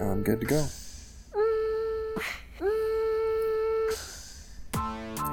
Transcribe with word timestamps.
I'm 0.00 0.22
good 0.22 0.40
to 0.40 0.46
go. 0.46 0.66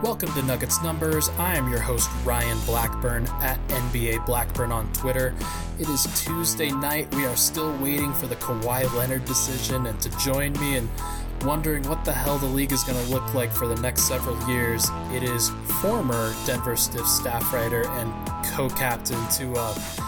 Welcome 0.01 0.33
to 0.33 0.41
Nuggets 0.43 0.81
Numbers. 0.81 1.29
I 1.37 1.55
am 1.55 1.69
your 1.69 1.79
host, 1.79 2.09
Ryan 2.23 2.57
Blackburn, 2.65 3.27
at 3.41 3.59
NBA 3.67 4.25
Blackburn 4.25 4.71
on 4.71 4.91
Twitter. 4.93 5.35
It 5.79 5.87
is 5.87 6.07
Tuesday 6.23 6.71
night. 6.71 7.13
We 7.15 7.25
are 7.25 7.35
still 7.35 7.75
waiting 7.77 8.11
for 8.13 8.25
the 8.27 8.35
Kawhi 8.37 8.91
Leonard 8.95 9.25
decision, 9.25 9.85
and 9.85 9.99
to 10.01 10.09
join 10.17 10.53
me 10.53 10.77
in 10.77 10.89
wondering 11.43 11.87
what 11.87 12.03
the 12.03 12.11
hell 12.11 12.39
the 12.39 12.47
league 12.47 12.71
is 12.71 12.83
going 12.83 13.03
to 13.05 13.11
look 13.11 13.33
like 13.35 13.51
for 13.51 13.67
the 13.67 13.79
next 13.81 14.07
several 14.07 14.35
years, 14.49 14.89
it 15.11 15.21
is 15.21 15.51
former 15.81 16.33
Denver 16.45 16.75
Stiff 16.75 17.05
staff 17.05 17.53
writer 17.53 17.87
and 17.87 18.11
co 18.47 18.67
captain 18.69 19.27
to. 19.29 19.53
Uh, 19.53 20.04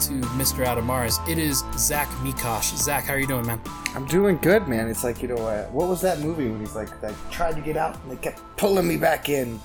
to 0.00 0.12
Mr. 0.36 0.64
Adam 0.64 0.86
Mares. 0.86 1.18
It 1.28 1.38
is 1.38 1.62
Zach 1.76 2.08
Mikash. 2.22 2.76
Zach, 2.76 3.04
how 3.04 3.14
are 3.14 3.18
you 3.18 3.26
doing, 3.26 3.46
man? 3.46 3.60
I'm 3.94 4.06
doing 4.06 4.38
good, 4.38 4.66
man. 4.66 4.88
It's 4.88 5.04
like 5.04 5.22
you 5.22 5.28
know, 5.28 5.36
uh, 5.36 5.66
what 5.66 5.88
was 5.88 6.00
that 6.00 6.20
movie 6.20 6.48
when 6.48 6.60
he's 6.60 6.74
like, 6.74 6.88
I 7.04 7.14
tried 7.30 7.54
to 7.54 7.60
get 7.60 7.76
out 7.76 8.00
and 8.02 8.10
they 8.10 8.16
kept 8.16 8.40
pulling 8.56 8.88
me 8.88 8.96
back 8.96 9.28
in. 9.28 9.60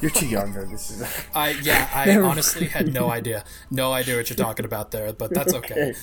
You're 0.00 0.10
too 0.10 0.26
younger. 0.26 0.64
This 0.64 0.90
is. 0.90 1.26
I 1.34 1.50
yeah. 1.62 1.88
I 1.94 2.16
honestly 2.20 2.66
had 2.66 2.92
no 2.92 3.10
idea, 3.10 3.44
no 3.70 3.92
idea 3.92 4.16
what 4.16 4.28
you're 4.28 4.36
talking 4.36 4.64
about 4.64 4.90
there. 4.90 5.12
But 5.12 5.32
that's 5.32 5.54
okay. 5.54 5.74
okay. 5.74 5.94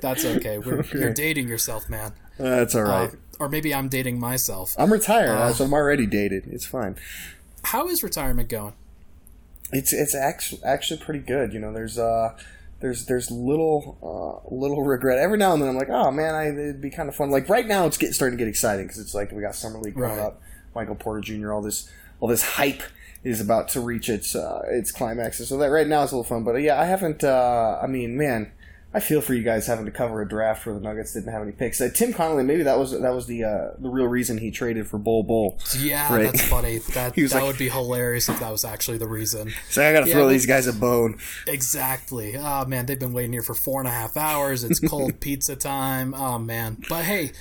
That's 0.00 0.24
okay. 0.24 0.58
okay. 0.58 0.98
You're 0.98 1.12
dating 1.12 1.48
yourself, 1.48 1.88
man. 1.88 2.12
that's 2.38 2.74
all 2.74 2.82
right. 2.82 3.10
Uh, 3.10 3.16
or 3.38 3.48
maybe 3.48 3.74
I'm 3.74 3.88
dating 3.88 4.18
myself. 4.18 4.74
I'm 4.78 4.92
retired, 4.92 5.30
uh, 5.30 5.52
so 5.52 5.64
I'm 5.64 5.72
already 5.72 6.06
dated. 6.06 6.46
It's 6.46 6.66
fine. 6.66 6.96
How 7.64 7.88
is 7.88 8.02
retirement 8.02 8.48
going? 8.48 8.74
It's 9.72 9.92
it's 9.92 10.14
actually 10.14 10.62
actually 10.62 11.00
pretty 11.00 11.20
good. 11.20 11.52
You 11.52 11.58
know, 11.58 11.72
there's 11.72 11.98
uh 11.98 12.36
there's 12.80 13.06
there's 13.06 13.30
little 13.30 13.98
uh, 14.02 14.54
little 14.54 14.82
regret 14.82 15.18
every 15.18 15.38
now 15.38 15.52
and 15.52 15.62
then. 15.62 15.68
I'm 15.68 15.76
like, 15.76 15.90
oh 15.90 16.10
man, 16.10 16.34
I, 16.34 16.48
it'd 16.48 16.80
be 16.80 16.90
kind 16.90 17.08
of 17.08 17.14
fun. 17.14 17.30
Like 17.30 17.48
right 17.48 17.66
now, 17.66 17.86
it's 17.86 17.96
getting 17.96 18.12
starting 18.12 18.38
to 18.38 18.44
get 18.44 18.48
exciting 18.48 18.86
because 18.86 18.98
it's 18.98 19.14
like 19.14 19.32
we 19.32 19.42
got 19.42 19.54
summer 19.54 19.78
league 19.78 19.94
coming 19.94 20.10
right. 20.10 20.18
up. 20.18 20.42
Michael 20.74 20.94
Porter 20.94 21.20
Jr. 21.20 21.52
All 21.52 21.62
this 21.62 21.90
all 22.20 22.28
this 22.28 22.42
hype 22.42 22.82
is 23.24 23.40
about 23.40 23.68
to 23.68 23.80
reach 23.80 24.08
its 24.08 24.36
uh, 24.36 24.62
its 24.68 24.92
climax. 24.92 25.38
So 25.46 25.56
that 25.58 25.66
right 25.66 25.86
now 25.86 26.02
is 26.02 26.12
a 26.12 26.16
little 26.16 26.28
fun. 26.28 26.44
But 26.44 26.56
uh, 26.56 26.58
yeah, 26.58 26.80
I 26.80 26.84
haven't. 26.84 27.24
Uh, 27.24 27.78
I 27.82 27.86
mean, 27.86 28.16
man, 28.16 28.52
I 28.96 29.00
feel 29.00 29.20
for 29.20 29.34
you 29.34 29.42
guys 29.42 29.66
having 29.66 29.84
to 29.84 29.90
cover 29.90 30.22
a 30.22 30.26
draft 30.26 30.64
where 30.64 30.74
the 30.74 30.80
Nuggets 30.80 31.12
didn't 31.12 31.30
have 31.30 31.42
any 31.42 31.52
picks. 31.52 31.82
Uh, 31.82 31.90
Tim 31.92 32.14
Connolly, 32.14 32.44
maybe 32.44 32.62
that 32.62 32.78
was 32.78 32.92
that 32.92 33.14
was 33.14 33.26
the 33.26 33.44
uh, 33.44 33.68
the 33.78 33.90
real 33.90 34.06
reason 34.06 34.38
he 34.38 34.50
traded 34.50 34.86
for 34.88 34.96
Bol 34.96 35.22
Bol. 35.22 35.58
Yeah, 35.78 36.10
right? 36.10 36.22
that's 36.24 36.48
funny. 36.48 36.80
That 36.96 37.14
that 37.14 37.32
like, 37.32 37.42
would 37.42 37.58
be 37.58 37.68
hilarious 37.68 38.30
if 38.30 38.40
that 38.40 38.50
was 38.50 38.64
actually 38.64 38.96
the 38.96 39.06
reason. 39.06 39.52
So 39.68 39.86
I 39.86 39.92
got 39.92 40.00
to 40.00 40.06
yeah, 40.06 40.14
throw 40.14 40.28
these 40.28 40.46
guys 40.46 40.66
a 40.66 40.72
bone. 40.72 41.18
Exactly. 41.46 42.36
Oh 42.38 42.64
man, 42.64 42.86
they've 42.86 42.98
been 42.98 43.12
waiting 43.12 43.34
here 43.34 43.42
for 43.42 43.52
four 43.52 43.80
and 43.80 43.88
a 43.88 43.92
half 43.92 44.16
hours. 44.16 44.64
It's 44.64 44.80
cold 44.80 45.20
pizza 45.20 45.56
time. 45.56 46.14
Oh 46.14 46.38
man. 46.38 46.78
But 46.88 47.04
hey, 47.04 47.32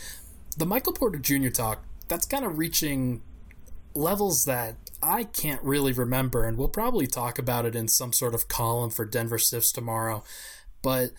the 0.58 0.66
Michael 0.66 0.92
Porter 0.92 1.20
Jr. 1.20 1.48
talk 1.48 1.86
that's 2.10 2.26
kind 2.26 2.44
of 2.44 2.58
reaching 2.58 3.22
levels 3.94 4.44
that 4.44 4.76
I 5.02 5.24
can't 5.24 5.64
really 5.64 5.94
remember, 5.94 6.44
and 6.44 6.58
we'll 6.58 6.68
probably 6.68 7.08
talk 7.08 7.40
about 7.40 7.66
it 7.66 7.78
in 7.78 7.88
some 7.88 8.12
sort 8.12 8.34
of 8.34 8.50
column 8.50 8.90
for 8.90 9.06
Denver 9.06 9.38
Stiffs 9.38 9.72
tomorrow. 9.72 10.22
But 10.82 11.12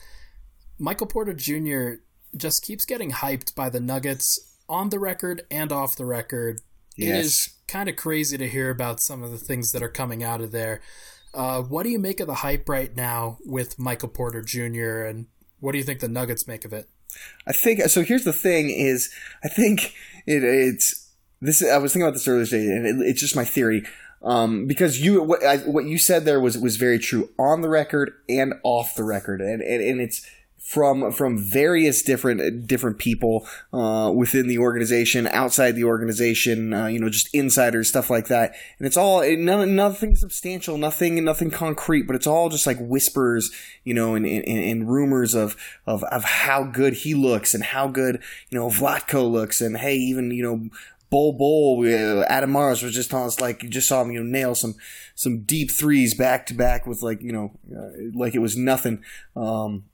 Michael 0.78 1.06
Porter 1.06 1.34
Jr. 1.34 2.02
just 2.36 2.62
keeps 2.62 2.84
getting 2.84 3.12
hyped 3.12 3.54
by 3.54 3.70
the 3.70 3.80
Nuggets 3.80 4.56
on 4.68 4.90
the 4.90 4.98
record 4.98 5.42
and 5.50 5.72
off 5.72 5.96
the 5.96 6.04
record. 6.04 6.60
Yes. 6.96 7.08
It 7.08 7.20
is 7.20 7.54
kind 7.68 7.88
of 7.88 7.96
crazy 7.96 8.38
to 8.38 8.48
hear 8.48 8.70
about 8.70 9.00
some 9.00 9.22
of 9.22 9.30
the 9.30 9.38
things 9.38 9.72
that 9.72 9.82
are 9.82 9.88
coming 9.88 10.22
out 10.22 10.40
of 10.40 10.52
there. 10.52 10.80
Uh, 11.34 11.60
what 11.60 11.82
do 11.82 11.90
you 11.90 11.98
make 11.98 12.20
of 12.20 12.26
the 12.26 12.34
hype 12.34 12.68
right 12.68 12.94
now 12.96 13.38
with 13.44 13.78
Michael 13.78 14.08
Porter 14.08 14.42
Jr. 14.42 15.04
and 15.04 15.26
what 15.60 15.72
do 15.72 15.78
you 15.78 15.84
think 15.84 16.00
the 16.00 16.08
Nuggets 16.08 16.46
make 16.46 16.64
of 16.64 16.72
it? 16.72 16.88
I 17.46 17.52
think 17.52 17.80
so. 17.82 18.02
Here's 18.02 18.24
the 18.24 18.32
thing: 18.32 18.70
is 18.70 19.10
I 19.44 19.48
think 19.48 19.94
it, 20.26 20.42
it's 20.44 21.12
this. 21.40 21.62
I 21.62 21.78
was 21.78 21.92
thinking 21.92 22.06
about 22.06 22.14
this 22.14 22.28
earlier 22.28 22.44
today, 22.44 22.66
and 22.66 22.86
it, 22.86 23.06
it's 23.06 23.20
just 23.20 23.36
my 23.36 23.44
theory. 23.44 23.84
Um, 24.22 24.66
because 24.66 25.00
you 25.00 25.22
what, 25.22 25.44
I, 25.44 25.58
what 25.58 25.84
you 25.84 25.98
said 25.98 26.24
there 26.24 26.40
was 26.40 26.58
was 26.58 26.76
very 26.76 26.98
true 26.98 27.30
on 27.38 27.60
the 27.60 27.68
record 27.68 28.12
and 28.28 28.54
off 28.64 28.94
the 28.94 29.04
record, 29.04 29.40
and 29.40 29.62
and, 29.62 29.82
and 29.82 30.00
it's 30.00 30.26
from 30.66 31.12
from 31.12 31.38
various 31.38 32.02
different 32.02 32.66
different 32.66 32.98
people 32.98 33.46
uh, 33.72 34.10
within 34.12 34.48
the 34.48 34.58
organization, 34.58 35.28
outside 35.28 35.76
the 35.76 35.84
organization, 35.84 36.74
uh, 36.74 36.86
you 36.86 36.98
know, 36.98 37.08
just 37.08 37.32
insiders, 37.32 37.88
stuff 37.88 38.10
like 38.10 38.26
that. 38.26 38.52
And 38.80 38.86
it's 38.86 38.96
all 38.96 39.20
it, 39.20 39.38
nothing 39.38 40.16
substantial, 40.16 40.76
nothing 40.76 41.22
nothing 41.24 41.52
concrete, 41.52 42.02
but 42.02 42.16
it's 42.16 42.26
all 42.26 42.48
just 42.48 42.66
like 42.66 42.78
whispers, 42.80 43.52
you 43.84 43.94
know, 43.94 44.16
and, 44.16 44.26
and, 44.26 44.44
and 44.44 44.90
rumors 44.90 45.34
of, 45.34 45.56
of 45.86 46.02
of 46.02 46.24
how 46.24 46.64
good 46.64 46.94
he 46.94 47.14
looks 47.14 47.54
and 47.54 47.62
how 47.62 47.86
good 47.86 48.20
you 48.50 48.58
know 48.58 48.68
Vlatko 48.68 49.30
looks, 49.30 49.60
and 49.60 49.78
hey, 49.78 49.94
even 49.94 50.32
you 50.32 50.42
know. 50.42 50.68
Bol 51.08 51.34
Bol, 51.34 51.86
uh, 51.86 52.24
Adam 52.24 52.50
Mares 52.50 52.82
was 52.82 52.92
just 52.92 53.14
on 53.14 53.28
us 53.28 53.38
like 53.38 53.62
you 53.62 53.68
just 53.68 53.86
saw 53.86 54.02
him, 54.02 54.10
you 54.10 54.18
know, 54.18 54.28
nail 54.28 54.56
some 54.56 54.74
some 55.14 55.42
deep 55.42 55.70
threes 55.70 56.14
back 56.14 56.46
to 56.46 56.54
back 56.54 56.84
with 56.84 57.00
like 57.00 57.22
you 57.22 57.30
know, 57.30 57.52
uh, 57.72 58.10
like 58.12 58.34
it 58.34 58.40
was 58.40 58.56
nothing. 58.56 59.04
Um, 59.36 59.84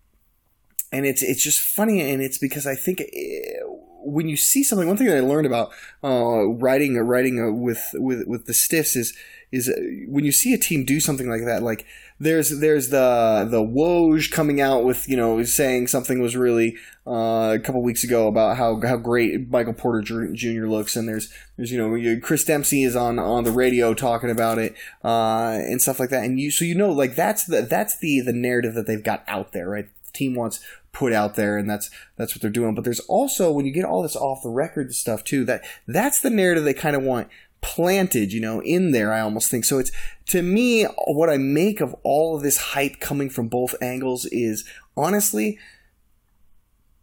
and 0.92 1.06
it's 1.06 1.22
it's 1.22 1.42
just 1.42 1.60
funny, 1.60 2.00
and 2.00 2.22
it's 2.22 2.38
because 2.38 2.66
I 2.66 2.75
think 2.75 3.00
it, 3.00 3.10
eh, 3.12 3.60
when 4.04 4.28
you 4.28 4.36
see 4.36 4.62
something, 4.62 4.86
one 4.86 4.97
thing 4.97 5.06
that 5.06 5.16
I 5.16 5.20
learned 5.20 5.47
about 5.47 5.72
uh, 6.04 6.47
writing 6.47 6.98
writing 6.98 7.41
uh, 7.41 7.53
with 7.53 7.91
with 7.94 8.26
with 8.26 8.47
the 8.47 8.54
stiffs 8.54 8.97
is 8.97 9.16
is 9.50 9.69
uh, 9.69 9.81
when 10.08 10.25
you 10.25 10.32
see 10.32 10.52
a 10.54 10.58
team 10.58 10.84
do 10.84 10.98
something 10.98 11.28
like 11.28 11.44
that, 11.44 11.62
like 11.62 11.86
there's 12.19 12.60
there's 12.60 12.88
the 12.88 13.47
the 13.48 13.60
Woj 13.60 14.31
coming 14.31 14.60
out 14.60 14.84
with 14.84 15.08
you 15.08 15.16
know 15.16 15.42
saying 15.42 15.88
something 15.88 16.20
was 16.20 16.36
really 16.36 16.76
uh, 17.06 17.52
a 17.54 17.58
couple 17.58 17.82
weeks 17.82 18.02
ago 18.02 18.28
about 18.28 18.56
how 18.56 18.81
how 18.81 18.97
great 18.97 19.50
Michael 19.50 19.75
Porter 19.75 20.32
Jr. 20.32 20.66
looks, 20.66 20.97
and 20.97 21.08
there's 21.08 21.32
there's 21.56 21.70
you 21.70 21.78
know 21.78 22.20
Chris 22.20 22.44
Dempsey 22.44 22.82
is 22.82 22.97
on 22.97 23.19
on 23.19 23.44
the 23.44 23.52
radio 23.52 23.94
talking 23.94 24.31
about 24.31 24.58
it 24.58 24.75
uh, 25.04 25.58
and 25.60 25.81
stuff 25.81 26.00
like 26.00 26.10
that, 26.10 26.25
and 26.25 26.41
you 26.41 26.50
so 26.50 26.64
you 26.64 26.75
know 26.75 26.91
like 26.91 27.14
that's 27.14 27.44
the 27.44 27.62
that's 27.62 27.98
the 27.98 28.20
the 28.20 28.32
narrative 28.32 28.75
that 28.75 28.86
they've 28.86 29.04
got 29.04 29.22
out 29.28 29.52
there, 29.52 29.69
right? 29.69 29.88
The 30.06 30.12
team 30.12 30.34
wants 30.34 30.60
put 30.92 31.12
out 31.12 31.34
there 31.34 31.56
and 31.56 31.69
that's 31.69 31.91
that's 32.16 32.34
what 32.34 32.42
they're 32.42 32.50
doing. 32.50 32.75
But 32.75 32.84
there's 32.84 33.00
also 33.00 33.50
when 33.50 33.66
you 33.66 33.72
get 33.72 33.84
all 33.84 34.03
this 34.03 34.16
off 34.16 34.42
the 34.42 34.50
record 34.50 34.94
stuff 34.94 35.25
too 35.25 35.44
that 35.47 35.64
that's 35.86 36.20
the 36.20 36.30
narrative 36.30 36.64
they 36.64 36.75
kind 36.75 36.97
of 36.97 37.03
want 37.03 37.28
planted 37.60 38.32
you 38.32 38.41
know 38.41 38.60
in 38.62 38.91
there 38.91 39.12
i 39.12 39.20
almost 39.20 39.50
think. 39.50 39.64
So 39.64 39.78
it's 39.78 39.92
to 40.26 40.42
me 40.42 40.84
what 41.06 41.31
i 41.31 41.36
make 41.36 41.81
of 41.81 41.94
all 42.02 42.36
of 42.36 42.42
this 42.42 42.58
hype 42.58 43.00
coming 43.00 43.31
from 43.31 43.48
both 43.48 43.75
angles 43.81 44.26
is 44.26 44.64
honestly 44.97 45.58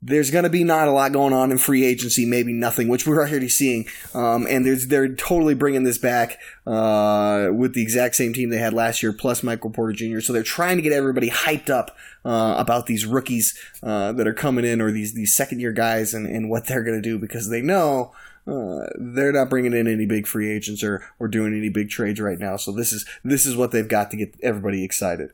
there's 0.01 0.31
going 0.31 0.43
to 0.43 0.49
be 0.49 0.63
not 0.63 0.87
a 0.87 0.91
lot 0.91 1.11
going 1.11 1.33
on 1.33 1.51
in 1.51 1.57
free 1.57 1.85
agency, 1.85 2.25
maybe 2.25 2.53
nothing, 2.53 2.87
which 2.87 3.05
we're 3.05 3.19
already 3.19 3.49
seeing. 3.49 3.85
Um, 4.13 4.47
and 4.49 4.65
they're 4.65 5.13
totally 5.13 5.55
bringing 5.55 5.83
this 5.83 5.97
back 5.97 6.39
uh, 6.65 7.49
with 7.51 7.73
the 7.73 7.81
exact 7.81 8.15
same 8.15 8.33
team 8.33 8.49
they 8.49 8.57
had 8.57 8.73
last 8.73 9.03
year, 9.03 9.11
plus 9.11 9.43
Michael 9.43 9.71
Porter 9.71 9.93
Jr. 9.93 10.21
So 10.21 10.31
they're 10.31 10.43
trying 10.43 10.77
to 10.77 10.81
get 10.81 10.93
everybody 10.93 11.29
hyped 11.29 11.69
up 11.69 11.97
uh, 12.23 12.55
about 12.57 12.85
these 12.85 13.05
rookies 13.05 13.57
uh, 13.83 14.13
that 14.13 14.27
are 14.27 14.33
coming 14.33 14.65
in, 14.65 14.81
or 14.81 14.91
these 14.91 15.13
these 15.13 15.35
second 15.35 15.59
year 15.59 15.73
guys, 15.73 16.13
and, 16.13 16.25
and 16.25 16.49
what 16.49 16.67
they're 16.67 16.83
going 16.83 17.01
to 17.01 17.09
do 17.09 17.17
because 17.17 17.49
they 17.49 17.61
know. 17.61 18.13
Uh, 18.47 18.87
they're 18.97 19.33
not 19.33 19.49
bringing 19.49 19.73
in 19.73 19.85
any 19.85 20.07
big 20.07 20.25
free 20.25 20.49
agents 20.49 20.81
or, 20.81 21.05
or 21.19 21.27
doing 21.27 21.55
any 21.55 21.69
big 21.69 21.87
trades 21.87 22.19
right 22.19 22.39
now. 22.39 22.57
So 22.57 22.71
this 22.71 22.91
is 22.91 23.05
this 23.23 23.45
is 23.45 23.55
what 23.55 23.71
they've 23.71 23.87
got 23.87 24.09
to 24.09 24.17
get 24.17 24.33
everybody 24.41 24.83
excited. 24.83 25.31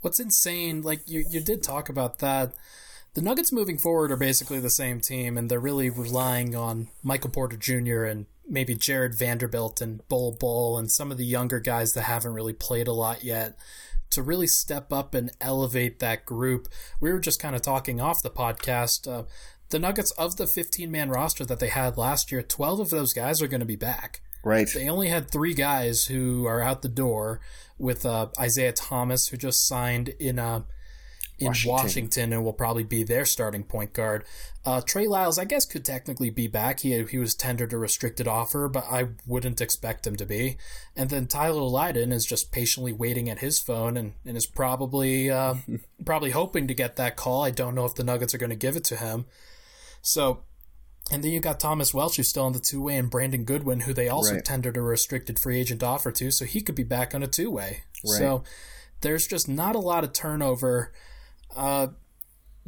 What's 0.00 0.18
insane, 0.18 0.82
like 0.82 1.08
you 1.08 1.24
you 1.30 1.40
did 1.40 1.62
talk 1.62 1.88
about 1.88 2.18
that 2.18 2.52
the 3.14 3.22
Nuggets 3.22 3.52
moving 3.52 3.78
forward 3.78 4.10
are 4.10 4.16
basically 4.16 4.60
the 4.60 4.70
same 4.70 5.00
team, 5.00 5.38
and 5.38 5.50
they're 5.50 5.60
really 5.60 5.88
relying 5.88 6.54
on 6.54 6.88
Michael 7.02 7.30
Porter 7.30 7.56
Jr. 7.56 8.04
and 8.04 8.26
maybe 8.46 8.74
Jarred 8.74 9.14
Vanderbilt 9.14 9.80
and 9.80 10.06
Bull 10.08 10.32
Bol 10.32 10.76
and 10.76 10.90
some 10.90 11.10
of 11.10 11.16
the 11.16 11.24
younger 11.24 11.60
guys 11.60 11.92
that 11.92 12.02
haven't 12.02 12.34
really 12.34 12.52
played 12.52 12.88
a 12.88 12.92
lot 12.92 13.24
yet 13.24 13.56
to 14.10 14.22
really 14.22 14.46
step 14.46 14.92
up 14.92 15.14
and 15.14 15.30
elevate 15.40 16.00
that 16.00 16.24
group. 16.26 16.68
We 17.00 17.12
were 17.12 17.20
just 17.20 17.40
kind 17.40 17.54
of 17.54 17.62
talking 17.62 18.00
off 18.00 18.22
the 18.22 18.30
podcast. 18.30 19.10
Uh, 19.10 19.24
the 19.70 19.78
Nuggets 19.78 20.10
of 20.12 20.36
the 20.36 20.46
15 20.46 20.90
man 20.90 21.08
roster 21.08 21.44
that 21.46 21.58
they 21.58 21.68
had 21.68 21.96
last 21.96 22.30
year, 22.30 22.42
12 22.42 22.80
of 22.80 22.90
those 22.90 23.12
guys 23.12 23.40
are 23.40 23.48
going 23.48 23.60
to 23.60 23.66
be 23.66 23.76
back. 23.76 24.20
Right. 24.44 24.68
They 24.72 24.88
only 24.88 25.08
had 25.08 25.30
three 25.30 25.54
guys 25.54 26.04
who 26.04 26.46
are 26.46 26.60
out 26.60 26.82
the 26.82 26.88
door 26.88 27.40
with 27.78 28.04
uh, 28.04 28.28
Isaiah 28.38 28.72
Thomas, 28.72 29.28
who 29.28 29.36
just 29.36 29.66
signed 29.66 30.10
in 30.20 30.38
a 30.38 30.64
in 31.38 31.48
Washington. 31.48 31.72
Washington. 31.72 32.32
and 32.32 32.44
will 32.44 32.52
probably 32.52 32.84
be 32.84 33.02
their 33.02 33.24
starting 33.24 33.64
point 33.64 33.92
guard. 33.92 34.24
Uh, 34.64 34.80
Trey 34.80 35.06
Lyles, 35.06 35.38
I 35.38 35.44
guess, 35.44 35.66
could 35.66 35.84
technically 35.84 36.30
be 36.30 36.46
back. 36.46 36.80
He 36.80 37.02
he 37.04 37.18
was 37.18 37.34
tendered 37.34 37.72
a 37.72 37.78
restricted 37.78 38.26
offer, 38.26 38.68
but 38.68 38.84
I 38.90 39.08
wouldn't 39.26 39.60
expect 39.60 40.06
him 40.06 40.16
to 40.16 40.24
be. 40.24 40.56
And 40.96 41.10
then 41.10 41.26
Tyler 41.26 41.62
Lydon 41.62 42.12
is 42.12 42.24
just 42.24 42.52
patiently 42.52 42.92
waiting 42.92 43.28
at 43.28 43.40
his 43.40 43.58
phone 43.58 43.96
and, 43.96 44.14
and 44.24 44.36
is 44.36 44.46
probably 44.46 45.30
uh, 45.30 45.56
probably 46.04 46.30
hoping 46.30 46.66
to 46.68 46.74
get 46.74 46.96
that 46.96 47.16
call. 47.16 47.44
I 47.44 47.50
don't 47.50 47.74
know 47.74 47.84
if 47.84 47.94
the 47.94 48.04
Nuggets 48.04 48.34
are 48.34 48.38
going 48.38 48.50
to 48.50 48.56
give 48.56 48.76
it 48.76 48.84
to 48.84 48.96
him. 48.96 49.26
So, 50.00 50.40
and 51.10 51.24
then 51.24 51.32
you 51.32 51.40
got 51.40 51.60
Thomas 51.60 51.92
Welsh, 51.92 52.16
who's 52.16 52.28
still 52.28 52.44
on 52.44 52.52
the 52.52 52.58
two 52.58 52.82
way, 52.82 52.96
and 52.96 53.10
Brandon 53.10 53.44
Goodwin, 53.44 53.80
who 53.80 53.92
they 53.92 54.08
also 54.08 54.34
right. 54.34 54.44
tendered 54.44 54.76
a 54.76 54.82
restricted 54.82 55.38
free 55.38 55.58
agent 55.60 55.82
offer 55.82 56.12
to, 56.12 56.30
so 56.30 56.44
he 56.44 56.60
could 56.60 56.74
be 56.74 56.84
back 56.84 57.14
on 57.14 57.22
a 57.22 57.26
two 57.26 57.50
way. 57.50 57.82
Right. 58.04 58.18
So, 58.18 58.44
there's 59.02 59.26
just 59.26 59.48
not 59.48 59.76
a 59.76 59.80
lot 59.80 60.04
of 60.04 60.12
turnover 60.14 60.92
uh, 61.54 61.88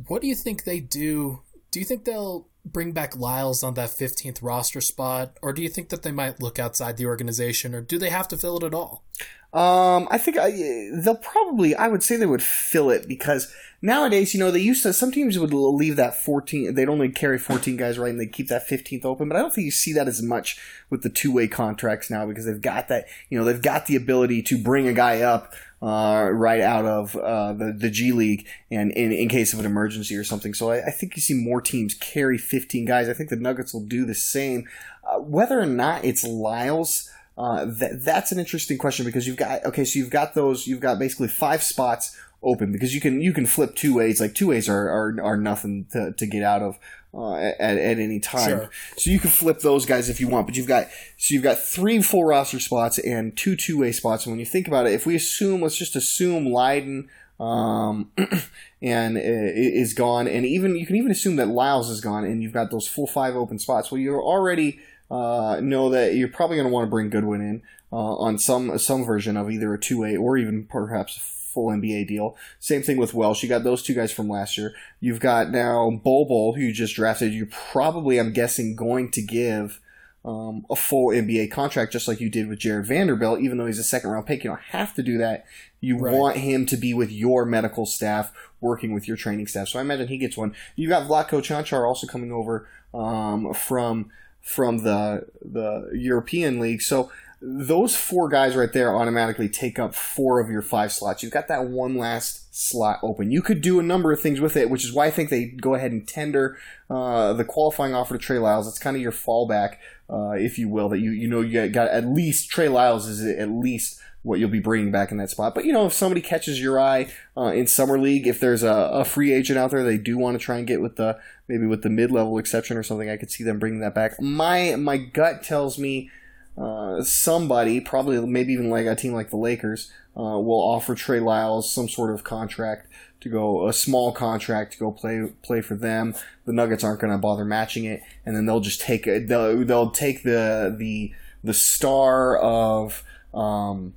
what 0.06 0.22
do 0.22 0.28
you 0.28 0.34
think 0.34 0.64
they 0.64 0.80
do 0.80 1.40
do 1.70 1.80
you 1.80 1.84
think 1.84 2.04
they'll 2.04 2.46
bring 2.64 2.92
back 2.92 3.16
Lyles 3.16 3.62
on 3.62 3.74
that 3.74 3.90
15th 3.90 4.38
roster 4.42 4.80
spot, 4.80 5.36
or 5.42 5.52
do 5.52 5.62
you 5.62 5.68
think 5.68 5.90
that 5.90 6.02
they 6.02 6.10
might 6.10 6.40
look 6.40 6.58
outside 6.58 6.96
the 6.96 7.06
organization, 7.06 7.74
or 7.74 7.80
do 7.80 7.98
they 7.98 8.10
have 8.10 8.28
to 8.28 8.36
fill 8.36 8.56
it 8.56 8.62
at 8.62 8.74
all? 8.74 9.04
Um, 9.52 10.08
I 10.10 10.18
think 10.18 10.36
I, 10.36 10.50
they'll 10.92 11.16
probably. 11.16 11.74
I 11.74 11.88
would 11.88 12.02
say 12.02 12.16
they 12.16 12.26
would 12.26 12.42
fill 12.42 12.90
it 12.90 13.06
because 13.06 13.50
nowadays, 13.80 14.34
you 14.34 14.40
know, 14.40 14.50
they 14.50 14.60
used 14.60 14.82
to. 14.82 14.92
Some 14.92 15.12
teams 15.12 15.38
would 15.38 15.52
leave 15.52 15.96
that 15.96 16.22
fourteen. 16.22 16.74
They'd 16.74 16.88
only 16.88 17.08
carry 17.08 17.38
fourteen 17.38 17.76
guys, 17.76 17.98
right, 17.98 18.10
and 18.10 18.20
they'd 18.20 18.32
keep 18.32 18.48
that 18.48 18.66
fifteenth 18.66 19.06
open. 19.06 19.28
But 19.28 19.36
I 19.36 19.40
don't 19.40 19.54
think 19.54 19.64
you 19.64 19.70
see 19.70 19.92
that 19.94 20.08
as 20.08 20.20
much 20.20 20.58
with 20.90 21.02
the 21.02 21.08
two 21.08 21.32
way 21.32 21.48
contracts 21.48 22.10
now 22.10 22.26
because 22.26 22.44
they've 22.44 22.60
got 22.60 22.88
that. 22.88 23.06
You 23.30 23.38
know, 23.38 23.44
they've 23.44 23.62
got 23.62 23.86
the 23.86 23.96
ability 23.96 24.42
to 24.42 24.62
bring 24.62 24.88
a 24.88 24.92
guy 24.92 25.20
up 25.22 25.54
uh, 25.82 26.30
right 26.32 26.60
out 26.60 26.86
of 26.86 27.14
uh, 27.16 27.52
the 27.52 27.72
the 27.72 27.90
G 27.90 28.12
League, 28.12 28.46
and 28.70 28.90
in, 28.92 29.12
in 29.12 29.28
case 29.28 29.52
of 29.52 29.60
an 29.60 29.66
emergency 29.66 30.16
or 30.16 30.24
something. 30.24 30.54
So 30.54 30.70
I, 30.70 30.86
I, 30.86 30.90
think 30.90 31.16
you 31.16 31.22
see 31.22 31.34
more 31.34 31.60
teams 31.60 31.94
carry 31.94 32.38
15 32.38 32.86
guys. 32.86 33.08
I 33.08 33.12
think 33.12 33.28
the 33.28 33.36
Nuggets 33.36 33.74
will 33.74 33.84
do 33.84 34.06
the 34.06 34.14
same. 34.14 34.66
Uh, 35.04 35.18
whether 35.18 35.60
or 35.60 35.66
not 35.66 36.04
it's 36.04 36.24
Lyles. 36.24 37.10
Uh, 37.38 37.66
that, 37.66 38.02
that's 38.02 38.32
an 38.32 38.38
interesting 38.38 38.78
question 38.78 39.04
because 39.04 39.26
you've 39.26 39.36
got 39.36 39.62
okay, 39.66 39.84
so 39.84 39.98
you've 39.98 40.08
got 40.08 40.34
those, 40.34 40.66
you've 40.66 40.80
got 40.80 40.98
basically 40.98 41.28
five 41.28 41.62
spots 41.62 42.16
open 42.42 42.72
because 42.72 42.94
you 42.94 43.00
can 43.00 43.20
you 43.20 43.34
can 43.34 43.44
flip 43.44 43.74
two 43.74 43.94
ways. 43.94 44.20
Like 44.20 44.34
two 44.34 44.48
ways 44.48 44.70
are 44.70 44.88
are, 44.88 45.16
are 45.22 45.36
nothing 45.36 45.86
to, 45.92 46.12
to 46.12 46.26
get 46.26 46.42
out 46.42 46.62
of 46.62 46.78
uh, 47.16 47.34
at, 47.34 47.78
at 47.78 47.98
any 47.98 48.20
time. 48.20 48.48
Sure. 48.48 48.70
So 48.96 49.10
you 49.10 49.18
can 49.18 49.30
flip 49.30 49.60
those 49.60 49.86
guys 49.86 50.08
if 50.08 50.20
you 50.20 50.28
want. 50.28 50.46
But 50.46 50.56
you've 50.56 50.66
got 50.66 50.88
so 51.16 51.34
you've 51.34 51.42
got 51.42 51.58
three 51.58 52.02
full 52.02 52.24
roster 52.24 52.60
spots 52.60 52.98
and 52.98 53.36
two 53.36 53.56
two 53.56 53.78
way 53.78 53.92
spots. 53.92 54.26
And 54.26 54.32
when 54.32 54.40
you 54.40 54.46
think 54.46 54.68
about 54.68 54.86
it, 54.86 54.92
if 54.92 55.06
we 55.06 55.14
assume 55.14 55.62
let's 55.62 55.76
just 55.76 55.96
assume 55.96 56.46
Lydon 56.46 57.08
um, 57.40 58.10
and 58.82 59.18
is 59.18 59.94
gone, 59.94 60.28
and 60.28 60.44
even 60.44 60.76
you 60.76 60.86
can 60.86 60.96
even 60.96 61.10
assume 61.10 61.36
that 61.36 61.48
Lyles 61.48 61.88
is 61.88 62.00
gone, 62.00 62.24
and 62.24 62.42
you've 62.42 62.52
got 62.52 62.70
those 62.70 62.86
full 62.86 63.06
five 63.06 63.34
open 63.34 63.58
spots. 63.58 63.90
Well, 63.90 64.00
you're 64.00 64.22
already 64.22 64.80
uh, 65.10 65.60
know 65.62 65.90
that 65.90 66.14
you're 66.14 66.28
probably 66.28 66.56
going 66.56 66.68
to 66.68 66.72
want 66.72 66.86
to 66.86 66.90
bring 66.90 67.10
Goodwin 67.10 67.40
in 67.40 67.62
uh, 67.92 68.16
on 68.16 68.38
some 68.38 68.76
some 68.78 69.04
version 69.04 69.36
of 69.36 69.50
either 69.50 69.72
a 69.72 69.78
two 69.78 70.00
way 70.00 70.16
or 70.16 70.36
even 70.36 70.64
perhaps 70.64 71.16
a 71.16 71.20
full 71.56 71.70
NBA 71.70 72.06
deal. 72.06 72.36
Same 72.60 72.82
thing 72.82 72.98
with 72.98 73.14
Welsh. 73.14 73.42
You 73.42 73.48
got 73.48 73.64
those 73.64 73.82
two 73.82 73.94
guys 73.94 74.12
from 74.12 74.28
last 74.28 74.58
year. 74.58 74.74
You've 75.00 75.20
got 75.20 75.50
now 75.50 75.90
Bol 75.90 76.26
Bol, 76.26 76.52
who 76.52 76.60
you 76.60 76.72
just 76.72 76.94
drafted. 76.94 77.32
You're 77.32 77.46
probably, 77.46 78.18
I'm 78.18 78.34
guessing, 78.34 78.76
going 78.76 79.10
to 79.12 79.22
give. 79.22 79.80
Um, 80.24 80.66
a 80.68 80.74
full 80.74 81.10
NBA 81.10 81.52
contract, 81.52 81.92
just 81.92 82.08
like 82.08 82.20
you 82.20 82.28
did 82.28 82.48
with 82.48 82.58
Jarred 82.58 82.86
Vanderbilt, 82.86 83.38
even 83.38 83.58
though 83.58 83.66
he's 83.66 83.78
a 83.78 83.84
second 83.84 84.10
round 84.10 84.26
pick. 84.26 84.42
You 84.42 84.50
don't 84.50 84.60
have 84.70 84.92
to 84.94 85.02
do 85.04 85.18
that. 85.18 85.44
You 85.80 85.98
right. 85.98 86.12
want 86.12 86.38
him 86.38 86.66
to 86.66 86.76
be 86.76 86.92
with 86.92 87.12
your 87.12 87.44
medical 87.44 87.86
staff, 87.86 88.32
working 88.60 88.92
with 88.92 89.06
your 89.06 89.16
training 89.16 89.46
staff. 89.46 89.68
So 89.68 89.78
I 89.78 89.82
imagine 89.82 90.08
he 90.08 90.18
gets 90.18 90.36
one. 90.36 90.52
You've 90.74 90.88
got 90.88 91.06
Vlatko 91.06 91.46
Cancar 91.46 91.86
also 91.86 92.08
coming 92.08 92.32
over 92.32 92.66
um, 92.92 93.54
from 93.54 94.10
from 94.42 94.78
the 94.78 95.28
the 95.44 95.90
European 95.92 96.58
League. 96.58 96.82
So 96.82 97.12
those 97.40 97.94
four 97.94 98.28
guys 98.28 98.56
right 98.56 98.72
there 98.72 98.96
automatically 98.96 99.48
take 99.48 99.78
up 99.78 99.94
four 99.94 100.40
of 100.40 100.48
your 100.48 100.62
five 100.62 100.90
slots. 100.90 101.22
You've 101.22 101.32
got 101.32 101.48
that 101.48 101.68
one 101.68 101.96
last 101.96 102.54
slot 102.54 102.98
open. 103.02 103.30
You 103.30 103.42
could 103.42 103.60
do 103.60 103.78
a 103.78 103.82
number 103.82 104.10
of 104.10 104.20
things 104.20 104.40
with 104.40 104.56
it, 104.56 104.70
which 104.70 104.84
is 104.84 104.92
why 104.92 105.06
I 105.06 105.10
think 105.10 105.28
they 105.28 105.44
go 105.44 105.74
ahead 105.74 105.92
and 105.92 106.08
tender 106.08 106.56
uh, 106.88 107.34
the 107.34 107.44
qualifying 107.44 107.94
offer 107.94 108.16
to 108.16 108.24
Trey 108.24 108.38
Lyles. 108.38 108.66
It's 108.66 108.78
kind 108.78 108.96
of 108.96 109.02
your 109.02 109.12
fallback, 109.12 109.76
uh, 110.08 110.30
if 110.30 110.58
you 110.58 110.68
will. 110.68 110.88
That 110.88 111.00
you 111.00 111.10
you 111.10 111.28
know 111.28 111.42
you 111.42 111.68
got 111.68 111.88
at 111.88 112.06
least 112.06 112.50
Trey 112.50 112.68
Lyles 112.68 113.06
is 113.06 113.22
at 113.38 113.50
least 113.50 114.00
what 114.22 114.40
you'll 114.40 114.50
be 114.50 114.58
bringing 114.58 114.90
back 114.90 115.12
in 115.12 115.18
that 115.18 115.30
spot. 115.30 115.54
But 115.54 115.66
you 115.66 115.72
know, 115.72 115.86
if 115.86 115.92
somebody 115.92 116.20
catches 116.20 116.60
your 116.60 116.80
eye 116.80 117.12
uh, 117.36 117.52
in 117.52 117.66
summer 117.66 117.98
league, 117.98 118.26
if 118.26 118.40
there's 118.40 118.64
a, 118.64 118.72
a, 118.72 119.04
free 119.04 119.32
agent 119.32 119.56
out 119.56 119.70
there 119.70 119.84
they 119.84 119.98
do 119.98 120.18
want 120.18 120.36
to 120.36 120.44
try 120.44 120.58
and 120.58 120.66
get 120.66 120.80
with 120.80 120.96
the 120.96 121.16
maybe 121.46 121.66
with 121.66 121.82
the 121.82 121.90
mid 121.90 122.10
level 122.10 122.38
exception 122.38 122.76
or 122.76 122.82
something, 122.82 123.10
I 123.10 123.18
could 123.18 123.30
see 123.30 123.44
them 123.44 123.58
bringing 123.58 123.80
that 123.80 123.94
back. 123.94 124.20
My 124.20 124.74
my 124.76 124.96
gut 124.96 125.42
tells 125.42 125.78
me 125.78 126.10
uh, 126.58 127.02
somebody, 127.02 127.80
probably 127.80 128.24
maybe 128.26 128.52
even 128.52 128.70
like 128.70 128.86
a 128.86 128.96
team 128.96 129.12
like 129.12 129.30
the 129.30 129.36
Lakers, 129.36 129.90
uh, 130.16 130.38
will 130.40 130.62
offer 130.62 130.94
Trey 130.94 131.20
Lyles 131.20 131.70
some 131.70 131.88
sort 131.88 132.12
of 132.14 132.24
contract 132.24 132.88
to 133.20 133.28
go 133.28 133.68
a 133.68 133.72
small 133.72 134.12
contract 134.12 134.72
to 134.72 134.78
go 134.78 134.90
play 134.90 135.30
play 135.42 135.60
for 135.60 135.74
them. 135.74 136.14
The 136.44 136.52
Nuggets 136.52 136.84
aren't 136.84 137.00
going 137.00 137.12
to 137.12 137.18
bother 137.18 137.44
matching 137.44 137.84
it, 137.84 138.02
and 138.24 138.36
then 138.36 138.46
they'll 138.46 138.60
just 138.60 138.80
take 138.80 139.06
it. 139.06 139.28
They'll, 139.28 139.64
they'll 139.64 139.90
take 139.90 140.22
the 140.22 140.74
the 140.76 141.12
the 141.44 141.54
star 141.54 142.36
of 142.38 143.04
um, 143.34 143.94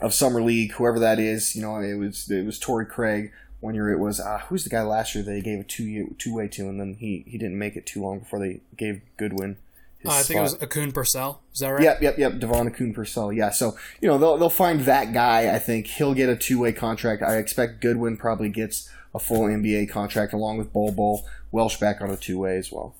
of 0.00 0.12
summer 0.14 0.42
league, 0.42 0.72
whoever 0.72 0.98
that 0.98 1.18
is. 1.18 1.54
You 1.54 1.62
know, 1.62 1.76
it 1.76 1.94
was 1.94 2.30
it 2.30 2.44
was 2.44 2.58
Torrey 2.58 2.86
Craig. 2.86 3.32
One 3.60 3.74
year 3.74 3.90
it 3.90 3.98
was 3.98 4.20
uh, 4.20 4.38
who's 4.48 4.64
the 4.64 4.70
guy 4.70 4.82
last 4.82 5.14
year 5.14 5.24
that 5.24 5.30
they 5.30 5.40
gave 5.40 5.60
a 5.60 5.64
two 5.64 5.84
year, 5.84 6.06
two 6.18 6.34
way 6.34 6.48
to, 6.48 6.68
and 6.68 6.80
then 6.80 6.94
he 6.94 7.24
he 7.26 7.38
didn't 7.38 7.58
make 7.58 7.76
it 7.76 7.86
too 7.86 8.02
long 8.02 8.20
before 8.20 8.38
they 8.38 8.60
gave 8.76 9.00
Goodwin. 9.16 9.56
Uh, 10.04 10.10
I 10.10 10.22
think 10.22 10.38
it 10.38 10.42
was 10.42 10.56
Akoon-Purcell. 10.56 11.42
Is 11.52 11.60
that 11.60 11.70
right? 11.70 11.82
Yep, 11.82 12.02
yep, 12.02 12.18
yep. 12.18 12.32
DeVaughn 12.34 12.70
Akoon-Purcell. 12.70 13.32
Yeah. 13.32 13.50
So 13.50 13.76
you 14.00 14.08
know 14.08 14.18
they'll 14.18 14.36
they'll 14.36 14.50
find 14.50 14.80
that 14.82 15.12
guy. 15.12 15.54
I 15.54 15.58
think 15.58 15.86
he'll 15.86 16.14
get 16.14 16.28
a 16.28 16.36
two 16.36 16.60
way 16.60 16.72
contract. 16.72 17.22
I 17.22 17.36
expect 17.38 17.80
Goodwin 17.80 18.16
probably 18.16 18.48
gets 18.48 18.90
a 19.14 19.18
full 19.18 19.46
NBA 19.46 19.88
contract 19.90 20.32
along 20.32 20.58
with 20.58 20.72
Bol 20.72 20.92
Bol. 20.92 21.24
Welsh 21.50 21.78
back 21.78 22.00
on 22.00 22.10
a 22.10 22.16
two 22.16 22.38
way 22.38 22.56
as 22.56 22.70
well. 22.70 22.94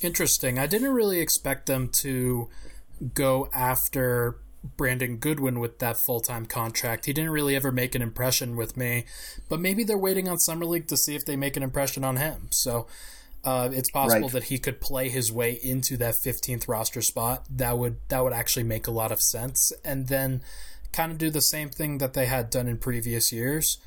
Interesting. 0.00 0.58
I 0.58 0.66
didn't 0.66 0.92
really 0.92 1.20
expect 1.20 1.66
them 1.66 1.88
to 2.00 2.48
go 3.14 3.48
after 3.54 4.36
Brandon 4.76 5.16
Goodwin 5.16 5.60
with 5.60 5.78
that 5.78 5.96
full 5.98 6.20
time 6.20 6.46
contract. 6.46 7.06
He 7.06 7.12
didn't 7.12 7.30
really 7.30 7.56
ever 7.56 7.72
make 7.72 7.94
an 7.94 8.02
impression 8.02 8.56
with 8.56 8.76
me, 8.76 9.04
but 9.48 9.60
maybe 9.60 9.84
they're 9.84 9.98
waiting 9.98 10.28
on 10.28 10.38
Summer 10.38 10.66
League 10.66 10.88
to 10.88 10.96
see 10.96 11.14
if 11.14 11.24
they 11.24 11.36
make 11.36 11.56
an 11.56 11.62
impression 11.62 12.04
on 12.04 12.16
him. 12.16 12.48
So 12.50 12.86
uh, 13.44 13.68
it's 13.72 13.90
possible 13.90 14.22
right. 14.22 14.32
that 14.32 14.44
he 14.44 14.58
could 14.58 14.80
play 14.80 15.08
his 15.08 15.32
way 15.32 15.58
into 15.62 15.96
that 15.96 16.14
15th 16.14 16.68
roster 16.68 17.02
spot. 17.02 17.46
That 17.50 17.78
would 17.78 17.96
that 18.08 18.22
would 18.24 18.32
actually 18.32 18.64
make 18.64 18.86
a 18.86 18.90
lot 18.90 19.12
of 19.12 19.22
sense, 19.22 19.72
and 19.84 20.08
then 20.08 20.42
kind 20.92 21.12
of 21.12 21.18
do 21.18 21.30
the 21.30 21.42
same 21.42 21.68
thing 21.68 21.98
that 21.98 22.14
they 22.14 22.26
had 22.26 22.50
done 22.50 22.66
in 22.66 22.78
previous 22.78 23.32
years. 23.32 23.78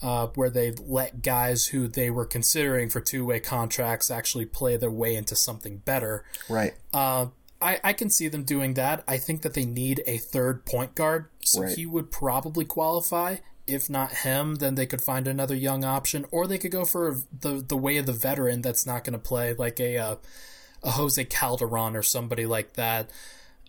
Uh, 0.00 0.28
where 0.36 0.48
they 0.48 0.70
let 0.70 1.22
guys 1.22 1.66
who 1.66 1.88
they 1.88 2.08
were 2.08 2.24
considering 2.24 2.88
for 2.88 3.00
two 3.00 3.24
way 3.24 3.40
contracts 3.40 4.12
actually 4.12 4.46
play 4.46 4.76
their 4.76 4.92
way 4.92 5.16
into 5.16 5.34
something 5.34 5.78
better. 5.78 6.24
Right. 6.48 6.74
Uh, 6.94 7.26
I, 7.60 7.80
I 7.82 7.92
can 7.92 8.08
see 8.08 8.28
them 8.28 8.44
doing 8.44 8.74
that. 8.74 9.02
I 9.08 9.16
think 9.16 9.42
that 9.42 9.54
they 9.54 9.64
need 9.64 10.04
a 10.06 10.18
third 10.18 10.64
point 10.64 10.94
guard, 10.94 11.26
so 11.40 11.62
right. 11.62 11.76
he 11.76 11.84
would 11.84 12.12
probably 12.12 12.64
qualify. 12.64 13.38
If 13.68 13.90
not 13.90 14.12
him, 14.12 14.56
then 14.56 14.74
they 14.74 14.86
could 14.86 15.02
find 15.02 15.28
another 15.28 15.54
young 15.54 15.84
option, 15.84 16.24
or 16.30 16.46
they 16.46 16.58
could 16.58 16.72
go 16.72 16.84
for 16.84 17.16
the 17.40 17.64
the 17.66 17.76
way 17.76 17.96
of 17.98 18.06
the 18.06 18.12
veteran 18.12 18.62
that's 18.62 18.86
not 18.86 19.04
going 19.04 19.12
to 19.12 19.18
play, 19.18 19.54
like 19.54 19.78
a 19.80 19.96
uh, 19.96 20.16
a 20.82 20.92
Jose 20.92 21.22
Calderon 21.24 21.96
or 21.96 22.02
somebody 22.02 22.46
like 22.46 22.74
that. 22.74 23.10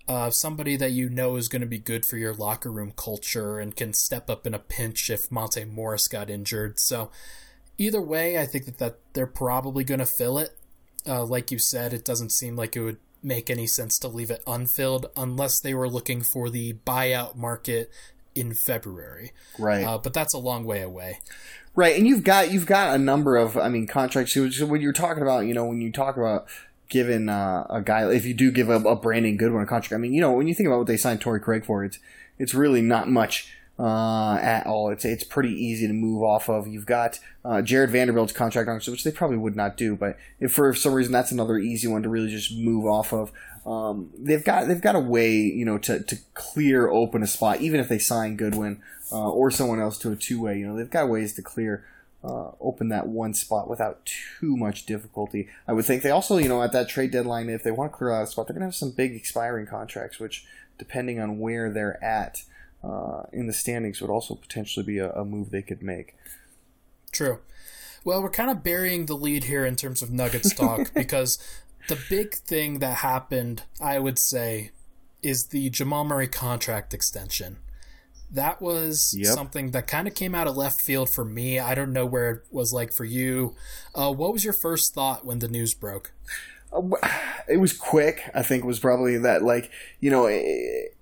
Uh, 0.08 0.32
somebody 0.32 0.76
that 0.76 0.92
you 0.92 1.08
know 1.08 1.36
is 1.36 1.50
going 1.50 1.62
to 1.62 1.68
be 1.68 1.78
good 1.78 2.04
for 2.04 2.18
your 2.18 2.34
locker 2.34 2.72
room 2.72 2.92
culture 2.96 3.60
and 3.60 3.76
can 3.76 3.94
step 3.94 4.28
up 4.28 4.48
in 4.48 4.56
a 4.56 4.60
pinch 4.60 5.10
if 5.12 5.32
Monte 5.32 5.66
Morris 5.66 6.08
got 6.08 6.32
injured. 6.32 6.80
So 6.80 7.12
either 7.78 8.02
way, 8.02 8.40
I 8.40 8.48
think 8.48 8.66
that, 8.66 8.80
that 8.80 8.98
they're 9.14 9.28
probably 9.28 9.84
going 9.84 10.00
to 10.00 10.08
fill 10.08 10.40
it. 10.40 10.58
Uh, 11.06 11.24
like 11.24 11.52
you 11.52 11.60
said, 11.60 11.94
it 11.94 12.06
doesn't 12.06 12.32
seem 12.32 12.56
like 12.56 12.76
it 12.76 12.82
would 12.82 12.98
make 13.22 13.50
any 13.50 13.68
sense 13.68 14.00
to 14.00 14.08
leave 14.08 14.32
it 14.32 14.44
unfilled 14.48 15.12
unless 15.16 15.60
they 15.60 15.76
were 15.76 15.90
looking 15.90 16.22
for 16.22 16.50
the 16.50 16.74
buyout 16.86 17.36
market 17.36 17.92
in 18.36 18.54
February. 18.54 19.34
Right. 19.58 19.84
Uh, 19.84 19.98
but 19.98 20.14
that's 20.14 20.34
a 20.34 20.38
long 20.38 20.64
way 20.66 20.82
away. 20.82 21.20
Right, 21.76 21.98
and 21.98 22.08
you've 22.08 22.24
got 22.24 22.52
you've 22.52 22.66
got 22.66 22.96
a 22.96 22.98
number 22.98 23.38
of 23.38 23.58
I 23.58 23.70
mean 23.70 23.88
contracts. 23.88 24.34
So 24.34 24.66
When 24.66 24.82
you're 24.82 24.94
talking 24.94 25.24
about 25.24 25.46
you 25.46 25.54
know 25.54 25.66
when 25.66 25.82
you 25.82 25.92
talk 25.92 26.18
about 26.18 26.48
giving 26.90 27.30
uh, 27.30 27.68
a 27.70 27.82
guy 27.82 28.10
if 28.12 28.26
you 28.26 28.34
do 28.34 28.52
give 28.52 28.70
a, 28.70 28.76
a 28.76 28.96
Brandon 28.96 29.38
Goodwin 29.38 29.64
a 29.64 29.68
contract, 29.68 29.94
I 29.94 29.98
mean 29.98 30.14
you 30.14 30.22
know 30.22 30.32
when 30.32 30.48
you 30.48 30.56
think 30.56 30.68
about 30.68 30.80
what 30.80 30.88
they 30.88 30.98
signed 30.98 31.22
Torrey 31.22 31.40
Craig 31.40 31.66
for, 31.66 31.84
it's 31.86 32.00
it's 32.38 32.54
really 32.54 32.82
not 32.82 33.08
much 33.08 33.54
uh, 33.80 34.38
at 34.42 34.68
all. 34.68 34.90
It's 34.90 35.06
it's 35.06 35.24
pretty 35.24 35.54
easy 35.54 35.88
to 35.88 35.94
move 35.94 36.22
off 36.22 36.50
of. 36.50 36.68
You've 36.68 36.86
got 36.86 37.20
uh, 37.46 37.62
Jarred 37.62 37.92
Vanderbilt's 37.92 38.34
contract 38.34 38.68
on, 38.68 38.76
which 38.92 39.04
they 39.04 39.12
probably 39.12 39.38
would 39.38 39.56
not 39.56 39.78
do, 39.78 39.96
but 39.96 40.18
if 40.40 40.52
for 40.52 40.74
some 40.74 40.94
reason 40.94 41.14
that's 41.14 41.32
another 41.32 41.58
easy 41.58 41.88
one 41.88 42.04
to 42.04 42.10
really 42.10 42.30
just 42.30 42.56
move 42.56 42.86
off 42.86 43.14
of. 43.14 43.32
Um, 43.66 44.10
they've 44.18 44.44
got 44.44 44.68
they've 44.68 44.82
got 44.82 44.96
a 44.96 45.00
way 45.00 45.32
you 45.32 45.64
know 45.64 45.78
to, 45.80 46.02
to 46.02 46.18
clear 46.34 46.90
open 46.90 47.24
a 47.24 47.28
spot 47.28 47.62
even 47.62 47.80
if 47.80 47.88
they 47.88 48.00
sign 48.00 48.36
Goodwin 48.36 48.82
uh, 49.12 49.30
or 49.30 49.52
someone 49.52 49.80
else 49.80 49.98
to 50.00 50.12
a 50.12 50.16
two 50.16 50.42
way. 50.42 50.60
You 50.60 50.68
know 50.68 50.76
they've 50.76 50.90
got 50.90 51.10
ways 51.10 51.34
to 51.36 51.42
clear. 51.42 51.86
Uh, 52.22 52.52
open 52.60 52.90
that 52.90 53.08
one 53.08 53.34
spot 53.34 53.70
without 53.70 54.06
too 54.06 54.58
much 54.58 54.86
difficulty. 54.86 55.48
I 55.66 55.72
would 55.72 55.86
think 55.86 56.04
they 56.04 56.12
also, 56.12 56.36
you 56.38 56.50
know, 56.50 56.62
at 56.62 56.74
that 56.74 56.90
trade 56.90 57.12
deadline, 57.12 57.48
if 57.48 57.64
they 57.64 57.72
want 57.72 57.94
to 57.94 57.98
clear 57.98 58.12
out 58.12 58.24
a 58.24 58.28
spot, 58.28 58.46
they're 58.46 58.56
going 58.56 58.60
to 58.60 58.68
have 58.68 58.76
some 58.76 58.92
big 58.92 59.16
expiring 59.16 59.66
contracts, 59.66 60.20
which, 60.20 60.46
depending 60.78 61.22
on 61.22 61.40
where 61.40 61.72
they're 61.72 62.04
at, 62.04 62.44
uh, 62.84 63.24
in 63.34 63.48
the 63.48 63.54
standings 63.54 64.02
would 64.02 64.10
also 64.10 64.36
potentially 64.36 64.86
be 64.86 64.98
a, 64.98 65.12
a 65.14 65.26
move 65.26 65.52
they 65.52 65.62
could 65.62 65.82
make. 65.84 66.16
True. 67.12 67.40
Well, 68.04 68.22
we're 68.24 68.30
kind 68.30 68.50
of 68.50 68.64
burying 68.64 69.06
the 69.08 69.16
lead 69.16 69.46
here 69.46 69.66
in 69.66 69.76
terms 69.76 70.02
of 70.02 70.12
Nuggets 70.12 70.54
talk 70.56 70.94
because 70.94 71.38
the 71.88 72.00
big 72.10 72.34
thing 72.36 72.80
that 72.80 72.98
happened, 72.98 73.64
I 73.82 74.00
would 74.00 74.18
say, 74.18 74.72
is 75.22 75.48
the 75.48 75.70
Jamal 75.70 76.06
Murray 76.06 76.28
contract 76.28 76.94
extension. 76.94 77.58
That 78.32 78.62
was 78.62 79.16
Yep. 79.18 79.34
something 79.34 79.72
that 79.72 79.88
kind 79.88 80.08
of 80.08 80.14
came 80.14 80.36
out 80.36 80.48
of 80.48 80.56
left 80.56 80.80
field 80.80 81.10
for 81.10 81.26
me. 81.26 81.60
I 81.60 81.74
don't 81.76 81.92
know 81.92 82.06
where 82.06 82.30
it 82.32 82.42
was 82.52 82.72
like 82.72 82.94
for 82.94 83.04
you. 83.04 83.56
Uh, 83.96 84.14
what 84.14 84.32
was 84.32 84.44
your 84.44 84.54
first 84.54 84.94
thought 84.94 85.26
when 85.26 85.40
the 85.40 85.48
news 85.48 85.74
broke? 85.74 86.12
it 87.48 87.58
was 87.60 87.74
quick. 87.74 88.30
I 88.34 88.44
think 88.44 88.64
was 88.64 88.80
probably 88.80 89.18
that 89.18 89.42
like 89.44 89.72
you 90.00 90.12
know 90.12 90.28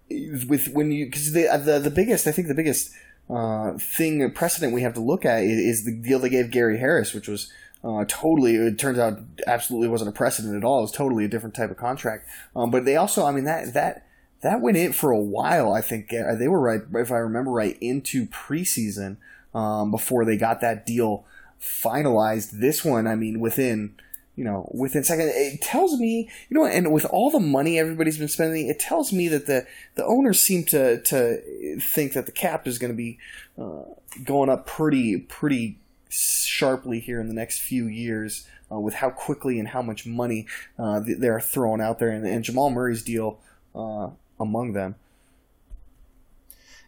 with 0.10 0.70
when 0.74 0.92
you 0.92 1.06
because 1.06 1.34
the, 1.34 1.48
the 1.64 1.80
the 1.80 1.90
biggest 1.90 2.28
I 2.28 2.32
think 2.32 2.48
the 2.48 2.56
biggest 2.56 2.92
uh, 3.30 3.74
thing 3.78 4.30
precedent 4.32 4.74
we 4.74 4.82
have 4.82 4.94
to 4.94 5.02
look 5.02 5.26
at 5.26 5.44
is, 5.44 5.60
is 5.60 5.86
the 5.86 5.96
deal 5.96 6.20
they 6.20 6.30
gave 6.30 6.52
Gary 6.52 6.80
Harris, 6.80 7.14
which 7.14 7.28
was. 7.28 7.52
Uh, 7.84 8.04
totally, 8.08 8.56
it 8.56 8.80
turns 8.80 8.98
out 8.98 9.20
absolutely 9.46 9.88
wasn't 9.88 10.10
a 10.10 10.12
precedent 10.12 10.56
at 10.56 10.64
all. 10.64 10.80
It 10.80 10.82
was 10.82 10.92
totally 10.92 11.24
a 11.24 11.28
different 11.28 11.56
type 11.56 11.70
of 11.70 11.78
contract. 11.78 12.28
Um, 12.56 12.72
but 12.72 12.86
they 12.86 12.96
also, 12.96 13.24
I 13.24 13.32
mean, 13.32 13.44
that 13.44 13.76
that 13.76 14.08
that 14.42 14.62
went 14.62 14.78
in 14.78 14.94
for 14.94 15.12
a 15.12 15.20
while. 15.20 15.74
I 15.74 15.82
think 15.82 16.14
uh, 16.14 16.36
they 16.36 16.48
were 16.48 16.60
right, 16.60 16.82
if 16.96 17.12
I 17.12 17.18
remember 17.18 17.52
right, 17.52 17.78
into 17.80 18.26
preseason 18.28 19.18
um, 19.54 19.92
before 19.92 20.26
they 20.26 20.38
got 20.38 20.62
that 20.62 20.86
deal 20.86 21.26
finalized. 21.62 22.60
This 22.60 22.86
one, 22.86 23.08
I 23.08 23.16
mean, 23.16 23.40
within 23.40 23.96
you 24.38 24.44
know, 24.44 24.70
within 24.72 25.04
second, 25.04 25.30
it 25.34 25.62
tells 25.62 26.00
me, 26.00 26.30
you 26.48 26.58
know, 26.58 26.64
and 26.64 26.94
with 26.94 27.06
all 27.06 27.32
the 27.32 27.40
money 27.40 27.80
everybody's 27.80 28.20
been 28.20 28.28
spending, 28.28 28.68
it 28.68 28.80
tells 28.80 29.12
me 29.12 29.28
that 29.30 29.48
the 29.48 29.66
the 29.96 30.06
owners 30.06 30.40
seem 30.40 30.64
to 30.66 31.02
to 31.02 31.80
think 31.82 32.14
that 32.14 32.28
the 32.28 32.32
cap 32.32 32.68
is 32.68 32.78
going 32.78 32.94
to 32.94 32.96
be 32.96 33.18
uh, 33.60 33.82
going 34.24 34.50
up 34.50 34.68
pretty 34.68 35.18
pretty 35.18 35.80
sharply 36.10 37.00
here 37.00 37.20
in 37.20 37.28
the 37.28 37.34
next 37.34 37.60
few 37.60 37.88
years. 37.88 38.48
Uh, 38.70 38.78
with 38.78 38.96
how 38.96 39.10
quickly 39.10 39.60
and 39.60 39.70
how 39.70 39.82
much 39.82 40.06
money 40.06 40.46
uh, 40.78 41.00
they're 41.20 41.40
throwing 41.40 41.80
out 41.80 42.00
there, 42.00 42.10
and, 42.10 42.28
and 42.28 42.44
Jamal 42.44 42.70
Murray's 42.70 43.02
deal 43.02 43.40
uh, 43.74 44.10
among 44.42 44.74
them. 44.74 44.96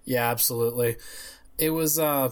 Yeah, 0.03 0.29
absolutely. 0.29 0.97
It 1.57 1.69
was 1.69 1.97
uh 1.97 2.31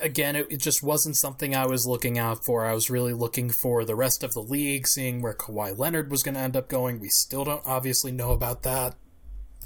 again, 0.00 0.36
it, 0.36 0.46
it, 0.50 0.56
just 0.58 0.82
wasn't 0.82 1.16
something 1.16 1.54
I 1.54 1.66
was 1.66 1.86
looking 1.86 2.18
out 2.18 2.44
for. 2.44 2.64
I 2.64 2.74
was 2.74 2.90
really 2.90 3.12
looking 3.12 3.50
for 3.50 3.84
the 3.84 3.94
rest 3.94 4.22
of 4.22 4.34
the 4.34 4.42
league, 4.42 4.86
seeing 4.86 5.22
where 5.22 5.34
Kawhi 5.34 5.76
Leonard 5.76 6.10
was 6.10 6.22
going 6.22 6.34
to 6.34 6.40
end 6.40 6.56
up 6.56 6.68
going. 6.68 7.00
We 7.00 7.08
still 7.08 7.44
don't 7.44 7.62
obviously 7.66 8.12
know 8.12 8.32
about 8.32 8.62
that. 8.62 8.94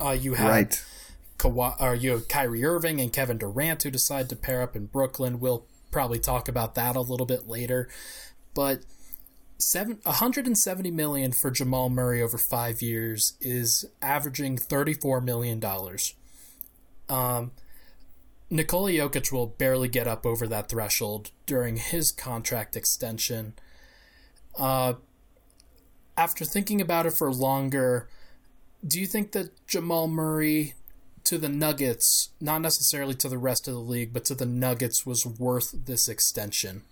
Uh, 0.01 0.11
you 0.11 0.35
have 0.35 0.51
right. 0.51 0.85
Kawhi, 1.39 1.81
or 1.81 1.95
you 1.95 2.13
have 2.13 2.29
Kyrie 2.29 2.65
Irving 2.65 3.01
and 3.01 3.13
Kevin 3.13 3.39
Durant 3.39 3.83
who 3.83 3.91
decide 3.91 4.29
to 4.29 4.37
pair 4.37 4.63
up 4.63 4.77
in 4.77 4.87
Brooklyn. 4.87 5.41
We'll 5.41 5.67
probably 5.91 6.19
talk 6.19 6.49
about 6.49 6.75
that 6.75 6.97
a 6.97 7.01
little 7.01 7.27
bit 7.27 7.49
later, 7.49 7.89
but. 8.55 8.83
Seven, 9.61 9.99
170 10.05 10.93
million 10.93 11.33
for 11.33 11.51
Jamal 11.51 11.91
Murray 11.91 12.23
over 12.23 12.39
five 12.39 12.81
years 12.81 13.33
is 13.41 13.85
averaging 14.01 14.57
34 14.57 15.21
million 15.21 15.59
dollars. 15.59 16.15
Um, 17.09 17.51
Nikola 18.51 18.91
Jokic 18.91 19.31
will 19.31 19.47
barely 19.47 19.89
get 19.89 20.09
up 20.09 20.25
over 20.25 20.47
that 20.47 20.69
threshold 20.69 21.31
during 21.47 21.77
his 21.77 22.11
contract 22.13 22.77
extension. 22.77 23.55
Uh, 24.57 24.95
after 26.17 26.45
thinking 26.45 26.81
about 26.81 27.07
it 27.07 27.13
for 27.13 27.33
longer, 27.33 28.09
do 28.87 28.99
you 28.99 29.07
think 29.07 29.33
that 29.33 29.67
Jamal 29.67 30.09
Murray 30.09 30.75
to 31.25 31.37
the 31.37 31.49
Nuggets, 31.49 32.31
not 32.41 32.63
necessarily 32.63 33.15
to 33.15 33.29
the 33.29 33.39
rest 33.39 33.69
of 33.69 33.75
the 33.75 33.81
league, 33.81 34.13
but 34.13 34.25
to 34.27 34.35
the 34.35 34.47
Nuggets, 34.47 35.05
was 35.05 35.27
worth 35.27 35.75
this 35.85 36.09
extension? 36.09 36.83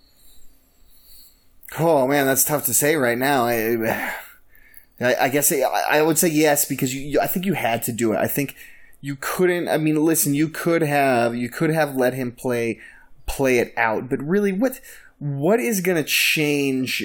Oh 1.78 2.06
man, 2.06 2.26
that's 2.26 2.44
tough 2.44 2.66
to 2.66 2.74
say 2.74 2.96
right 2.96 3.18
now. 3.18 3.46
I, 3.46 4.14
I 5.00 5.28
guess 5.28 5.52
I 5.52 6.02
would 6.02 6.18
say 6.18 6.28
yes 6.28 6.64
because 6.64 6.94
you, 6.94 7.20
I 7.20 7.26
think 7.26 7.46
you 7.46 7.54
had 7.54 7.82
to 7.84 7.92
do 7.92 8.12
it. 8.12 8.18
I 8.18 8.26
think 8.26 8.54
you 9.00 9.16
couldn't 9.18 9.68
i 9.68 9.76
mean 9.76 9.96
listen 9.96 10.34
you 10.34 10.48
could 10.48 10.82
have 10.82 11.34
you 11.34 11.48
could 11.48 11.70
have 11.70 11.96
let 11.96 12.14
him 12.14 12.32
play 12.32 12.80
play 13.26 13.58
it 13.58 13.72
out 13.76 14.08
but 14.08 14.22
really 14.22 14.52
what 14.52 14.80
what 15.18 15.58
is 15.58 15.80
going 15.80 15.96
to 15.96 16.04
change 16.04 17.02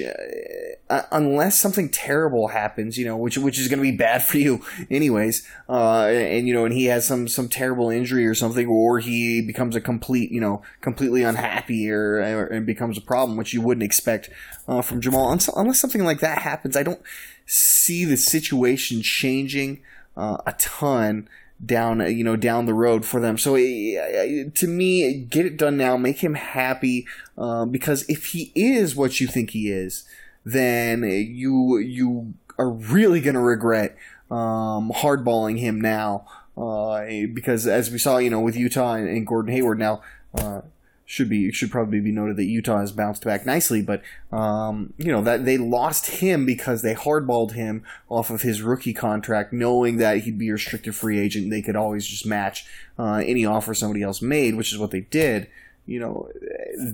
uh, 0.90 1.02
unless 1.12 1.58
something 1.58 1.88
terrible 1.88 2.48
happens 2.48 2.98
you 2.98 3.06
know 3.06 3.16
which 3.16 3.38
which 3.38 3.58
is 3.58 3.68
going 3.68 3.78
to 3.78 3.82
be 3.82 3.96
bad 3.96 4.22
for 4.22 4.36
you 4.36 4.62
anyways 4.90 5.48
uh, 5.70 6.04
and 6.04 6.46
you 6.46 6.52
know 6.52 6.66
and 6.66 6.74
he 6.74 6.84
has 6.84 7.06
some 7.06 7.26
some 7.26 7.48
terrible 7.48 7.88
injury 7.88 8.26
or 8.26 8.34
something 8.34 8.66
or 8.66 8.98
he 8.98 9.40
becomes 9.40 9.74
a 9.74 9.80
complete 9.80 10.30
you 10.30 10.40
know 10.40 10.60
completely 10.82 11.22
unhappy 11.22 11.90
or, 11.90 12.16
or 12.16 12.46
and 12.46 12.66
becomes 12.66 12.98
a 12.98 13.02
problem 13.02 13.38
which 13.38 13.54
you 13.54 13.62
wouldn't 13.62 13.84
expect 13.84 14.28
uh, 14.68 14.82
from 14.82 15.00
Jamal. 15.00 15.38
Unless 15.56 15.80
something 15.80 16.04
like 16.04 16.20
that 16.20 16.42
happens 16.42 16.76
I 16.76 16.82
don't 16.82 17.00
see 17.46 18.04
the 18.04 18.18
situation 18.18 19.00
changing 19.00 19.82
uh, 20.18 20.36
a 20.46 20.52
ton 20.58 21.28
down 21.64 22.00
you 22.14 22.24
know 22.24 22.36
down 22.36 22.66
the 22.66 22.74
road 22.74 23.04
for 23.04 23.20
them. 23.20 23.38
So 23.38 23.56
to 23.56 24.66
me 24.66 25.14
get 25.14 25.46
it 25.46 25.56
done 25.56 25.76
now 25.76 25.96
make 25.96 26.18
him 26.18 26.34
happy 26.34 27.06
uh, 27.38 27.64
because 27.64 28.04
if 28.08 28.26
he 28.26 28.52
is 28.54 28.96
what 28.96 29.20
you 29.20 29.26
think 29.26 29.50
he 29.50 29.70
is 29.70 30.04
then 30.44 31.02
you 31.02 31.78
you 31.78 32.34
are 32.58 32.70
really 32.70 33.20
going 33.20 33.34
to 33.34 33.40
regret 33.40 33.96
um, 34.30 34.90
hardballing 34.90 35.58
him 35.58 35.80
now 35.80 36.26
uh, 36.56 37.04
because 37.32 37.66
as 37.66 37.90
we 37.90 37.98
saw 37.98 38.18
you 38.18 38.30
know 38.30 38.40
with 38.40 38.56
Utah 38.56 38.94
and, 38.94 39.08
and 39.08 39.26
Gordon 39.26 39.52
Hayward 39.52 39.78
now 39.78 40.02
uh, 40.34 40.62
should 41.12 41.28
be 41.28 41.52
should 41.52 41.70
probably 41.70 42.00
be 42.00 42.10
noted 42.10 42.38
that 42.38 42.44
Utah 42.44 42.78
has 42.78 42.90
bounced 42.90 43.22
back 43.22 43.44
nicely, 43.44 43.82
but 43.82 44.00
um, 44.32 44.94
you 44.96 45.12
know 45.12 45.20
that 45.20 45.44
they 45.44 45.58
lost 45.58 46.06
him 46.06 46.46
because 46.46 46.80
they 46.80 46.94
hardballed 46.94 47.52
him 47.52 47.84
off 48.08 48.30
of 48.30 48.40
his 48.40 48.62
rookie 48.62 48.94
contract, 48.94 49.52
knowing 49.52 49.98
that 49.98 50.20
he'd 50.20 50.38
be 50.38 50.48
a 50.48 50.52
restricted 50.52 50.94
free 50.94 51.20
agent. 51.20 51.50
They 51.50 51.60
could 51.60 51.76
always 51.76 52.06
just 52.06 52.24
match 52.24 52.64
uh, 52.98 53.22
any 53.26 53.44
offer 53.44 53.74
somebody 53.74 54.02
else 54.02 54.22
made, 54.22 54.54
which 54.54 54.72
is 54.72 54.78
what 54.78 54.90
they 54.90 55.02
did. 55.02 55.48
You 55.84 56.00
know, 56.00 56.30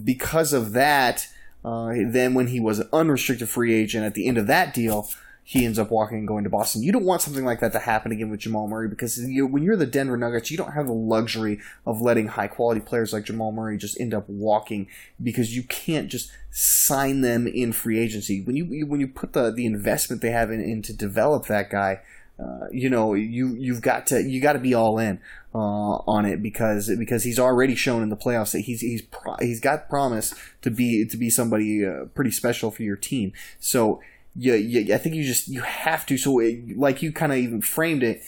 because 0.02 0.52
of 0.52 0.72
that, 0.72 1.28
uh, 1.64 1.94
then 2.04 2.34
when 2.34 2.48
he 2.48 2.58
was 2.58 2.80
an 2.80 2.88
unrestricted 2.92 3.48
free 3.48 3.72
agent 3.72 4.04
at 4.04 4.14
the 4.14 4.26
end 4.26 4.37
of 4.37 4.48
that 4.48 4.75
deal 4.75 5.08
he 5.50 5.64
ends 5.64 5.78
up 5.78 5.90
walking 5.90 6.19
and 6.19 6.28
going 6.28 6.45
to 6.45 6.50
Boston. 6.50 6.83
You 6.83 6.93
don't 6.93 7.07
want 7.07 7.23
something 7.23 7.43
like 7.43 7.61
that 7.61 7.73
to 7.73 7.78
happen 7.78 8.12
again 8.12 8.28
with 8.28 8.40
Jamal 8.40 8.69
Murray 8.69 8.87
because 8.87 9.19
you, 9.19 9.47
when 9.47 9.62
you're 9.62 9.78
the 9.78 9.87
Denver 9.87 10.19
Nuggets, 10.19 10.50
you 10.50 10.59
don't 10.59 10.75
have 10.75 10.88
the 10.88 10.93
luxury 10.93 11.59
of 11.87 12.02
letting 12.02 12.28
high 12.28 12.49
quality 12.49 12.83
players 12.83 13.14
like 13.14 13.25
Jamal 13.25 13.50
Murray 13.50 13.78
just 13.78 13.99
end 13.99 14.12
up 14.12 14.28
walking 14.28 14.88
because 15.23 15.57
you 15.57 15.62
can't 15.62 16.11
just 16.11 16.31
sign 16.50 17.23
them 17.23 17.47
in 17.47 17.73
free 17.73 17.99
agency. 17.99 18.43
When 18.43 18.57
you 18.57 18.85
when 18.87 19.00
you 19.00 19.09
put 19.09 19.33
the 19.33 19.50
the 19.50 19.64
investment 19.64 20.21
they 20.21 20.33
have 20.33 20.50
in, 20.50 20.61
in 20.61 20.83
to 20.83 20.93
develop 20.93 21.47
that 21.47 21.71
guy. 21.71 22.02
Uh, 22.38 22.69
you 22.71 22.88
know, 22.88 23.14
you 23.14 23.49
you've 23.59 23.83
got 23.83 24.07
to 24.07 24.23
you 24.23 24.40
got 24.40 24.52
to 24.52 24.61
be 24.61 24.73
all 24.73 24.97
in 24.97 25.19
uh, 25.52 25.59
on 25.59 26.25
it 26.25 26.40
because 26.40 26.95
because 26.97 27.25
he's 27.25 27.38
already 27.38 27.75
shown 27.75 28.00
in 28.00 28.11
the 28.11 28.17
playoffs 28.17 28.52
that 28.52 28.61
he's 28.61 28.81
he's 28.81 29.02
pro- 29.02 29.35
he's 29.40 29.59
got 29.59 29.88
promise 29.88 30.35
to 30.62 30.71
be 30.71 31.05
to 31.05 31.17
be 31.17 31.31
somebody 31.31 31.85
uh, 31.85 32.05
pretty 32.14 32.31
special 32.31 32.71
for 32.71 32.85
your 32.85 32.95
team. 32.95 33.33
So 33.59 34.00
you, 34.38 34.54
you, 34.54 34.95
I 34.95 34.99
think 34.99 35.16
you 35.16 35.25
just 35.25 35.49
you 35.49 35.62
have 35.62 36.07
to. 36.07 36.16
So, 36.16 36.38
it, 36.38 36.78
like 36.78 37.02
you 37.02 37.12
kind 37.12 37.33
of 37.33 37.38
even 37.38 37.61
framed 37.61 38.02
it 38.02 38.23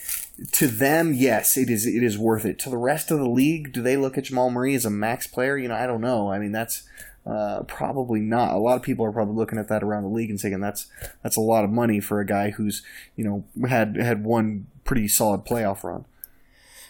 to 0.53 0.67
them, 0.67 1.13
yes, 1.13 1.57
it 1.57 1.71
is. 1.71 1.87
It 1.87 2.03
is 2.03 2.19
worth 2.19 2.45
it. 2.45 2.59
To 2.61 2.71
the 2.71 2.77
rest 2.77 3.11
of 3.11 3.19
the 3.19 3.29
league, 3.29 3.73
do 3.73 3.81
they 3.83 3.97
look 3.97 4.19
at 4.19 4.25
Jamal 4.25 4.51
Murray 4.51 4.75
as 4.75 4.85
a 4.85 4.91
max 4.91 5.27
player? 5.27 5.57
You 5.57 5.69
know, 5.69 5.75
I 5.75 5.87
don't 5.87 6.01
know. 6.01 6.31
I 6.31 6.39
mean, 6.39 6.53
that's 6.53 6.83
uh, 7.25 7.63
probably 7.65 8.21
not. 8.21 8.55
A 8.55 8.59
lot 8.59 8.77
of 8.77 8.83
people 8.83 9.05
are 9.05 9.13
probably 9.13 9.37
looking 9.37 9.59
at 9.59 9.69
that 9.69 9.83
around 9.83 10.03
the 10.03 10.09
league 10.09 10.31
and 10.31 10.41
saying 10.41 10.61
that's 10.61 10.87
that's 11.23 11.37
a 11.37 11.41
lot 11.41 11.65
of 11.65 11.71
money 11.71 12.01
for 12.01 12.21
a 12.21 12.27
guy 12.27 12.51
who's 12.51 12.83
you 13.17 13.25
know 13.25 13.67
had 13.69 13.97
had 13.97 14.25
one 14.25 14.67
pretty 14.85 15.07
solid 15.07 15.45
playoff 15.45 15.85
run. 15.85 16.07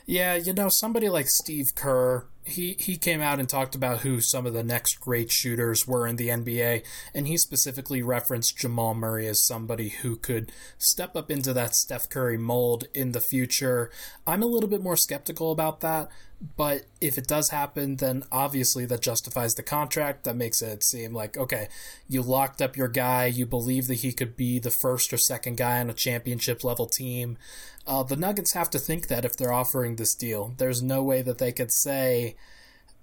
Yeah, 0.06 0.34
you 0.34 0.52
know, 0.52 0.68
somebody 0.68 1.08
like 1.08 1.28
Steve 1.28 1.74
Kerr 1.74 2.24
he 2.50 2.76
he 2.78 2.96
came 2.96 3.20
out 3.20 3.38
and 3.38 3.48
talked 3.48 3.74
about 3.74 4.00
who 4.00 4.20
some 4.20 4.46
of 4.46 4.52
the 4.52 4.62
next 4.62 5.00
great 5.00 5.30
shooters 5.30 5.86
were 5.86 6.06
in 6.06 6.16
the 6.16 6.28
NBA, 6.28 6.84
and 7.14 7.26
he 7.26 7.36
specifically 7.36 8.02
referenced 8.02 8.58
Jamal 8.58 8.94
Murray 8.94 9.26
as 9.26 9.40
somebody 9.40 9.88
who 9.88 10.16
could 10.16 10.52
step 10.78 11.16
up 11.16 11.30
into 11.30 11.52
that 11.52 11.74
Steph 11.74 12.08
Curry 12.08 12.36
mold 12.36 12.84
in 12.94 13.12
the 13.12 13.20
future. 13.20 13.90
I'm 14.26 14.42
a 14.42 14.46
little 14.46 14.68
bit 14.68 14.82
more 14.82 14.96
skeptical 14.96 15.52
about 15.52 15.80
that, 15.80 16.10
but 16.56 16.86
if 17.00 17.18
it 17.18 17.26
does 17.26 17.50
happen, 17.50 17.96
then 17.96 18.24
obviously 18.32 18.86
that 18.86 19.00
justifies 19.00 19.54
the 19.54 19.62
contract. 19.62 20.24
That 20.24 20.36
makes 20.36 20.62
it 20.62 20.82
seem 20.82 21.14
like 21.14 21.36
okay, 21.36 21.68
you 22.08 22.22
locked 22.22 22.60
up 22.60 22.76
your 22.76 22.88
guy, 22.88 23.26
you 23.26 23.46
believe 23.46 23.86
that 23.86 24.00
he 24.00 24.12
could 24.12 24.36
be 24.36 24.58
the 24.58 24.70
first 24.70 25.12
or 25.12 25.18
second 25.18 25.56
guy 25.56 25.80
on 25.80 25.90
a 25.90 25.94
championship 25.94 26.64
level 26.64 26.86
team. 26.86 27.38
Uh, 27.86 28.02
the 28.02 28.16
Nuggets 28.16 28.52
have 28.52 28.70
to 28.70 28.78
think 28.78 29.08
that 29.08 29.24
if 29.24 29.36
they're 29.36 29.52
offering 29.52 29.96
this 29.96 30.14
deal, 30.14 30.54
there's 30.58 30.82
no 30.82 31.02
way 31.02 31.22
that 31.22 31.38
they 31.38 31.50
could 31.50 31.72
say, 31.72 32.36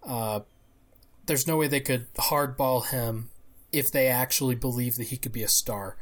uh, 0.07 0.39
there's 1.25 1.45
no 1.45 1.57
way 1.57 1.67
they 1.67 1.81
could 1.81 2.11
hardball 2.15 2.89
him 2.89 3.29
if 3.71 3.91
they 3.91 4.07
actually 4.07 4.55
believe 4.55 4.95
that 4.95 5.07
he 5.07 5.17
could 5.17 5.33
be 5.33 5.43
a 5.43 5.47
star. 5.47 5.97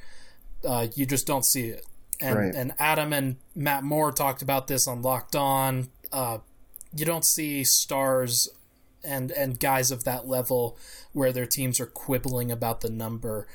Uh, 0.64 0.88
you 0.96 1.06
just 1.06 1.28
don't 1.28 1.46
see 1.46 1.68
it. 1.68 1.86
And, 2.22 2.38
right. 2.38 2.56
and 2.56 2.74
Adam 2.80 3.12
and 3.12 3.36
Matt 3.56 3.84
Moore 3.84 4.12
talked 4.12 4.42
about 4.42 4.68
this 4.68 4.88
on 4.88 5.02
Locked 5.02 5.36
On. 5.36 5.90
Uh, 6.12 6.38
you 6.96 7.06
don't 7.06 7.26
see 7.26 7.64
stars 7.64 8.48
and 9.04 9.32
and 9.32 9.60
guys 9.60 9.92
of 9.92 10.04
that 10.04 10.28
level 10.28 10.78
where 11.14 11.32
their 11.32 11.46
teams 11.46 11.80
are 11.80 11.86
quibbling 11.86 12.52
about 12.52 12.82
the 12.82 12.90
number. 12.90 13.48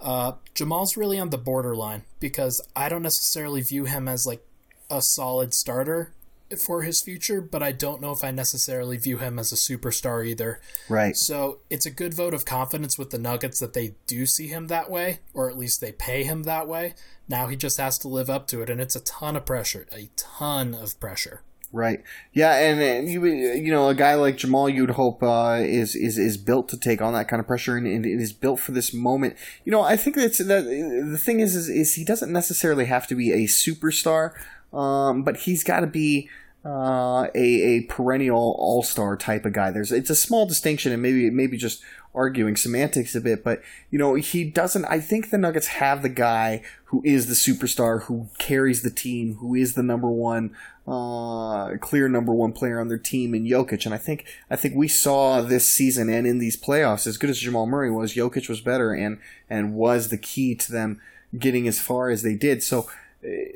Uh, 0.00 0.32
Jamal's 0.54 0.96
really 0.96 1.18
on 1.18 1.30
the 1.30 1.38
borderline 1.38 2.04
because 2.20 2.60
I 2.74 2.88
don't 2.88 3.02
necessarily 3.02 3.60
view 3.60 3.86
him 3.86 4.08
as 4.08 4.26
like 4.26 4.44
a 4.90 5.02
solid 5.02 5.52
starter, 5.54 6.12
for 6.58 6.82
his 6.82 7.00
future, 7.00 7.40
but 7.40 7.62
I 7.62 7.72
don't 7.72 8.00
know 8.00 8.12
if 8.12 8.22
I 8.22 8.30
necessarily 8.30 8.96
view 8.96 9.18
him 9.18 9.38
as 9.38 9.52
a 9.52 9.56
superstar 9.56 10.26
either. 10.26 10.60
Right. 10.88 11.16
So 11.16 11.58
it's 11.70 11.86
a 11.86 11.90
good 11.90 12.14
vote 12.14 12.34
of 12.34 12.44
confidence 12.44 12.98
with 12.98 13.10
the 13.10 13.18
Nuggets 13.18 13.58
that 13.60 13.72
they 13.72 13.94
do 14.06 14.26
see 14.26 14.48
him 14.48 14.68
that 14.68 14.90
way, 14.90 15.20
or 15.34 15.50
at 15.50 15.58
least 15.58 15.80
they 15.80 15.92
pay 15.92 16.24
him 16.24 16.44
that 16.44 16.68
way. 16.68 16.94
Now 17.28 17.48
he 17.48 17.56
just 17.56 17.78
has 17.78 17.98
to 17.98 18.08
live 18.08 18.30
up 18.30 18.46
to 18.48 18.62
it, 18.62 18.70
and 18.70 18.80
it's 18.80 18.96
a 18.96 19.00
ton 19.00 19.36
of 19.36 19.44
pressure, 19.44 19.86
a 19.92 20.08
ton 20.16 20.74
of 20.74 20.98
pressure. 21.00 21.42
Right. 21.72 22.02
Yeah, 22.32 22.54
and, 22.54 22.80
and 22.80 23.08
you 23.10 23.24
you 23.26 23.72
know 23.72 23.88
a 23.88 23.94
guy 23.94 24.14
like 24.14 24.36
Jamal, 24.36 24.68
you'd 24.68 24.90
hope 24.90 25.22
uh, 25.22 25.58
is 25.60 25.94
is 25.96 26.16
is 26.16 26.36
built 26.36 26.68
to 26.70 26.78
take 26.78 27.02
on 27.02 27.12
that 27.14 27.28
kind 27.28 27.40
of 27.40 27.46
pressure, 27.46 27.76
and, 27.76 27.86
and 27.86 28.06
is 28.06 28.32
built 28.32 28.60
for 28.60 28.72
this 28.72 28.94
moment. 28.94 29.36
You 29.64 29.72
know, 29.72 29.82
I 29.82 29.96
think 29.96 30.16
that's 30.16 30.38
that. 30.38 30.64
The 30.64 31.18
thing 31.18 31.40
is, 31.40 31.54
is, 31.56 31.68
is 31.68 31.94
he 31.94 32.04
doesn't 32.04 32.32
necessarily 32.32 32.84
have 32.86 33.06
to 33.08 33.14
be 33.14 33.32
a 33.32 33.46
superstar, 33.46 34.32
um, 34.72 35.22
but 35.22 35.38
he's 35.38 35.64
got 35.64 35.80
to 35.80 35.86
be. 35.86 36.28
Uh, 36.64 37.30
a, 37.36 37.38
a 37.76 37.82
perennial 37.82 38.56
all 38.58 38.82
star 38.82 39.16
type 39.16 39.44
of 39.44 39.52
guy. 39.52 39.70
There's 39.70 39.92
it's 39.92 40.10
a 40.10 40.16
small 40.16 40.46
distinction, 40.46 40.90
and 40.90 41.00
maybe 41.00 41.30
maybe 41.30 41.56
just 41.56 41.80
arguing 42.12 42.56
semantics 42.56 43.14
a 43.14 43.20
bit, 43.20 43.44
but 43.44 43.62
you 43.90 44.00
know 44.00 44.14
he 44.14 44.42
doesn't. 44.42 44.84
I 44.86 44.98
think 44.98 45.30
the 45.30 45.38
Nuggets 45.38 45.68
have 45.68 46.02
the 46.02 46.08
guy 46.08 46.62
who 46.86 47.02
is 47.04 47.28
the 47.28 47.34
superstar, 47.34 48.04
who 48.04 48.28
carries 48.38 48.82
the 48.82 48.90
team, 48.90 49.36
who 49.36 49.54
is 49.54 49.74
the 49.74 49.82
number 49.84 50.10
one 50.10 50.56
uh, 50.88 51.76
clear 51.78 52.08
number 52.08 52.32
one 52.32 52.52
player 52.52 52.80
on 52.80 52.88
their 52.88 52.98
team 52.98 53.34
in 53.34 53.44
Jokic. 53.44 53.84
And 53.84 53.94
I 53.94 53.98
think 53.98 54.24
I 54.50 54.56
think 54.56 54.74
we 54.74 54.88
saw 54.88 55.42
this 55.42 55.70
season 55.70 56.08
and 56.08 56.26
in 56.26 56.38
these 56.38 56.56
playoffs, 56.56 57.06
as 57.06 57.18
good 57.18 57.30
as 57.30 57.38
Jamal 57.38 57.66
Murray 57.66 57.90
was, 57.90 58.14
Jokic 58.14 58.48
was 58.48 58.60
better 58.60 58.92
and 58.92 59.18
and 59.50 59.74
was 59.74 60.08
the 60.08 60.18
key 60.18 60.54
to 60.54 60.72
them 60.72 61.00
getting 61.38 61.68
as 61.68 61.80
far 61.80 62.08
as 62.08 62.22
they 62.22 62.34
did. 62.34 62.62
So 62.62 62.88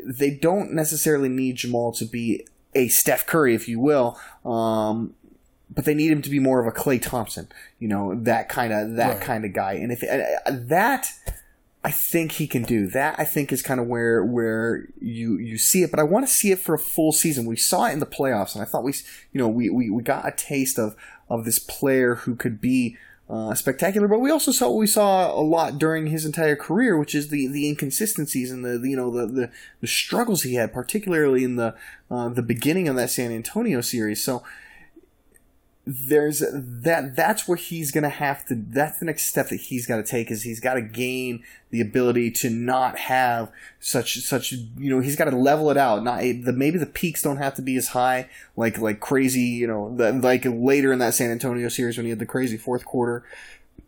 they 0.05 0.31
don't 0.31 0.73
necessarily 0.73 1.29
need 1.29 1.57
Jamal 1.57 1.93
to 1.93 2.05
be 2.05 2.47
a 2.75 2.89
Steph 2.89 3.27
Curry, 3.27 3.55
if 3.55 3.69
you 3.69 3.81
will. 3.81 4.19
Um, 4.45 5.15
but 5.73 5.85
they 5.85 5.95
need 5.95 6.11
him 6.11 6.23
to 6.23 6.31
be 6.31 6.41
more 6.41 6.61
of 6.61 6.67
a 6.67 6.77
Klay 6.77 7.01
Thompson, 7.01 7.49
you 7.79 7.87
know, 7.87 8.15
that 8.15 8.49
kind 8.49 8.73
of 8.73 8.97
that 8.97 9.19
right. 9.19 9.21
kind 9.21 9.45
of 9.45 9.53
guy. 9.53 9.75
And 9.75 9.93
if 9.93 10.03
uh, 10.03 10.51
that 10.51 11.13
I 11.83 11.91
think 11.91 12.33
he 12.33 12.47
can 12.47 12.63
do 12.63 12.89
that. 12.89 13.19
I 13.19 13.25
think 13.25 13.53
is 13.53 13.63
kind 13.63 13.81
of 13.81 13.87
where 13.87 14.25
where 14.25 14.87
you 15.01 15.39
you 15.39 15.57
see 15.57 15.83
it, 15.83 15.91
but 15.91 15.99
I 16.01 16.03
want 16.03 16.27
to 16.27 16.33
see 16.33 16.51
it 16.51 16.59
for 16.59 16.75
a 16.75 16.79
full 16.79 17.13
season. 17.13 17.47
We 17.47 17.57
saw 17.57 17.87
it 17.87 17.93
in 17.93 18.01
the 18.01 18.07
playoffs, 18.07 18.55
and 18.55 18.63
I 18.63 18.67
thought 18.67 18.85
we 18.85 18.93
you 19.33 19.39
know 19.39 19.49
we 19.49 19.71
we, 19.71 19.89
we 19.89 20.03
got 20.03 20.29
a 20.29 20.33
taste 20.33 20.79
of 20.79 20.95
of 21.31 21.45
this 21.45 21.59
player 21.59 22.17
who 22.17 22.35
could 22.35 22.61
be 22.61 22.99
uh, 23.31 23.55
spectacular. 23.55 24.09
But 24.09 24.19
we 24.19 24.31
also 24.31 24.51
saw 24.51 24.69
what 24.69 24.79
we 24.79 24.87
saw 24.87 25.33
a 25.33 25.41
lot 25.41 25.79
during 25.79 26.09
his 26.09 26.27
entire 26.27 26.57
career, 26.57 26.99
which 26.99 27.15
is 27.15 27.29
the 27.29 27.47
the 27.47 27.69
inconsistencies 27.69 28.51
and 28.51 28.65
the, 28.65 28.79
the 28.79 28.91
you 28.91 28.97
know 28.97 29.11
the, 29.11 29.27
the, 29.27 29.51
the 29.81 29.87
struggles 29.87 30.43
he 30.43 30.55
had, 30.55 30.73
particularly 30.73 31.45
in 31.45 31.57
the 31.57 31.75
uh, 32.11 32.29
the 32.29 32.43
beginning 32.43 32.89
of 32.89 32.97
that 32.97 33.11
San 33.11 33.31
Antonio 33.31 33.81
series. 33.81 34.23
So 34.23 34.43
there's 35.87 36.41
that 36.53 37.17
that's 37.17 37.49
where 37.49 37.57
he's 37.57 37.91
going 37.91 38.05
to 38.05 38.11
have 38.11 38.45
to 38.45 38.55
that's 38.55 38.99
the 38.99 39.07
next 39.07 39.27
step 39.27 39.49
that 39.49 39.57
he's 39.57 39.87
got 39.87 39.97
to 39.97 40.03
take 40.03 40.31
is 40.31 40.43
he's 40.43 40.61
got 40.61 40.75
to 40.75 40.83
gain 40.83 41.43
the 41.71 41.81
ability 41.81 42.31
to 42.31 42.51
not 42.51 42.99
have 42.99 43.51
such 43.79 44.19
such 44.19 44.53
you 44.53 44.91
know 44.91 45.01
he's 45.01 45.17
got 45.17 45.25
to 45.25 45.37
level 45.37 45.71
it 45.71 45.79
out. 45.79 46.05
Not 46.05 46.21
the 46.21 46.53
maybe 46.55 46.79
the 46.79 46.87
peaks 46.87 47.23
don't 47.23 47.39
have 47.39 47.55
to 47.55 47.63
be 47.63 47.77
as 47.77 47.89
high 47.89 48.29
like 48.57 48.79
like 48.79 49.01
crazy 49.01 49.41
you 49.41 49.67
know 49.67 49.95
the, 49.97 50.13
like 50.13 50.45
later 50.45 50.93
in 50.93 50.99
that 50.99 51.15
San 51.15 51.31
Antonio 51.31 51.69
series 51.69 51.97
when 51.97 52.05
he 52.05 52.11
had 52.11 52.19
the 52.19 52.27
crazy 52.27 52.59
fourth 52.59 52.85
quarter 52.85 53.25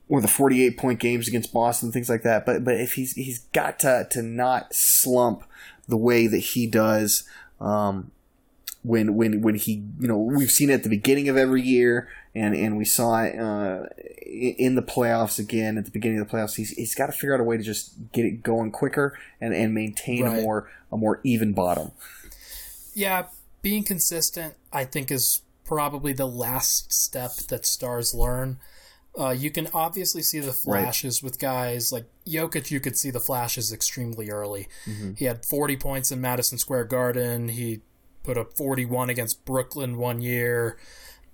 or 0.08 0.20
the 0.20 0.28
48 0.28 0.78
point 0.78 0.98
games 0.98 1.28
against 1.28 1.52
Boston 1.52 1.92
things 1.92 2.08
like 2.08 2.22
that. 2.22 2.46
But 2.46 2.64
but 2.64 2.80
if 2.80 2.94
he's 2.94 3.12
he's 3.12 3.40
got 3.52 3.78
to 3.80 4.08
to 4.10 4.22
not 4.22 4.74
slump 4.74 5.44
the 5.88 5.98
way 5.98 6.26
that 6.26 6.38
he 6.38 6.66
does 6.66 7.28
um, 7.60 8.10
when 8.82 9.14
when 9.14 9.42
when 9.42 9.54
he 9.54 9.84
you 10.00 10.08
know 10.08 10.18
we've 10.18 10.50
seen 10.50 10.70
it 10.70 10.74
at 10.74 10.82
the 10.82 10.88
beginning 10.88 11.28
of 11.28 11.36
every 11.36 11.62
year 11.62 12.08
and 12.34 12.54
and 12.54 12.76
we 12.76 12.84
saw 12.84 13.22
it 13.22 13.38
uh, 13.38 13.84
in 14.26 14.74
the 14.74 14.82
playoffs 14.82 15.38
again 15.38 15.78
at 15.78 15.84
the 15.84 15.90
beginning 15.90 16.18
of 16.18 16.28
the 16.28 16.36
playoffs 16.36 16.56
he's, 16.56 16.70
he's 16.70 16.94
got 16.94 17.06
to 17.06 17.12
figure 17.12 17.34
out 17.34 17.40
a 17.40 17.44
way 17.44 17.56
to 17.56 17.62
just 17.62 17.94
get 18.12 18.24
it 18.24 18.42
going 18.42 18.70
quicker 18.70 19.16
and 19.40 19.54
and 19.54 19.72
maintain 19.72 20.24
right. 20.24 20.38
a 20.38 20.42
more 20.42 20.70
a 20.90 20.96
more 20.96 21.20
even 21.22 21.52
bottom 21.52 21.92
yeah 22.94 23.26
being 23.62 23.84
consistent 23.84 24.54
i 24.72 24.84
think 24.84 25.10
is 25.10 25.42
probably 25.64 26.12
the 26.12 26.26
last 26.26 26.92
step 26.92 27.34
that 27.48 27.64
stars 27.64 28.12
learn 28.12 28.58
uh, 29.18 29.30
you 29.30 29.50
can 29.50 29.68
obviously 29.74 30.22
see 30.22 30.40
the 30.40 30.52
flashes 30.52 31.22
right. 31.22 31.30
with 31.30 31.38
guys 31.38 31.92
like 31.92 32.06
Jokic. 32.26 32.70
You 32.70 32.80
could 32.80 32.96
see 32.96 33.10
the 33.10 33.20
flashes 33.20 33.70
extremely 33.70 34.30
early. 34.30 34.68
Mm-hmm. 34.86 35.12
He 35.18 35.26
had 35.26 35.44
40 35.44 35.76
points 35.76 36.10
in 36.10 36.20
Madison 36.22 36.56
Square 36.56 36.84
Garden. 36.84 37.48
He 37.48 37.82
put 38.22 38.38
up 38.38 38.54
41 38.54 39.10
against 39.10 39.44
Brooklyn 39.44 39.96
one 39.96 40.20
year, 40.20 40.78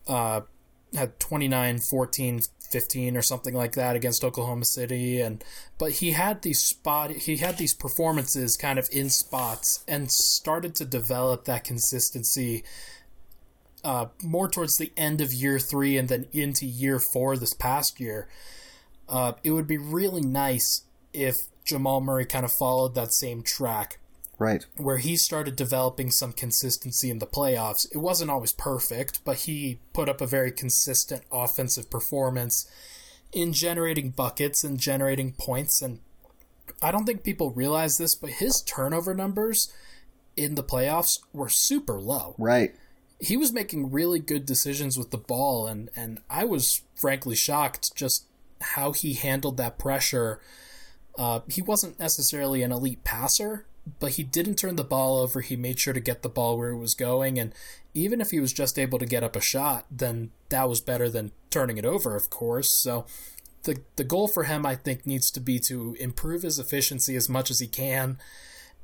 uh, 0.07 0.43
had 0.95 1.19
29, 1.21 1.79
14, 1.79 2.41
15 2.71 3.17
or 3.17 3.23
something 3.23 3.55
like 3.55 3.73
that 3.73 3.97
against 3.97 4.23
Oklahoma 4.23 4.65
City 4.65 5.21
and 5.21 5.43
but 5.79 5.93
he 5.93 6.11
had 6.11 6.43
these 6.43 6.63
spot 6.63 7.11
he 7.11 7.39
had 7.39 7.57
these 7.57 7.73
performances 7.73 8.59
kind 8.59 8.79
of 8.79 8.87
in 8.93 9.09
spots 9.09 9.83
and 9.89 10.11
started 10.11 10.75
to 10.75 10.85
develop 10.85 11.47
that 11.47 11.65
consistency 11.65 12.63
uh, 13.85 14.07
more 14.23 14.49
towards 14.49 14.77
the 14.77 14.93
end 14.97 15.21
of 15.21 15.33
year 15.33 15.59
three 15.59 15.97
and 15.97 16.09
then 16.09 16.27
into 16.33 16.67
year 16.67 16.99
four 16.99 17.37
this 17.37 17.55
past 17.55 18.01
year. 18.01 18.29
Uh, 19.09 19.33
it 19.43 19.53
would 19.53 19.67
be 19.67 19.79
really 19.79 20.21
nice 20.21 20.83
if 21.13 21.47
Jamal 21.65 22.01
Murray 22.01 22.27
kind 22.27 22.45
of 22.45 22.53
followed 22.53 22.95
that 22.95 23.13
same 23.13 23.43
track 23.43 23.99
Right. 24.39 24.65
Where 24.77 24.99
he 24.99 25.17
started 25.17 25.57
developing 25.57 26.11
some 26.11 26.33
consistency 26.33 27.11
in 27.11 27.19
the 27.19 27.27
playoffs. 27.27 27.87
It 27.93 27.99
wasn't 27.99 28.31
always 28.31 28.53
perfect, 28.53 29.25
but 29.25 29.39
he 29.39 29.81
put 29.93 30.09
up 30.09 30.21
a 30.21 30.27
very 30.27 30.53
consistent 30.53 31.25
offensive 31.33 31.91
performance 31.91 32.71
in 33.33 33.53
generating 33.53 34.11
buckets 34.11 34.63
and 34.63 34.79
generating 34.79 35.33
points. 35.33 35.83
And 35.83 36.01
I 36.81 36.93
don't 36.93 37.05
think 37.05 37.25
people 37.25 37.51
realize 37.51 37.99
this, 37.99 38.15
but 38.15 38.31
his 38.31 38.63
turnover 38.63 39.13
numbers 39.13 39.73
in 40.37 40.55
the 40.55 40.63
playoffs 40.63 41.21
were 41.33 41.49
super 41.49 42.01
low. 42.01 42.37
Right. 42.39 42.75
He 43.21 43.37
was 43.37 43.53
making 43.53 43.91
really 43.91 44.21
good 44.21 44.47
decisions 44.47 44.97
with 44.97 45.11
the 45.11 45.19
ball, 45.19 45.67
and, 45.67 45.91
and 45.97 46.21
I 46.31 46.45
was 46.45 46.83
frankly 46.95 47.35
shocked 47.35 47.97
just 47.97 48.27
how 48.61 48.93
he 48.93 49.15
handled 49.15 49.57
that 49.57 49.79
pressure. 49.79 50.41
Uh, 51.19 51.41
he 51.49 51.61
wasn't 51.61 51.99
necessarily 51.99 52.63
an 52.63 52.71
elite 52.71 53.03
passer, 53.03 53.67
but 54.01 54.13
he 54.13 54.23
didn't 54.23 54.57
turn 54.57 54.77
the 54.77 54.85
ball 54.85 55.19
over. 55.19 55.41
He 55.41 55.57
made 55.57 55.79
sure 55.79 55.95
to 55.95 56.01
get 56.01 56.23
the 56.23 56.29
ball 56.29 56.59
where 56.59 56.71
it 56.71 56.79
was 56.79 56.95
going. 56.95 57.39
And 57.39 57.55
even 57.95 58.21
if 58.21 58.31
he 58.31 58.41
was 58.41 58.53
just 58.53 58.79
able 58.79 58.99
to 58.99 59.07
get 59.07 59.25
up 59.25 59.37
a 59.37 59.41
shot, 59.41 59.87
then 59.91 60.31
that 60.49 60.69
was 60.69 60.81
better 60.81 61.09
than 61.09 61.33
turning 61.51 61.79
it 61.79 61.85
over, 61.85 62.17
of 62.17 62.31
course. 62.31 62.71
So 62.71 63.07
the, 63.65 63.81
the 63.97 64.05
goal 64.05 64.29
for 64.29 64.45
him, 64.45 64.65
I 64.67 64.75
think, 64.75 65.07
needs 65.07 65.31
to 65.33 65.41
be 65.41 65.59
to 65.61 65.97
improve 66.01 66.43
his 66.43 66.59
efficiency 66.59 67.17
as 67.17 67.29
much 67.29 67.51
as 67.51 67.61
he 67.61 67.67
can 67.67 68.19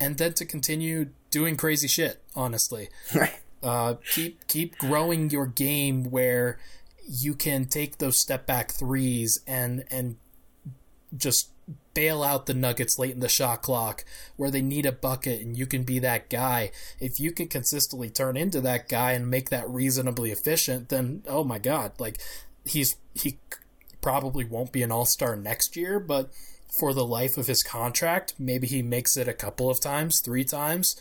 and 0.01 0.19
then 0.19 0.33
to 0.35 0.45
continue 0.45 1.11
doing 1.31 1.57
crazy 1.57 1.89
shit, 1.89 2.23
honestly. 2.35 2.89
Right. 3.15 3.41
Uh, 3.63 3.95
keep 4.13 4.47
keep 4.47 4.77
growing 4.77 5.31
your 5.31 5.47
game 5.47 6.05
where 6.11 6.59
you 7.09 7.35
can 7.35 7.65
take 7.65 7.97
those 7.97 8.21
step 8.21 8.45
back 8.45 8.71
threes 8.71 9.41
and 9.47 9.85
and 9.91 10.17
just 11.17 11.49
bail 11.95 12.23
out 12.23 12.47
the 12.47 12.55
Nuggets 12.55 12.99
late 12.99 13.15
in 13.15 13.21
the 13.21 13.29
shot 13.29 13.63
clock 13.63 14.05
where 14.37 14.51
they 14.51 14.61
need 14.61 14.85
a 14.85 14.93
bucket 14.93 15.41
and 15.41 15.57
you 15.57 15.67
can 15.67 15.85
be 15.85 15.99
that 16.01 16.29
guy. 16.29 16.71
If 17.01 17.19
you 17.19 17.33
can 17.33 17.49
consistently 17.49 18.11
turn 18.11 18.37
into 18.37 18.61
that 18.63 18.89
guy 18.89 19.13
and 19.13 19.31
make 19.31 19.51
that 19.51 19.69
reasonably 19.71 20.31
efficient, 20.31 20.89
then 20.89 21.23
oh 21.27 21.45
my 21.45 21.59
god, 21.59 21.93
like 21.99 22.21
he's 22.65 22.97
he 23.15 23.39
probably 24.01 24.45
won't 24.45 24.73
be 24.73 24.83
an 24.83 24.93
all-star 24.93 25.35
next 25.37 25.77
year, 25.77 25.99
but 25.99 26.31
for 26.71 26.93
the 26.93 27.07
life 27.07 27.39
of 27.39 27.47
his 27.47 27.63
contract, 27.63 28.35
maybe 28.39 28.67
he 28.67 28.83
makes 28.83 29.17
it 29.17 29.29
a 29.29 29.33
couple 29.33 29.71
of 29.71 29.81
times, 29.81 30.21
3 30.21 30.45
times. 30.45 31.01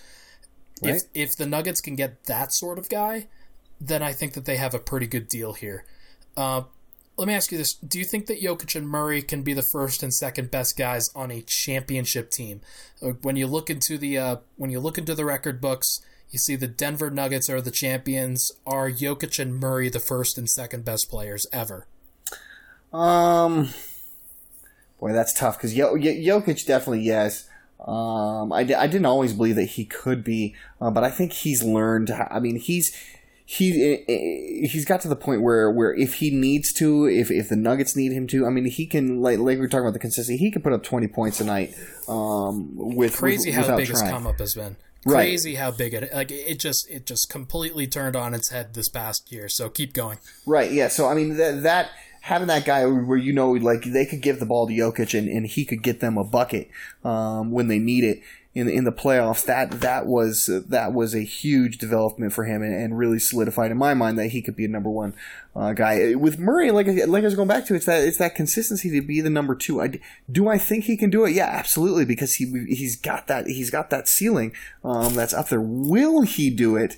Right. 0.82 0.96
If 0.96 1.04
if 1.14 1.36
the 1.36 1.46
Nuggets 1.46 1.82
can 1.82 1.96
get 1.96 2.26
that 2.26 2.54
sort 2.54 2.78
of 2.78 2.90
guy, 2.90 3.28
then 3.82 4.02
I 4.02 4.14
think 4.14 4.34
that 4.34 4.46
they 4.46 4.58
have 4.58 4.74
a 4.74 4.80
pretty 4.80 5.08
good 5.08 5.28
deal 5.28 5.54
here. 5.54 5.86
Uh, 6.38 6.64
let 7.18 7.28
me 7.28 7.34
ask 7.34 7.52
you 7.52 7.58
this: 7.58 7.74
Do 7.74 8.00
you 8.00 8.06
think 8.06 8.26
that 8.28 8.42
Jokic 8.42 8.76
and 8.76 8.88
Murray 8.88 9.22
can 9.22 9.44
be 9.44 9.54
the 9.54 9.62
first 9.62 10.02
and 10.02 10.14
second 10.14 10.52
best 10.52 10.78
guys 10.78 11.10
on 11.16 11.32
a 11.32 11.42
championship 11.42 12.32
team? 12.32 12.62
When 13.22 13.36
you 13.36 13.48
look 13.48 13.70
into 13.70 13.98
the 13.98 14.18
uh, 14.18 14.36
when 14.56 14.72
you 14.72 14.80
look 14.80 14.98
into 14.98 15.16
the 15.16 15.26
record 15.26 15.62
books, 15.62 16.02
you 16.32 16.40
see 16.40 16.56
the 16.56 16.68
Denver 16.68 17.12
Nuggets 17.12 17.50
are 17.50 17.62
the 17.62 17.72
champions. 17.72 18.52
Are 18.66 18.90
Jokic 18.90 19.38
and 19.40 19.60
Murray 19.60 19.90
the 19.90 20.00
first 20.00 20.38
and 20.38 20.50
second 20.50 20.84
best 20.84 21.10
players 21.10 21.46
ever? 21.54 21.86
Um, 22.92 23.70
boy, 25.00 25.14
that's 25.14 25.34
tough 25.34 25.58
because 25.58 25.76
Jokic 25.76 26.66
definitely 26.66 27.02
yes. 27.02 27.48
Um, 27.80 28.54
I, 28.54 28.60
I 28.62 28.88
didn't 28.88 29.06
always 29.06 29.34
believe 29.34 29.56
that 29.58 29.66
he 29.66 29.86
could 29.86 30.24
be, 30.24 30.56
uh, 30.80 30.90
but 30.90 31.04
I 31.04 31.12
think 31.12 31.34
he's 31.34 31.62
learned. 31.64 32.12
I 32.12 32.40
mean, 32.40 32.56
he's 32.56 32.96
he 33.46 33.94
eh, 33.94 33.98
eh, 34.08 34.68
he's 34.68 34.86
got 34.86 35.02
to 35.02 35.08
the 35.08 35.16
point 35.16 35.42
where 35.42 35.70
where 35.70 35.94
if 35.94 36.16
he 36.16 36.32
needs 36.32 36.72
to, 36.74 37.06
if 37.06 37.30
if 37.30 37.50
the 37.50 37.56
Nuggets 37.56 37.96
need 37.96 38.12
him 38.12 38.26
to, 38.28 38.46
I 38.46 38.50
mean, 38.50 38.66
he 38.66 38.86
can 38.86 39.22
like 39.22 39.40
like 39.40 39.56
we 39.56 39.62
were 39.62 39.68
talking 39.68 39.86
about 39.86 39.94
the 39.94 40.00
consistency. 40.00 40.38
He 40.38 40.52
can 40.52 40.62
put 40.62 40.74
up 40.74 40.84
twenty 40.84 41.08
points 41.08 41.42
a 41.42 41.46
night. 41.46 41.74
Um, 42.08 42.72
with 42.74 43.16
crazy 43.16 43.50
with, 43.50 43.68
how 43.68 43.76
big 43.76 43.88
trying. 43.88 44.04
his 44.04 44.12
come 44.12 44.28
up 44.28 44.40
has 44.40 44.56
been. 44.56 44.78
Crazy 45.06 45.52
right. 45.52 45.60
how 45.60 45.72
big 45.72 45.94
it 45.94 46.14
like 46.14 46.32
it 46.32 46.60
just 46.60 46.90
it 46.90 47.06
just 47.06 47.30
completely 47.30 47.88
turned 47.88 48.16
on 48.16 48.34
its 48.34 48.50
head 48.50 48.74
this 48.74 48.88
past 48.88 49.30
year. 49.32 49.50
So 49.50 49.70
keep 49.70 49.94
going. 49.94 50.20
Right. 50.46 50.72
Yeah. 50.72 50.88
So 50.88 51.08
I 51.08 51.14
mean 51.14 51.36
that 51.36 51.64
that 51.64 51.92
having 52.22 52.48
that 52.48 52.64
guy 52.64 52.86
where 52.86 53.18
you 53.18 53.34
know 53.34 53.52
like 53.52 53.84
they 53.84 54.06
could 54.06 54.22
give 54.22 54.40
the 54.40 54.46
ball 54.46 54.66
to 54.66 54.74
Jokic 54.74 55.18
and, 55.18 55.28
and 55.28 55.46
he 55.46 55.66
could 55.66 55.84
get 55.84 56.00
them 56.00 56.18
a 56.18 56.24
bucket 56.24 56.70
um, 57.04 57.52
when 57.52 57.68
they 57.68 57.80
need 57.80 58.06
it 58.06 58.22
in 58.56 58.70
in 58.70 58.84
the 58.84 58.92
playoffs. 58.92 59.46
That 59.46 59.82
that 59.82 60.06
was 60.06 60.50
that 60.68 60.94
was 60.94 61.16
a 61.16 61.22
huge 61.22 61.78
development 61.78 62.34
for 62.34 62.46
him 62.46 62.62
and, 62.62 62.74
and 62.74 62.98
really 62.98 63.20
solidified 63.20 63.72
in 63.72 63.78
my 63.78 63.94
mind 63.94 64.18
that 64.20 64.28
he 64.28 64.42
could 64.42 64.56
be 64.56 64.66
a 64.66 64.70
number 64.70 64.90
one 64.90 65.14
uh, 65.56 65.74
guy. 65.74 66.16
With 66.16 66.40
Murray, 66.40 66.72
like 66.72 66.88
like 66.88 67.24
I 67.24 67.26
was 67.26 67.36
going 67.36 67.48
back 67.48 67.66
to, 67.68 67.76
it's 67.76 67.86
that 67.86 68.04
it's 68.04 68.18
that 68.18 68.36
consistency 68.36 68.92
to 68.92 69.02
be 69.02 69.22
the 69.22 69.30
number 69.30 69.56
two. 69.56 69.82
I, 69.82 70.00
do 70.32 70.48
I 70.48 70.58
think 70.58 70.86
he 70.86 70.98
can 70.98 71.10
do 71.10 71.26
it? 71.26 71.32
Yeah, 71.32 71.48
absolutely, 71.48 72.06
because 72.06 72.36
he 72.36 72.46
he's 72.68 72.96
got 72.96 73.28
that 73.28 73.48
he's 73.48 73.70
got 73.70 73.90
that 73.90 74.08
ceiling 74.08 74.54
um, 74.84 75.16
that's 75.16 75.34
up 75.34 75.50
there. 75.50 75.62
Will 75.62 76.22
he 76.22 76.50
do 76.50 76.76
it? 76.76 76.98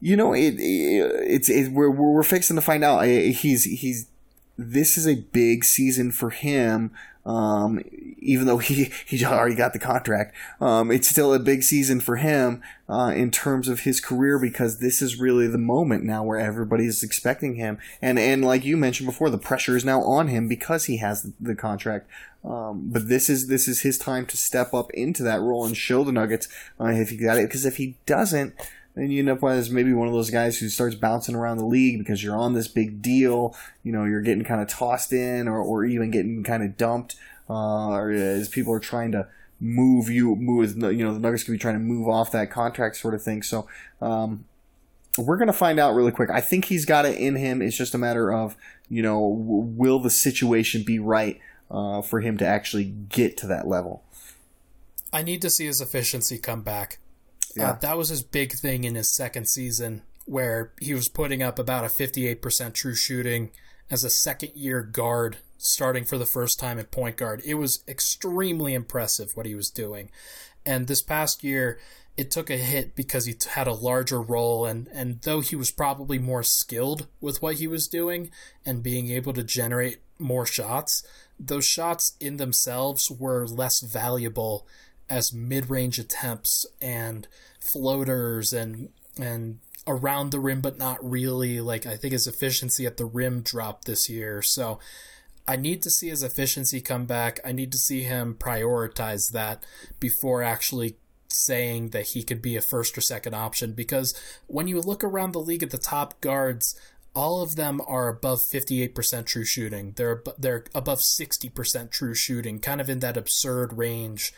You 0.00 0.16
know, 0.16 0.32
it, 0.32 0.54
it 0.58 1.12
it's 1.26 1.48
it, 1.48 1.72
we're 1.72 1.90
we're 1.90 2.22
fixing 2.22 2.56
to 2.56 2.62
find 2.62 2.84
out. 2.84 3.04
He's 3.04 3.64
he's 3.64 4.08
this 4.56 4.96
is 4.96 5.06
a 5.06 5.14
big 5.14 5.64
season 5.64 6.10
for 6.10 6.30
him 6.30 6.92
um, 7.28 7.82
even 8.20 8.46
though 8.46 8.58
he, 8.58 8.90
he 9.06 9.24
already 9.24 9.54
got 9.54 9.74
the 9.74 9.78
contract, 9.78 10.34
um, 10.60 10.90
it's 10.90 11.08
still 11.08 11.34
a 11.34 11.38
big 11.38 11.62
season 11.62 12.00
for 12.00 12.16
him 12.16 12.62
uh, 12.88 13.12
in 13.14 13.30
terms 13.30 13.68
of 13.68 13.80
his 13.80 14.00
career 14.00 14.38
because 14.38 14.78
this 14.78 15.02
is 15.02 15.20
really 15.20 15.46
the 15.46 15.58
moment 15.58 16.04
now 16.04 16.24
where 16.24 16.38
everybody 16.38 16.86
is 16.86 17.02
expecting 17.02 17.56
him. 17.56 17.78
And 18.00 18.18
and 18.18 18.44
like 18.44 18.64
you 18.64 18.76
mentioned 18.76 19.06
before, 19.06 19.28
the 19.28 19.38
pressure 19.38 19.76
is 19.76 19.84
now 19.84 20.02
on 20.02 20.28
him 20.28 20.48
because 20.48 20.86
he 20.86 20.96
has 20.98 21.30
the, 21.38 21.54
contract. 21.54 22.08
Um, 22.44 22.84
but 22.86 23.08
this 23.08 23.28
is 23.28 23.48
this 23.48 23.68
is 23.68 23.82
his 23.82 23.98
time 23.98 24.24
to 24.26 24.36
step 24.36 24.72
up 24.72 24.90
into 24.92 25.22
that 25.24 25.40
role 25.40 25.66
and 25.66 25.76
show 25.76 26.04
the 26.04 26.12
Nuggets 26.12 26.48
uh, 26.80 26.86
if 26.86 27.10
he 27.10 27.16
got 27.18 27.36
it. 27.36 27.48
Because 27.48 27.66
if 27.66 27.76
he 27.76 27.96
doesn't, 28.06 28.54
then 28.98 29.10
you 29.10 29.20
end 29.20 29.30
up 29.30 29.44
as 29.44 29.70
maybe 29.70 29.92
one 29.92 30.08
of 30.08 30.14
those 30.14 30.30
guys 30.30 30.58
who 30.58 30.68
starts 30.68 30.94
bouncing 30.94 31.34
around 31.34 31.58
the 31.58 31.64
league 31.64 31.98
because 31.98 32.22
you're 32.22 32.36
on 32.36 32.54
this 32.54 32.68
big 32.68 33.00
deal. 33.00 33.54
You 33.82 33.92
know, 33.92 34.04
you're 34.04 34.22
getting 34.22 34.44
kind 34.44 34.60
of 34.60 34.68
tossed 34.68 35.12
in 35.12 35.46
or, 35.48 35.58
or 35.58 35.84
even 35.84 36.10
getting 36.10 36.42
kind 36.42 36.62
of 36.62 36.76
dumped, 36.76 37.16
uh, 37.48 37.90
or 37.90 38.10
as 38.10 38.48
people 38.48 38.72
are 38.72 38.80
trying 38.80 39.12
to 39.12 39.28
move 39.60 40.08
you, 40.08 40.36
move, 40.36 40.76
you 40.76 41.04
know, 41.04 41.14
the 41.14 41.20
Nuggets 41.20 41.44
could 41.44 41.52
be 41.52 41.58
trying 41.58 41.74
to 41.74 41.80
move 41.80 42.08
off 42.08 42.30
that 42.32 42.50
contract 42.50 42.96
sort 42.96 43.14
of 43.14 43.22
thing. 43.22 43.42
So, 43.42 43.68
um, 44.00 44.44
we're 45.16 45.36
going 45.36 45.48
to 45.48 45.52
find 45.52 45.80
out 45.80 45.94
really 45.94 46.12
quick. 46.12 46.30
I 46.30 46.40
think 46.40 46.66
he's 46.66 46.84
got 46.84 47.04
it 47.04 47.18
in 47.18 47.34
him. 47.36 47.60
It's 47.60 47.76
just 47.76 47.94
a 47.94 47.98
matter 47.98 48.32
of, 48.32 48.56
you 48.88 49.02
know, 49.02 49.20
will 49.20 49.98
the 49.98 50.10
situation 50.10 50.84
be 50.84 50.98
right 50.98 51.40
uh, 51.70 52.02
for 52.02 52.20
him 52.20 52.38
to 52.38 52.46
actually 52.46 52.84
get 52.84 53.36
to 53.38 53.46
that 53.48 53.66
level? 53.66 54.04
I 55.12 55.22
need 55.22 55.42
to 55.42 55.50
see 55.50 55.66
his 55.66 55.80
efficiency 55.80 56.38
come 56.38 56.62
back. 56.62 56.98
Yeah. 57.56 57.70
Uh, 57.70 57.78
that 57.80 57.96
was 57.96 58.08
his 58.08 58.22
big 58.22 58.52
thing 58.52 58.84
in 58.84 58.94
his 58.94 59.14
second 59.14 59.48
season, 59.48 60.02
where 60.26 60.72
he 60.80 60.94
was 60.94 61.08
putting 61.08 61.42
up 61.42 61.58
about 61.58 61.84
a 61.84 61.88
58% 61.88 62.74
true 62.74 62.94
shooting 62.94 63.50
as 63.90 64.04
a 64.04 64.10
second 64.10 64.52
year 64.54 64.82
guard, 64.82 65.38
starting 65.56 66.04
for 66.04 66.18
the 66.18 66.26
first 66.26 66.60
time 66.60 66.78
at 66.78 66.90
point 66.90 67.16
guard. 67.16 67.42
It 67.44 67.54
was 67.54 67.82
extremely 67.88 68.74
impressive 68.74 69.32
what 69.34 69.46
he 69.46 69.54
was 69.54 69.70
doing. 69.70 70.10
And 70.66 70.86
this 70.86 71.02
past 71.02 71.42
year, 71.42 71.78
it 72.18 72.32
took 72.32 72.50
a 72.50 72.56
hit 72.56 72.96
because 72.96 73.26
he 73.26 73.36
had 73.50 73.68
a 73.68 73.72
larger 73.72 74.20
role 74.20 74.66
and 74.66 74.88
and 74.92 75.22
though 75.22 75.40
he 75.40 75.54
was 75.54 75.70
probably 75.70 76.18
more 76.18 76.42
skilled 76.42 77.06
with 77.20 77.40
what 77.40 77.54
he 77.54 77.68
was 77.68 77.86
doing 77.86 78.30
and 78.66 78.82
being 78.82 79.08
able 79.08 79.32
to 79.32 79.44
generate 79.44 80.00
more 80.18 80.44
shots 80.44 81.04
those 81.38 81.64
shots 81.64 82.16
in 82.18 82.36
themselves 82.36 83.08
were 83.08 83.46
less 83.46 83.80
valuable 83.80 84.66
as 85.10 85.32
mid-range 85.32 85.98
attempts 85.98 86.66
and 86.80 87.26
floaters 87.60 88.52
and 88.52 88.90
and 89.18 89.58
around 89.86 90.30
the 90.30 90.40
rim 90.40 90.60
but 90.60 90.78
not 90.78 90.98
really 91.02 91.60
like 91.60 91.86
I 91.86 91.96
think 91.96 92.12
his 92.12 92.26
efficiency 92.26 92.86
at 92.86 92.96
the 92.96 93.04
rim 93.06 93.42
dropped 93.42 93.86
this 93.86 94.08
year. 94.08 94.42
So 94.42 94.78
I 95.46 95.56
need 95.56 95.82
to 95.82 95.90
see 95.90 96.08
his 96.08 96.22
efficiency 96.22 96.80
come 96.80 97.06
back. 97.06 97.40
I 97.44 97.52
need 97.52 97.72
to 97.72 97.78
see 97.78 98.02
him 98.02 98.36
prioritize 98.38 99.32
that 99.32 99.64
before 99.98 100.42
actually 100.42 100.96
saying 101.28 101.90
that 101.90 102.08
he 102.08 102.22
could 102.22 102.42
be 102.42 102.56
a 102.56 102.60
first 102.60 102.96
or 102.96 103.00
second 103.00 103.34
option 103.34 103.72
because 103.72 104.14
when 104.46 104.66
you 104.66 104.80
look 104.80 105.04
around 105.04 105.32
the 105.32 105.38
league 105.38 105.62
at 105.62 105.70
the 105.70 105.78
top 105.78 106.20
guards 106.20 106.78
all 107.18 107.42
of 107.42 107.56
them 107.56 107.80
are 107.86 108.06
above 108.06 108.40
58% 108.40 109.26
true 109.26 109.44
shooting. 109.44 109.92
They're 109.96 110.22
they're 110.38 110.64
above 110.72 111.00
60% 111.00 111.90
true 111.90 112.14
shooting 112.14 112.60
kind 112.60 112.80
of 112.80 112.88
in 112.88 113.00
that 113.00 113.16
absurd 113.16 113.72
range 113.72 114.32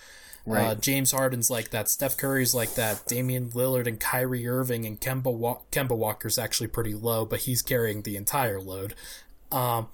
right. 0.51 0.67
Uh, 0.67 0.75
James 0.75 1.13
Harden's 1.13 1.51
like 1.51 1.71
that. 1.71 1.89
Steph 1.89 2.17
Curry's 2.17 2.55
like 2.55 2.75
that. 2.75 3.07
Damian 3.07 3.51
Lillard 3.51 3.87
and 3.87 3.99
Kyrie 4.01 4.47
Irving 4.47 4.85
and 4.85 5.01
Kemba 5.01 5.33
Wa- 5.33 5.61
Kemba 5.73 5.97
Walker's 5.97 6.39
actually 6.39 6.69
pretty 6.69 6.95
low, 6.95 7.25
but 7.25 7.41
he's 7.41 7.63
carrying 7.63 8.03
the 8.03 8.17
entire 8.17 8.61
load. 8.61 8.95
Um, 9.53 9.89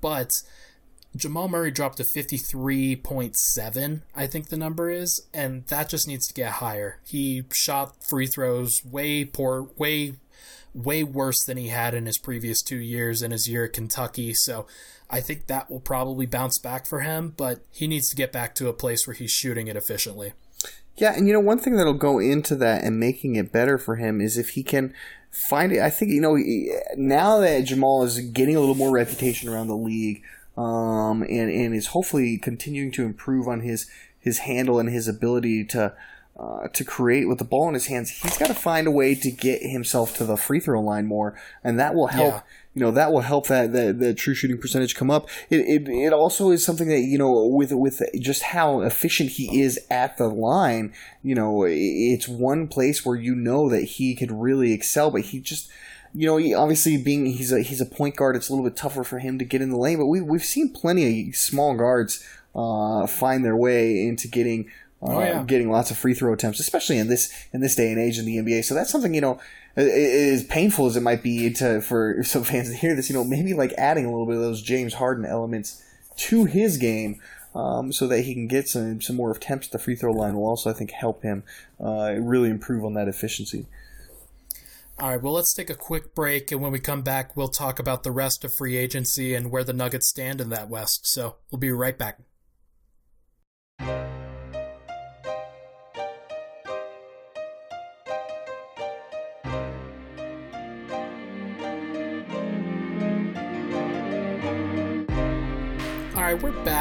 but 0.00 0.32
Jamal 1.16 1.48
Murray 1.48 1.70
dropped 1.70 1.96
to 1.96 2.04
53.7, 2.04 4.00
I 4.14 4.26
think 4.26 4.48
the 4.48 4.56
number 4.56 4.90
is, 4.90 5.22
and 5.32 5.64
that 5.66 5.88
just 5.88 6.06
needs 6.06 6.28
to 6.28 6.34
get 6.34 6.52
higher. 6.52 6.98
He 7.06 7.44
shot 7.52 8.04
free 8.04 8.26
throws 8.26 8.84
way 8.84 9.24
poor, 9.24 9.68
way 9.76 10.14
way 10.74 11.02
worse 11.02 11.42
than 11.42 11.56
he 11.56 11.68
had 11.68 11.94
in 11.94 12.04
his 12.04 12.18
previous 12.18 12.60
2 12.60 12.76
years 12.76 13.22
in 13.22 13.30
his 13.30 13.48
year 13.48 13.64
at 13.64 13.72
Kentucky. 13.72 14.34
So 14.34 14.66
I 15.08 15.20
think 15.20 15.46
that 15.46 15.70
will 15.70 15.80
probably 15.80 16.26
bounce 16.26 16.58
back 16.58 16.86
for 16.86 17.00
him, 17.00 17.34
but 17.36 17.60
he 17.70 17.86
needs 17.86 18.08
to 18.10 18.16
get 18.16 18.32
back 18.32 18.54
to 18.56 18.68
a 18.68 18.72
place 18.72 19.06
where 19.06 19.14
he's 19.14 19.30
shooting 19.30 19.68
it 19.68 19.76
efficiently. 19.76 20.32
Yeah, 20.96 21.14
and 21.14 21.26
you 21.26 21.32
know, 21.32 21.40
one 21.40 21.58
thing 21.58 21.76
that'll 21.76 21.94
go 21.94 22.18
into 22.18 22.56
that 22.56 22.82
and 22.82 22.98
making 22.98 23.36
it 23.36 23.52
better 23.52 23.78
for 23.78 23.96
him 23.96 24.20
is 24.20 24.38
if 24.38 24.50
he 24.50 24.62
can 24.62 24.94
find 25.30 25.72
it. 25.72 25.80
I 25.80 25.90
think, 25.90 26.10
you 26.10 26.20
know, 26.20 26.36
now 26.96 27.38
that 27.38 27.64
Jamal 27.64 28.02
is 28.02 28.18
getting 28.18 28.56
a 28.56 28.60
little 28.60 28.74
more 28.74 28.90
reputation 28.90 29.48
around 29.48 29.68
the 29.68 29.76
league 29.76 30.22
um, 30.56 31.22
and, 31.22 31.50
and 31.50 31.74
is 31.74 31.88
hopefully 31.88 32.38
continuing 32.38 32.90
to 32.92 33.04
improve 33.04 33.46
on 33.46 33.60
his, 33.60 33.88
his 34.18 34.38
handle 34.40 34.78
and 34.78 34.88
his 34.88 35.08
ability 35.08 35.64
to. 35.66 35.94
Uh, 36.38 36.68
to 36.74 36.84
create 36.84 37.26
with 37.26 37.38
the 37.38 37.44
ball 37.44 37.66
in 37.66 37.72
his 37.72 37.86
hands, 37.86 38.10
he's 38.10 38.36
got 38.36 38.48
to 38.48 38.54
find 38.54 38.86
a 38.86 38.90
way 38.90 39.14
to 39.14 39.30
get 39.30 39.62
himself 39.62 40.14
to 40.14 40.22
the 40.22 40.36
free 40.36 40.60
throw 40.60 40.82
line 40.82 41.06
more, 41.06 41.34
and 41.64 41.80
that 41.80 41.94
will 41.94 42.08
help. 42.08 42.34
Yeah 42.34 42.40
you 42.76 42.82
know 42.82 42.90
that 42.90 43.10
will 43.10 43.22
help 43.22 43.46
that 43.46 43.72
that, 43.72 43.98
that 44.00 44.18
true 44.18 44.34
shooting 44.34 44.58
percentage 44.58 44.94
come 44.94 45.10
up. 45.10 45.30
It, 45.48 45.60
it, 45.60 45.88
it 45.88 46.12
also 46.12 46.50
is 46.50 46.62
something 46.62 46.88
that 46.88 47.00
you 47.00 47.16
know 47.16 47.46
with 47.46 47.72
with 47.72 48.02
just 48.20 48.42
how 48.42 48.82
efficient 48.82 49.30
he 49.30 49.62
is 49.62 49.80
at 49.90 50.18
the 50.18 50.28
line. 50.28 50.92
You 51.22 51.36
know, 51.36 51.64
it's 51.66 52.28
one 52.28 52.68
place 52.68 53.04
where 53.04 53.16
you 53.16 53.34
know 53.34 53.70
that 53.70 53.84
he 53.84 54.14
could 54.14 54.30
really 54.30 54.72
excel, 54.72 55.10
but 55.10 55.22
he 55.22 55.40
just 55.40 55.70
you 56.12 56.26
know, 56.26 56.60
obviously 56.60 56.98
being 56.98 57.24
he's 57.24 57.50
a 57.50 57.62
he's 57.62 57.80
a 57.80 57.86
point 57.86 58.14
guard, 58.14 58.36
it's 58.36 58.50
a 58.50 58.52
little 58.52 58.68
bit 58.68 58.76
tougher 58.76 59.04
for 59.04 59.20
him 59.20 59.38
to 59.38 59.46
get 59.46 59.62
in 59.62 59.70
the 59.70 59.78
lane. 59.78 59.96
But 59.96 60.06
we 60.06 60.20
we've 60.20 60.44
seen 60.44 60.70
plenty 60.70 61.30
of 61.30 61.36
small 61.36 61.74
guards 61.74 62.22
uh, 62.54 63.06
find 63.06 63.42
their 63.42 63.56
way 63.56 64.06
into 64.06 64.28
getting 64.28 64.70
oh, 65.08 65.20
yeah. 65.20 65.42
getting 65.44 65.70
lots 65.70 65.90
of 65.90 65.98
free 65.98 66.14
throw 66.14 66.32
attempts, 66.32 66.60
especially 66.60 66.98
in 66.98 67.08
this 67.08 67.32
in 67.52 67.60
this 67.60 67.74
day 67.74 67.90
and 67.90 68.00
age 68.00 68.18
in 68.18 68.24
the 68.24 68.36
NBA. 68.36 68.64
So 68.64 68.74
that's 68.74 68.90
something 68.90 69.14
you 69.14 69.20
know 69.20 69.40
as 69.76 70.44
painful 70.44 70.86
as 70.86 70.96
it 70.96 71.02
might 71.02 71.22
be 71.22 71.50
to 71.52 71.80
for 71.80 72.22
some 72.24 72.44
fans 72.44 72.70
to 72.70 72.76
hear 72.76 72.94
this, 72.94 73.10
you 73.10 73.16
know, 73.16 73.24
maybe 73.24 73.54
like 73.54 73.72
adding 73.76 74.06
a 74.06 74.10
little 74.10 74.26
bit 74.26 74.36
of 74.36 74.42
those 74.42 74.62
James 74.62 74.94
Harden 74.94 75.24
elements 75.24 75.82
to 76.16 76.44
his 76.44 76.76
game. 76.78 77.20
Um, 77.54 77.90
so 77.90 78.06
that 78.08 78.20
he 78.20 78.34
can 78.34 78.48
get 78.48 78.68
some 78.68 79.00
some 79.00 79.16
more 79.16 79.30
attempts 79.30 79.68
at 79.68 79.72
the 79.72 79.78
free 79.78 79.96
throw 79.96 80.12
line 80.12 80.34
will 80.34 80.44
also, 80.44 80.68
I 80.68 80.74
think, 80.74 80.90
help 80.90 81.22
him 81.22 81.42
uh, 81.82 82.14
really 82.18 82.50
improve 82.50 82.84
on 82.84 82.92
that 82.94 83.08
efficiency. 83.08 83.64
All 84.98 85.10
right, 85.10 85.22
well, 85.22 85.32
let's 85.32 85.54
take 85.54 85.70
a 85.70 85.74
quick 85.74 86.14
break, 86.14 86.52
and 86.52 86.60
when 86.60 86.72
we 86.72 86.78
come 86.78 87.00
back, 87.00 87.34
we'll 87.34 87.48
talk 87.48 87.78
about 87.78 88.02
the 88.02 88.10
rest 88.10 88.44
of 88.44 88.54
free 88.54 88.76
agency 88.76 89.34
and 89.34 89.50
where 89.50 89.64
the 89.64 89.72
Nuggets 89.72 90.08
stand 90.08 90.40
in 90.40 90.50
that 90.50 90.68
West. 90.68 91.06
So 91.06 91.36
we'll 91.50 91.58
be 91.58 91.70
right 91.70 91.96
back. 91.96 92.18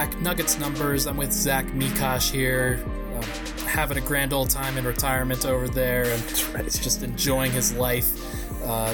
Right. 0.06 0.22
Nuggets 0.22 0.60
numbers. 0.60 1.08
I'm 1.08 1.18
with 1.18 1.32
Zach 1.32 1.66
Mikash 1.68 2.32
here, 2.32 2.84
um, 3.16 3.24
having 3.66 3.98
a 3.98 4.02
grand 4.02 4.34
old 4.34 4.50
time 4.50 4.78
in 4.78 4.86
retirement 4.86 5.46
over 5.46 5.68
there, 5.68 6.06
and 6.06 6.44
right. 6.54 6.66
just 6.72 7.02
enjoying 7.02 7.52
his 7.52 7.74
life. 7.74 8.22
Uh, 8.64 8.94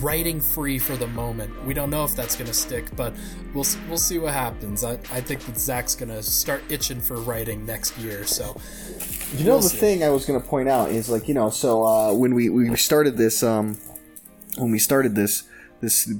writing 0.00 0.40
free 0.40 0.78
for 0.78 0.96
the 0.96 1.06
moment. 1.08 1.64
We 1.64 1.74
don't 1.74 1.90
know 1.90 2.04
if 2.04 2.14
that's 2.14 2.36
going 2.36 2.46
to 2.46 2.54
stick, 2.54 2.84
but 2.96 3.12
we'll 3.52 3.66
we'll 3.88 3.98
see 3.98 4.18
what 4.18 4.32
happens. 4.32 4.84
I, 4.84 4.92
I 4.92 5.20
think 5.20 5.40
that 5.46 5.58
Zach's 5.58 5.94
going 5.94 6.10
to 6.10 6.22
start 6.22 6.62
itching 6.68 7.00
for 7.00 7.16
writing 7.16 7.66
next 7.66 7.96
year. 7.98 8.24
So, 8.24 8.60
you 9.36 9.44
know, 9.44 9.52
we'll 9.52 9.60
the 9.60 9.68
see. 9.68 9.76
thing 9.76 10.04
I 10.04 10.10
was 10.10 10.24
going 10.24 10.40
to 10.40 10.46
point 10.46 10.68
out 10.68 10.90
is 10.90 11.08
like 11.08 11.28
you 11.28 11.34
know, 11.34 11.50
so 11.50 11.84
uh, 11.84 12.12
when 12.14 12.34
we 12.34 12.48
we 12.48 12.74
started 12.76 13.16
this, 13.16 13.42
um, 13.42 13.78
when 14.56 14.70
we 14.70 14.78
started 14.78 15.14
this 15.14 15.44
this 15.80 16.12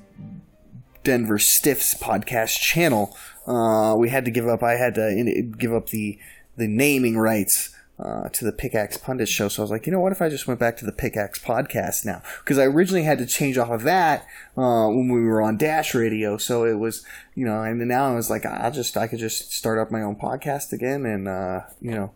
Denver 1.05 1.39
Stiffs 1.39 1.95
podcast 1.95 2.59
channel, 2.59 3.17
uh, 3.49 3.95
we 3.97 4.11
had 4.11 4.25
to 4.27 4.31
give 4.31 4.47
up. 4.47 4.63
I 4.63 4.75
had 4.75 4.95
to 4.97 5.43
give 5.59 5.73
up 5.73 5.89
the 5.89 6.19
the 6.57 6.69
naming 6.69 7.17
rights 7.17 7.75
uh, 7.99 8.29
to 8.29 8.45
the 8.45 8.53
Pickaxe 8.53 8.97
Pundit 8.97 9.29
show. 9.29 9.49
So 9.49 9.63
I 9.63 9.65
was 9.65 9.71
like, 9.71 9.87
you 9.87 9.93
know 9.93 10.01
what? 10.01 10.13
If 10.13 10.21
I 10.21 10.29
just 10.29 10.47
went 10.47 10.61
back 10.61 10.77
to 10.79 10.85
the 10.85 10.93
Pickaxe 10.93 11.39
podcast 11.39 12.05
now, 12.05 12.23
because 12.41 12.59
I 12.59 12.65
originally 12.65 13.05
had 13.05 13.19
to 13.19 13.27
change 13.27 13.57
off 13.57 13.71
of 13.71 13.83
that 13.83 14.27
uh, 14.57 14.87
when 14.89 15.09
we 15.09 15.23
were 15.23 15.41
on 15.41 15.57
Dash 15.57 15.95
Radio. 15.95 16.37
So 16.37 16.65
it 16.65 16.79
was, 16.79 17.05
you 17.35 17.47
know, 17.47 17.63
and 17.63 17.81
now 17.89 18.13
I 18.13 18.15
was 18.15 18.29
like, 18.29 18.45
I'll 18.45 18.71
just 18.71 18.97
I 18.97 19.07
could 19.07 19.19
just 19.19 19.53
start 19.53 19.79
up 19.79 19.91
my 19.91 20.03
own 20.03 20.17
podcast 20.17 20.73
again, 20.73 21.07
and 21.07 21.27
uh, 21.27 21.63
you 21.81 21.93
know, 21.93 22.13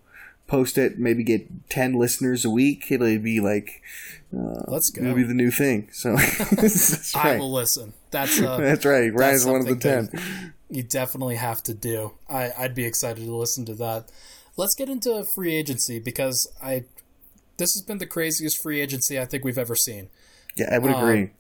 post 0.47 0.77
it. 0.77 0.99
Maybe 0.99 1.25
get 1.25 1.71
ten 1.71 1.95
listeners 1.95 2.45
a 2.45 2.51
week. 2.51 2.91
It'll 2.91 3.19
be 3.19 3.41
like, 3.41 3.83
uh, 4.37 4.65
let's 4.69 4.91
go. 4.91 5.03
It'll 5.03 5.17
be 5.17 5.23
the 5.23 5.35
new 5.35 5.51
thing. 5.51 5.89
So 5.93 6.13
right. 6.13 7.15
I 7.15 7.39
will 7.39 7.53
listen. 7.53 7.95
That's 8.11 8.41
uh, 8.41 8.57
that's 8.61 8.85
right. 8.85 9.13
Ryan's 9.13 9.47
one 9.47 9.61
of 9.61 9.67
the 9.67 9.77
ten. 9.77 10.53
You 10.73 10.83
definitely 10.83 11.37
have 11.37 11.63
to 11.65 11.75
do. 11.75 12.13
I 12.29 12.51
I'd 12.59 12.75
be 12.75 12.85
excited 12.85 13.25
to 13.25 13.35
listen 13.35 13.65
to 13.67 13.75
that 13.75 14.11
let's 14.57 14.75
get 14.75 14.89
into 14.89 15.25
free 15.25 15.55
agency 15.55 15.99
because 15.99 16.51
I 16.63 16.85
this 17.57 17.75
has 17.75 17.83
been 17.83 17.99
the 17.99 18.07
craziest 18.07 18.63
free 18.63 18.81
agency 18.81 19.21
I 19.21 19.25
think 19.25 19.45
we've 19.45 19.59
ever 19.59 19.77
seen. 19.77 20.09
Yeah, 20.57 20.69
I 20.73 20.79
would 20.79 20.93
agree. 20.93 21.23
Um, 21.23 21.31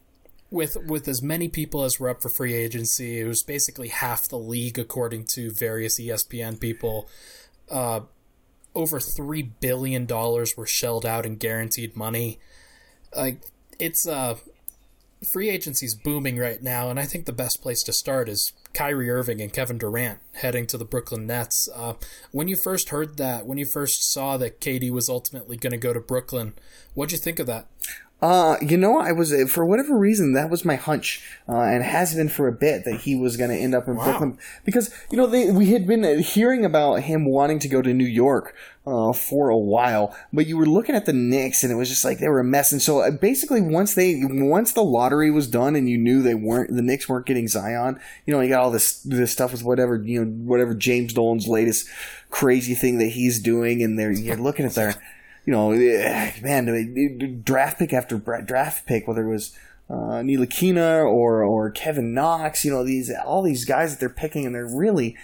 with 0.50 0.76
with 0.86 1.08
as 1.08 1.22
many 1.22 1.48
people 1.48 1.84
as 1.84 1.98
were 1.98 2.10
up 2.10 2.22
for 2.22 2.28
free 2.28 2.54
agency, 2.54 3.20
it 3.20 3.26
was 3.26 3.42
basically 3.42 3.88
half 3.88 4.28
the 4.28 4.38
league 4.38 4.78
according 4.78 5.24
to 5.26 5.50
various 5.50 5.98
ESPN 5.98 6.60
people. 6.60 7.08
Uh, 7.70 8.00
over 8.74 9.00
three 9.00 9.42
billion 9.42 10.06
dollars 10.06 10.56
were 10.56 10.66
shelled 10.66 11.06
out 11.06 11.26
in 11.26 11.36
guaranteed 11.36 11.96
money. 11.96 12.38
Like 13.14 13.42
it's 13.78 14.06
uh 14.06 14.36
free 15.32 15.48
agency's 15.48 15.94
booming 15.94 16.36
right 16.36 16.62
now, 16.62 16.90
and 16.90 16.98
I 16.98 17.04
think 17.04 17.26
the 17.26 17.32
best 17.32 17.62
place 17.62 17.82
to 17.84 17.92
start 17.92 18.28
is 18.28 18.52
Kyrie 18.74 19.11
Irving 19.11 19.40
and 19.40 19.52
Kevin 19.52 19.78
Durant 19.78 20.18
heading 20.35 20.66
to 20.68 20.78
the 20.78 20.85
Brooklyn 20.85 21.26
Nets. 21.26 21.68
Uh, 21.74 21.94
when 22.30 22.48
you 22.48 22.56
first 22.56 22.88
heard 22.88 23.16
that, 23.16 23.46
when 23.46 23.58
you 23.58 23.66
first 23.66 24.11
saw 24.11 24.37
that 24.37 24.61
KD 24.61 24.90
was 24.90 25.08
ultimately 25.08 25.56
going 25.56 25.72
to 25.72 25.76
go 25.78 25.92
to 25.92 26.00
Brooklyn, 26.00 26.54
what'd 26.94 27.12
you 27.12 27.18
think 27.18 27.38
of 27.38 27.46
that? 27.46 27.66
Uh, 28.22 28.56
you 28.62 28.76
know, 28.76 28.98
I 28.98 29.11
was 29.11 29.35
for 29.50 29.66
whatever 29.66 29.98
reason 29.98 30.32
that 30.35 30.48
was 30.48 30.64
my 30.64 30.76
hunch, 30.76 31.28
uh, 31.48 31.58
and 31.58 31.82
has 31.82 32.14
been 32.14 32.28
for 32.28 32.46
a 32.46 32.52
bit 32.52 32.85
that 32.85 33.00
he 33.00 33.16
was 33.16 33.37
going 33.37 33.50
to 33.50 33.56
end 33.56 33.74
up 33.74 33.88
in 33.88 33.96
wow. 33.96 34.04
Brooklyn 34.04 34.38
because 34.64 34.94
you 35.11 35.16
know 35.16 35.26
they, 35.26 35.50
we 35.50 35.72
had 35.72 35.88
been 35.88 36.20
hearing 36.20 36.64
about 36.64 37.02
him 37.02 37.24
wanting 37.24 37.58
to 37.58 37.68
go 37.68 37.82
to 37.82 37.92
New 37.92 38.06
York 38.06 38.54
uh, 38.87 39.12
for 39.12 39.48
a 39.48 39.58
while, 39.58 40.16
but 40.32 40.46
you 40.46 40.56
were 40.56 40.66
looking 40.66 40.94
at 40.94 41.04
the 41.04 41.12
Knicks 41.12 41.64
and 41.64 41.72
it 41.72 41.76
was 41.76 41.88
just 41.88 42.04
like 42.04 42.20
they 42.20 42.28
were 42.28 42.38
a 42.38 42.44
mess. 42.44 42.70
And 42.70 42.80
so 42.80 43.00
uh, 43.00 43.11
basically, 43.11 43.61
once 43.61 43.94
they 43.94 44.20
once 44.22 44.72
the 44.72 44.85
lottery 44.85 45.32
was 45.32 45.48
done 45.48 45.74
and 45.74 45.90
you 45.90 45.98
knew 45.98 46.22
they 46.22 46.35
weren't 46.35 46.72
the 46.72 46.82
Knicks 46.82 47.08
weren't 47.08 47.26
getting 47.26 47.48
Zion, 47.48 47.98
you 48.24 48.32
know, 48.32 48.40
you 48.40 48.50
got 48.50 48.62
all 48.62 48.70
this 48.70 49.03
this 49.03 49.33
stuff 49.33 49.53
with 49.53 49.62
whatever 49.62 49.96
you 49.96 50.25
know 50.25 50.31
whatever 50.31 50.75
James 50.75 51.12
Dolan's 51.12 51.48
latest 51.48 51.88
crazy 52.31 52.75
thing 52.75 52.98
that 52.98 53.09
he's 53.09 53.40
doing, 53.40 53.83
and 53.83 53.98
they're 53.98 54.12
you're 54.12 54.37
looking 54.37 54.64
at 54.64 54.75
their 54.75 54.94
you 55.44 55.53
know, 55.53 55.72
eh, 55.72 56.33
man, 56.42 57.42
draft 57.44 57.79
pick 57.79 57.92
after 57.92 58.16
draft 58.18 58.87
pick, 58.87 59.09
whether 59.09 59.27
it 59.27 59.31
was 59.31 59.57
uh, 59.90 60.22
Ntilikina 60.22 61.05
or 61.05 61.42
or 61.42 61.70
Kevin 61.70 62.14
Knox, 62.14 62.64
you 62.64 62.70
know, 62.70 62.85
these 62.85 63.12
all 63.25 63.42
these 63.42 63.64
guys 63.64 63.92
that 63.92 64.01
they're 64.01 64.09
picking, 64.09 64.46
and 64.46 64.55
they're 64.55 64.66
really 64.66 65.16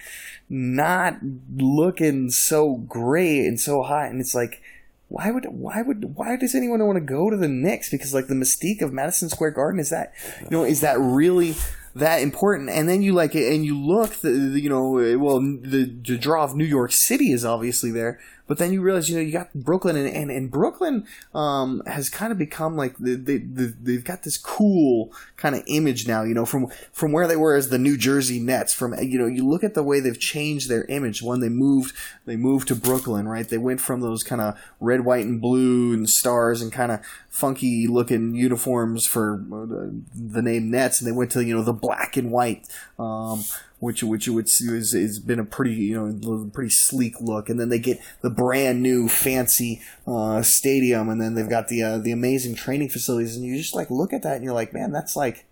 not 0.49 1.19
looking 1.57 2.31
so 2.31 2.77
great 2.77 3.47
and 3.47 3.61
so 3.61 3.83
hot, 3.83 4.11
and 4.11 4.21
it's 4.21 4.35
like. 4.35 4.63
Why 5.11 5.31
would 5.31 5.47
why 5.47 5.81
would 5.81 6.17
why 6.17 6.37
does 6.37 6.55
anyone 6.55 6.87
want 6.87 6.97
to 6.97 7.01
go 7.01 7.31
to 7.31 7.37
the 7.39 7.49
Knicks? 7.49 7.89
Because 7.89 8.13
like 8.13 8.27
the 8.27 8.35
mystique 8.35 8.83
of 8.83 8.93
Madison 8.93 9.31
Square 9.31 9.53
Garden 9.53 9.81
is 9.81 9.89
that 9.89 10.13
you 10.39 10.51
know 10.51 10.65
is 10.65 10.83
that 10.83 10.99
really 10.99 11.55
that 11.99 12.23
important. 12.23 12.71
And 12.71 12.89
then 12.89 13.03
you 13.03 13.13
like 13.13 13.35
it, 13.35 13.53
and 13.53 13.65
you 13.65 13.79
look, 13.79 14.15
the, 14.17 14.31
the, 14.31 14.61
you 14.61 14.69
know, 14.69 14.91
well, 15.19 15.41
the, 15.41 15.85
the 15.85 16.17
draw 16.19 16.45
of 16.45 16.57
New 16.57 16.65
York 16.65 16.93
City 16.93 17.33
is 17.33 17.45
obviously 17.45 17.91
there, 17.91 18.19
but 18.49 18.57
then 18.57 18.73
you 18.73 18.81
realize, 18.81 19.09
you 19.09 19.17
know, 19.17 19.23
you 19.23 19.31
got 19.31 19.53
Brooklyn, 19.55 19.95
and, 19.95 20.09
and, 20.09 20.31
and 20.31 20.51
Brooklyn 20.51 21.07
um, 21.35 21.83
has 21.87 22.09
kind 22.09 22.33
of 22.33 22.39
become 22.39 22.77
like 22.77 22.97
they, 22.97 23.15
they, 23.15 23.37
they've 23.37 24.03
got 24.03 24.23
this 24.23 24.39
cool 24.39 25.13
kind 25.37 25.55
of 25.55 25.63
image 25.69 26.09
now, 26.09 26.23
you 26.23 26.35
know, 26.35 26.47
from 26.47 26.69
from 26.91 27.13
where 27.13 27.29
they 27.29 27.37
were 27.37 27.55
as 27.55 27.69
the 27.69 27.79
New 27.79 27.99
Jersey 27.99 28.41
Nets. 28.41 28.73
From 28.73 28.95
you 29.01 29.19
know, 29.19 29.27
you 29.27 29.47
look 29.47 29.63
at 29.63 29.75
the 29.75 29.83
way 29.83 30.01
they've 30.01 30.19
changed 30.19 30.69
their 30.69 30.87
image 30.87 31.23
when 31.23 31.41
they 31.41 31.51
moved 31.51 31.95
they 32.25 32.37
moved 32.37 32.69
to 32.69 32.75
Brooklyn, 32.75 33.29
right? 33.29 33.49
They 33.49 33.59
went 33.59 33.81
from 33.83 34.01
those 34.01 34.23
kind 34.23 34.41
of 34.41 34.59
red, 34.81 35.05
white, 35.05 35.27
and 35.27 35.41
blue 35.41 35.93
and 35.93 36.09
stars 36.09 36.63
and 36.63 36.73
kind 36.73 36.91
of 36.91 37.01
funky 37.29 37.87
looking 37.87 38.35
uniforms 38.35 39.07
for 39.07 39.45
uh, 39.53 39.91
the 40.15 40.43
name 40.43 40.71
Nets, 40.71 41.01
and 41.01 41.07
they 41.07 41.17
went 41.17 41.31
to 41.33 41.45
you 41.45 41.55
know 41.55 41.63
the 41.63 41.75
black 41.75 42.17
and 42.17 42.31
white. 42.31 42.67
Um, 42.99 43.45
which 43.81 44.03
which 44.03 44.29
which 44.29 44.61
is 44.61 44.93
has 44.93 45.19
been 45.19 45.39
a 45.39 45.45
pretty 45.45 45.75
you 45.75 45.95
know 45.95 46.51
pretty 46.53 46.71
sleek 46.71 47.21
look, 47.21 47.49
and 47.49 47.61
then 47.61 47.69
they 47.69 47.79
get 47.79 48.01
the 48.23 48.31
brand 48.31 48.83
new 48.83 49.09
fancy 49.09 49.81
uh, 50.07 50.43
stadium, 50.43 51.09
and 51.09 51.21
then 51.21 51.35
they've 51.35 51.49
got 51.49 51.69
the 51.69 51.83
uh, 51.83 51.99
the 51.99 52.13
amazing 52.13 52.55
training 52.55 52.89
facilities, 52.89 53.37
and 53.37 53.45
you 53.45 53.57
just 53.57 53.75
like 53.75 53.91
look 53.91 54.13
at 54.13 54.23
that, 54.23 54.37
and 54.37 54.45
you're 54.45 54.55
like, 54.55 54.73
man, 54.73 54.91
that's 54.91 55.15
like 55.15 55.47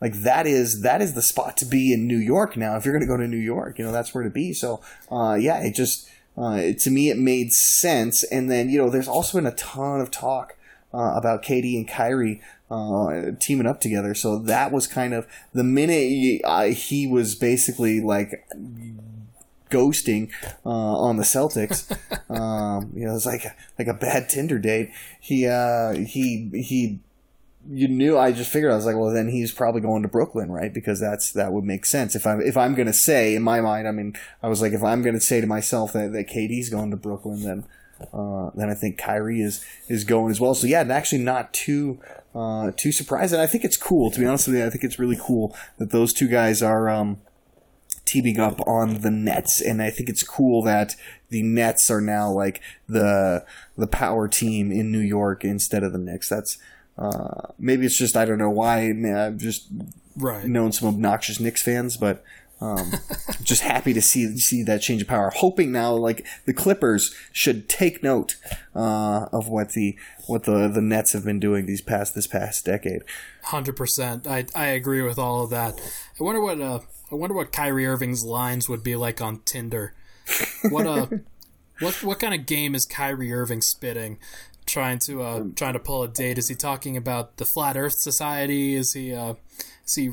like 0.00 0.14
that 0.22 0.46
is 0.46 0.82
that 0.82 1.02
is 1.02 1.14
the 1.14 1.22
spot 1.22 1.56
to 1.58 1.64
be 1.64 1.92
in 1.92 2.06
New 2.06 2.18
York 2.18 2.56
now. 2.56 2.76
If 2.76 2.84
you're 2.84 2.94
going 2.94 3.06
to 3.06 3.12
go 3.12 3.16
to 3.16 3.28
New 3.28 3.36
York, 3.36 3.78
you 3.78 3.84
know 3.84 3.92
that's 3.92 4.14
where 4.14 4.24
to 4.24 4.30
be. 4.30 4.52
So 4.52 4.80
uh, 5.10 5.36
yeah, 5.40 5.60
it 5.60 5.74
just 5.74 6.08
uh, 6.36 6.72
to 6.78 6.90
me 6.90 7.10
it 7.10 7.18
made 7.18 7.52
sense. 7.52 8.24
And 8.24 8.50
then 8.50 8.68
you 8.68 8.78
know 8.78 8.90
there's 8.90 9.08
also 9.08 9.38
been 9.38 9.46
a 9.46 9.54
ton 9.54 10.00
of 10.00 10.10
talk 10.10 10.56
uh, 10.92 11.14
about 11.16 11.42
KD 11.42 11.76
and 11.76 11.88
Kyrie 11.88 12.40
uh, 12.70 13.32
teaming 13.40 13.66
up 13.66 13.80
together. 13.80 14.14
So 14.14 14.38
that 14.38 14.72
was 14.72 14.86
kind 14.86 15.12
of 15.12 15.26
the 15.52 15.64
minute 15.64 15.94
he, 15.94 16.42
uh, 16.44 16.66
he 16.66 17.06
was 17.06 17.34
basically 17.34 18.00
like 18.00 18.46
ghosting 19.70 20.30
uh, 20.64 20.68
on 20.68 21.16
the 21.16 21.22
Celtics. 21.22 21.90
um, 22.30 22.92
you 22.94 23.06
know, 23.06 23.14
it's 23.14 23.26
like 23.26 23.44
like 23.78 23.88
a 23.88 23.94
bad 23.94 24.28
Tinder 24.28 24.58
date. 24.58 24.90
He 25.20 25.46
uh, 25.46 25.92
he 25.94 26.50
he. 26.54 27.00
You 27.68 27.88
knew. 27.88 28.16
I 28.16 28.32
just 28.32 28.50
figured. 28.50 28.72
I 28.72 28.76
was 28.76 28.86
like, 28.86 28.96
well, 28.96 29.12
then 29.12 29.28
he's 29.28 29.52
probably 29.52 29.82
going 29.82 30.00
to 30.00 30.08
Brooklyn, 30.08 30.50
right? 30.50 30.72
Because 30.72 30.98
that's 30.98 31.30
that 31.32 31.52
would 31.52 31.64
make 31.64 31.84
sense. 31.84 32.16
If 32.16 32.26
I'm 32.26 32.40
if 32.40 32.56
I'm 32.56 32.74
going 32.74 32.86
to 32.86 32.92
say 32.92 33.34
in 33.34 33.42
my 33.42 33.60
mind, 33.60 33.86
I 33.86 33.90
mean, 33.90 34.16
I 34.42 34.48
was 34.48 34.62
like, 34.62 34.72
if 34.72 34.82
I'm 34.82 35.02
going 35.02 35.14
to 35.14 35.20
say 35.20 35.42
to 35.42 35.46
myself 35.46 35.92
that 35.92 36.12
that 36.12 36.28
KD's 36.28 36.70
going 36.70 36.90
to 36.90 36.96
Brooklyn, 36.96 37.42
then 37.42 37.64
uh, 38.14 38.50
then 38.54 38.70
I 38.70 38.74
think 38.74 38.96
Kyrie 38.96 39.42
is 39.42 39.62
is 39.88 40.04
going 40.04 40.30
as 40.30 40.40
well. 40.40 40.54
So 40.54 40.66
yeah, 40.66 40.80
actually 40.80 41.22
not 41.22 41.52
too 41.52 42.00
uh, 42.34 42.70
too 42.76 42.92
surprised, 42.92 43.32
and 43.32 43.42
I 43.42 43.46
think 43.46 43.64
it's 43.64 43.76
cool. 43.76 44.10
To 44.10 44.20
be 44.20 44.26
honest 44.26 44.46
with 44.46 44.56
you, 44.56 44.66
I 44.66 44.70
think 44.70 44.84
it's 44.84 44.98
really 44.98 45.18
cool 45.20 45.56
that 45.78 45.90
those 45.90 46.12
two 46.12 46.28
guys 46.28 46.62
are 46.62 46.88
um, 46.88 47.18
teaming 48.04 48.38
up 48.38 48.60
on 48.66 49.00
the 49.00 49.10
Nets, 49.10 49.60
and 49.60 49.82
I 49.82 49.90
think 49.90 50.08
it's 50.08 50.22
cool 50.22 50.62
that 50.62 50.96
the 51.28 51.42
Nets 51.42 51.90
are 51.90 52.00
now 52.00 52.30
like 52.30 52.60
the 52.88 53.44
the 53.76 53.86
power 53.86 54.28
team 54.28 54.70
in 54.70 54.92
New 54.92 55.00
York 55.00 55.44
instead 55.44 55.82
of 55.82 55.92
the 55.92 55.98
Knicks. 55.98 56.28
That's 56.28 56.58
uh, 56.98 57.52
maybe 57.58 57.86
it's 57.86 57.98
just 57.98 58.16
I 58.16 58.24
don't 58.24 58.38
know 58.38 58.50
why. 58.50 58.90
I've 58.90 59.38
just 59.38 59.68
right. 60.16 60.44
known 60.44 60.72
some 60.72 60.88
obnoxious 60.88 61.40
Knicks 61.40 61.62
fans, 61.62 61.96
but 61.96 62.22
um, 62.60 62.92
just 63.42 63.62
happy 63.62 63.92
to 63.92 64.02
see 64.02 64.36
see 64.38 64.62
that 64.62 64.82
change 64.82 65.02
of 65.02 65.08
power. 65.08 65.30
Hoping 65.34 65.72
now, 65.72 65.94
like 65.94 66.26
the 66.44 66.52
Clippers 66.52 67.14
should 67.32 67.68
take 67.68 68.02
note 68.02 68.36
uh, 68.74 69.26
of 69.32 69.48
what 69.48 69.72
the 69.72 69.98
what 70.26 70.44
the 70.44 70.68
the 70.68 70.82
Nets 70.82 71.12
have 71.12 71.24
been 71.24 71.40
doing 71.40 71.66
these 71.66 71.80
past 71.80 72.14
this 72.14 72.26
past 72.26 72.64
decade. 72.64 73.02
Hundred 73.44 73.76
percent, 73.76 74.26
I 74.26 74.46
I 74.54 74.66
agree 74.66 75.02
with 75.02 75.18
all 75.18 75.44
of 75.44 75.50
that. 75.50 75.80
I 76.20 76.24
wonder 76.24 76.40
what 76.40 76.60
uh 76.60 76.80
I 77.10 77.14
wonder 77.14 77.34
what 77.34 77.52
Kyrie 77.52 77.86
Irving's 77.86 78.24
lines 78.24 78.68
would 78.68 78.82
be 78.82 78.96
like 78.96 79.20
on 79.20 79.40
Tinder. 79.44 79.94
What 80.68 80.86
uh 80.86 81.06
what 81.80 82.02
what 82.02 82.20
kind 82.20 82.34
of 82.34 82.46
game 82.46 82.74
is 82.74 82.84
Kyrie 82.84 83.32
Irving 83.32 83.62
spitting? 83.62 84.18
Trying 84.66 84.98
to 85.00 85.22
uh 85.22 85.44
trying 85.56 85.72
to 85.72 85.78
pull 85.78 86.02
a 86.02 86.08
date? 86.08 86.38
Is 86.38 86.48
he 86.48 86.54
talking 86.54 86.96
about 86.96 87.38
the 87.38 87.46
Flat 87.46 87.76
Earth 87.76 87.94
Society? 87.94 88.74
Is 88.74 88.92
he 88.92 89.14
uh 89.14 89.34
is 89.86 89.94
he 89.94 90.10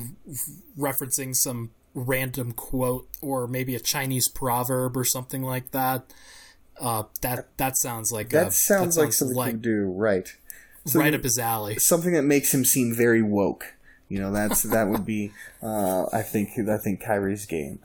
referencing 0.76 1.36
some 1.36 1.70
random 1.94 2.52
quote 2.52 3.08
or 3.20 3.46
maybe 3.46 3.74
a 3.74 3.80
Chinese 3.80 4.28
proverb 4.28 4.96
or 4.96 5.04
something 5.04 5.42
like 5.42 5.70
that. 5.72 6.12
Uh, 6.80 7.04
that 7.22 7.48
that 7.56 7.76
sounds 7.76 8.12
like 8.12 8.28
that, 8.30 8.48
a, 8.48 8.50
sounds, 8.50 8.54
that 8.54 8.74
sounds 8.74 8.98
like 8.98 9.12
something 9.12 9.36
like, 9.36 9.52
you 9.54 9.58
do 9.58 9.84
right, 9.90 10.36
right 10.94 11.12
up 11.12 11.24
his 11.24 11.38
alley. 11.38 11.76
Something 11.76 12.12
that 12.12 12.22
makes 12.22 12.54
him 12.54 12.64
seem 12.64 12.94
very 12.94 13.22
woke. 13.22 13.74
You 14.08 14.20
know, 14.20 14.32
that's 14.32 14.62
that 14.62 14.88
would 14.88 15.04
be. 15.04 15.32
Uh, 15.60 16.06
I 16.12 16.22
think 16.22 16.50
I 16.56 16.78
think 16.78 17.02
Kyrie's 17.02 17.44
game. 17.44 17.80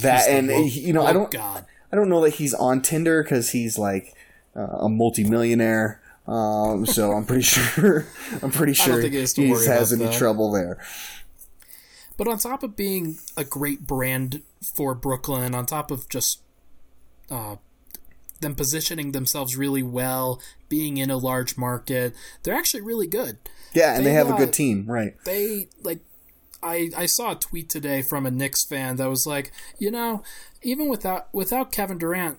That 0.00 0.28
and 0.28 0.48
woke, 0.48 0.74
you 0.74 0.92
know 0.92 1.06
I 1.06 1.12
don't 1.12 1.30
God. 1.30 1.64
I 1.92 1.96
don't 1.96 2.08
know 2.08 2.20
that 2.22 2.34
he's 2.34 2.54
on 2.54 2.82
Tinder 2.82 3.22
because 3.22 3.50
he's 3.50 3.78
like 3.78 4.16
uh, 4.56 4.78
a 4.80 4.88
multimillionaire. 4.88 6.00
Um, 6.26 6.84
so 6.86 7.12
I'm 7.12 7.24
pretty 7.24 7.42
sure 7.44 8.06
I'm 8.42 8.50
pretty 8.50 8.72
sure 8.72 9.00
he, 9.00 9.10
he 9.10 9.48
has 9.48 9.92
any 9.92 10.06
that. 10.06 10.14
trouble 10.14 10.50
there. 10.50 10.78
But 12.16 12.28
on 12.28 12.38
top 12.38 12.62
of 12.62 12.76
being 12.76 13.18
a 13.36 13.44
great 13.44 13.86
brand 13.86 14.42
for 14.62 14.94
Brooklyn, 14.94 15.54
on 15.54 15.66
top 15.66 15.90
of 15.90 16.08
just 16.08 16.42
uh, 17.30 17.56
them 18.40 18.54
positioning 18.54 19.12
themselves 19.12 19.56
really 19.56 19.82
well, 19.82 20.40
being 20.68 20.98
in 20.98 21.10
a 21.10 21.16
large 21.16 21.56
market, 21.56 22.14
they're 22.42 22.54
actually 22.54 22.82
really 22.82 23.06
good. 23.06 23.38
Yeah, 23.72 23.94
and 23.94 24.04
they, 24.04 24.10
they 24.10 24.14
have 24.14 24.30
uh, 24.30 24.34
a 24.34 24.38
good 24.38 24.52
team, 24.52 24.86
right? 24.86 25.14
They 25.24 25.68
like 25.82 26.00
I, 26.62 26.90
I 26.96 27.06
saw 27.06 27.32
a 27.32 27.36
tweet 27.36 27.68
today 27.68 28.02
from 28.02 28.26
a 28.26 28.30
Knicks 28.30 28.64
fan 28.64 28.96
that 28.96 29.08
was 29.08 29.26
like, 29.26 29.52
you 29.78 29.90
know, 29.90 30.22
even 30.62 30.88
without 30.88 31.32
without 31.32 31.72
Kevin 31.72 31.98
Durant, 31.98 32.38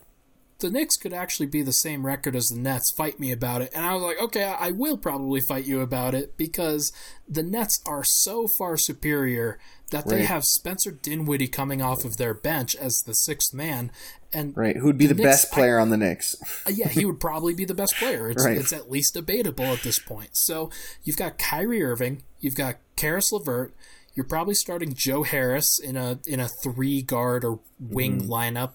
the 0.63 0.71
Knicks 0.71 0.97
could 0.97 1.13
actually 1.13 1.45
be 1.45 1.61
the 1.61 1.71
same 1.73 2.05
record 2.05 2.35
as 2.35 2.49
the 2.49 2.59
Nets. 2.59 2.89
Fight 2.89 3.19
me 3.19 3.31
about 3.31 3.61
it. 3.61 3.71
And 3.75 3.85
I 3.85 3.93
was 3.93 4.01
like, 4.03 4.19
okay, 4.19 4.43
I 4.43 4.71
will 4.71 4.97
probably 4.97 5.39
fight 5.41 5.65
you 5.65 5.81
about 5.81 6.15
it 6.15 6.35
because 6.37 6.91
the 7.29 7.43
Nets 7.43 7.81
are 7.85 8.03
so 8.03 8.47
far 8.47 8.75
superior 8.77 9.59
that 9.91 10.07
they 10.07 10.23
have 10.23 10.43
Spencer 10.43 10.89
Dinwiddie 10.89 11.47
coming 11.49 11.79
off 11.81 12.03
of 12.03 12.17
their 12.17 12.33
bench 12.33 12.75
as 12.75 13.03
the 13.03 13.13
sixth 13.13 13.53
man. 13.53 13.91
And 14.33 14.57
Right. 14.57 14.75
Who'd 14.77 14.97
be 14.97 15.05
the, 15.05 15.13
Knicks- 15.13 15.23
best 15.43 15.51
player 15.51 15.77
on 15.77 15.91
the 15.91 15.97
Knicks? 15.97 16.35
uh, 16.65 16.71
yeah, 16.73 16.87
he 16.87 17.05
would 17.05 17.19
probably 17.19 17.53
be 17.53 17.65
the 17.65 17.75
best 17.75 17.95
player. 17.97 18.31
It's, 18.31 18.43
Right. 18.43 18.57
it's 18.57 18.73
at 18.73 18.89
least 18.89 19.13
debatable 19.13 19.65
at 19.65 19.83
this 19.83 19.99
point. 19.99 20.29
So 20.35 20.71
you've 21.03 21.17
got 21.17 21.37
Kyrie 21.37 21.83
Irving, 21.83 22.23
you've 22.39 22.55
got 22.55 22.77
Caris 22.95 23.31
LeVert, 23.31 23.75
you're 24.15 24.23
probably 24.25 24.55
starting 24.55 24.93
Joe 24.93 25.23
Harris 25.23 25.77
in 25.79 25.95
a 25.97 26.19
in 26.27 26.39
a 26.39 26.47
three 26.47 27.01
guard 27.01 27.43
or 27.43 27.59
wing 27.79 28.21
Mm-hmm. 28.21 28.31
lineup. 28.31 28.71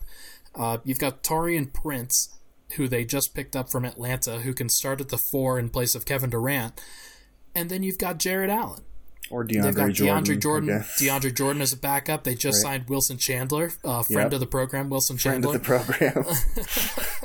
Uh, 0.54 0.78
you've 0.84 0.98
got 0.98 1.22
Taurean 1.22 1.72
Prince, 1.72 2.30
who 2.76 2.88
they 2.88 3.04
just 3.04 3.34
picked 3.34 3.54
up 3.56 3.70
from 3.70 3.84
Atlanta, 3.84 4.40
who 4.40 4.52
can 4.54 4.68
start 4.68 5.00
at 5.00 5.08
the 5.08 5.18
four 5.18 5.58
in 5.58 5.68
place 5.70 5.94
of 5.94 6.04
Kevin 6.04 6.30
Durant. 6.30 6.80
And 7.54 7.70
then 7.70 7.82
you've 7.82 7.98
got 7.98 8.18
Jarrett 8.18 8.50
Allen. 8.50 8.82
Or 9.30 9.44
They've 9.44 9.62
got 9.62 9.74
DeAndre 9.90 9.92
Jordan? 9.92 10.24
DeAndre 10.24 10.40
Jordan. 10.40 10.68
DeAndre 10.98 11.34
Jordan 11.34 11.62
as 11.62 11.72
a 11.74 11.76
backup. 11.76 12.24
They 12.24 12.34
just 12.34 12.64
Right. 12.64 12.70
signed 12.78 12.88
Wilson 12.88 13.18
Chandler, 13.18 13.72
uh, 13.84 14.02
friend 14.02 14.26
Yep. 14.26 14.32
of 14.32 14.40
the 14.40 14.46
program. 14.46 14.88
Wilson 14.88 15.18
Chandler, 15.18 15.58
Friend 15.58 15.80
of 15.82 15.86
the 15.86 15.92
program. 15.92 16.24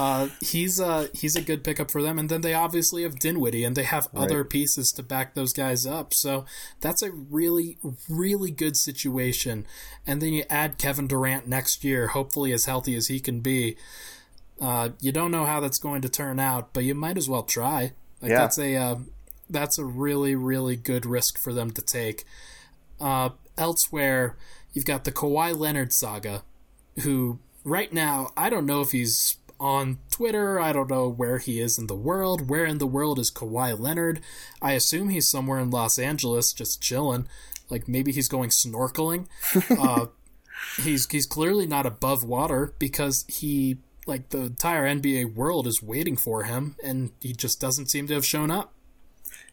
Uh, 0.00 0.28
he's 0.40 0.80
a 0.80 1.10
he's 1.12 1.36
a 1.36 1.42
good 1.42 1.62
pickup 1.62 1.90
for 1.90 2.00
them, 2.02 2.18
and 2.18 2.30
then 2.30 2.40
they 2.40 2.54
obviously 2.54 3.02
have 3.02 3.18
Dinwiddie, 3.18 3.64
and 3.64 3.76
they 3.76 3.82
have 3.82 4.08
other 4.16 4.44
pieces 4.44 4.92
to 4.92 5.02
back 5.02 5.34
those 5.34 5.52
guys 5.52 5.84
up. 5.84 6.14
So 6.14 6.46
that's 6.80 7.02
a 7.02 7.10
really 7.10 7.76
really 8.08 8.50
good 8.50 8.78
situation. 8.78 9.66
And 10.06 10.22
then 10.22 10.32
you 10.32 10.44
add 10.48 10.78
Kevin 10.78 11.06
Durant 11.06 11.46
next 11.46 11.84
year, 11.84 12.06
hopefully 12.08 12.50
as 12.52 12.64
healthy 12.64 12.96
as 12.96 13.08
he 13.08 13.20
can 13.20 13.40
be. 13.40 13.76
Uh, 14.58 14.90
you 15.02 15.12
don't 15.12 15.30
know 15.30 15.44
how 15.44 15.60
that's 15.60 15.78
going 15.78 16.00
to 16.00 16.08
turn 16.08 16.40
out, 16.40 16.72
but 16.72 16.84
you 16.84 16.94
might 16.94 17.18
as 17.18 17.28
well 17.28 17.42
try. 17.42 17.92
Like 18.22 18.30
Yeah. 18.30 18.38
that's 18.38 18.58
a 18.58 18.76
uh, 18.76 18.96
that's 19.50 19.76
a 19.76 19.84
really 19.84 20.34
really 20.34 20.76
good 20.76 21.04
risk 21.04 21.38
for 21.38 21.52
them 21.52 21.72
to 21.72 21.82
take. 21.82 22.24
Uh, 22.98 23.30
elsewhere, 23.58 24.38
you've 24.72 24.86
got 24.86 25.04
the 25.04 25.12
Kawhi 25.12 25.54
Leonard 25.54 25.92
saga, 25.92 26.42
who 27.02 27.38
right 27.64 27.92
now 27.92 28.30
I 28.38 28.48
don't 28.48 28.64
know 28.64 28.80
if 28.80 28.92
he's 28.92 29.36
on 29.60 29.98
Twitter. 30.10 30.58
I 30.58 30.72
don't 30.72 30.90
know 30.90 31.08
where 31.08 31.38
he 31.38 31.60
is 31.60 31.78
in 31.78 31.86
the 31.86 31.94
world. 31.94 32.48
Where 32.48 32.64
in 32.64 32.78
the 32.78 32.86
world 32.86 33.18
is 33.18 33.30
Kawhi 33.30 33.78
Leonard? 33.78 34.20
I 34.60 34.72
assume 34.72 35.10
he's 35.10 35.30
somewhere 35.30 35.58
in 35.58 35.70
Los 35.70 35.98
Angeles, 35.98 36.52
just 36.52 36.80
chilling. 36.82 37.28
Like 37.68 37.86
maybe 37.86 38.10
he's 38.10 38.28
going 38.28 38.50
snorkeling. 38.50 39.26
uh, 39.78 40.06
he's 40.82 41.06
he's 41.08 41.26
clearly 41.26 41.66
not 41.66 41.86
above 41.86 42.24
water 42.24 42.74
because 42.78 43.24
he 43.28 43.78
like 44.06 44.30
the 44.30 44.40
entire 44.40 44.84
NBA 44.86 45.34
world 45.34 45.66
is 45.66 45.82
waiting 45.82 46.16
for 46.16 46.44
him, 46.44 46.74
and 46.82 47.12
he 47.20 47.32
just 47.32 47.60
doesn't 47.60 47.90
seem 47.90 48.06
to 48.08 48.14
have 48.14 48.24
shown 48.24 48.50
up. 48.50 48.72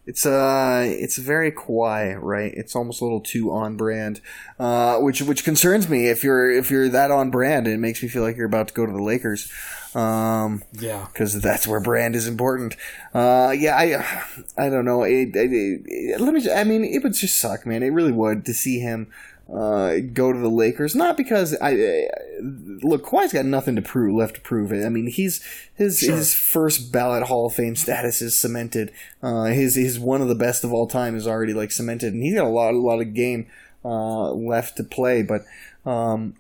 It's 0.07 0.25
uh, 0.25 0.85
it's 0.87 1.17
very 1.17 1.51
Kawhi, 1.51 2.17
right? 2.21 2.53
It's 2.55 2.75
almost 2.77 3.01
a 3.01 3.03
little 3.03 3.19
too 3.19 3.51
on 3.51 3.75
brand, 3.75 4.21
uh, 4.57 4.99
which 4.99 5.21
which 5.21 5.43
concerns 5.43 5.89
me. 5.89 6.07
If 6.07 6.23
you're 6.23 6.49
if 6.49 6.71
you're 6.71 6.87
that 6.89 7.11
on 7.11 7.29
brand, 7.29 7.67
it 7.67 7.77
makes 7.77 8.01
me 8.01 8.07
feel 8.07 8.23
like 8.23 8.37
you're 8.37 8.45
about 8.45 8.69
to 8.69 8.73
go 8.73 8.85
to 8.85 8.91
the 8.93 9.03
Lakers, 9.03 9.51
um, 9.93 10.63
Yeah. 10.79 11.07
because 11.11 11.39
that's 11.41 11.67
where 11.67 11.81
brand 11.81 12.15
is 12.15 12.25
important. 12.25 12.77
Uh, 13.13 13.53
yeah, 13.57 13.75
I 13.75 14.65
I 14.65 14.69
don't 14.69 14.85
know. 14.85 15.03
It, 15.03 15.35
it, 15.35 15.51
it- 15.85 16.21
let 16.21 16.33
me. 16.33 16.49
I 16.51 16.63
mean, 16.63 16.85
it 16.85 17.03
would 17.03 17.13
just 17.13 17.37
suck, 17.39 17.65
man. 17.65 17.83
It 17.83 17.89
really 17.89 18.13
would 18.13 18.45
to 18.45 18.53
see 18.53 18.79
him 18.79 19.07
uh, 19.53 19.97
go 20.13 20.33
to 20.33 20.39
the 20.39 20.49
Lakers. 20.49 20.95
Not 20.95 21.15
because 21.17 21.55
I, 21.62 21.69
I 21.71 22.07
look, 22.41 23.05
Kawhi's 23.05 23.33
got 23.33 23.45
nothing 23.45 23.75
to 23.75 23.81
prove 23.81 24.15
left 24.15 24.36
to 24.36 24.41
prove 24.41 24.71
it. 24.71 24.86
I 24.86 24.89
mean, 24.89 25.07
he's 25.07 25.41
his 25.75 25.99
Sure. 25.99 26.15
his 26.15 26.33
first 26.33 26.91
ballot 26.91 27.23
Hall 27.23 27.47
of 27.47 27.53
Fame 27.53 27.75
status 27.75 28.21
is 28.21 28.39
cemented. 28.39 28.91
Uh, 29.23 29.45
his 29.45 29.75
his 29.75 29.99
one 29.99 30.21
of 30.21 30.27
the 30.27 30.36
best 30.36 30.63
of 30.63 30.73
all 30.73 30.88
time 30.88 31.15
is 31.15 31.27
already 31.27 31.53
like 31.53 31.71
cemented, 31.71 32.13
and 32.13 32.23
he's 32.23 32.36
got 32.36 32.45
a 32.45 32.49
lot 32.49 32.73
a 32.73 32.77
lot 32.77 33.01
of 33.01 33.13
game 33.13 33.47
uh, 33.86 34.31
left 34.31 34.77
to 34.77 34.83
play. 34.83 35.21
But 35.23 35.41
um, 35.86 36.36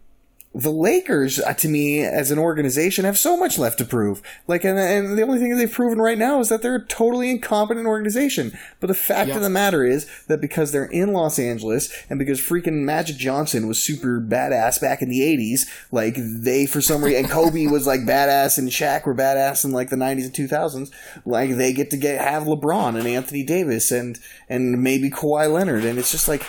the 0.55 0.71
Lakers, 0.71 1.39
uh, 1.39 1.53
to 1.53 1.67
me, 1.67 2.01
as 2.01 2.31
an 2.31 2.39
organization, 2.39 3.05
have 3.05 3.17
so 3.17 3.37
much 3.37 3.59
left 3.59 3.77
to 3.77 3.85
prove. 3.85 4.23
Like, 4.47 4.63
and, 4.63 4.79
and 4.79 5.15
the 5.15 5.21
only 5.21 5.37
thing 5.37 5.55
they've 5.55 5.71
proven 5.71 5.99
right 5.99 6.17
now 6.17 6.39
is 6.39 6.49
that 6.49 6.63
they're 6.63 6.77
a 6.77 6.85
totally 6.87 7.29
incompetent 7.29 7.85
organization. 7.85 8.57
But 8.79 8.87
the 8.87 8.95
fact 8.95 9.27
Yeah. 9.29 9.35
of 9.35 9.41
the 9.43 9.51
matter 9.51 9.85
is 9.85 10.07
that 10.27 10.41
because 10.41 10.71
they're 10.71 10.85
in 10.85 11.13
Los 11.13 11.37
Angeles 11.37 11.91
and 12.09 12.17
because 12.17 12.39
freaking 12.41 12.83
Magic 12.85 13.17
Johnson 13.17 13.67
was 13.67 13.83
super 13.85 14.19
badass 14.19 14.81
back 14.81 15.03
in 15.03 15.09
the 15.09 15.19
'80s, 15.21 15.67
like 15.91 16.15
they 16.17 16.65
for 16.65 16.81
some 16.81 17.03
reason, 17.03 17.25
and 17.25 17.29
Kobe 17.31 17.67
was 17.67 17.85
like 17.85 17.99
badass 18.01 18.57
and 18.57 18.69
Shaq 18.69 19.05
were 19.05 19.13
badass 19.13 19.63
in 19.63 19.71
like 19.71 19.89
the 19.89 19.95
'90s 19.95 20.23
and 20.25 20.33
2000s. 20.33 20.89
Like 21.23 21.55
they 21.57 21.71
get 21.71 21.91
to 21.91 21.97
get 21.97 22.19
have 22.19 22.43
LeBron 22.43 22.97
and 22.97 23.07
Anthony 23.07 23.43
Davis 23.43 23.91
and 23.91 24.17
and 24.49 24.81
maybe 24.81 25.11
Kawhi 25.11 25.53
Leonard, 25.53 25.85
and 25.85 25.99
it's 25.99 26.11
just 26.11 26.27
like, 26.27 26.43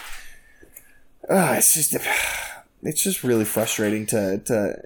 ah, 1.29 1.55
it's 1.57 1.75
just 1.75 1.95
it's 2.83 3.03
just 3.03 3.25
really 3.25 3.45
frustrating 3.45 4.07
to 4.07 4.39
to 4.39 4.83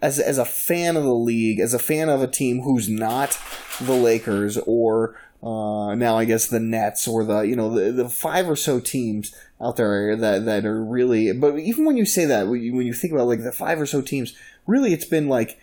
as 0.00 0.18
as 0.18 0.38
a 0.38 0.44
fan 0.44 0.96
of 0.96 1.04
the 1.04 1.14
league, 1.14 1.60
as 1.60 1.74
a 1.74 1.78
fan 1.78 2.08
of 2.08 2.22
a 2.22 2.26
team 2.26 2.60
who's 2.60 2.88
not 2.88 3.38
the 3.80 3.94
Lakers 3.94 4.58
or 4.58 5.16
uh, 5.42 5.94
now 5.94 6.16
I 6.16 6.24
guess 6.24 6.46
the 6.46 6.60
Nets 6.60 7.06
or 7.06 7.24
the 7.24 7.40
you 7.40 7.56
know 7.56 7.74
the, 7.74 7.92
the 7.92 8.08
five 8.08 8.48
or 8.48 8.56
so 8.56 8.80
teams 8.80 9.34
out 9.60 9.76
there 9.76 10.16
that 10.16 10.44
that 10.44 10.64
are 10.64 10.82
really. 10.82 11.32
But 11.32 11.58
even 11.58 11.84
when 11.84 11.96
you 11.96 12.06
say 12.06 12.24
that, 12.26 12.48
when 12.48 12.62
you, 12.62 12.74
when 12.74 12.86
you 12.86 12.92
think 12.92 13.12
about 13.12 13.28
like 13.28 13.42
the 13.42 13.52
five 13.52 13.80
or 13.80 13.86
so 13.86 14.00
teams, 14.00 14.34
really 14.66 14.92
it's 14.92 15.04
been 15.04 15.28
like 15.28 15.58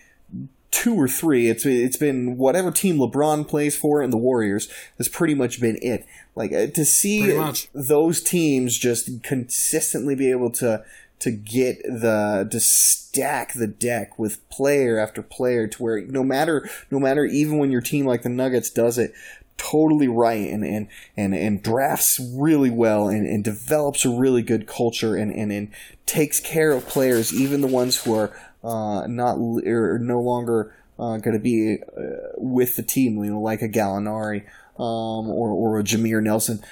two 0.71 0.95
or 0.95 1.07
three. 1.07 1.49
It's 1.49 1.65
it's 1.65 1.97
been 1.97 2.37
whatever 2.37 2.71
team 2.71 2.97
LeBron 2.97 3.47
plays 3.47 3.75
for 3.75 4.01
and 4.01 4.11
the 4.11 4.17
Warriors 4.17 4.69
has 4.97 5.09
pretty 5.09 5.35
much 5.35 5.59
been 5.59 5.77
it. 5.81 6.05
Like 6.35 6.53
uh, 6.53 6.67
to 6.67 6.85
see 6.85 7.39
those 7.73 8.21
teams 8.21 8.77
just 8.77 9.21
consistently 9.23 10.15
be 10.15 10.31
able 10.31 10.49
to 10.51 10.83
to 11.21 11.31
get 11.31 11.81
the 11.83 12.47
to 12.49 12.59
stack 12.59 13.53
the 13.53 13.67
deck 13.67 14.17
with 14.17 14.47
player 14.49 14.97
after 14.97 15.21
player 15.21 15.67
to 15.67 15.81
where 15.81 16.01
no 16.01 16.23
matter 16.23 16.67
no 16.89 16.99
matter 16.99 17.25
even 17.25 17.59
when 17.59 17.71
your 17.71 17.81
team 17.81 18.05
like 18.05 18.23
the 18.23 18.29
Nuggets 18.29 18.71
does 18.71 18.97
it 18.97 19.13
totally 19.55 20.07
right 20.07 20.49
and 20.49 20.65
and 20.65 20.87
and, 21.15 21.35
and 21.35 21.61
drafts 21.61 22.19
really 22.33 22.71
well 22.71 23.07
and, 23.07 23.27
and 23.27 23.43
develops 23.43 24.03
a 24.03 24.09
really 24.09 24.41
good 24.41 24.65
culture 24.65 25.15
and, 25.15 25.31
and 25.31 25.51
and 25.51 25.71
takes 26.07 26.39
care 26.39 26.71
of 26.71 26.87
players 26.87 27.31
even 27.31 27.61
the 27.61 27.67
ones 27.67 28.03
who 28.03 28.15
are 28.15 28.35
uh, 28.63 29.05
not 29.07 29.37
or 29.37 29.99
no 29.99 30.19
longer 30.19 30.75
uh, 30.97 31.17
going 31.17 31.33
to 31.33 31.39
be 31.39 31.77
uh, 31.95 32.31
with 32.37 32.75
the 32.75 32.83
team 32.83 33.23
you 33.23 33.31
know 33.31 33.39
like 33.39 33.61
a 33.61 33.69
Gallinari 33.69 34.43
um, 34.79 35.29
or 35.29 35.49
or 35.49 35.79
a 35.79 35.83
Jameer 35.83 36.23
Nelson 36.23 36.63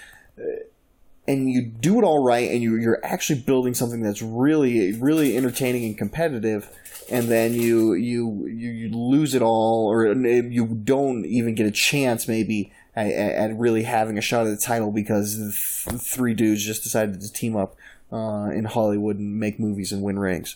and 1.29 1.47
you 1.47 1.61
do 1.61 1.99
it 1.99 2.03
all 2.03 2.23
right 2.23 2.49
and 2.49 2.63
you, 2.63 2.75
you're 2.75 2.99
actually 3.05 3.39
building 3.39 3.75
something 3.75 4.01
that's 4.01 4.21
really 4.21 4.93
really 4.93 5.37
entertaining 5.37 5.85
and 5.85 5.97
competitive 5.97 6.67
and 7.09 7.27
then 7.27 7.53
you 7.53 7.93
you 7.93 8.47
you, 8.47 8.71
you 8.71 8.89
lose 8.89 9.35
it 9.35 9.41
all 9.41 9.87
or 9.87 10.11
you 10.11 10.65
don't 10.65 11.25
even 11.25 11.53
get 11.53 11.67
a 11.67 11.71
chance 11.71 12.27
maybe 12.27 12.73
at, 12.95 13.07
at 13.11 13.57
really 13.57 13.83
having 13.83 14.17
a 14.17 14.21
shot 14.21 14.47
at 14.47 14.49
the 14.49 14.57
title 14.57 14.91
because 14.91 15.35
th- 15.37 16.01
three 16.01 16.33
dudes 16.33 16.65
just 16.65 16.83
decided 16.83 17.21
to 17.21 17.31
team 17.31 17.55
up 17.55 17.75
uh, 18.11 18.49
in 18.51 18.65
Hollywood 18.65 19.19
and 19.19 19.39
make 19.39 19.59
movies 19.59 19.91
and 19.91 20.01
win 20.01 20.17
rings. 20.17 20.55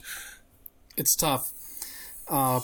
it's 0.98 1.16
tough. 1.16 1.52
Uh, 2.28 2.62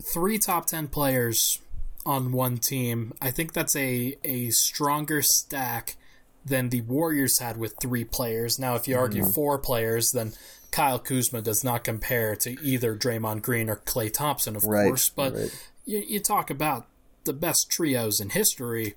three 0.00 0.38
top 0.38 0.66
ten 0.66 0.86
players 0.86 1.58
on 2.06 2.30
one 2.30 2.58
team. 2.58 3.12
I 3.20 3.32
think 3.32 3.52
that's 3.52 3.74
a 3.74 4.16
a 4.22 4.50
stronger 4.50 5.20
stack 5.20 5.96
than 6.44 6.68
the 6.68 6.82
Warriors 6.82 7.38
had 7.38 7.56
with 7.56 7.74
three 7.80 8.04
players. 8.04 8.58
Now, 8.58 8.74
if 8.74 8.86
you 8.86 8.96
argue 8.96 9.24
four 9.24 9.58
players, 9.58 10.12
then 10.12 10.32
Kyle 10.70 10.98
Kuzma 10.98 11.40
does 11.40 11.64
not 11.64 11.84
compare 11.84 12.36
to 12.36 12.60
either 12.62 12.94
Draymond 12.96 13.42
Green 13.42 13.70
or 13.70 13.76
Klay 13.76 14.12
Thompson, 14.12 14.56
of 14.56 14.64
Right, 14.64 14.88
course. 14.88 15.08
But 15.08 15.34
right. 15.34 15.68
you, 15.84 15.98
you 16.06 16.20
talk 16.20 16.50
about 16.50 16.86
the 17.24 17.32
best 17.32 17.70
trios 17.70 18.20
in 18.20 18.30
history, 18.30 18.94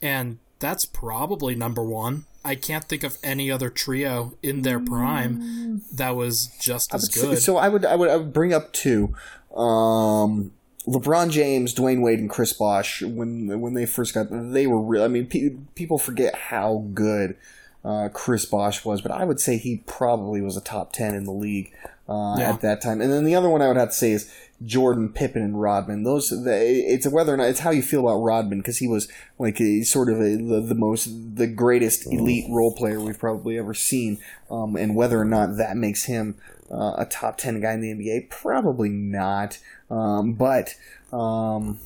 and 0.00 0.38
that's 0.58 0.84
probably 0.86 1.54
number 1.54 1.82
one. 1.84 2.24
I 2.44 2.54
can't 2.54 2.84
think 2.84 3.02
of 3.02 3.18
any 3.24 3.50
other 3.50 3.68
trio 3.68 4.34
in 4.42 4.62
their 4.62 4.78
prime 4.78 5.82
that 5.92 6.14
was 6.14 6.46
just 6.60 6.94
as 6.94 7.12
So, 7.12 7.30
good. 7.30 7.38
so 7.40 7.56
I 7.56 7.68
would 7.68 7.84
I 7.84 7.96
would 7.96 8.08
I 8.08 8.16
would 8.16 8.32
bring 8.32 8.54
up 8.54 8.72
two. 8.72 9.14
Um, 9.54 10.52
LeBron 10.86 11.30
James, 11.30 11.74
Dwyane 11.74 12.00
Wade, 12.02 12.20
and 12.20 12.30
Chris 12.30 12.52
Bosh. 12.52 13.02
When 13.02 13.60
when 13.60 13.74
they 13.74 13.86
first 13.86 14.14
got, 14.14 14.28
they 14.30 14.66
were 14.66 14.80
real. 14.80 15.02
I 15.02 15.08
mean, 15.08 15.26
pe- 15.26 15.56
people 15.74 15.98
forget 15.98 16.34
how 16.34 16.84
good 16.94 17.36
uh, 17.84 18.08
Chris 18.12 18.44
Bosh 18.44 18.84
was, 18.84 19.00
but 19.00 19.10
I 19.12 19.24
would 19.24 19.40
say 19.40 19.56
he 19.56 19.82
probably 19.86 20.40
was 20.40 20.56
a 20.56 20.60
top 20.60 20.92
ten 20.92 21.14
in 21.14 21.24
the 21.24 21.32
league 21.32 21.72
uh, 22.08 22.36
Yeah. 22.38 22.50
at 22.50 22.60
that 22.60 22.80
time. 22.80 23.00
And 23.00 23.12
then 23.12 23.24
the 23.24 23.34
other 23.34 23.48
one 23.48 23.62
I 23.62 23.68
would 23.68 23.76
have 23.76 23.88
to 23.88 23.94
say 23.94 24.12
is 24.12 24.32
Jordan, 24.64 25.08
Pippen, 25.10 25.42
and 25.42 25.60
Rodman. 25.60 26.04
Those 26.04 26.32
it's 26.32 27.06
whether 27.08 27.34
or 27.34 27.36
not 27.36 27.48
it's 27.48 27.60
how 27.60 27.70
you 27.70 27.82
feel 27.82 28.00
about 28.08 28.22
Rodman 28.22 28.58
because 28.58 28.78
he 28.78 28.86
was 28.88 29.08
like 29.40 29.60
a, 29.60 29.82
sort 29.82 30.08
of 30.08 30.20
a, 30.20 30.36
the, 30.36 30.60
the 30.60 30.74
most 30.76 31.08
the 31.36 31.46
greatest 31.48 32.06
elite 32.12 32.46
role 32.48 32.72
player 32.74 33.00
we've 33.00 33.18
probably 33.18 33.58
ever 33.58 33.74
seen, 33.74 34.18
um, 34.50 34.76
and 34.76 34.94
whether 34.94 35.20
or 35.20 35.24
not 35.24 35.56
that 35.56 35.76
makes 35.76 36.04
him 36.04 36.36
uh, 36.70 36.94
a 36.96 37.06
top 37.10 37.36
ten 37.38 37.60
guy 37.60 37.72
in 37.72 37.80
the 37.80 37.92
NBA, 37.92 38.30
probably 38.30 38.88
not. 38.88 39.58
Um, 39.90 40.34
but 40.34 40.74
um, 41.12 41.78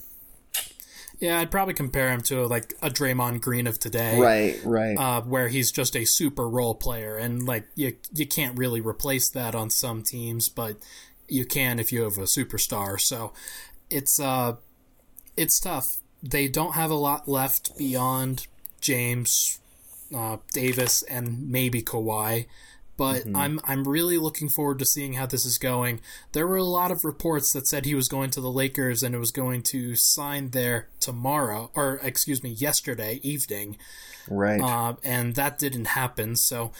yeah, 1.20 1.38
I'd 1.38 1.51
probably 1.51 1.74
compare 1.74 2.11
him 2.11 2.22
to 2.22 2.46
like 2.46 2.74
a 2.80 2.88
Draymond 2.88 3.42
Green 3.42 3.66
of 3.66 3.78
today, 3.78 4.18
right? 4.18 4.59
Right. 4.64 4.96
Uh, 4.96 5.20
where 5.20 5.48
he's 5.48 5.70
just 5.70 5.94
a 5.94 6.05
super 6.07 6.48
role 6.48 6.74
player, 6.74 7.16
and 7.16 7.44
like 7.44 7.66
you 7.74 7.96
you 8.12 8.26
can't 8.26 8.59
really 8.59 8.80
replace 8.80 9.28
that 9.30 9.55
on 9.55 9.68
some 9.70 10.03
teams, 10.03 10.48
but 10.48 10.76
you 11.28 11.44
can 11.44 11.78
if 11.78 11.92
you 11.92 12.03
have 12.03 12.16
a 12.16 12.22
superstar. 12.22 12.98
So 12.98 13.32
it's 13.90 14.18
uh 14.18 14.57
it's 15.36 15.61
tough. 15.61 15.98
They 16.22 16.48
don't 16.48 16.74
have 16.74 16.90
a 16.90 16.94
lot 16.94 17.28
left 17.28 17.76
beyond 17.78 18.46
James, 18.80 19.61
uh, 20.14 20.38
Davis, 20.53 21.03
and 21.03 21.51
maybe 21.51 21.82
Kawhi 21.82 22.46
but 23.01 23.22
mm-hmm. 23.22 23.34
I'm 23.34 23.61
I'm 23.64 23.88
really 23.88 24.18
looking 24.18 24.51
forward 24.51 24.78
to 24.80 24.84
seeing 24.84 25.14
how 25.14 25.24
this 25.24 25.46
is 25.46 25.57
going. 25.57 26.03
There 26.32 26.46
were 26.46 26.59
a 26.59 26.62
lot 26.62 26.90
of 26.90 27.03
reports 27.03 27.51
that 27.55 27.66
said 27.66 27.86
he 27.86 27.94
was 27.94 28.09
going 28.09 28.28
to 28.32 28.42
the 28.42 28.51
Lakers 28.51 29.03
and 29.03 29.14
it 29.14 29.18
was 29.18 29.32
going 29.32 29.62
to 29.62 29.96
sign 29.96 30.51
there 30.51 30.90
tomorrow, 31.01 31.70
or 31.74 31.98
excuse 32.03 32.42
me, 32.42 32.51
yesterday 32.51 33.18
evening. 33.22 33.78
Right. 34.28 34.61
Uh, 34.61 34.96
and 35.03 35.34
that 35.36 35.59
didn't 35.59 35.86
happen. 35.86 36.36
So 36.36 36.72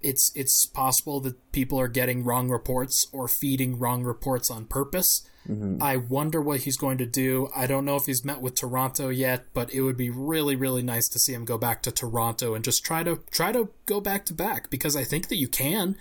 it's 0.00 0.32
it's 0.34 0.64
possible 0.64 1.20
that 1.20 1.52
people 1.52 1.78
are 1.78 1.88
getting 1.88 2.24
wrong 2.24 2.48
reports 2.48 3.06
or 3.12 3.28
feeding 3.28 3.78
wrong 3.78 4.02
reports 4.02 4.50
on 4.50 4.64
purpose. 4.64 5.28
Mm-hmm. 5.50 5.82
I 5.82 5.96
wonder 5.96 6.40
what 6.40 6.60
he's 6.60 6.76
going 6.76 6.98
to 6.98 7.06
do. 7.06 7.48
I 7.54 7.66
don't 7.66 7.84
know 7.84 7.96
if 7.96 8.06
he's 8.06 8.24
met 8.24 8.40
with 8.40 8.54
Toronto 8.54 9.08
yet, 9.08 9.46
but 9.52 9.72
it 9.74 9.80
would 9.82 9.96
be 9.96 10.10
really, 10.10 10.54
really 10.54 10.82
nice 10.82 11.08
to 11.08 11.18
see 11.18 11.34
him 11.34 11.44
go 11.44 11.58
back 11.58 11.82
to 11.82 11.90
Toronto 11.90 12.54
and 12.54 12.64
just 12.64 12.84
try 12.84 13.02
to 13.02 13.20
try 13.30 13.50
to 13.52 13.68
go 13.86 14.00
back 14.00 14.24
to 14.26 14.34
back 14.34 14.70
because 14.70 14.94
I 14.94 15.04
think 15.04 15.28
that 15.28 15.36
you 15.36 15.48
can. 15.48 15.96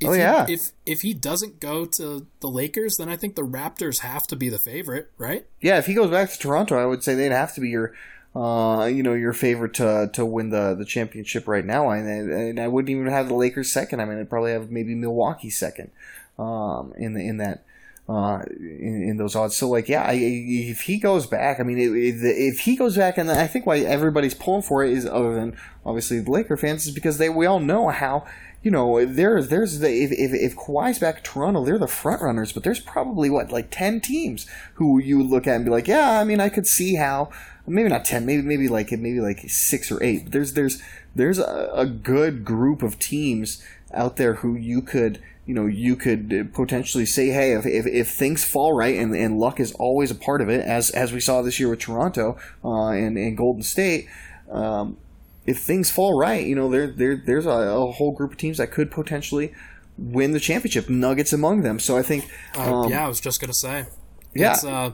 If 0.00 0.08
oh 0.08 0.12
yeah. 0.12 0.46
He, 0.46 0.54
if 0.54 0.72
if 0.84 1.02
he 1.02 1.14
doesn't 1.14 1.60
go 1.60 1.84
to 1.84 2.26
the 2.40 2.48
Lakers, 2.48 2.96
then 2.96 3.08
I 3.08 3.16
think 3.16 3.36
the 3.36 3.42
Raptors 3.42 4.00
have 4.00 4.26
to 4.28 4.36
be 4.36 4.48
the 4.48 4.58
favorite, 4.58 5.10
right? 5.16 5.46
Yeah, 5.60 5.78
if 5.78 5.86
he 5.86 5.94
goes 5.94 6.10
back 6.10 6.30
to 6.30 6.38
Toronto, 6.38 6.76
I 6.76 6.86
would 6.86 7.04
say 7.04 7.14
they'd 7.14 7.32
have 7.32 7.54
to 7.54 7.60
be 7.60 7.68
your 7.68 7.94
uh, 8.34 8.84
you 8.84 9.02
know, 9.02 9.14
your 9.14 9.32
favorite 9.32 9.74
to 9.74 10.10
to 10.12 10.24
win 10.24 10.50
the 10.50 10.74
the 10.74 10.84
championship 10.84 11.48
right 11.48 11.64
now. 11.64 11.90
And, 11.90 12.30
and 12.30 12.60
I 12.60 12.68
wouldn't 12.68 12.90
even 12.90 13.06
have 13.06 13.28
the 13.28 13.34
Lakers 13.34 13.72
second. 13.72 14.00
I 14.00 14.04
mean, 14.04 14.18
I'd 14.18 14.30
probably 14.30 14.52
have 14.52 14.70
maybe 14.70 14.94
Milwaukee 14.94 15.50
second 15.50 15.90
um, 16.38 16.92
in 16.96 17.14
the 17.14 17.26
in 17.26 17.38
that 17.38 17.64
uh, 18.08 18.42
in, 18.58 19.02
in, 19.10 19.16
those 19.18 19.36
odds. 19.36 19.54
So 19.54 19.68
like, 19.68 19.88
yeah, 19.88 20.02
I, 20.02 20.14
if 20.14 20.82
he 20.82 20.98
goes 20.98 21.26
back, 21.26 21.60
I 21.60 21.62
mean, 21.62 21.78
if, 21.78 22.22
if 22.22 22.60
he 22.60 22.74
goes 22.74 22.96
back, 22.96 23.18
and 23.18 23.30
I 23.30 23.46
think 23.46 23.66
why 23.66 23.80
everybody's 23.80 24.34
pulling 24.34 24.62
for 24.62 24.82
it 24.82 24.92
is 24.92 25.04
other 25.04 25.34
than 25.34 25.56
obviously 25.84 26.20
the 26.20 26.30
Laker 26.30 26.56
fans 26.56 26.86
is 26.86 26.94
because 26.94 27.18
they 27.18 27.28
we 27.28 27.46
all 27.46 27.60
know 27.60 27.88
how. 27.88 28.26
You 28.60 28.72
know, 28.72 29.04
there's 29.04 29.48
there's 29.48 29.78
the 29.78 29.88
if, 29.88 30.10
if 30.10 30.32
if 30.32 30.56
Kawhi's 30.56 30.98
back 30.98 31.22
Toronto, 31.22 31.64
they're 31.64 31.78
the 31.78 31.86
front 31.86 32.22
runners, 32.22 32.52
but 32.52 32.64
there's 32.64 32.80
probably 32.80 33.30
what 33.30 33.52
like 33.52 33.68
ten 33.70 34.00
teams 34.00 34.46
who 34.74 34.98
you 34.98 35.22
look 35.22 35.46
at 35.46 35.54
and 35.54 35.64
be 35.64 35.70
like, 35.70 35.86
yeah, 35.86 36.18
I 36.18 36.24
mean, 36.24 36.40
I 36.40 36.48
could 36.48 36.66
see 36.66 36.96
how 36.96 37.30
maybe 37.68 37.88
not 37.88 38.04
ten, 38.04 38.26
maybe 38.26 38.42
maybe 38.42 38.68
like 38.68 38.90
maybe 38.90 39.20
like 39.20 39.48
six 39.48 39.92
or 39.92 40.02
eight. 40.02 40.24
But 40.24 40.32
there's 40.32 40.54
there's 40.54 40.82
there's 41.14 41.38
a, 41.38 41.70
a 41.72 41.86
good 41.86 42.44
group 42.44 42.82
of 42.82 42.98
teams 42.98 43.62
out 43.94 44.16
there 44.16 44.34
who 44.34 44.56
you 44.56 44.82
could 44.82 45.22
you 45.48 45.54
know 45.54 45.64
you 45.64 45.96
could 45.96 46.52
potentially 46.52 47.06
say 47.06 47.28
hey 47.28 47.52
if, 47.52 47.64
if, 47.64 47.86
if, 47.86 48.10
things 48.10 48.44
fall 48.44 48.74
right 48.74 48.96
and, 48.96 49.16
and 49.16 49.40
luck 49.40 49.58
is 49.58 49.72
always 49.72 50.10
a 50.10 50.14
part 50.14 50.42
of 50.42 50.50
it 50.50 50.60
as 50.60 50.90
as 50.90 51.10
we 51.10 51.18
saw 51.18 51.40
this 51.40 51.58
year 51.58 51.70
with 51.70 51.78
toronto 51.78 52.38
uh, 52.62 52.88
and, 52.90 53.16
and 53.16 53.36
golden 53.36 53.62
state 53.62 54.06
um, 54.50 54.98
if 55.46 55.58
things 55.58 55.90
fall 55.90 56.18
right 56.18 56.46
you 56.46 56.54
know 56.54 56.70
there, 56.70 56.86
there 56.86 57.16
there's 57.16 57.46
a, 57.46 57.50
a, 57.50 57.92
whole 57.92 58.12
group 58.12 58.32
of 58.32 58.36
teams 58.36 58.58
that 58.58 58.70
could 58.70 58.90
potentially 58.90 59.52
win 59.96 60.32
the 60.32 60.38
championship 60.38 60.88
nuggets 60.88 61.32
among 61.32 61.62
them. 61.62 61.80
So 61.80 61.96
i 61.96 62.02
think 62.02 62.30
um, 62.54 62.72
uh, 62.72 62.88
yeah 62.88 63.06
i 63.06 63.08
was 63.08 63.20
just 63.20 63.40
gonna 63.40 63.54
say. 63.54 63.86
Yeah. 64.34 64.56
Uh, 64.64 64.90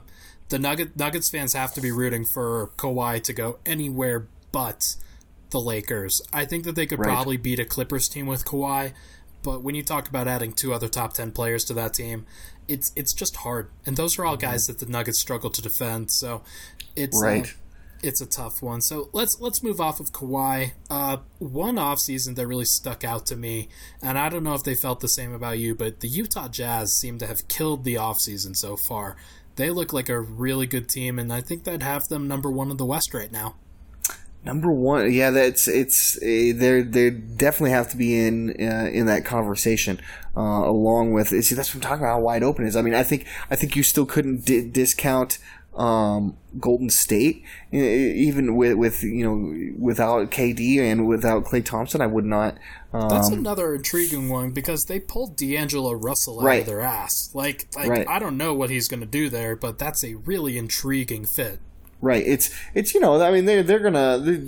the 0.51 0.59
Nugget, 0.59 0.97
nuggets 0.97 1.29
fans 1.29 1.55
have 1.55 1.75
to 1.75 1.81
be 1.81 1.91
rooting 1.91 2.25
for 2.25 2.71
Kawhi 2.77 3.23
to 3.25 3.33
go 3.33 3.59
anywhere 3.67 4.29
but 4.53 4.95
the 5.51 5.61
lakers. 5.61 6.23
I 6.33 6.45
think 6.45 6.65
that 6.65 6.77
they 6.77 6.87
could 6.87 7.01
right. 7.01 7.09
probably 7.09 7.37
beat 7.37 7.59
a 7.59 7.65
clippers 7.65 8.09
team 8.09 8.27
with 8.27 8.45
Kawhi 8.45 8.93
but 9.45 9.63
when 9.63 9.75
you 9.75 9.83
talk 9.85 10.09
about 10.09 10.27
adding 10.27 10.53
two 10.53 10.73
other 10.73 10.89
top 10.89 11.13
10 11.13 11.31
players 11.31 11.65
to 11.67 11.75
that 11.75 11.95
team, 11.95 12.27
it's 12.67 12.93
it's 12.97 13.13
just 13.13 13.37
hard. 13.37 13.71
And 13.87 13.97
those 13.97 14.19
are 14.19 14.25
all 14.25 14.37
guys 14.37 14.67
that 14.67 14.79
the 14.79 14.87
Nuggets 14.87 15.19
struggle 15.19 15.51
to 15.51 15.63
defend, 15.63 16.11
so 16.11 16.43
it's 16.97 17.23
uh, 17.23 17.27
right. 17.27 17.55
it's 18.03 18.21
a 18.21 18.27
tough 18.27 18.63
one. 18.63 18.81
So 18.81 19.11
let's 19.13 19.39
let's 19.39 19.63
move 19.63 19.81
off 19.81 20.01
of 20.01 20.13
Kawhi. 20.13 20.73
Uh, 20.89 21.19
one 21.39 21.77
offseason 21.77 22.35
that 22.37 22.47
really 22.47 22.65
stuck 22.65 23.05
out 23.05 23.27
to 23.27 23.37
me, 23.37 23.69
and 24.03 24.19
I 24.19 24.31
don't 24.31 24.43
know 24.43 24.55
if 24.55 24.65
they 24.65 24.75
felt 24.75 25.01
the 25.01 25.09
same 25.09 25.33
about 25.33 25.59
you, 25.59 25.75
but 25.75 26.01
the 26.01 26.09
Utah 26.09 26.49
Jazz 26.49 26.97
seem 26.97 27.19
to 27.19 27.27
have 27.27 27.47
killed 27.49 27.85
the 27.85 27.97
offseason 27.97 28.57
so 28.57 28.77
far. 28.77 29.17
They 29.57 29.71
look 29.71 29.93
like 29.93 30.09
a 30.09 30.19
really 30.19 30.67
good 30.67 30.89
team, 30.89 31.19
and 31.19 31.33
I 31.33 31.43
think 31.43 31.65
that 31.65 31.83
have 31.83 32.09
them 32.09 32.27
number 32.27 32.51
one 32.51 32.71
in 32.71 32.77
the 32.77 32.87
West 32.87 33.15
right 33.15 33.31
now. 33.31 33.57
Number 34.45 34.71
one, 34.71 35.11
yeah, 35.11 35.31
that's 35.31 35.67
it's 35.67 36.19
uh, 36.19 36.21
they 36.21 36.83
they 36.83 37.11
definitely 37.11 37.71
have 37.71 37.91
to 37.91 37.97
be 37.97 38.19
in 38.19 38.51
uh, 38.61 38.91
in 38.93 39.07
that 39.07 39.25
conversation 39.25 40.01
uh, 40.37 40.41
along 40.41 41.13
with 41.13 41.29
see 41.29 41.55
that's 41.55 41.75
what 41.75 41.77
I'm 41.77 41.81
talking 41.81 42.05
about 42.05 42.17
how 42.17 42.21
wide 42.21 42.43
open 42.43 42.67
is. 42.67 42.77
I 42.77 42.83
mean, 42.83 42.95
I 42.95 43.05
think 43.05 43.27
I 43.51 43.57
think 43.57 43.75
you 43.75 43.83
still 43.83 44.05
couldn't 44.05 44.45
di- 44.45 44.69
discount 44.69 45.39
um, 45.77 46.37
Golden 46.61 46.91
State 46.91 47.43
even 47.73 48.55
with 48.55 48.75
with 48.75 49.03
you 49.03 49.25
know 49.25 49.75
without 49.79 50.31
KD 50.31 50.79
and 50.79 51.09
without 51.09 51.45
Klay 51.45 51.65
Thompson. 51.65 52.01
I 52.01 52.07
would 52.07 52.27
not. 52.27 52.59
Um, 52.93 53.09
that's 53.09 53.31
another 53.31 53.75
intriguing 53.75 54.29
one 54.29 54.53
because 54.53 54.85
they 54.85 55.01
pulled 55.01 55.37
D'Angelo 55.37 55.93
Russell 55.93 56.41
out 56.41 56.47
right. 56.47 56.61
of 56.61 56.67
their 56.67 56.81
ass. 56.81 57.31
Like, 57.35 57.67
like 57.75 57.89
right. 57.89 58.09
I 58.09 58.21
don't 58.21 58.37
know 58.37 58.55
what 58.55 58.71
he's 58.71 58.87
going 58.87 59.01
to 59.01 59.07
do 59.07 59.29
there, 59.29 59.57
but 59.57 59.81
that's 59.81 60.05
a 60.05 60.15
really 60.15 60.57
intriguing 60.57 61.25
fit. 61.25 61.59
Right. 62.05 62.23
It's 62.27 62.51
it's 62.75 62.93
you 62.93 63.01
know 63.01 63.21
I 63.23 63.31
mean 63.31 63.47
they 63.47 63.63
they're 63.63 63.79
gonna. 63.79 64.19
They, 64.19 64.43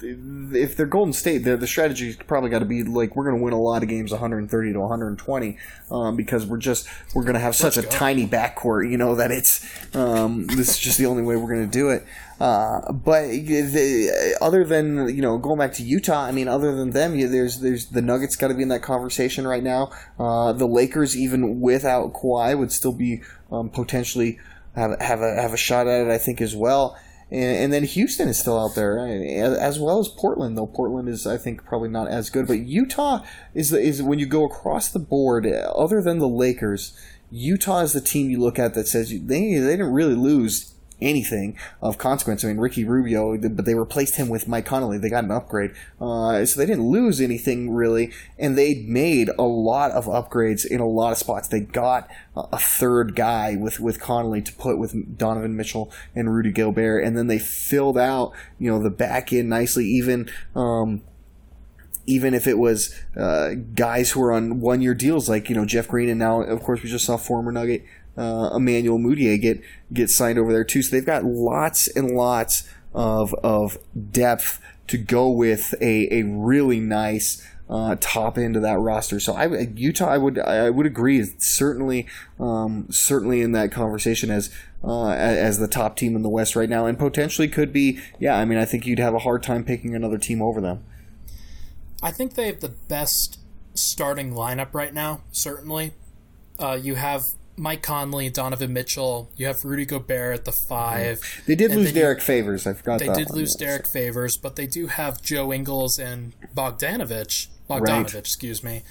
if 0.00 0.76
they're 0.76 0.86
Golden 0.86 1.12
State, 1.12 1.38
the 1.38 1.66
strategy's 1.66 2.16
probably 2.16 2.50
got 2.50 2.60
to 2.60 2.64
be 2.64 2.82
like 2.84 3.16
we're 3.16 3.24
going 3.24 3.36
to 3.36 3.42
win 3.42 3.52
a 3.52 3.60
lot 3.60 3.82
of 3.82 3.88
games, 3.88 4.12
130 4.12 4.72
to 4.72 4.80
120, 4.80 5.58
um, 5.90 6.16
because 6.16 6.46
we're 6.46 6.56
just 6.58 6.88
we're 7.14 7.22
going 7.22 7.34
to 7.34 7.40
have 7.40 7.56
such 7.56 7.76
Let's 7.76 7.88
a 7.88 7.90
go. 7.90 7.98
tiny 7.98 8.26
backcourt, 8.26 8.90
you 8.90 8.96
know, 8.96 9.16
that 9.16 9.30
it's 9.30 9.66
um, 9.96 10.46
this 10.46 10.70
is 10.70 10.78
just 10.78 10.98
the 10.98 11.06
only 11.06 11.22
way 11.22 11.36
we're 11.36 11.52
going 11.52 11.68
to 11.68 11.70
do 11.70 11.90
it. 11.90 12.06
Uh, 12.40 12.92
but 12.92 13.22
the, 13.28 14.36
other 14.40 14.64
than 14.64 15.14
you 15.14 15.20
know 15.20 15.38
going 15.38 15.58
back 15.58 15.72
to 15.74 15.82
Utah, 15.82 16.22
I 16.22 16.32
mean, 16.32 16.46
other 16.46 16.74
than 16.74 16.90
them, 16.90 17.18
there's 17.18 17.60
there's 17.60 17.86
the 17.86 18.02
Nuggets 18.02 18.36
got 18.36 18.48
to 18.48 18.54
be 18.54 18.62
in 18.62 18.68
that 18.68 18.82
conversation 18.82 19.46
right 19.46 19.62
now. 19.62 19.90
Uh, 20.18 20.52
the 20.52 20.66
Lakers, 20.66 21.16
even 21.16 21.60
without 21.60 22.12
Kawhi, 22.12 22.56
would 22.56 22.70
still 22.70 22.92
be 22.92 23.22
um, 23.50 23.70
potentially 23.70 24.38
have 24.78 25.00
have 25.00 25.20
a 25.20 25.34
have 25.40 25.52
a 25.52 25.56
shot 25.56 25.86
at 25.86 26.06
it, 26.06 26.10
I 26.10 26.18
think, 26.18 26.40
as 26.40 26.54
well. 26.56 26.98
And, 27.30 27.56
and, 27.56 27.72
then 27.74 27.84
Houston 27.84 28.26
is 28.26 28.38
still 28.38 28.58
out 28.58 28.74
there, 28.74 28.98
as 28.98 29.78
well 29.78 29.98
as 29.98 30.08
Portland. 30.08 30.56
Though 30.56 30.66
Portland 30.66 31.10
is, 31.10 31.26
I 31.26 31.36
think, 31.36 31.62
probably 31.62 31.90
not 31.90 32.08
as 32.08 32.30
good. 32.30 32.46
But 32.46 32.60
Utah 32.60 33.22
is 33.52 33.68
the, 33.68 33.78
is 33.78 34.02
when 34.02 34.18
you 34.18 34.24
go 34.24 34.46
across 34.46 34.88
the 34.88 34.98
board, 34.98 35.46
other 35.46 36.00
than 36.00 36.20
the 36.20 36.28
Lakers, 36.28 36.98
Utah 37.30 37.80
is 37.80 37.92
the 37.92 38.00
team 38.00 38.30
you 38.30 38.40
look 38.40 38.58
at 38.58 38.72
that 38.72 38.88
says 38.88 39.10
they 39.10 39.18
they 39.18 39.76
didn't 39.76 39.92
really 39.92 40.14
lose 40.14 40.72
anything 41.00 41.56
of 41.80 41.98
consequence. 41.98 42.44
I 42.44 42.48
mean, 42.48 42.58
Ricky 42.58 42.84
Rubio, 42.84 43.36
but 43.36 43.64
they 43.64 43.74
replaced 43.74 44.16
him 44.16 44.28
with 44.28 44.48
Mike 44.48 44.66
Conley. 44.66 44.98
They 44.98 45.10
got 45.10 45.24
an 45.24 45.30
upgrade. 45.30 45.72
Uh, 46.00 46.44
so 46.44 46.58
they 46.58 46.66
didn't 46.66 46.88
lose 46.88 47.20
anything 47.20 47.70
really, 47.70 48.12
and 48.38 48.56
they 48.56 48.74
made 48.86 49.30
a 49.38 49.42
lot 49.42 49.90
of 49.92 50.06
upgrades 50.06 50.66
in 50.66 50.80
a 50.80 50.88
lot 50.88 51.12
of 51.12 51.18
spots. 51.18 51.48
They 51.48 51.60
got 51.60 52.08
a 52.36 52.58
third 52.58 53.14
guy 53.14 53.56
with, 53.56 53.80
with 53.80 54.00
Conley 54.00 54.42
to 54.42 54.52
put 54.52 54.78
with 54.78 55.16
Donovan 55.18 55.56
Mitchell 55.56 55.92
and 56.14 56.32
Rudy 56.32 56.52
Gobert, 56.52 57.04
and 57.04 57.16
then 57.16 57.26
they 57.26 57.38
filled 57.38 57.98
out, 57.98 58.32
you 58.58 58.70
know, 58.70 58.82
the 58.82 58.90
back 58.90 59.32
end 59.32 59.48
nicely, 59.48 59.86
even, 59.86 60.30
um, 60.54 61.02
even 62.08 62.32
if 62.32 62.46
it 62.46 62.58
was 62.58 62.94
uh, 63.16 63.50
guys 63.74 64.12
who 64.12 64.22
are 64.22 64.32
on 64.32 64.60
one 64.60 64.80
year 64.80 64.94
deals, 64.94 65.28
like 65.28 65.50
you 65.50 65.54
know 65.54 65.66
Jeff 65.66 65.88
Green, 65.88 66.08
and 66.08 66.18
now 66.18 66.40
of 66.40 66.62
course 66.62 66.82
we 66.82 66.88
just 66.88 67.04
saw 67.04 67.18
former 67.18 67.52
Nugget 67.52 67.84
uh, 68.18 68.50
Emmanuel 68.56 68.98
Mudiay 68.98 69.40
get 69.40 69.60
get 69.92 70.10
signed 70.10 70.38
over 70.38 70.52
there 70.52 70.64
too. 70.64 70.82
So 70.82 70.94
they've 70.94 71.06
got 71.06 71.24
lots 71.24 71.88
and 71.88 72.10
lots 72.10 72.68
of 72.94 73.34
of 73.44 73.78
depth 74.10 74.60
to 74.88 74.98
go 74.98 75.30
with 75.30 75.74
a, 75.80 76.12
a 76.12 76.22
really 76.24 76.80
nice 76.80 77.46
uh, 77.70 77.96
top 78.00 78.38
end 78.38 78.56
of 78.56 78.62
that 78.62 78.78
roster. 78.78 79.20
So 79.20 79.34
I 79.34 79.46
Utah 79.74 80.08
I 80.08 80.18
would 80.18 80.38
I 80.38 80.70
would 80.70 80.86
agree 80.86 81.22
certainly 81.38 82.06
um, 82.40 82.86
certainly 82.90 83.40
in 83.40 83.52
that 83.52 83.70
conversation 83.70 84.30
as 84.30 84.50
uh, 84.82 85.10
as 85.10 85.58
the 85.58 85.68
top 85.68 85.96
team 85.96 86.16
in 86.16 86.22
the 86.22 86.28
West 86.28 86.56
right 86.56 86.68
now 86.68 86.86
and 86.86 86.98
potentially 86.98 87.48
could 87.48 87.72
be 87.72 88.00
yeah 88.18 88.36
I 88.36 88.44
mean 88.44 88.58
I 88.58 88.64
think 88.64 88.86
you'd 88.86 88.98
have 88.98 89.14
a 89.14 89.20
hard 89.20 89.42
time 89.42 89.64
picking 89.64 89.94
another 89.94 90.18
team 90.18 90.42
over 90.42 90.60
them. 90.60 90.84
I 92.02 92.10
think 92.10 92.34
they 92.34 92.46
have 92.46 92.60
the 92.60 92.68
best 92.68 93.40
starting 93.74 94.32
lineup 94.32 94.72
right 94.72 94.94
now. 94.94 95.22
Certainly, 95.32 95.92
uh, 96.58 96.78
you 96.80 96.94
have 96.94 97.34
Mike 97.58 97.82
Conley, 97.82 98.30
Donovan 98.30 98.72
Mitchell. 98.72 99.30
You 99.36 99.46
have 99.46 99.64
Rudy 99.64 99.84
Gobert 99.84 100.34
at 100.34 100.44
the 100.44 100.52
five. 100.52 101.42
They 101.46 101.54
did 101.54 101.74
lose 101.74 101.92
Derrick 101.92 102.20
Favors. 102.20 102.66
I 102.66 102.72
forgot. 102.72 103.00
They 103.00 103.12
did 103.12 103.30
lose 103.30 103.54
Derrick 103.54 103.86
Favors, 103.86 104.36
but 104.36 104.56
they 104.56 104.66
do 104.66 104.86
have 104.86 105.20
Joe 105.22 105.52
Ingles 105.52 105.98
and 105.98 106.34
Bogdanovic. 106.54 107.48
Bogdanovic, 107.68 108.04
right. 108.04 108.14
excuse 108.14 108.62
me. 108.62 108.82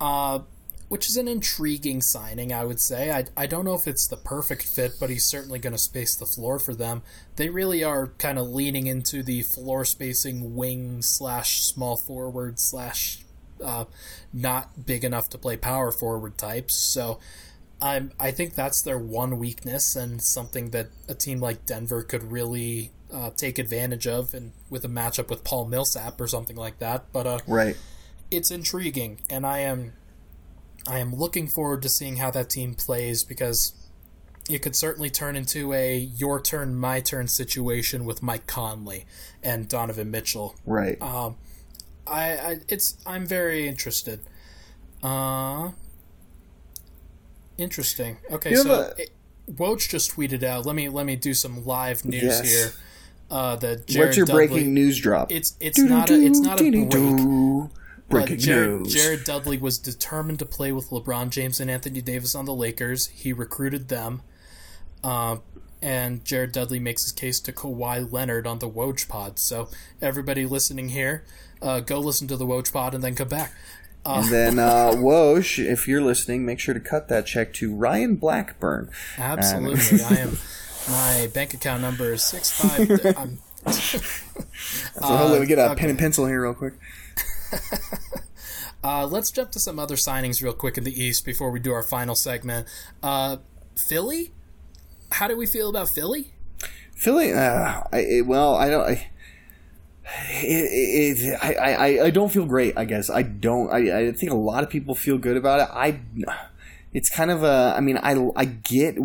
Uh, 0.00 0.40
which 0.88 1.08
is 1.08 1.16
an 1.16 1.28
intriguing 1.28 2.02
signing, 2.02 2.52
I 2.52 2.64
would 2.64 2.80
say. 2.80 3.12
I, 3.12 3.24
I 3.36 3.46
don't 3.46 3.64
know 3.64 3.74
if 3.74 3.86
it's 3.86 4.08
the 4.08 4.16
perfect 4.16 4.64
fit, 4.64 4.94
but 4.98 5.08
he's 5.08 5.24
certainly 5.24 5.60
going 5.60 5.72
to 5.72 5.78
space 5.78 6.16
the 6.16 6.26
floor 6.26 6.58
for 6.58 6.74
them. 6.74 7.02
They 7.36 7.48
really 7.48 7.84
are 7.84 8.08
kind 8.18 8.40
of 8.40 8.48
leaning 8.48 8.88
into 8.88 9.22
the 9.22 9.42
floor 9.42 9.84
spacing 9.84 10.56
wing 10.56 11.02
slash 11.02 11.62
small 11.62 11.96
forward 11.96 12.58
slash 12.58 13.24
uh, 13.64 13.84
not 14.32 14.84
big 14.84 15.04
enough 15.04 15.28
to 15.30 15.38
play 15.38 15.56
power 15.56 15.92
forward 15.92 16.36
types. 16.36 16.74
So 16.74 17.20
I'm, 17.82 18.12
I 18.20 18.30
think 18.30 18.54
that's 18.54 18.82
their 18.82 18.98
one 18.98 19.38
weakness 19.38 19.96
and 19.96 20.20
something 20.20 20.70
that 20.70 20.88
a 21.08 21.14
team 21.14 21.40
like 21.40 21.64
Denver 21.64 22.02
could 22.02 22.30
really 22.30 22.92
uh, 23.12 23.30
take 23.30 23.58
advantage 23.58 24.06
of 24.06 24.34
and 24.34 24.52
with 24.68 24.84
a 24.84 24.88
matchup 24.88 25.28
with 25.28 25.44
Paul 25.44 25.66
Millsap 25.66 26.20
or 26.20 26.26
something 26.26 26.56
like 26.56 26.78
that. 26.78 27.12
But 27.12 27.26
uh, 27.26 27.38
right, 27.46 27.76
it's 28.30 28.50
intriguing, 28.50 29.20
and 29.28 29.46
I 29.46 29.60
am 29.60 29.94
I 30.86 30.98
am 30.98 31.14
looking 31.14 31.46
forward 31.48 31.82
to 31.82 31.88
seeing 31.88 32.16
how 32.16 32.30
that 32.32 32.50
team 32.50 32.74
plays 32.74 33.24
because 33.24 33.74
it 34.48 34.62
could 34.62 34.74
certainly 34.74 35.10
turn 35.10 35.36
into 35.36 35.72
a 35.72 35.96
your 35.96 36.40
turn, 36.40 36.74
my 36.74 37.00
turn 37.00 37.28
situation 37.28 38.04
with 38.04 38.22
Mike 38.22 38.46
Conley 38.46 39.06
and 39.42 39.68
Donovan 39.68 40.10
Mitchell. 40.10 40.54
Right. 40.64 41.00
Um, 41.00 41.36
I, 42.06 42.36
I 42.36 42.56
it's 42.68 42.96
I'm 43.06 43.26
very 43.26 43.68
interested. 43.68 44.20
Uh, 45.02 45.70
interesting. 47.60 48.16
Okay, 48.30 48.54
so 48.54 48.72
a... 48.72 49.00
it, 49.00 49.10
Woj 49.50 49.88
just 49.88 50.12
tweeted 50.12 50.42
out. 50.42 50.66
Let 50.66 50.76
me 50.76 50.88
let 50.88 51.06
me 51.06 51.16
do 51.16 51.34
some 51.34 51.64
live 51.64 52.04
news 52.04 52.22
yes. 52.22 52.50
here. 52.50 52.72
Uh, 53.30 53.56
the 53.56 53.76
Jared 53.86 54.08
what's 54.08 54.16
your 54.16 54.26
Dudley, 54.26 54.46
breaking 54.46 54.74
news 54.74 55.00
drop? 55.00 55.30
It's 55.30 55.56
it's 55.60 55.78
not 55.78 56.10
a 56.10 56.14
it's 56.14 56.40
not 56.40 56.60
a 56.60 56.70
break. 56.70 57.70
Breaking 58.08 58.38
Jared, 58.38 58.80
news. 58.80 58.92
Jared 58.92 59.22
Dudley 59.22 59.56
was 59.56 59.78
determined 59.78 60.40
to 60.40 60.46
play 60.46 60.72
with 60.72 60.90
LeBron 60.90 61.30
James 61.30 61.60
and 61.60 61.70
Anthony 61.70 62.00
Davis 62.00 62.34
on 62.34 62.44
the 62.44 62.52
Lakers. 62.52 63.06
He 63.06 63.32
recruited 63.32 63.88
them. 63.88 64.22
Uh, 65.04 65.36
and 65.80 66.24
Jared 66.24 66.50
Dudley 66.52 66.80
makes 66.80 67.04
his 67.04 67.12
case 67.12 67.38
to 67.40 67.52
Kawhi 67.52 68.10
Leonard 68.10 68.48
on 68.48 68.58
the 68.58 68.68
Woj 68.68 69.08
Pod. 69.08 69.38
So 69.38 69.68
everybody 70.02 70.44
listening 70.44 70.90
here, 70.90 71.24
uh, 71.62 71.80
go 71.80 72.00
listen 72.00 72.26
to 72.28 72.36
the 72.36 72.46
Woj 72.46 72.72
Pod 72.72 72.94
and 72.94 73.02
then 73.02 73.14
come 73.14 73.28
back. 73.28 73.52
Uh, 74.04 74.22
and 74.22 74.32
then 74.32 74.58
uh, 74.58 74.92
Woj, 74.94 75.62
if 75.62 75.86
you're 75.86 76.00
listening, 76.00 76.46
make 76.46 76.58
sure 76.58 76.72
to 76.72 76.80
cut 76.80 77.08
that 77.08 77.26
check 77.26 77.52
to 77.54 77.74
Ryan 77.74 78.16
Blackburn. 78.16 78.90
Absolutely, 79.18 80.02
I 80.10 80.14
am. 80.20 80.38
My 80.88 81.28
bank 81.34 81.52
account 81.52 81.82
number 81.82 82.12
is 82.12 82.22
six 82.22 82.50
five. 82.50 82.90
I'm, 83.16 83.38
so 83.70 84.00
hold 85.02 85.32
on, 85.32 85.40
me 85.40 85.46
get 85.46 85.58
a 85.58 85.70
okay. 85.72 85.80
pen 85.80 85.90
and 85.90 85.98
pencil 85.98 86.26
here 86.26 86.42
real 86.42 86.54
quick. 86.54 86.74
uh, 88.82 89.06
let's 89.06 89.30
jump 89.30 89.50
to 89.52 89.60
some 89.60 89.78
other 89.78 89.96
signings 89.96 90.42
real 90.42 90.54
quick 90.54 90.78
in 90.78 90.84
the 90.84 91.02
East 91.02 91.26
before 91.26 91.50
we 91.50 91.60
do 91.60 91.72
our 91.72 91.82
final 91.82 92.14
segment. 92.14 92.66
Uh, 93.02 93.36
Philly? 93.76 94.32
How 95.12 95.28
do 95.28 95.36
we 95.36 95.44
feel 95.44 95.68
about 95.68 95.88
Philly? 95.88 96.32
Philly, 96.94 97.32
uh, 97.32 97.82
I, 97.92 98.22
well, 98.24 98.54
I 98.54 98.68
don't. 98.68 98.88
I, 98.88 99.10
it, 100.42 101.18
it, 101.18 101.38
I, 101.42 101.54
I, 101.54 102.04
I 102.04 102.10
don't 102.10 102.30
feel 102.30 102.46
great. 102.46 102.76
I 102.76 102.84
guess 102.84 103.10
I 103.10 103.22
don't. 103.22 103.70
I, 103.72 104.08
I 104.08 104.12
think 104.12 104.32
a 104.32 104.36
lot 104.36 104.62
of 104.62 104.70
people 104.70 104.94
feel 104.94 105.18
good 105.18 105.36
about 105.36 105.60
it. 105.60 105.68
I, 105.72 106.00
it's 106.92 107.08
kind 107.08 107.30
of 107.30 107.42
a. 107.42 107.74
I 107.76 107.80
mean, 107.80 107.98
I, 107.98 108.30
I 108.36 108.44
get 108.44 108.96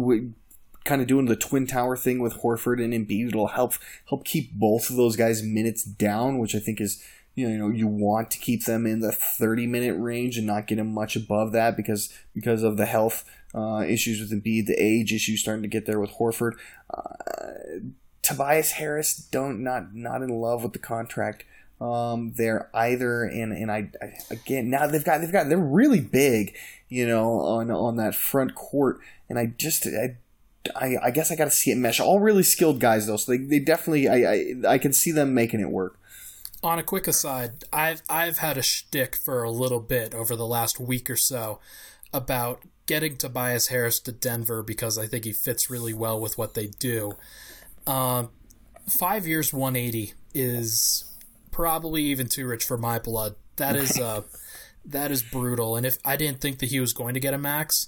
kind 0.84 1.02
of 1.02 1.08
doing 1.08 1.26
the 1.26 1.36
twin 1.36 1.68
tower 1.68 1.98
thing 1.98 2.20
with 2.20 2.42
Horford 2.42 2.84
and 2.84 2.94
Embiid. 2.94 3.30
It'll 3.30 3.48
help 3.48 3.74
help 4.10 4.24
keep 4.24 4.54
both 4.54 4.90
of 4.90 4.96
those 4.96 5.16
guys' 5.16 5.44
minutes 5.44 5.84
down, 5.84 6.40
which 6.40 6.56
I 6.56 6.60
think 6.60 6.80
is 6.80 7.04
you 7.36 7.50
know 7.50 7.70
you 7.70 7.88
want 7.88 8.32
to 8.32 8.40
keep 8.40 8.66
them 8.66 8.86
in 8.86 9.02
the 9.02 9.12
30 9.12 9.68
minute 9.68 9.96
range 10.00 10.38
and 10.38 10.48
not 10.48 10.68
get 10.68 10.78
them 10.78 10.94
much 10.94 11.16
above 11.16 11.52
that 11.52 11.76
because 11.76 12.14
because 12.34 12.64
of 12.64 12.78
the 12.78 12.86
health 12.86 13.26
uh, 13.54 13.84
issues 13.88 14.20
with 14.20 14.32
Embiid, 14.32 14.68
the 14.68 14.82
age 14.82 15.14
issues 15.14 15.42
starting 15.42 15.64
to 15.64 15.68
get 15.68 15.86
there 15.86 16.00
with 16.00 16.12
Horford. 16.12 16.54
Uh, 16.94 17.90
Tobias 18.26 18.72
Harris 18.72 19.16
don't 19.16 19.64
not 19.64 19.94
not 19.94 20.22
in 20.22 20.30
love 20.30 20.64
with 20.64 20.74
the 20.74 20.80
contract 20.80 21.46
um, 21.80 22.34
there 22.36 22.70
either, 22.74 23.24
and 23.24 23.54
and 23.54 23.72
I, 23.72 23.92
I, 24.02 24.14
again 24.32 24.70
now 24.70 24.88
they've 24.88 25.04
got 25.04 25.22
they've 25.22 25.32
got 25.32 25.50
they're 25.50 25.58
really 25.58 26.02
big, 26.02 26.56
you 26.90 27.08
know, 27.08 27.40
on 27.40 27.70
on 27.72 27.98
that 27.98 28.16
front 28.16 28.56
court, 28.56 29.00
and 29.30 29.40
I 29.40 29.48
just 29.58 29.88
I. 29.88 30.18
I, 30.76 30.98
I 31.00 31.12
guess 31.12 31.32
I 31.32 31.36
got 31.36 31.46
to 31.46 31.52
see 31.52 31.70
it 31.70 31.78
mesh. 31.78 32.00
All 32.00 32.20
really 32.20 32.42
skilled 32.42 32.80
guys 32.80 33.06
though, 33.06 33.18
so 33.18 33.32
they, 33.32 33.38
they 33.38 33.60
definitely 33.60 34.08
I, 34.08 34.16
I 34.16 34.54
I 34.68 34.78
can 34.80 34.94
see 34.94 35.12
them 35.12 35.36
making 35.36 35.60
it 35.60 35.70
work 35.70 36.00
on 36.66 36.80
a 36.80 36.84
quick 36.84 37.08
aside, 37.08 37.64
I've 37.72 38.02
I've 38.10 38.40
had 38.40 38.58
a 38.58 38.64
shtick 38.64 39.16
for 39.16 39.44
a 39.44 39.52
little 39.52 39.80
bit 39.80 40.14
over 40.16 40.36
the 40.36 40.48
last 40.48 40.80
week 40.80 41.10
or 41.10 41.16
so 41.16 41.60
about 42.12 42.64
getting 42.86 43.18
Tobias 43.18 43.68
Harris 43.68 44.00
to 44.02 44.12
Denver 44.12 44.64
because 44.64 44.98
I 44.98 45.08
think 45.08 45.26
he 45.26 45.34
fits 45.34 45.70
really 45.70 45.94
well 45.94 46.20
with 46.20 46.38
what 46.38 46.56
they 46.56 46.68
do. 46.68 47.14
Uh, 47.88 48.28
five 48.88 49.28
years, 49.28 49.54
one 49.54 49.76
eighty 49.76 50.14
is 50.34 51.06
probably 51.52 52.04
even 52.04 52.28
too 52.28 52.46
rich 52.48 52.64
for 52.66 52.78
my 52.78 53.00
blood. 53.00 53.36
That 53.56 53.76
is 53.76 54.00
uh, 54.00 54.22
that 54.86 55.12
is 55.12 55.24
brutal. 55.24 55.76
And 55.76 55.86
if 55.86 55.98
I 56.04 56.16
didn't 56.16 56.42
think 56.42 56.60
that 56.60 56.70
he 56.70 56.80
was 56.80 56.94
going 56.94 57.14
to 57.14 57.20
get 57.20 57.34
a 57.34 57.38
max, 57.38 57.88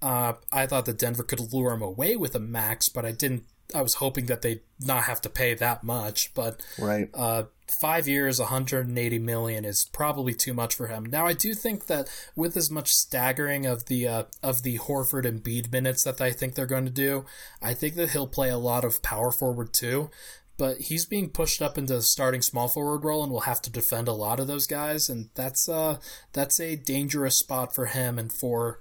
uh, 0.00 0.34
I 0.52 0.66
thought 0.66 0.86
that 0.86 0.98
Denver 0.98 1.22
could 1.22 1.52
lure 1.52 1.72
him 1.72 1.82
away 1.82 2.16
with 2.16 2.34
a 2.34 2.40
max, 2.40 2.88
but 2.88 3.04
I 3.04 3.12
didn't. 3.12 3.44
I 3.74 3.82
was 3.82 3.94
hoping 3.94 4.26
that 4.26 4.42
they'd 4.42 4.60
not 4.80 5.04
have 5.04 5.20
to 5.22 5.28
pay 5.28 5.54
that 5.54 5.84
much. 5.84 6.32
But 6.34 6.60
right. 6.78 7.08
Uh, 7.14 7.44
five 7.80 8.06
years, 8.06 8.38
180 8.38 9.18
million 9.18 9.64
is 9.64 9.88
probably 9.92 10.34
too 10.34 10.54
much 10.54 10.74
for 10.74 10.88
him. 10.88 11.04
Now, 11.06 11.26
I 11.26 11.32
do 11.32 11.54
think 11.54 11.86
that 11.86 12.08
with 12.36 12.56
as 12.56 12.70
much 12.70 12.94
staggering 12.94 13.66
of 13.66 13.86
the 13.86 14.06
uh, 14.06 14.24
of 14.42 14.62
the 14.62 14.78
Horford 14.78 15.26
and 15.26 15.42
Embiid 15.42 15.72
minutes 15.72 16.04
that 16.04 16.20
I 16.20 16.32
think 16.32 16.54
they're 16.54 16.66
going 16.66 16.84
to 16.84 16.90
do, 16.90 17.24
I 17.60 17.74
think 17.74 17.94
that 17.96 18.10
he'll 18.10 18.26
play 18.26 18.50
a 18.50 18.58
lot 18.58 18.84
of 18.84 19.02
power 19.02 19.30
forward 19.30 19.72
too. 19.72 20.10
But 20.58 20.82
he's 20.82 21.06
being 21.06 21.30
pushed 21.30 21.62
up 21.62 21.78
into 21.78 21.94
the 21.94 22.02
starting 22.02 22.42
small 22.42 22.68
forward 22.68 23.04
role 23.04 23.22
and 23.24 23.32
will 23.32 23.40
have 23.40 23.62
to 23.62 23.70
defend 23.70 24.06
a 24.06 24.12
lot 24.12 24.38
of 24.38 24.46
those 24.46 24.66
guys, 24.66 25.08
and 25.08 25.30
that's 25.34 25.68
uh 25.68 25.98
that's 26.32 26.60
a 26.60 26.76
dangerous 26.76 27.38
spot 27.38 27.74
for 27.74 27.86
him 27.86 28.18
and 28.18 28.32
for 28.32 28.78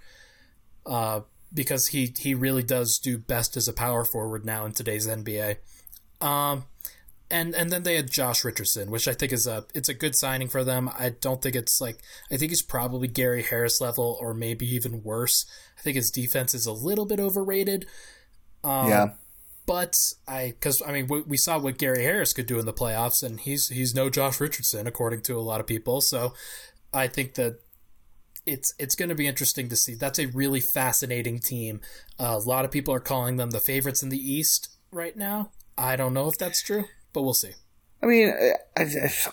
uh 0.85 1.21
because 1.53 1.87
he 1.87 2.13
he 2.17 2.33
really 2.33 2.63
does 2.63 2.97
do 2.97 3.17
best 3.17 3.57
as 3.57 3.67
a 3.67 3.73
power 3.73 4.03
forward 4.03 4.45
now 4.45 4.65
in 4.65 4.71
today's 4.71 5.07
NBA. 5.07 5.57
Um, 6.19 6.65
and 7.31 7.55
and 7.55 7.71
then 7.71 7.83
they 7.83 7.95
had 7.95 8.11
Josh 8.11 8.43
Richardson, 8.43 8.91
which 8.91 9.07
I 9.07 9.13
think 9.13 9.31
is 9.31 9.47
a 9.47 9.65
it's 9.73 9.89
a 9.89 9.93
good 9.93 10.15
signing 10.15 10.49
for 10.49 10.63
them. 10.63 10.89
I 10.97 11.09
don't 11.09 11.41
think 11.41 11.55
it's 11.55 11.79
like 11.79 11.99
I 12.31 12.37
think 12.37 12.51
he's 12.51 12.61
probably 12.61 13.07
Gary 13.07 13.43
Harris 13.43 13.81
level 13.81 14.17
or 14.19 14.33
maybe 14.33 14.65
even 14.75 15.03
worse. 15.03 15.45
I 15.77 15.81
think 15.81 15.95
his 15.95 16.11
defense 16.11 16.53
is 16.53 16.65
a 16.65 16.73
little 16.73 17.05
bit 17.05 17.19
overrated. 17.19 17.87
Um, 18.63 18.89
yeah. 18.89 19.09
But 19.65 19.95
I, 20.27 20.47
because 20.47 20.81
I 20.85 20.91
mean, 20.91 21.07
we, 21.07 21.21
we 21.21 21.37
saw 21.37 21.57
what 21.57 21.77
Gary 21.77 22.03
Harris 22.03 22.33
could 22.33 22.47
do 22.47 22.59
in 22.59 22.65
the 22.65 22.73
playoffs, 22.73 23.23
and 23.23 23.39
he's 23.39 23.69
he's 23.69 23.95
no 23.95 24.09
Josh 24.09 24.39
Richardson 24.39 24.85
according 24.85 25.21
to 25.21 25.37
a 25.37 25.39
lot 25.39 25.61
of 25.61 25.67
people. 25.67 26.01
So 26.01 26.33
I 26.93 27.07
think 27.07 27.35
that 27.35 27.59
it's 28.45 28.73
it's 28.79 28.95
going 28.95 29.09
to 29.09 29.15
be 29.15 29.27
interesting 29.27 29.69
to 29.69 29.75
see. 29.75 29.95
That's 29.95 30.19
a 30.19 30.27
really 30.27 30.61
fascinating 30.61 31.39
team. 31.39 31.81
Uh, 32.19 32.39
a 32.43 32.47
lot 32.47 32.65
of 32.65 32.71
people 32.71 32.93
are 32.93 32.99
calling 32.99 33.37
them 33.37 33.51
the 33.51 33.59
favorites 33.59 34.03
in 34.03 34.09
the 34.09 34.17
East 34.17 34.69
right 34.91 35.15
now. 35.15 35.51
I 35.77 35.95
don't 35.95 36.13
know 36.13 36.27
if 36.27 36.37
that's 36.37 36.61
true 36.61 36.85
but 37.13 37.23
we'll 37.23 37.33
see. 37.33 37.51
I 38.03 38.07
mean, 38.07 38.33
I, 38.77 38.85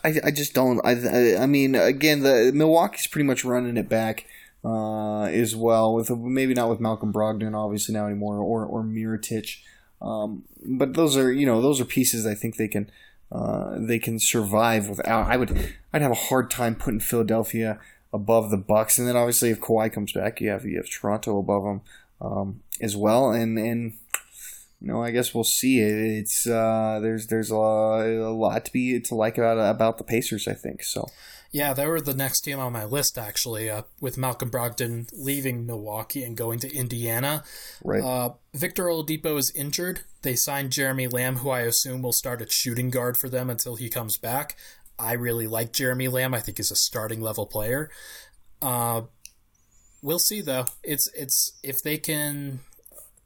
I, 0.04 0.14
I 0.24 0.30
just 0.30 0.52
don't. 0.52 0.80
I, 0.84 1.36
I 1.42 1.46
mean, 1.46 1.74
again, 1.74 2.20
the 2.20 2.52
Milwaukee's 2.54 3.06
pretty 3.06 3.26
much 3.26 3.44
running 3.44 3.76
it 3.78 3.88
back 3.88 4.26
uh, 4.64 5.22
as 5.22 5.56
well. 5.56 5.94
With 5.94 6.10
maybe 6.10 6.54
not 6.54 6.68
with 6.68 6.80
Malcolm 6.80 7.12
Brogdon, 7.12 7.56
obviously 7.56 7.94
now 7.94 8.06
anymore, 8.06 8.38
or 8.38 8.66
or 8.66 8.82
Mirotic. 8.82 9.58
Um, 10.02 10.44
but 10.64 10.94
those 10.94 11.16
are 11.16 11.32
you 11.32 11.46
know 11.46 11.62
those 11.62 11.80
are 11.80 11.86
pieces 11.86 12.26
I 12.26 12.34
think 12.34 12.56
they 12.56 12.68
can 12.68 12.90
uh, 13.32 13.76
they 13.78 13.98
can 13.98 14.18
survive 14.18 14.88
without. 14.88 15.30
I 15.30 15.38
would 15.38 15.74
I'd 15.92 16.02
have 16.02 16.12
a 16.12 16.26
hard 16.26 16.50
time 16.50 16.74
putting 16.74 17.00
Philadelphia 17.00 17.80
above 18.12 18.50
the 18.50 18.56
Bucks, 18.56 18.98
and 18.98 19.06
then 19.06 19.16
obviously 19.16 19.50
if 19.50 19.60
Kawhi 19.60 19.92
comes 19.92 20.12
back, 20.12 20.40
you 20.40 20.50
have 20.50 20.64
you 20.64 20.76
have 20.76 20.90
Toronto 20.90 21.38
above 21.38 21.64
them 21.64 21.80
um, 22.20 22.60
as 22.80 22.96
well, 22.96 23.30
and 23.30 23.58
and 23.58 23.94
you 24.80 24.86
know, 24.86 25.02
I 25.02 25.10
guess 25.10 25.34
we'll 25.34 25.44
see. 25.44 25.80
It's 25.80 26.46
uh, 26.46 27.00
there's 27.02 27.26
there's 27.26 27.50
a, 27.50 27.54
a 27.54 28.32
lot 28.32 28.64
to 28.64 28.72
be 28.72 29.00
to 29.00 29.14
like 29.14 29.36
about 29.36 29.58
about 29.58 29.98
the 29.98 30.04
Pacers. 30.04 30.46
I 30.46 30.54
think 30.54 30.82
so. 30.82 31.08
Yeah, 31.50 31.72
they 31.72 31.86
were 31.86 32.00
the 32.00 32.14
next 32.14 32.42
team 32.42 32.58
on 32.58 32.74
my 32.74 32.84
list 32.84 33.16
actually, 33.16 33.70
uh, 33.70 33.82
with 34.00 34.18
Malcolm 34.18 34.50
Brogdon 34.50 35.08
leaving 35.14 35.66
Milwaukee 35.66 36.22
and 36.22 36.36
going 36.36 36.58
to 36.60 36.74
Indiana. 36.74 37.42
Right. 37.82 38.02
Uh, 38.02 38.34
Victor 38.54 38.84
Oladipo 38.84 39.38
is 39.38 39.50
injured. 39.52 40.00
They 40.22 40.36
signed 40.36 40.72
Jeremy 40.72 41.06
Lamb, 41.06 41.36
who 41.36 41.50
I 41.50 41.60
assume 41.60 42.02
will 42.02 42.12
start 42.12 42.42
at 42.42 42.52
shooting 42.52 42.90
guard 42.90 43.16
for 43.16 43.28
them 43.28 43.48
until 43.48 43.76
he 43.76 43.88
comes 43.88 44.18
back. 44.18 44.56
I 44.98 45.12
really 45.12 45.46
like 45.46 45.72
Jeremy 45.72 46.08
Lamb. 46.08 46.34
I 46.34 46.40
think 46.40 46.56
he's 46.58 46.70
a 46.70 46.76
starting 46.76 47.20
level 47.20 47.46
player. 47.46 47.90
Uh, 48.60 49.02
we'll 50.02 50.18
see 50.18 50.40
though. 50.40 50.66
It's 50.82 51.08
it's 51.14 51.52
if 51.62 51.82
they 51.82 51.98
can, 51.98 52.60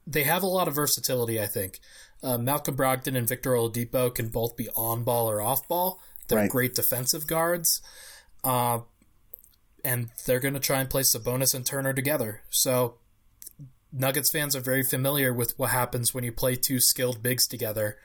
they 0.06 0.24
have 0.24 0.42
a 0.42 0.46
lot 0.46 0.68
of 0.68 0.74
versatility. 0.74 1.40
I 1.40 1.46
think 1.46 1.80
uh, 2.22 2.38
Malcolm 2.38 2.76
Brogdon 2.76 3.16
and 3.16 3.28
Victor 3.28 3.52
Oladipo 3.52 4.14
can 4.14 4.28
both 4.28 4.56
be 4.56 4.68
on 4.76 5.04
ball 5.04 5.30
or 5.30 5.40
off 5.40 5.66
ball. 5.68 6.00
They're 6.28 6.38
Right. 6.38 6.50
great 6.50 6.74
defensive 6.74 7.26
guards, 7.26 7.80
uh, 8.44 8.80
and 9.84 10.10
they're 10.26 10.40
going 10.40 10.54
to 10.54 10.60
try 10.60 10.80
and 10.80 10.88
play 10.90 11.02
Sabonis 11.02 11.54
and 11.54 11.64
Turner 11.66 11.92
together. 11.92 12.42
So. 12.50 12.98
Nuggets 13.94 14.30
fans 14.30 14.56
are 14.56 14.60
very 14.60 14.82
familiar 14.82 15.34
with 15.34 15.58
what 15.58 15.68
happens 15.68 16.14
when 16.14 16.24
you 16.24 16.32
play 16.32 16.56
two 16.56 16.80
skilled 16.80 17.22
bigs 17.22 17.46
together. 17.46 17.98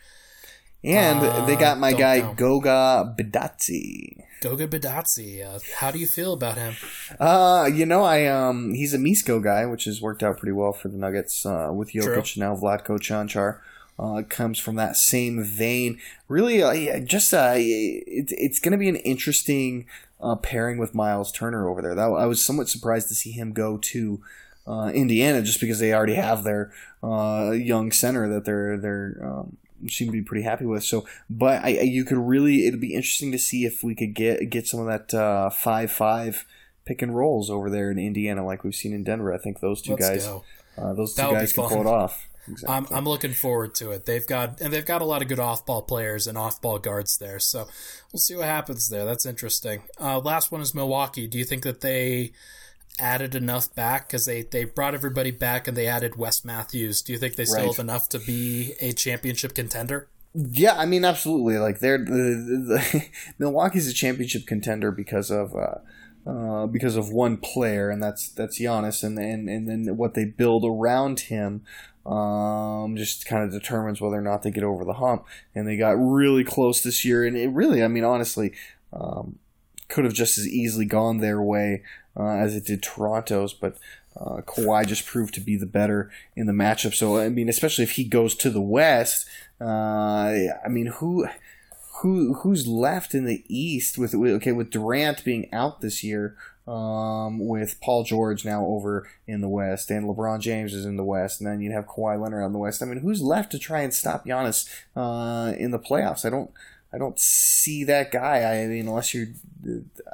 And 0.84 1.20
Uh, 1.20 1.46
they 1.46 1.56
got 1.56 1.80
my 1.80 1.94
guy 1.94 2.20
know. 2.20 2.34
Goga 2.36 3.16
Bitadze. 3.18 4.24
Goga 4.42 4.68
Bitadze, 4.68 5.44
uh, 5.44 5.60
how 5.78 5.90
do 5.90 5.98
you 5.98 6.06
feel 6.06 6.34
about 6.34 6.58
him? 6.58 6.76
Uh, 7.20 7.68
you 7.74 7.86
know, 7.88 8.04
I 8.04 8.26
um, 8.28 8.74
he's 8.76 8.94
a 8.94 9.00
Misko 9.00 9.44
guy, 9.44 9.66
which 9.66 9.86
has 9.86 10.00
worked 10.02 10.22
out 10.22 10.38
pretty 10.38 10.52
well 10.52 10.74
for 10.74 10.90
the 10.90 10.98
Nuggets 10.98 11.44
uh, 11.46 11.72
with 11.74 11.92
Jokic 11.94 12.34
True. 12.36 12.44
now 12.44 12.56
Vlatko 12.56 13.00
Cancar. 13.00 13.60
Uh, 14.00 14.22
comes 14.30 14.60
from 14.60 14.76
that 14.76 14.96
same 14.96 15.44
vein. 15.44 16.00
Really, 16.28 16.62
uh, 16.62 16.72
yeah, 16.72 17.00
just 17.00 17.34
uh, 17.34 17.54
it, 17.56 18.28
it's 18.30 18.60
going 18.60 18.74
to 18.74 18.78
be 18.78 18.88
an 18.90 18.98
interesting 18.98 19.88
uh, 20.22 20.36
pairing 20.36 20.78
with 20.78 20.94
Miles 20.94 21.32
Turner 21.32 21.68
over 21.68 21.82
there. 21.82 21.96
That 21.96 22.04
I 22.04 22.28
was 22.28 22.46
somewhat 22.46 22.70
surprised 22.70 23.08
to 23.08 23.16
see 23.16 23.32
him 23.32 23.54
go 23.54 23.78
to 23.80 24.22
uh, 24.68 24.92
Indiana 24.94 25.42
just 25.42 25.60
because 25.60 25.80
they 25.80 25.94
already 25.96 26.14
have 26.14 26.44
their 26.44 26.72
uh, 27.02 27.50
young 27.56 27.92
center 27.92 28.30
that 28.30 28.46
they're 28.46 28.78
they're 28.78 29.20
um, 29.24 29.58
seem 29.88 30.08
to 30.08 30.12
be 30.12 30.22
pretty 30.22 30.44
happy 30.44 30.66
with. 30.66 30.84
So, 30.84 31.06
but 31.30 31.64
I, 31.64 31.70
you 31.82 32.06
could 32.06 32.18
really 32.18 32.66
it'd 32.66 32.82
be 32.82 32.94
interesting 32.94 33.32
to 33.32 33.40
see 33.40 33.66
if 33.66 33.84
we 33.84 33.96
could 33.96 34.14
get 34.14 34.50
get 34.50 34.68
some 34.68 34.80
of 34.80 34.88
that 34.88 35.14
uh, 35.14 35.50
five 35.50 35.92
five 35.92 36.46
pick 36.86 37.02
and 37.02 37.16
rolls 37.16 37.50
over 37.50 37.70
there 37.70 37.92
in 37.92 38.00
Indiana 38.00 38.46
like 38.46 38.64
we've 38.64 38.76
seen 38.76 38.94
in 38.94 39.04
Denver. 39.04 39.34
I 39.34 39.38
think 39.38 39.60
those 39.60 39.82
two 39.82 39.92
Let's 39.92 40.10
guys 40.10 40.28
uh, 40.78 40.94
those 40.94 41.14
two 41.14 41.24
guys 41.24 41.54
can 41.54 41.68
pull 41.68 41.82
it 41.82 41.88
off. 41.88 42.28
Exactly. 42.50 42.76
I'm, 42.76 42.88
I'm 42.98 43.06
looking 43.06 43.34
forward 43.34 43.76
to 43.76 43.92
it. 43.92 44.06
They've 44.06 44.26
got 44.26 44.62
and 44.62 44.72
they've 44.72 44.86
got 44.86 45.02
a 45.02 45.06
lot 45.06 45.22
of 45.22 45.28
good 45.28 45.40
off-ball 45.40 45.82
players 45.82 46.28
and 46.28 46.38
off-ball 46.38 46.80
guards 46.80 47.18
there. 47.18 47.40
So 47.40 47.68
we'll 48.14 48.22
see 48.22 48.36
what 48.36 48.46
happens 48.46 48.88
there. 48.88 49.06
That's 49.06 49.26
interesting. 49.26 49.84
Uh, 50.00 50.20
last 50.20 50.52
one 50.52 50.62
is 50.62 50.74
Milwaukee. 50.74 51.28
Do 51.28 51.38
you 51.38 51.44
think 51.44 51.64
that 51.64 51.82
they 51.82 52.32
added 53.00 53.36
enough 53.36 53.74
back 53.76 54.08
because 54.08 54.26
they 54.26 54.42
they 54.44 54.64
brought 54.66 54.94
everybody 54.94 55.32
back 55.32 55.68
and 55.68 55.76
they 55.78 55.88
added 55.88 56.16
Wes 56.16 56.44
Matthews? 56.46 57.02
Do 57.02 57.14
you 57.14 57.20
think 57.20 57.36
they 57.36 57.46
still 57.46 57.60
Right. 57.66 57.72
have 57.76 57.80
enough 57.80 58.10
to 58.10 58.20
be 58.20 58.74
a 58.80 58.92
championship 58.94 59.54
contender? 59.54 60.08
Yeah, 60.34 60.76
I 60.78 60.86
mean, 60.86 61.04
absolutely. 61.06 61.58
Like 61.58 61.80
they're 61.80 61.98
the, 61.98 62.06
the, 62.12 63.06
Milwaukee's 63.40 63.88
a 63.88 63.94
championship 63.94 64.46
contender 64.46 64.92
because 64.92 65.32
of 65.32 65.56
uh, 65.56 65.80
uh, 66.30 66.68
because 66.68 66.96
of 66.96 67.10
one 67.10 67.38
player, 67.38 67.90
and 67.90 68.04
that's 68.04 68.30
that's 68.30 68.60
Giannis, 68.60 69.04
and 69.04 69.18
and 69.18 69.50
and 69.50 69.68
then 69.68 69.98
what 69.98 70.14
they 70.14 70.26
build 70.26 70.64
around 70.66 71.22
him. 71.22 71.64
Um, 72.06 72.96
just 72.96 73.26
kind 73.26 73.44
of 73.44 73.52
determines 73.52 74.00
whether 74.00 74.16
or 74.16 74.22
not 74.22 74.42
they 74.42 74.50
get 74.50 74.64
over 74.64 74.86
the 74.86 74.94
hump. 74.94 75.26
And 75.54 75.68
they 75.68 75.76
got 75.76 75.98
really 76.00 76.46
close 76.46 76.82
this 76.82 77.04
year, 77.04 77.26
and 77.26 77.36
it 77.36 77.50
really, 77.50 77.84
I 77.84 77.90
mean, 77.90 78.06
honestly, 78.06 78.54
um, 78.94 79.40
could 79.90 80.06
have 80.06 80.14
just 80.14 80.38
as 80.38 80.48
easily 80.48 80.86
gone 80.86 81.18
their 81.18 81.42
way 81.42 81.84
uh, 82.18 82.30
as 82.30 82.56
it 82.56 82.66
did 82.66 82.82
Toronto's, 82.82 83.54
but 83.54 83.78
uh, 84.20 84.42
Kawhi 84.42 84.86
just 84.88 85.06
proved 85.06 85.34
to 85.36 85.42
be 85.42 85.56
the 85.56 85.66
better 85.66 86.10
in 86.36 86.48
the 86.48 86.54
matchup. 86.54 86.94
So 86.94 87.18
I 87.18 87.30
mean, 87.30 87.50
especially 87.50 87.84
if 87.84 87.92
he 87.92 88.04
goes 88.04 88.36
to 88.36 88.50
the 88.50 88.62
West, 88.62 89.28
uh, 89.62 90.34
I 90.66 90.68
mean, 90.70 90.88
who 90.88 91.28
who 92.02 92.36
who's 92.36 92.68
left 92.68 93.14
in 93.14 93.26
the 93.26 93.44
East 93.48 93.98
with, 93.98 94.14
okay 94.14 94.52
with 94.52 94.70
Durant 94.70 95.24
being 95.24 95.52
out 95.54 95.82
this 95.82 96.04
year, 96.04 96.36
um, 96.68 97.40
with 97.40 97.80
Paul 97.82 98.04
George 98.04 98.44
now 98.44 98.66
over 98.66 99.08
in 99.26 99.42
the 99.42 99.50
West, 99.50 99.90
and 99.90 100.06
LeBron 100.06 100.40
James 100.40 100.74
is 100.74 100.86
in 100.86 100.98
the 100.98 101.04
West, 101.04 101.40
and 101.40 101.50
then 101.50 101.62
you'd 101.62 101.74
have 101.74 101.88
Kawhi 101.88 102.22
Leonard 102.22 102.44
on 102.44 102.54
the 102.54 102.60
West. 102.60 102.84
I 102.84 102.86
mean, 102.86 103.00
who's 103.00 103.22
left 103.22 103.52
to 103.54 103.60
try 103.60 103.82
and 103.82 103.94
stop 103.94 104.26
Giannis 104.26 104.68
uh, 104.96 105.54
in 105.58 105.72
the 105.72 105.80
playoffs? 105.80 106.26
I 106.26 106.30
don't. 106.30 106.52
I 106.94 106.98
don't 106.98 107.20
see 107.20 107.84
that 107.86 108.12
guy. 108.12 108.44
I 108.44 108.68
mean, 108.68 108.88
unless 108.88 109.14
you're, 109.14 109.28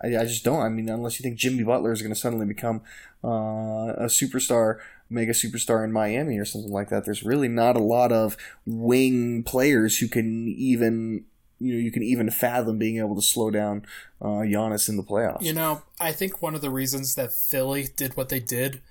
I, 0.04 0.18
I 0.18 0.26
just 0.26 0.44
don't. 0.44 0.62
I 0.62 0.70
mean, 0.70 0.90
unless 0.90 1.20
you 1.20 1.24
think 1.24 1.38
Jimmy 1.38 1.64
Butler 1.64 1.92
is 1.92 2.02
going 2.02 2.14
to 2.14 2.20
suddenly 2.20 2.46
become 2.46 2.82
uh, 3.24 3.94
a 3.98 4.06
superstar, 4.06 4.80
mega 5.10 5.34
superstar 5.34 5.84
in 5.84 5.92
Miami 5.92 6.38
or 6.38 6.46
something 6.46 6.72
like 6.72 6.90
that. 6.90 7.06
There's 7.06 7.24
really 7.24 7.48
not 7.48 7.76
a 7.76 7.84
lot 7.84 8.12
of 8.12 8.36
wing 8.66 9.44
players 9.44 10.00
who 10.00 10.08
can 10.08 10.48
even, 10.48 11.26
you 11.60 11.74
know, 11.74 11.80
you 11.80 11.92
can 11.92 12.04
even 12.04 12.30
fathom 12.32 12.80
being 12.80 12.98
able 12.98 13.16
to 13.16 13.22
slow 13.22 13.52
down 13.52 13.86
uh, 14.22 14.42
Giannis 14.44 14.90
in 14.90 14.98
the 14.98 15.04
playoffs. 15.04 15.44
You 15.44 15.54
know, 15.54 15.84
I 16.00 16.12
think 16.12 16.42
one 16.42 16.56
of 16.56 16.62
the 16.62 16.72
reasons 16.72 17.16
that 17.16 17.32
Philly 17.32 17.88
did 17.96 18.18
what 18.18 18.30
they 18.30 18.40
did 18.40 18.82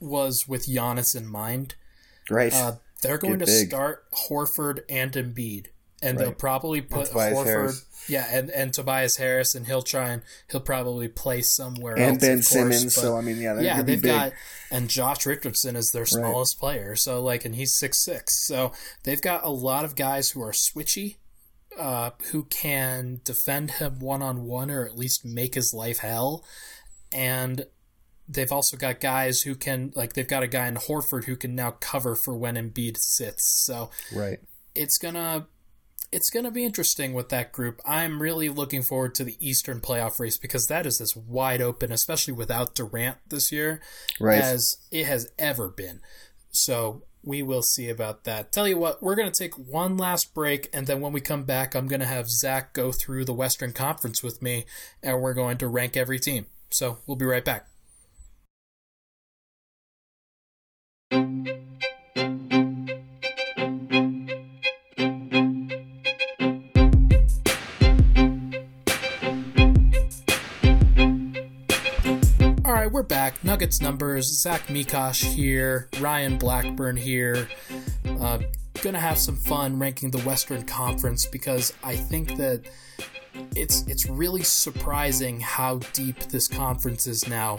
was 0.00 0.48
with 0.48 0.66
Giannis 0.66 1.14
in 1.14 1.26
mind. 1.26 1.74
right? 2.30 2.54
Uh, 2.54 2.76
they're 3.02 3.18
going 3.18 3.38
to 3.38 3.46
big. 3.46 3.68
start 3.68 4.10
Horford 4.28 4.80
and 4.88 5.12
Embiid, 5.12 5.66
and 6.02 6.18
they'll 6.18 6.32
probably 6.32 6.80
put 6.80 7.08
Horford, 7.10 7.84
yeah, 8.08 8.26
and, 8.30 8.50
and 8.50 8.72
Tobias 8.72 9.16
Harris, 9.16 9.54
and 9.54 9.66
he'll 9.66 9.82
try 9.82 10.10
and 10.10 10.22
he'll 10.50 10.60
probably 10.60 11.08
play 11.08 11.42
somewhere 11.42 11.94
and 11.94 12.02
else. 12.02 12.18
Ben 12.18 12.36
course, 12.36 12.48
Simmons. 12.48 12.84
but- 12.94 13.00
So 13.02 13.16
I 13.16 13.20
mean, 13.20 13.38
yeah, 13.38 13.60
yeah, 13.60 13.74
going 13.74 13.78
to 13.78 13.84
be 13.84 13.92
they've 13.94 14.02
big. 14.02 14.12
got 14.12 14.32
and 14.70 14.88
Josh 14.88 15.26
Richardson 15.26 15.76
is 15.76 15.92
their 15.92 16.06
smallest 16.06 16.58
player, 16.58 16.94
so 16.96 17.22
like, 17.22 17.44
and 17.44 17.54
he's 17.54 17.74
six 17.74 17.98
six, 18.04 18.46
so 18.46 18.72
they've 19.04 19.22
got 19.22 19.44
a 19.44 19.50
lot 19.50 19.84
of 19.84 19.96
guys 19.96 20.30
who 20.30 20.42
are 20.42 20.52
switchy. 20.52 21.16
Uh, 21.78 22.10
who 22.32 22.42
can 22.44 23.20
defend 23.22 23.70
him 23.72 24.00
one 24.00 24.20
on 24.20 24.42
one 24.42 24.68
or 24.68 24.84
at 24.84 24.98
least 24.98 25.24
make 25.24 25.54
his 25.54 25.72
life 25.72 25.98
hell, 25.98 26.44
and 27.12 27.66
they've 28.28 28.52
also 28.52 28.76
got 28.76 29.00
guys 29.00 29.42
who 29.42 29.54
can 29.54 29.92
like 29.94 30.12
they've 30.14 30.28
got 30.28 30.42
a 30.42 30.48
guy 30.48 30.66
in 30.66 30.74
Horford 30.74 31.24
who 31.24 31.36
can 31.36 31.54
now 31.54 31.70
cover 31.70 32.14
for 32.14 32.36
when 32.36 32.56
Embiid 32.56 32.96
sits. 32.96 33.44
So 33.64 33.90
right. 34.12 34.38
it's 34.74 34.98
gonna 34.98 35.46
it's 36.10 36.30
gonna 36.30 36.50
be 36.50 36.64
interesting 36.64 37.12
with 37.12 37.28
that 37.28 37.52
group. 37.52 37.80
I'm 37.84 38.20
really 38.22 38.48
looking 38.48 38.82
forward 38.82 39.14
to 39.16 39.24
the 39.24 39.36
Eastern 39.40 39.80
playoff 39.80 40.18
race 40.18 40.38
because 40.38 40.66
that 40.68 40.86
is 40.86 41.00
as 41.00 41.14
wide 41.16 41.60
open, 41.60 41.92
especially 41.92 42.32
without 42.34 42.74
Durant 42.74 43.18
this 43.28 43.52
year, 43.52 43.80
Right. 44.18 44.40
as 44.40 44.78
it 44.90 45.06
has 45.06 45.28
ever 45.38 45.68
been. 45.68 46.00
So 46.50 47.02
we 47.22 47.42
will 47.42 47.62
see 47.62 47.90
about 47.90 48.24
that. 48.24 48.52
Tell 48.52 48.66
you 48.66 48.78
what, 48.78 49.02
we're 49.02 49.16
gonna 49.16 49.30
take 49.30 49.58
one 49.58 49.96
last 49.96 50.32
break, 50.34 50.70
and 50.72 50.86
then 50.86 51.00
when 51.00 51.12
we 51.12 51.20
come 51.20 51.44
back, 51.44 51.74
I'm 51.74 51.88
gonna 51.88 52.06
have 52.06 52.30
Zach 52.30 52.72
go 52.72 52.90
through 52.90 53.24
the 53.26 53.34
Western 53.34 53.72
Conference 53.72 54.22
with 54.22 54.40
me, 54.40 54.64
and 55.02 55.20
we're 55.20 55.34
going 55.34 55.58
to 55.58 55.68
rank 55.68 55.96
every 55.96 56.18
team. 56.18 56.46
So 56.70 56.98
we'll 57.06 57.16
be 57.16 57.26
right 57.26 57.44
back. 57.44 57.66
Right, 72.88 72.94
we're 72.94 73.02
back. 73.02 73.44
Nuggets 73.44 73.82
numbers. 73.82 74.40
Zach 74.40 74.68
Mikash 74.68 75.22
here. 75.22 75.90
Ryan 76.00 76.38
Blackburn 76.38 76.96
here. 76.96 77.46
Uh, 78.18 78.38
gonna 78.80 78.98
have 78.98 79.18
some 79.18 79.36
fun 79.36 79.78
ranking 79.78 80.10
the 80.10 80.22
Western 80.22 80.64
Conference 80.64 81.26
because 81.26 81.74
I 81.84 81.96
think 81.96 82.38
that 82.38 82.62
it's 83.54 83.86
it's 83.88 84.08
really 84.08 84.42
surprising 84.42 85.38
how 85.38 85.80
deep 85.92 86.18
this 86.30 86.48
conference 86.48 87.06
is 87.06 87.28
now. 87.28 87.58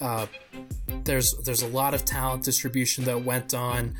Uh, 0.00 0.26
there's 1.04 1.34
there's 1.44 1.62
a 1.62 1.68
lot 1.68 1.94
of 1.94 2.04
talent 2.04 2.42
distribution 2.42 3.04
that 3.04 3.22
went 3.22 3.54
on. 3.54 3.94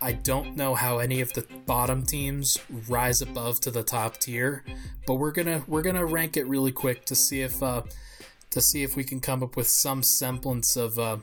I 0.00 0.12
don't 0.12 0.54
know 0.54 0.76
how 0.76 0.98
any 0.98 1.20
of 1.20 1.32
the 1.32 1.44
bottom 1.66 2.04
teams 2.04 2.58
rise 2.88 3.20
above 3.20 3.58
to 3.62 3.72
the 3.72 3.82
top 3.82 4.18
tier, 4.18 4.62
but 5.04 5.14
we're 5.14 5.32
gonna 5.32 5.64
we're 5.66 5.82
gonna 5.82 6.06
rank 6.06 6.36
it 6.36 6.46
really 6.46 6.70
quick 6.70 7.04
to 7.06 7.16
see 7.16 7.40
if 7.40 7.60
uh, 7.60 7.82
to 8.54 8.60
see 8.60 8.82
if 8.82 8.96
we 8.96 9.04
can 9.04 9.20
come 9.20 9.42
up 9.42 9.56
with 9.56 9.68
some 9.68 10.02
semblance 10.02 10.76
of 10.76 10.96
a 10.96 11.20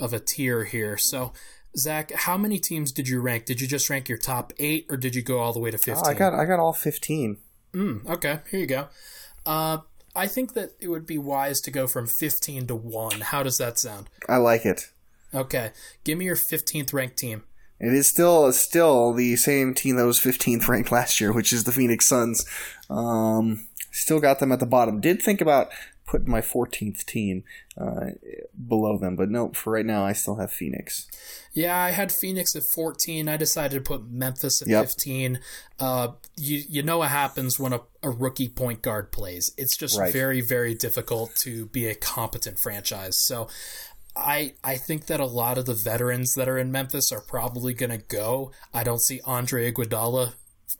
of 0.00 0.12
a 0.12 0.20
tier 0.20 0.64
here. 0.64 0.96
So, 0.96 1.32
Zach, 1.76 2.12
how 2.12 2.38
many 2.38 2.58
teams 2.58 2.92
did 2.92 3.08
you 3.08 3.20
rank? 3.20 3.44
Did 3.44 3.60
you 3.60 3.66
just 3.66 3.90
rank 3.90 4.08
your 4.08 4.16
top 4.18 4.52
eight, 4.58 4.86
or 4.88 4.96
did 4.96 5.14
you 5.14 5.22
go 5.22 5.38
all 5.38 5.52
the 5.52 5.58
way 5.60 5.70
to 5.70 5.76
Oh, 5.76 5.80
fifteen? 5.80 6.06
I 6.06 6.14
got 6.14 6.34
I 6.34 6.44
got 6.44 6.60
all 6.60 6.72
fifteen. 6.72 7.38
Mm, 7.74 8.08
okay, 8.08 8.38
here 8.50 8.60
you 8.60 8.66
go. 8.66 8.88
Uh, 9.44 9.78
I 10.16 10.26
think 10.26 10.54
that 10.54 10.70
it 10.80 10.88
would 10.88 11.04
be 11.06 11.18
wise 11.18 11.60
to 11.62 11.70
go 11.70 11.86
from 11.86 12.06
fifteen 12.06 12.66
to 12.68 12.74
one. 12.74 13.20
How 13.20 13.42
does 13.42 13.58
that 13.58 13.78
sound? 13.78 14.08
I 14.28 14.36
like 14.36 14.64
it. 14.64 14.90
Okay, 15.34 15.72
give 16.04 16.16
me 16.16 16.24
your 16.24 16.36
fifteenth 16.36 16.92
ranked 16.92 17.18
team. 17.18 17.42
It 17.80 17.92
is 17.92 18.08
still 18.08 18.52
still 18.52 19.12
the 19.12 19.36
same 19.36 19.72
team 19.74 19.96
that 19.96 20.06
was 20.06 20.18
15th 20.18 20.66
ranked 20.66 20.90
last 20.90 21.20
year, 21.20 21.32
which 21.32 21.52
is 21.52 21.62
the 21.62 21.70
Phoenix 21.70 22.08
Suns. 22.08 22.44
Um, 22.90 23.68
still 23.92 24.18
got 24.18 24.40
them 24.40 24.50
at 24.50 24.58
the 24.58 24.66
bottom. 24.66 25.00
Did 25.00 25.22
think 25.22 25.40
about 25.40 25.68
putting 26.08 26.30
my 26.30 26.40
14th 26.40 27.04
team 27.04 27.44
uh, 27.78 28.06
below 28.66 28.96
them, 28.96 29.14
but 29.14 29.28
no. 29.30 29.50
For 29.50 29.74
right 29.74 29.84
now, 29.84 30.04
I 30.06 30.14
still 30.14 30.36
have 30.36 30.50
Phoenix. 30.50 31.06
Yeah, 31.52 31.76
I 31.78 31.90
had 31.90 32.10
Phoenix 32.10 32.56
at 32.56 32.62
14. 32.64 33.28
I 33.28 33.36
decided 33.36 33.76
to 33.76 33.86
put 33.86 34.10
Memphis 34.10 34.62
at 34.62 34.68
Yep. 34.68 34.84
15. 34.86 35.40
Uh, 35.78 36.08
you 36.36 36.62
you 36.68 36.82
know 36.82 36.98
what 36.98 37.10
happens 37.10 37.60
when 37.60 37.72
a, 37.74 37.80
a 38.02 38.10
rookie 38.10 38.48
point 38.48 38.80
guard 38.82 39.12
plays. 39.12 39.52
It's 39.58 39.76
just 39.76 39.98
Right. 39.98 40.12
very 40.12 40.40
very 40.40 40.74
difficult 40.74 41.36
to 41.40 41.66
be 41.66 41.86
a 41.86 41.94
competent 41.94 42.58
franchise. 42.58 43.16
So 43.18 43.48
I 44.16 44.54
I 44.64 44.76
think 44.76 45.06
that 45.06 45.20
a 45.20 45.26
lot 45.26 45.58
of 45.58 45.66
the 45.66 45.74
veterans 45.74 46.34
that 46.34 46.48
are 46.48 46.58
in 46.58 46.72
Memphis 46.72 47.12
are 47.12 47.20
probably 47.20 47.74
going 47.74 47.90
to 47.90 47.98
go. 47.98 48.50
I 48.72 48.82
don't 48.82 49.00
see 49.02 49.20
Andre 49.24 49.70
Iguodala, 49.70 50.32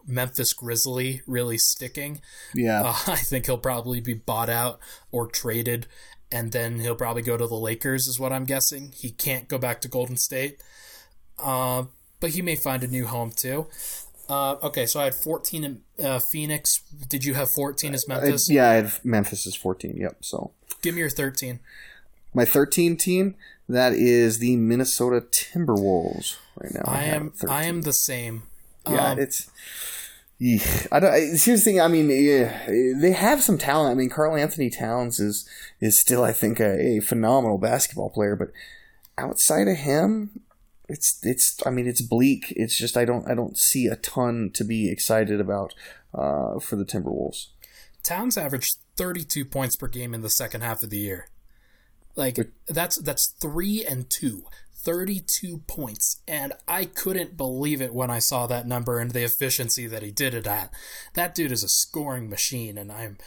Memphis 0.06 0.52
Grizzly, 0.52 1.22
really 1.26 1.58
sticking. 1.58 2.20
Yeah, 2.54 2.82
uh, 2.82 2.96
I 3.06 3.16
think 3.16 3.46
he'll 3.46 3.58
probably 3.58 4.00
be 4.00 4.14
bought 4.14 4.48
out 4.48 4.80
or 5.10 5.26
traded, 5.26 5.86
and 6.30 6.52
then 6.52 6.80
he'll 6.80 6.94
probably 6.94 7.22
go 7.22 7.36
to 7.36 7.46
the 7.46 7.54
Lakers. 7.54 8.06
Is 8.06 8.18
what 8.18 8.32
I'm 8.32 8.44
guessing. 8.44 8.92
He 8.94 9.10
can't 9.10 9.48
go 9.48 9.58
back 9.58 9.80
to 9.82 9.88
Golden 9.88 10.16
State, 10.16 10.62
uh, 11.38 11.84
but 12.20 12.30
he 12.30 12.42
may 12.42 12.56
find 12.56 12.82
a 12.82 12.88
new 12.88 13.06
home 13.06 13.30
too. 13.30 13.66
Uh, 14.28 14.56
okay, 14.62 14.84
so 14.84 15.00
I 15.00 15.04
had 15.04 15.14
14 15.14 15.64
in 15.64 15.80
uh, 16.04 16.18
Phoenix. 16.18 16.82
Did 17.08 17.24
you 17.24 17.32
have 17.32 17.50
14 17.50 17.94
as 17.94 18.06
Memphis? 18.06 18.50
Uh, 18.50 18.52
yeah, 18.52 18.70
I 18.70 18.74
have 18.74 19.02
Memphis 19.02 19.46
is 19.46 19.54
14. 19.54 19.96
Yep. 19.96 20.18
So 20.20 20.50
give 20.82 20.94
me 20.94 21.00
your 21.00 21.08
13. 21.08 21.60
My 22.34 22.44
13 22.44 22.98
team 22.98 23.36
that 23.68 23.92
is 23.92 24.38
the 24.38 24.56
Minnesota 24.56 25.20
Timberwolves 25.20 26.36
right 26.58 26.74
now. 26.74 26.82
I, 26.86 27.00
I 27.00 27.02
am 27.04 27.32
I 27.48 27.64
am 27.64 27.82
the 27.82 27.92
same. 27.92 28.44
Yeah, 28.90 29.12
um, 29.12 29.18
it's. 29.18 29.50
I 30.92 31.00
don't. 31.00 31.12
Here's 31.12 31.44
the 31.44 31.58
thing. 31.58 31.80
I 31.80 31.88
mean, 31.88 32.10
yeah, 32.10 32.66
they 33.00 33.12
have 33.12 33.42
some 33.42 33.58
talent. 33.58 33.90
I 33.90 33.94
mean, 33.94 34.08
Karl-Anthony 34.08 34.70
Towns 34.70 35.18
is 35.18 35.48
is 35.80 36.00
still, 36.00 36.22
I 36.22 36.32
think, 36.32 36.60
a, 36.60 36.98
a 36.98 37.00
phenomenal 37.00 37.58
basketball 37.58 38.10
player. 38.10 38.36
But 38.36 38.50
outside 39.16 39.66
of 39.66 39.76
him, 39.78 40.40
it's 40.88 41.18
it's 41.22 41.58
I 41.66 41.70
mean 41.70 41.86
it's 41.86 42.00
bleak. 42.00 42.52
It's 42.56 42.76
just 42.76 42.96
I 42.96 43.04
don't 43.04 43.28
I 43.28 43.34
don't 43.34 43.58
see 43.58 43.86
a 43.86 43.96
ton 43.96 44.50
to 44.54 44.64
be 44.64 44.90
excited 44.90 45.40
about 45.40 45.74
uh, 46.14 46.58
for 46.60 46.76
the 46.76 46.84
Timberwolves. 46.84 47.48
Towns 48.02 48.38
averaged 48.38 48.76
32 48.96 49.44
points 49.44 49.76
per 49.76 49.86
game 49.86 50.14
in 50.14 50.22
the 50.22 50.30
second 50.30 50.62
half 50.62 50.82
of 50.82 50.90
the 50.90 50.98
year. 50.98 51.28
Like 52.16 52.38
that's 52.66 52.96
that's 52.96 53.28
3 53.40 53.84
and 53.84 54.08
2. 54.08 54.42
32 54.80 55.58
points 55.66 56.20
and 56.26 56.52
I 56.66 56.84
couldn't 56.84 57.36
believe 57.36 57.82
it 57.82 57.94
when 57.94 58.10
I 58.10 58.20
saw 58.20 58.46
that 58.46 58.66
number 58.66 58.98
and 58.98 59.10
the 59.10 59.24
efficiency 59.24 59.86
that 59.86 60.02
he 60.02 60.10
did 60.10 60.34
it 60.34 60.46
at. 60.46 60.72
That 61.14 61.34
dude 61.34 61.52
is 61.52 61.64
a 61.64 61.68
scoring 61.68 62.28
machine 62.30 62.78
and 62.78 62.90
I'm 62.92 63.18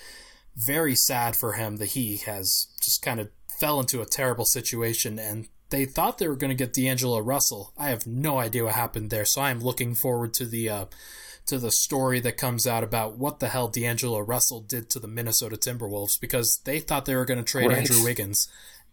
very 0.55 0.95
sad 0.95 1.35
for 1.35 1.53
him 1.53 1.77
that 1.77 1.91
he 1.91 2.17
has 2.17 2.67
just 2.81 3.01
kind 3.01 3.19
of 3.19 3.29
fell 3.47 3.79
into 3.79 4.01
a 4.01 4.05
terrible 4.05 4.45
situation 4.45 5.19
and 5.19 5.47
they 5.71 5.85
thought 5.85 6.17
they 6.17 6.27
were 6.27 6.35
going 6.35 6.49
to 6.49 6.55
get 6.55 6.73
D'Angelo 6.73 7.19
Russell. 7.19 7.73
I 7.77 7.89
have 7.89 8.05
no 8.05 8.37
idea 8.37 8.65
what 8.65 8.75
happened 8.75 9.09
there, 9.09 9.25
so 9.25 9.41
I 9.41 9.51
am 9.51 9.61
looking 9.61 9.95
forward 9.95 10.33
to 10.35 10.45
the 10.45 10.69
uh, 10.69 10.85
to 11.47 11.57
the 11.57 11.71
story 11.71 12.19
that 12.19 12.37
comes 12.37 12.67
out 12.67 12.83
about 12.83 13.17
what 13.17 13.39
the 13.39 13.49
hell 13.49 13.67
D'Angelo 13.67 14.19
Russell 14.19 14.59
did 14.59 14.89
to 14.91 14.99
the 14.99 15.07
Minnesota 15.07 15.55
Timberwolves 15.55 16.19
because 16.19 16.59
they 16.65 16.79
thought 16.79 17.05
they 17.05 17.15
were 17.15 17.25
going 17.25 17.39
to 17.39 17.43
trade 17.43 17.69
right. 17.69 17.77
Andrew 17.77 18.03
Wiggins, 18.03 18.47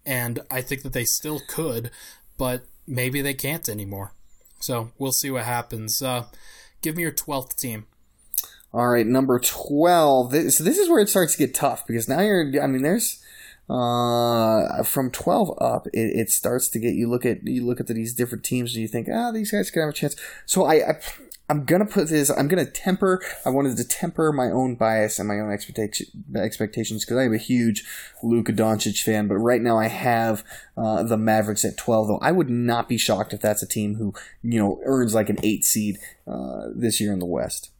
and 0.06 0.40
I 0.50 0.62
think 0.62 0.82
that 0.82 0.92
they 0.92 1.04
still 1.04 1.40
could, 1.48 1.90
but 2.38 2.64
maybe 2.86 3.20
they 3.20 3.34
can't 3.34 3.68
anymore. 3.68 4.12
So 4.60 4.90
we'll 4.98 5.12
see 5.12 5.30
what 5.30 5.44
happens. 5.44 6.00
Uh, 6.00 6.24
give 6.80 6.96
me 6.96 7.02
your 7.02 7.12
twelfth 7.12 7.58
team. 7.58 7.86
All 8.72 8.88
right, 8.88 9.06
number 9.06 9.38
twelve. 9.38 10.30
This, 10.30 10.56
so 10.56 10.64
this 10.64 10.78
is 10.78 10.88
where 10.88 11.00
it 11.00 11.10
starts 11.10 11.36
to 11.36 11.46
get 11.46 11.54
tough 11.54 11.86
because 11.86 12.08
now 12.08 12.20
you're. 12.20 12.62
I 12.62 12.66
mean, 12.66 12.82
there's 12.82 13.22
uh, 13.70 14.82
from 14.82 15.10
12 15.10 15.58
up, 15.60 15.86
it, 15.88 15.98
it, 15.98 16.30
starts 16.30 16.70
to 16.70 16.78
get 16.78 16.94
you 16.94 17.06
look 17.06 17.26
at 17.26 17.46
you 17.46 17.66
look 17.66 17.80
at 17.80 17.86
these 17.86 18.14
different 18.14 18.42
teams 18.42 18.74
and 18.74 18.80
you 18.80 18.88
think, 18.88 19.08
ah, 19.12 19.30
these 19.30 19.50
guys 19.50 19.70
could 19.70 19.80
have 19.80 19.90
a 19.90 19.92
chance. 19.92 20.16
So 20.46 20.64
I, 20.64 20.74
I 20.76 21.00
I'm 21.50 21.64
gonna 21.64 21.86
put 21.86 22.08
this. 22.08 22.30
I'm 22.30 22.46
gonna 22.46 22.66
temper. 22.66 23.22
I 23.46 23.50
wanted 23.50 23.76
to 23.78 23.84
temper 23.84 24.32
my 24.32 24.50
own 24.50 24.74
bias 24.74 25.18
and 25.18 25.26
my 25.26 25.40
own 25.40 25.50
expectation, 25.50 26.06
expectations 26.36 27.04
because 27.04 27.16
I 27.16 27.24
am 27.24 27.32
a 27.32 27.38
huge 27.38 27.84
Luka 28.22 28.52
Doncic 28.52 29.02
fan. 29.02 29.28
But 29.28 29.36
right 29.36 29.62
now, 29.62 29.78
I 29.78 29.88
have 29.88 30.44
uh, 30.76 31.02
the 31.02 31.16
Mavericks 31.16 31.64
at 31.64 31.76
12. 31.78 32.08
Though 32.08 32.18
I 32.18 32.32
would 32.32 32.50
not 32.50 32.88
be 32.88 32.98
shocked 32.98 33.32
if 33.32 33.40
that's 33.40 33.62
a 33.62 33.68
team 33.68 33.94
who 33.94 34.12
you 34.42 34.58
know 34.58 34.80
earns 34.84 35.14
like 35.14 35.30
an 35.30 35.38
eight 35.42 35.64
seed 35.64 35.98
uh, 36.26 36.66
this 36.74 37.00
year 37.00 37.12
in 37.12 37.18
the 37.18 37.26
West. 37.26 37.70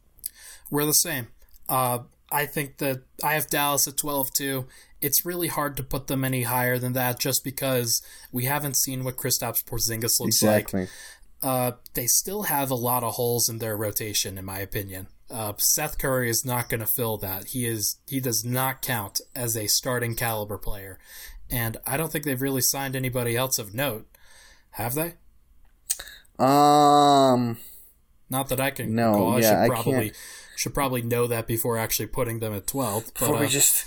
We're 0.71 0.85
the 0.85 0.93
same. 0.93 1.27
Uh, 1.67 1.99
I 2.31 2.45
think 2.45 2.77
that 2.77 3.03
I 3.23 3.33
have 3.33 3.47
Dallas 3.47 3.87
at 3.87 3.97
12 3.97 4.33
too 4.33 4.65
it's 5.01 5.25
really 5.25 5.47
hard 5.47 5.77
to 5.77 5.83
put 5.83 6.07
them 6.07 6.23
any 6.23 6.43
higher 6.43 6.77
than 6.77 6.93
that 6.93 7.19
just 7.19 7.43
because 7.43 8.01
we 8.31 8.45
haven't 8.45 8.75
seen 8.75 9.03
what 9.03 9.15
Kristaps 9.15 9.63
Porzingis 9.63 10.19
looks 10.19 10.41
exactly. 10.41 10.81
like. 10.81 10.89
Uh, 11.41 11.71
they 11.93 12.05
still 12.05 12.43
have 12.43 12.69
a 12.69 12.75
lot 12.75 13.03
of 13.03 13.13
holes 13.13 13.47
in 13.47 13.59
their 13.59 13.77
rotation, 13.77 14.37
in 14.37 14.45
my 14.45 14.59
opinion. 14.59 15.07
Uh, 15.29 15.53
Seth 15.57 15.97
Curry 15.97 16.29
is 16.29 16.43
not 16.43 16.69
going 16.69 16.81
to 16.81 16.87
fill 16.87 17.17
that. 17.17 17.49
He 17.49 17.65
is 17.65 17.97
he 18.07 18.19
does 18.19 18.43
not 18.43 18.81
count 18.81 19.21
as 19.35 19.55
a 19.55 19.67
starting 19.67 20.15
caliber 20.15 20.57
player, 20.57 20.99
and 21.49 21.77
I 21.85 21.97
don't 21.97 22.11
think 22.11 22.25
they've 22.25 22.41
really 22.41 22.61
signed 22.61 22.95
anybody 22.95 23.37
else 23.37 23.59
of 23.59 23.73
note. 23.73 24.07
Have 24.71 24.95
they? 24.95 25.13
Um, 26.39 27.57
not 28.29 28.49
that 28.49 28.59
I 28.59 28.71
can. 28.71 28.95
No, 28.95 29.11
recall. 29.11 29.33
I 29.35 29.39
yeah, 29.39 29.63
should 29.63 29.71
probably 29.71 29.95
I 29.95 30.01
can't. 30.01 30.15
should 30.55 30.73
probably 30.73 31.01
know 31.03 31.27
that 31.27 31.47
before 31.47 31.77
actually 31.77 32.07
putting 32.07 32.39
them 32.39 32.53
at 32.53 32.67
twelfth. 32.67 33.13
Before 33.13 33.35
uh, 33.35 33.41
we 33.41 33.47
just 33.47 33.85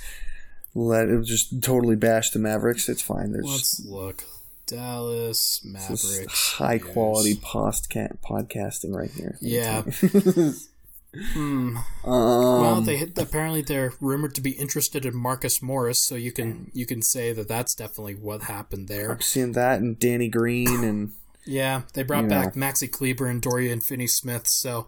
let 0.74 1.08
it 1.08 1.24
just 1.24 1.62
totally 1.62 1.96
bash 1.96 2.30
the 2.30 2.38
Mavericks. 2.38 2.88
It's 2.88 3.02
fine. 3.02 3.32
There's 3.32 3.46
let's 3.46 3.84
look. 3.84 4.24
Dallas 4.72 5.60
Mavericks. 5.64 6.52
High 6.52 6.78
quality 6.78 7.34
postca- 7.34 8.18
podcasting 8.20 8.94
right 8.94 9.10
here. 9.10 9.36
Yeah. 9.40 9.82
hmm. 11.34 11.76
Um, 11.76 11.82
well, 12.04 12.80
they 12.80 12.96
hit, 12.96 13.18
apparently 13.18 13.62
they're 13.62 13.92
rumored 14.00 14.34
to 14.36 14.40
be 14.40 14.52
interested 14.52 15.04
in 15.04 15.14
Marcus 15.14 15.62
Morris, 15.62 16.02
so 16.02 16.14
you 16.14 16.32
can 16.32 16.70
you 16.72 16.86
can 16.86 17.02
say 17.02 17.32
that 17.32 17.48
that's 17.48 17.74
definitely 17.74 18.14
what 18.14 18.44
happened 18.44 18.88
there. 18.88 19.12
I'm 19.12 19.20
seeing 19.20 19.52
that 19.52 19.80
and 19.80 19.98
Danny 19.98 20.28
Green 20.28 20.84
and 20.84 21.12
yeah, 21.44 21.82
they 21.94 22.02
brought 22.02 22.28
back 22.28 22.56
know. 22.56 22.66
Maxi 22.66 22.90
Kleber 22.90 23.26
and 23.26 23.42
Dorian 23.42 23.80
Finney-Smith, 23.80 24.46
so 24.46 24.86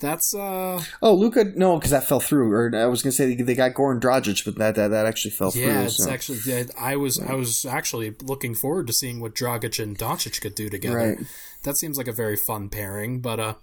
that's 0.00 0.34
uh 0.34 0.82
oh 1.02 1.14
Luka 1.14 1.44
no 1.56 1.76
because 1.76 1.92
that 1.92 2.04
fell 2.04 2.20
through 2.20 2.50
or 2.52 2.74
I 2.74 2.86
was 2.86 3.02
gonna 3.02 3.12
say 3.12 3.34
they 3.34 3.54
got 3.54 3.74
Goran 3.74 4.00
Dragic 4.00 4.44
but 4.44 4.56
that 4.56 4.74
that, 4.74 4.88
that 4.88 5.06
actually 5.06 5.30
fell 5.30 5.52
yeah, 5.54 5.64
through. 5.64 5.72
Yeah, 5.72 5.82
it's 5.84 6.04
so. 6.04 6.10
actually 6.10 6.38
yeah, 6.46 6.64
I 6.78 6.96
was 6.96 7.20
I 7.20 7.34
was 7.34 7.64
actually 7.64 8.14
looking 8.22 8.54
forward 8.54 8.86
to 8.88 8.92
seeing 8.92 9.20
what 9.20 9.34
Dragic 9.34 9.82
and 9.82 9.96
Doncic 9.96 10.40
could 10.40 10.54
do 10.54 10.68
together. 10.68 10.96
Right. 10.96 11.18
That 11.62 11.76
seems 11.76 11.96
like 11.96 12.08
a 12.08 12.12
very 12.12 12.36
fun 12.36 12.68
pairing, 12.68 13.20
but 13.20 13.38
uh 13.38 13.54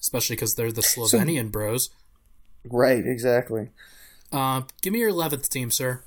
especially 0.00 0.36
because 0.36 0.54
they're 0.54 0.72
the 0.72 0.82
Slovenian 0.82 1.46
so, 1.46 1.50
bros. 1.50 1.90
Right, 2.64 3.06
exactly. 3.06 3.70
Uh, 4.30 4.62
give 4.82 4.92
me 4.92 5.00
your 5.00 5.08
eleventh 5.08 5.48
team, 5.48 5.70
sir. 5.70 6.02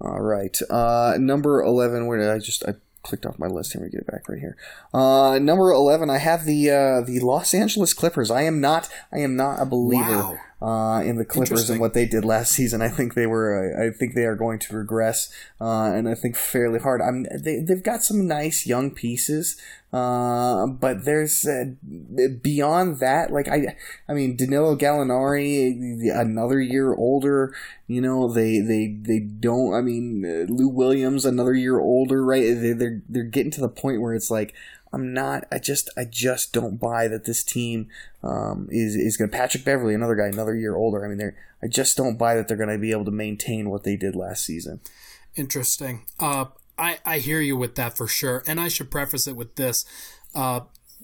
All 0.00 0.20
right, 0.20 0.56
uh, 0.70 1.16
number 1.18 1.62
eleven. 1.62 2.06
Where 2.06 2.18
did 2.18 2.30
I 2.30 2.38
just 2.38 2.64
I 2.66 2.74
clicked 3.02 3.26
off 3.26 3.38
my 3.38 3.46
list. 3.46 3.72
Here 3.72 3.82
we 3.82 3.88
get 3.88 4.00
it 4.00 4.06
back 4.06 4.28
right 4.28 4.38
here. 4.38 4.56
Uh, 4.92 5.38
number 5.40 5.70
eleven, 5.70 6.10
I 6.10 6.18
have 6.18 6.44
the 6.44 6.70
uh, 6.70 7.00
the 7.00 7.20
Los 7.20 7.54
Angeles 7.54 7.94
Clippers. 7.94 8.30
I 8.30 8.42
am 8.42 8.60
not 8.60 8.88
I 9.12 9.18
am 9.18 9.36
not 9.36 9.60
a 9.60 9.66
believer 9.66 10.16
wow 10.16 10.38
uh, 10.62 11.00
in 11.04 11.16
the 11.16 11.24
Clippers 11.24 11.70
and 11.70 11.80
what 11.80 11.94
they 11.94 12.04
did 12.04 12.24
last 12.24 12.52
season. 12.52 12.82
I 12.82 12.88
think 12.88 13.14
they 13.14 13.26
were. 13.26 13.82
I 13.82 13.96
think 13.96 14.14
they 14.14 14.24
are 14.24 14.34
going 14.36 14.58
to 14.60 14.76
regress, 14.76 15.32
uh, 15.60 15.90
and 15.94 16.08
I 16.08 16.14
think 16.14 16.36
fairly 16.36 16.78
hard. 16.78 17.00
I'm. 17.00 17.22
They, 17.22 17.60
they've 17.60 17.82
got 17.82 18.02
some 18.02 18.26
nice 18.26 18.66
young 18.66 18.90
pieces, 18.90 19.56
uh, 19.92 20.66
but 20.66 21.06
there's 21.06 21.46
uh, 21.46 21.72
beyond 22.42 23.00
that. 23.00 23.32
Like 23.32 23.48
I, 23.48 23.74
I 24.06 24.12
mean, 24.12 24.36
Danilo 24.36 24.76
Gallinari, 24.76 26.10
another 26.14 26.60
year 26.60 26.94
older. 26.94 27.54
You 27.86 28.02
know, 28.02 28.30
they 28.30 28.60
they 28.60 28.98
they 29.00 29.20
don't. 29.20 29.72
I 29.72 29.80
mean, 29.80 30.26
uh, 30.26 30.52
Lou 30.52 30.68
Williams, 30.68 31.24
another 31.24 31.54
year 31.54 31.80
older. 31.80 32.22
Right? 32.22 32.42
They, 32.42 32.72
they're 32.72 33.02
they're 33.08 33.22
getting 33.24 33.52
to 33.52 33.62
the 33.62 33.68
point 33.68 34.02
where 34.02 34.12
it's 34.12 34.30
like 34.30 34.54
I'm 34.92 35.12
not. 35.14 35.46
I 35.52 35.58
just. 35.58 35.88
I 35.96 36.04
just 36.04 36.52
don't 36.52 36.80
buy 36.80 37.06
that 37.08 37.24
this 37.24 37.44
team 37.44 37.88
um, 38.22 38.68
is 38.70 38.96
is 38.96 39.16
going 39.16 39.30
to 39.30 39.36
Patrick 39.36 39.64
Beverley, 39.64 39.94
another 39.94 40.16
guy, 40.16 40.26
another 40.26 40.54
year 40.54 40.74
older. 40.74 41.04
I 41.04 41.08
mean, 41.08 41.18
they're. 41.18 41.36
I 41.62 41.68
just 41.68 41.96
don't 41.96 42.16
buy 42.16 42.34
that 42.34 42.48
they're 42.48 42.56
going 42.56 42.70
to 42.70 42.78
be 42.78 42.90
able 42.90 43.04
to 43.04 43.10
maintain 43.10 43.70
what 43.70 43.84
they 43.84 43.96
did 43.96 44.16
last 44.16 44.44
season. 44.44 44.80
Interesting. 45.36 46.06
Uh, 46.18 46.46
I 46.76 46.98
I 47.04 47.18
hear 47.18 47.40
you 47.40 47.56
with 47.56 47.76
that 47.76 47.96
for 47.96 48.08
sure, 48.08 48.42
and 48.46 48.58
I 48.58 48.68
should 48.68 48.90
preface 48.90 49.26
it 49.26 49.36
with 49.36 49.54
this. 49.56 49.84
Uh, 50.34 50.60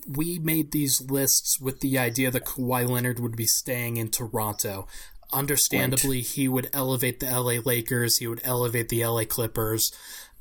we 0.09 0.39
made 0.39 0.73
these 0.73 1.01
lists 1.01 1.61
with 1.61 1.81
the 1.81 1.99
idea 1.99 2.31
that 2.31 2.45
Kawhi 2.45 2.89
Leonard 2.89 3.21
would 3.21 3.37
be 3.37 3.47
staying 3.47 3.97
in 3.97 4.09
Toronto. 4.09 4.87
Understandably, 5.33 6.19
right. 6.19 6.27
he 6.27 6.49
would 6.49 6.71
elevate 6.73 7.21
the 7.21 7.27
LA 7.27 7.61
Lakers. 7.65 8.19
He 8.19 8.27
would 8.27 8.41
elevate 8.45 8.89
the 8.89 9.05
LA 9.05 9.25
Clippers 9.25 9.93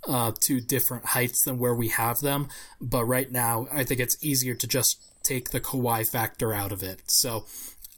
uh, 0.08 0.32
to 0.42 0.60
different 0.60 1.06
heights 1.08 1.44
than 1.44 1.58
where 1.58 1.76
we 1.76 1.90
have 1.90 2.20
them. 2.20 2.48
But 2.80 3.06
right 3.06 3.32
now, 3.32 3.68
I 3.72 3.84
think 3.84 4.00
it's 4.00 4.24
easier 4.24 4.56
to 4.56 4.68
just 4.68 5.04
take 5.24 5.50
the 5.50 5.60
Kawhi 5.60 6.08
factor 6.08 6.54
out 6.54 6.72
of 6.72 6.84
it. 6.84 7.02
So 7.08 7.46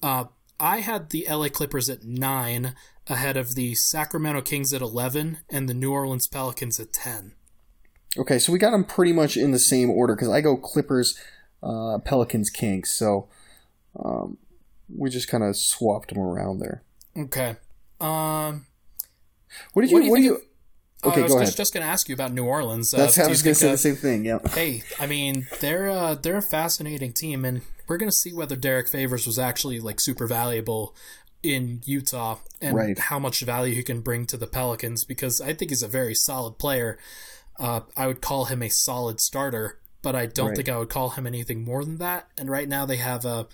uh, 0.01 0.25
I 0.59 0.79
had 0.79 1.09
the 1.09 1.25
LA 1.29 1.49
Clippers 1.49 1.89
at 1.89 2.03
nine, 2.03 2.75
ahead 3.09 3.37
of 3.37 3.55
the 3.55 3.75
Sacramento 3.75 4.41
Kings 4.41 4.73
at 4.73 4.81
11 4.81 5.39
and 5.49 5.69
the 5.69 5.73
New 5.73 5.91
Orleans 5.91 6.27
Pelicans 6.27 6.79
at 6.79 6.93
10. 6.93 7.33
Okay, 8.17 8.39
so 8.39 8.51
we 8.51 8.59
got 8.59 8.71
them 8.71 8.83
pretty 8.83 9.13
much 9.13 9.37
in 9.37 9.51
the 9.51 9.59
same 9.59 9.89
order 9.89 10.15
because 10.15 10.29
I 10.29 10.41
go 10.41 10.57
Clippers, 10.57 11.17
uh, 11.61 11.99
Pelicans, 12.03 12.49
Kings. 12.49 12.89
So 12.89 13.27
um, 14.03 14.37
we 14.93 15.09
just 15.09 15.27
kind 15.27 15.43
of 15.43 15.55
swapped 15.55 16.09
them 16.09 16.19
around 16.19 16.59
there. 16.59 16.83
Okay. 17.15 17.57
Um, 17.99 18.65
what 19.73 19.83
did 19.83 19.91
you? 19.91 19.97
What 19.97 20.01
do 20.01 20.05
you? 20.05 20.11
What 20.11 20.17
do 20.17 20.23
you 20.23 20.41
Okay, 21.03 21.19
I 21.21 21.23
was 21.23 21.33
go 21.33 21.39
just, 21.39 21.49
ahead. 21.51 21.57
just 21.57 21.73
going 21.73 21.85
to 21.85 21.91
ask 21.91 22.09
you 22.09 22.15
about 22.15 22.33
New 22.33 22.45
Orleans. 22.45 22.93
Uh, 22.93 22.97
That's 22.97 23.15
do 23.15 23.23
I 23.23 23.27
was 23.27 23.43
going 23.43 23.53
to 23.53 23.59
say 23.59 23.69
uh, 23.69 23.71
the 23.73 23.77
same 23.77 23.95
thing. 23.95 24.25
Yeah. 24.25 24.39
Hey, 24.49 24.83
I 24.99 25.05
mean, 25.05 25.47
they're 25.59 25.89
uh, 25.89 26.15
they're 26.15 26.37
a 26.37 26.41
fascinating 26.41 27.13
team, 27.13 27.45
and 27.45 27.61
we're 27.87 27.97
going 27.97 28.09
to 28.09 28.15
see 28.15 28.33
whether 28.33 28.55
Derrick 28.55 28.87
Favors 28.87 29.25
was 29.27 29.37
actually 29.37 29.79
like 29.79 29.99
super 29.99 30.25
valuable 30.27 30.95
in 31.43 31.81
Utah 31.85 32.39
and 32.59 32.75
Right. 32.75 32.97
how 32.97 33.19
much 33.19 33.41
value 33.41 33.75
he 33.75 33.83
can 33.83 34.01
bring 34.01 34.25
to 34.25 34.37
the 34.37 34.47
Pelicans 34.47 35.03
because 35.05 35.39
I 35.39 35.53
think 35.53 35.69
he's 35.71 35.83
a 35.83 35.87
very 35.87 36.15
solid 36.15 36.57
player. 36.57 36.97
Uh, 37.59 37.81
I 37.95 38.07
would 38.07 38.21
call 38.21 38.45
him 38.45 38.63
a 38.63 38.69
solid 38.69 39.19
starter, 39.21 39.77
but 40.01 40.15
I 40.15 40.25
don't 40.25 40.47
Right. 40.47 40.55
think 40.57 40.67
I 40.69 40.77
would 40.79 40.89
call 40.89 41.11
him 41.11 41.27
anything 41.27 41.63
more 41.63 41.85
than 41.85 41.97
that. 41.99 42.27
And 42.37 42.49
right 42.49 42.67
now 42.67 42.85
they 42.87 42.97
have 42.97 43.23
a 43.23 43.47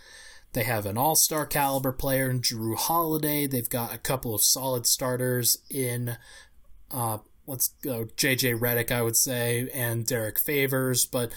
they 0.54 0.64
have 0.64 0.86
an 0.86 0.98
all 0.98 1.16
star 1.16 1.46
caliber 1.46 1.92
player 1.92 2.30
in 2.30 2.40
Jrue 2.40 2.78
Holiday. 2.78 3.48
They've 3.48 3.70
got 3.70 3.94
a 3.94 3.98
couple 3.98 4.34
of 4.34 4.44
solid 4.44 4.88
starters 4.88 5.58
in 5.70 6.16
uh, 6.92 7.18
let's 7.48 7.70
go 7.84 8.06
JJ 8.06 8.60
Redick, 8.60 8.92
I 8.92 9.02
would 9.02 9.18
say, 9.18 9.70
and 9.74 10.06
Derrick 10.06 10.40
Favors. 10.40 11.06
But 11.06 11.32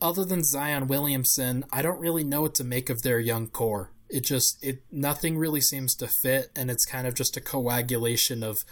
other 0.00 0.24
than 0.24 0.44
Zion 0.44 0.88
Williamson, 0.88 1.64
I 1.72 1.82
don't 1.82 2.00
really 2.00 2.24
know 2.24 2.42
what 2.42 2.54
to 2.56 2.64
make 2.64 2.90
of 2.90 3.02
their 3.02 3.18
young 3.18 3.48
core. 3.48 3.90
It 4.08 4.24
just 4.24 4.62
it 4.64 4.82
nothing 4.92 5.36
really 5.36 5.60
seems 5.60 5.94
to 5.96 6.06
fit, 6.06 6.50
and 6.54 6.70
it's 6.70 6.86
kind 6.86 7.06
of 7.06 7.14
just 7.14 7.36
a 7.36 7.40
coagulation 7.40 8.42
of 8.42 8.64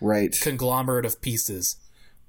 Right. 0.00 0.36
conglomerate 0.40 1.06
of 1.06 1.20
pieces. 1.22 1.76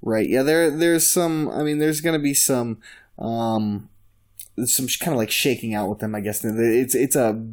Right. 0.00 0.28
Yeah. 0.28 0.42
There. 0.42 0.70
There's 0.70 1.10
some. 1.10 1.48
I 1.50 1.62
mean, 1.62 1.78
there's 1.78 2.00
going 2.00 2.18
to 2.18 2.22
be 2.22 2.34
some. 2.34 2.78
Um, 3.18 3.88
some 4.64 4.86
kind 5.00 5.12
of 5.12 5.18
like 5.18 5.30
shaking 5.32 5.74
out 5.74 5.88
with 5.88 5.98
them. 5.98 6.14
I 6.14 6.20
guess 6.20 6.44
it's 6.44 6.94
it's 6.94 7.16
a 7.16 7.44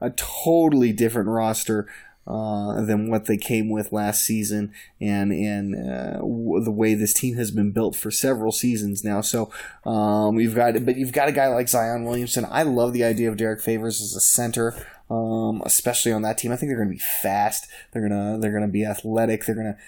a 0.00 0.10
totally 0.10 0.92
different 0.92 1.28
roster. 1.28 1.86
Uh, 2.28 2.82
than 2.82 3.08
what 3.08 3.24
they 3.24 3.38
came 3.38 3.70
with 3.70 3.90
last 3.90 4.22
season, 4.22 4.70
and 5.00 5.32
and 5.32 5.74
uh, 5.74 6.18
w- 6.18 6.62
the 6.62 6.70
way 6.70 6.92
this 6.92 7.14
team 7.14 7.36
has 7.36 7.50
been 7.50 7.70
built 7.70 7.96
for 7.96 8.10
several 8.10 8.52
seasons 8.52 9.02
now. 9.02 9.22
So 9.22 9.50
um, 9.86 10.34
we've 10.34 10.54
got, 10.54 10.74
but 10.84 10.96
you've 10.96 11.12
got 11.12 11.28
a 11.28 11.32
guy 11.32 11.48
like 11.48 11.70
Zion 11.70 12.04
Williamson. 12.04 12.46
I 12.50 12.64
love 12.64 12.92
the 12.92 13.02
idea 13.02 13.30
of 13.30 13.38
Derrick 13.38 13.62
Favors 13.62 14.02
as 14.02 14.14
a 14.14 14.20
center, 14.20 14.74
um, 15.08 15.62
especially 15.64 16.12
on 16.12 16.20
that 16.20 16.36
team. 16.36 16.52
I 16.52 16.56
think 16.56 16.68
they're 16.68 16.76
going 16.76 16.90
to 16.90 16.94
be 16.94 17.04
fast. 17.22 17.66
They're 17.92 18.06
gonna 18.06 18.36
they're 18.38 18.52
gonna 18.52 18.68
be 18.68 18.84
athletic. 18.84 19.46
They're 19.46 19.54
gonna 19.54 19.78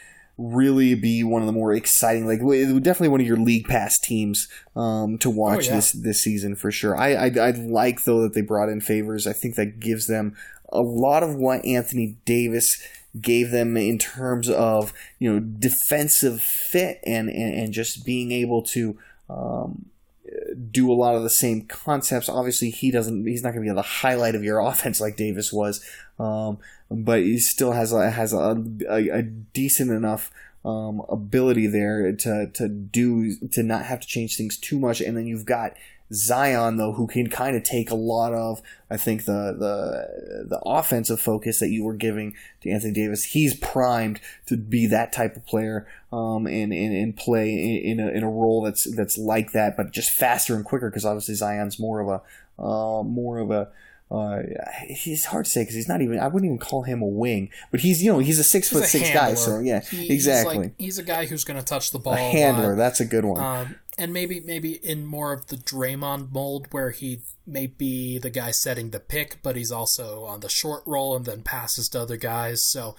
really 0.40 0.94
be 0.94 1.22
one 1.22 1.42
of 1.42 1.46
the 1.46 1.52
more 1.52 1.72
exciting, 1.72 2.26
like 2.26 2.40
definitely 2.40 3.08
one 3.08 3.20
of 3.20 3.26
your 3.26 3.36
league 3.36 3.66
pass 3.66 3.98
teams 3.98 4.48
um, 4.74 5.18
to 5.18 5.28
watch 5.28 5.66
yeah. 5.66 5.76
this 5.76 5.92
this 5.92 6.22
season 6.22 6.56
for 6.56 6.70
sure. 6.70 6.96
I, 6.96 7.14
I 7.14 7.26
I 7.26 7.50
like 7.50 8.04
though 8.04 8.22
that 8.22 8.32
they 8.32 8.40
brought 8.40 8.70
in 8.70 8.80
favors. 8.80 9.26
I 9.26 9.32
think 9.32 9.56
that 9.56 9.80
gives 9.80 10.06
them 10.06 10.34
a 10.70 10.80
lot 10.80 11.22
of 11.22 11.34
what 11.34 11.64
Anthony 11.64 12.16
Davis 12.24 12.80
gave 13.20 13.50
them 13.50 13.76
in 13.76 13.98
terms 13.98 14.48
of 14.48 14.92
you 15.18 15.32
know 15.32 15.40
defensive 15.40 16.40
fit 16.40 17.00
and 17.04 17.28
and, 17.28 17.54
and 17.54 17.72
just 17.72 18.04
being 18.04 18.32
able 18.32 18.62
to. 18.62 18.98
Um, 19.28 19.86
do 20.70 20.90
a 20.90 20.94
lot 20.94 21.14
of 21.16 21.22
the 21.22 21.30
same 21.30 21.62
concepts. 21.62 22.28
Obviously, 22.28 22.70
he 22.70 22.90
doesn't. 22.90 23.26
He's 23.26 23.42
not 23.42 23.52
going 23.52 23.64
to 23.64 23.70
be 23.70 23.74
the 23.74 23.82
highlight 23.82 24.34
of 24.34 24.44
your 24.44 24.58
offense 24.66 25.00
like 25.00 25.16
Davis 25.16 25.52
was, 25.52 25.84
um, 26.18 26.58
but 26.90 27.20
he 27.20 27.38
still 27.38 27.72
has 27.72 27.92
a, 27.92 28.10
has 28.10 28.32
a, 28.32 28.62
a, 28.88 29.08
a 29.08 29.22
decent 29.22 29.90
enough 29.90 30.30
um, 30.64 31.02
ability 31.08 31.66
there 31.66 32.12
to 32.12 32.50
to 32.52 32.68
do 32.68 33.34
to 33.52 33.62
not 33.62 33.86
have 33.86 34.00
to 34.00 34.06
change 34.06 34.36
things 34.36 34.58
too 34.58 34.78
much. 34.78 35.00
And 35.00 35.16
then 35.16 35.26
you've 35.26 35.46
got 35.46 35.74
Zion 36.12 36.76
though, 36.76 36.92
who 36.92 37.06
can 37.06 37.30
kind 37.30 37.56
of 37.56 37.62
take 37.62 37.90
a 37.90 37.94
lot 37.94 38.34
of 38.34 38.60
I 38.90 38.96
think 38.96 39.24
the 39.24 39.54
the 39.56 40.46
the 40.48 40.60
offensive 40.66 41.20
focus 41.20 41.60
that 41.60 41.70
you 41.70 41.84
were 41.84 41.94
giving 41.94 42.34
to 42.62 42.70
Anthony 42.70 42.92
Davis. 42.92 43.24
He's 43.24 43.56
primed 43.56 44.20
to 44.46 44.56
be 44.56 44.86
that 44.88 45.12
type 45.12 45.36
of 45.36 45.46
player 45.46 45.86
um, 46.12 46.46
and, 46.46 46.72
and 46.72 46.94
and 46.94 47.16
play 47.16 47.52
in, 47.52 47.98
in 47.98 48.06
a 48.06 48.10
in 48.10 48.22
a 48.22 48.30
role 48.30 48.62
that's 48.62 48.84
that's 48.96 49.16
like 49.16 49.52
that, 49.52 49.76
but 49.76 49.92
just 49.92 50.10
faster 50.10 50.56
and 50.56 50.64
quicker 50.64 50.90
because 50.90 51.04
obviously 51.04 51.36
Zion's 51.36 51.78
more 51.78 52.00
of 52.00 52.08
a 52.08 52.62
uh, 52.62 53.02
more 53.02 53.38
of 53.38 53.50
a 53.50 53.68
uh, 54.10 54.42
he's 54.88 55.26
hard 55.26 55.44
to 55.44 55.50
say 55.50 55.62
because 55.62 55.74
he's 55.76 55.88
not 55.88 56.02
even. 56.02 56.18
I 56.18 56.26
wouldn't 56.26 56.44
even 56.46 56.58
call 56.58 56.82
him 56.82 57.00
a 57.02 57.06
wing, 57.06 57.50
but 57.70 57.80
he's 57.80 58.02
you 58.02 58.12
know 58.12 58.18
he's 58.18 58.38
a 58.38 58.44
six 58.44 58.68
He's 58.68 58.78
foot 58.78 58.84
a 58.86 58.88
six 58.88 59.08
handler. 59.08 59.30
guy. 59.30 59.34
So 59.34 59.58
yeah, 59.60 59.80
He- 59.80 59.96
he's 60.08 60.26
exactly. 60.26 60.58
like- 60.58 60.74
He's, 60.78 60.98
a 60.98 61.02
guy 61.02 61.26
who's 61.26 61.44
going 61.44 61.58
to 61.58 61.64
touch 61.64 61.90
the 61.92 61.98
ball. 61.98 62.14
a 62.14 62.18
handler. 62.18 62.70
lot. 62.70 62.76
That's 62.76 63.00
a 63.00 63.04
good 63.04 63.24
one. 63.24 63.40
Um, 63.42 63.76
and 63.98 64.12
maybe 64.12 64.40
maybe 64.40 64.72
in 64.84 65.04
more 65.06 65.32
of 65.32 65.46
the 65.48 65.56
Draymond 65.56 66.32
mold, 66.32 66.66
where 66.70 66.90
he 66.90 67.20
may 67.46 67.66
be 67.68 68.18
the 68.18 68.30
guy 68.30 68.50
setting 68.50 68.90
the 68.90 69.00
pick, 69.00 69.38
but 69.42 69.56
he's 69.56 69.70
also 69.72 70.24
on 70.24 70.40
the 70.40 70.48
short 70.48 70.82
roll 70.86 71.14
and 71.16 71.24
then 71.26 71.42
passes 71.42 71.88
to 71.90 72.00
other 72.00 72.16
guys. 72.16 72.62
So 72.64 72.96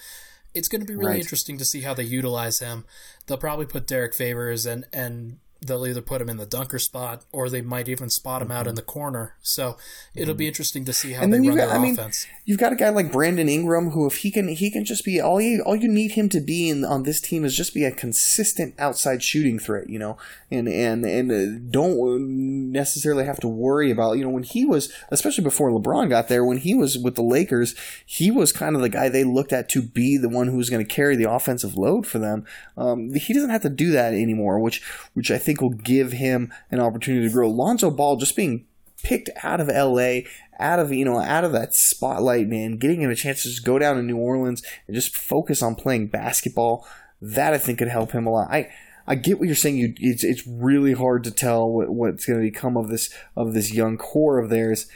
it's 0.54 0.68
going 0.68 0.82
to 0.82 0.88
be 0.88 0.94
really 0.96 1.12
Right. 1.14 1.22
interesting 1.22 1.58
to 1.58 1.66
see 1.66 1.82
how 1.82 1.94
they 1.94 2.04
utilize 2.04 2.60
him. 2.60 2.86
They'll 3.26 3.38
probably 3.38 3.66
put 3.66 3.88
Derek 3.88 4.14
Favors 4.14 4.66
and 4.66 4.86
and 4.94 5.40
they'll 5.64 5.86
either 5.86 6.02
put 6.02 6.22
him 6.22 6.28
in 6.30 6.38
the 6.38 6.46
dunker 6.46 6.80
spot 6.80 7.24
or 7.32 7.48
they 7.50 7.62
might 7.62 7.88
even 7.88 8.10
spot 8.10 8.42
him 8.42 8.50
out 8.52 8.66
in 8.66 8.74
the 8.76 8.82
corner. 8.82 9.36
So 9.44 9.78
it'll 10.16 10.34
be 10.34 10.48
interesting 10.48 10.86
to 10.86 10.94
see 10.94 11.12
how 11.14 11.22
Mm-hmm. 11.22 11.34
And 11.34 11.44
they 11.46 11.48
run 11.50 11.58
got- 11.58 11.68
their 11.68 11.76
I 11.78 11.80
mean, 11.82 11.94
offense. 11.94 12.26
You've 12.46 12.58
got 12.60 12.74
a 12.74 12.76
guy 12.76 12.90
like 12.90 13.12
Brandon 13.12 13.48
Ingram 13.48 13.92
who, 13.92 14.08
if 14.08 14.18
he 14.18 14.32
can, 14.32 14.48
he 14.48 14.72
can 14.72 14.84
just 14.86 15.06
be 15.06 15.22
all 15.22 15.40
you 15.40 15.62
all 15.62 15.76
you 15.76 15.88
need 15.88 16.12
him 16.14 16.28
to 16.30 16.42
be 16.42 16.68
in 16.70 16.84
on 16.84 17.04
this 17.04 17.22
team 17.22 17.46
is 17.46 17.56
just 17.56 17.74
be 17.74 17.86
a 17.86 17.92
consistent 17.92 18.74
outside 18.80 19.22
shooting 19.24 19.60
threat, 19.60 19.88
you 19.90 20.00
know, 20.00 20.18
and 20.50 20.68
and 20.68 21.06
and 21.06 21.32
uh, 21.32 21.60
don't 21.70 22.72
necessarily 22.72 23.26
have 23.26 23.40
to 23.42 23.48
worry 23.48 23.92
about 23.92 24.14
you 24.18 24.24
know 24.24 24.30
when 24.30 24.44
he 24.44 24.66
was, 24.66 24.92
especially 25.10 25.44
before 25.44 25.70
LeBron 25.72 26.10
got 26.10 26.28
there, 26.28 26.44
when 26.44 26.58
he 26.58 26.74
was 26.74 26.98
with 26.98 27.16
the 27.16 27.22
Lakers, 27.22 27.76
he 28.06 28.32
was 28.32 28.52
kind 28.52 28.76
of 28.76 28.82
the 28.82 28.90
guy 28.90 29.10
they 29.10 29.24
looked 29.24 29.54
at 29.54 29.70
to 29.70 29.82
be 29.82 30.18
the 30.18 30.30
one 30.30 30.48
who 30.48 30.58
was 30.58 30.70
going 30.70 30.84
to 30.86 30.94
carry 30.94 31.16
the 31.16 31.30
offensive 31.32 31.76
load 31.78 32.06
for 32.08 32.20
them. 32.20 32.46
Um, 32.78 33.14
he 33.14 33.34
doesn't 33.34 33.50
have 33.50 33.62
to 33.62 33.70
do 33.70 33.92
that 33.92 34.14
anymore, 34.14 34.60
which 34.60 34.82
which 35.14 35.32
I 35.32 35.38
think 35.38 35.51
will 35.60 35.72
give 35.72 36.12
him 36.12 36.54
an 36.70 36.80
opportunity 36.80 37.28
to 37.28 37.34
grow. 37.34 37.50
Lonzo 37.50 37.90
Ball 37.90 38.18
just 38.18 38.36
being 38.36 38.68
picked 39.04 39.30
out 39.44 39.60
of 39.60 39.68
LA, 39.68 40.22
out 40.60 40.80
of 40.80 40.94
you 40.94 41.04
know, 41.04 41.20
out 41.20 41.44
of 41.44 41.52
that 41.54 41.74
spotlight, 41.74 42.48
man, 42.48 42.78
getting 42.78 43.02
him 43.02 43.10
a 43.10 43.16
chance 43.16 43.44
to 43.44 43.50
just 43.50 43.66
go 43.66 43.80
down 43.80 43.96
to 43.96 44.04
New 44.04 44.18
Orleans 44.18 44.64
and 44.88 44.96
just 44.96 45.18
focus 45.18 45.62
on 45.62 45.76
playing 45.76 46.08
basketball. 46.08 46.88
That 47.22 47.54
I 47.54 47.58
think 47.58 47.80
could 47.80 47.88
help 47.88 48.12
him 48.12 48.28
a 48.28 48.32
lot. 48.32 48.52
I 48.52 48.70
I 49.08 49.16
get 49.16 49.40
what 49.40 49.48
you're 49.48 49.56
saying. 49.56 49.78
You 49.78 49.94
it's 49.98 50.24
it's 50.24 50.48
really 50.48 50.94
hard 50.94 51.24
to 51.26 51.32
tell 51.32 51.70
what, 51.70 51.90
what's 51.90 52.26
going 52.26 52.40
to 52.40 52.50
become 52.50 52.78
of 52.78 52.90
this 52.90 53.14
of 53.36 53.54
this 53.54 53.74
young 53.74 53.98
core 53.98 54.38
of 54.38 54.50
theirs. 54.50 54.88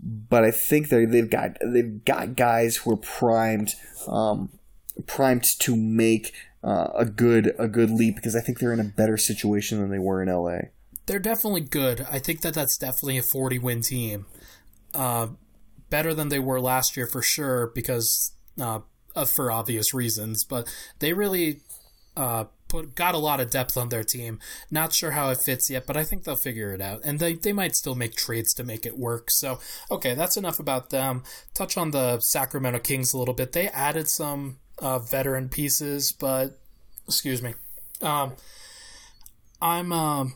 But 0.00 0.44
I 0.44 0.50
think 0.50 0.88
they 0.88 1.04
they've 1.04 1.30
got 1.30 1.56
they've 1.64 2.04
got 2.04 2.36
guys 2.36 2.78
who 2.78 2.92
are 2.92 2.96
primed 2.96 3.74
um, 4.06 4.50
primed 5.06 5.44
to 5.60 5.76
make 5.76 6.32
uh, 6.62 6.88
a 6.94 7.04
good 7.04 7.54
a 7.58 7.68
good 7.68 7.90
leap 7.90 8.16
because 8.16 8.36
I 8.36 8.40
think 8.40 8.58
they're 8.58 8.72
in 8.72 8.80
a 8.80 8.84
better 8.84 9.16
situation 9.16 9.80
than 9.80 9.90
they 9.90 9.98
were 9.98 10.22
in 10.22 10.28
LA. 10.28 10.68
they're 11.06 11.18
definitely 11.18 11.62
good. 11.62 12.06
I 12.10 12.18
think 12.18 12.42
that 12.42 12.54
that's 12.54 12.78
definitely 12.78 13.18
a 13.18 13.22
40 13.22 13.58
win 13.58 13.82
team. 13.82 14.26
Uh, 14.94 15.28
better 15.90 16.14
than 16.14 16.28
they 16.28 16.38
were 16.38 16.60
last 16.60 16.96
year 16.96 17.06
for 17.06 17.22
sure 17.22 17.70
because 17.74 18.32
uh, 18.60 18.80
for 19.26 19.50
obvious 19.50 19.92
reasons, 19.92 20.44
but 20.44 20.72
they 21.00 21.12
really 21.12 21.60
uh, 22.16 22.44
put 22.68 22.94
got 22.94 23.14
a 23.14 23.18
lot 23.18 23.40
of 23.40 23.50
depth 23.50 23.76
on 23.76 23.88
their 23.90 24.04
team. 24.04 24.38
Not 24.70 24.92
sure 24.92 25.12
how 25.12 25.30
it 25.30 25.38
fits 25.38 25.68
yet, 25.70 25.86
but 25.86 25.96
I 25.96 26.04
think 26.04 26.24
they'll 26.24 26.36
figure 26.36 26.72
it 26.72 26.80
out, 26.80 27.00
and 27.04 27.18
they 27.18 27.34
they 27.34 27.52
might 27.52 27.76
still 27.76 27.94
make 27.94 28.14
trades 28.14 28.54
to 28.54 28.64
make 28.64 28.86
it 28.86 28.98
work. 28.98 29.30
So 29.30 29.60
okay, 29.90 30.14
that's 30.14 30.36
enough 30.36 30.58
about 30.58 30.90
them. 30.90 31.24
Touch 31.54 31.76
on 31.76 31.90
the 31.90 32.20
Sacramento 32.20 32.78
Kings 32.80 33.12
a 33.12 33.18
little 33.18 33.34
bit. 33.34 33.52
They 33.52 33.68
added 33.68 34.08
some 34.08 34.58
uh, 34.82 34.98
veteran 34.98 35.48
pieces, 35.48 36.12
but 36.12 36.58
excuse 37.06 37.40
me. 37.40 37.54
Um, 38.02 38.32
I'm 39.62 39.92
um, 39.92 40.34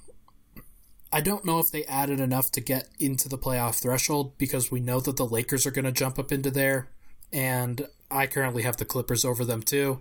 I 1.12 1.20
don't 1.20 1.44
know 1.44 1.58
if 1.58 1.70
they 1.70 1.84
added 1.84 2.20
enough 2.20 2.50
to 2.52 2.60
get 2.60 2.88
into 2.98 3.28
the 3.28 3.36
playoff 3.36 3.80
threshold 3.82 4.38
because 4.38 4.70
we 4.70 4.80
know 4.80 5.00
that 5.00 5.16
the 5.16 5.26
Lakers 5.26 5.66
are 5.66 5.72
going 5.72 5.84
to 5.84 5.92
jump 5.92 6.18
up 6.18 6.30
into 6.32 6.50
there, 6.50 6.88
and 7.32 7.88
I 8.10 8.28
currently 8.28 8.62
have 8.62 8.76
the 8.76 8.84
Clippers 8.84 9.24
over 9.24 9.44
them 9.44 9.62
too. 9.62 10.00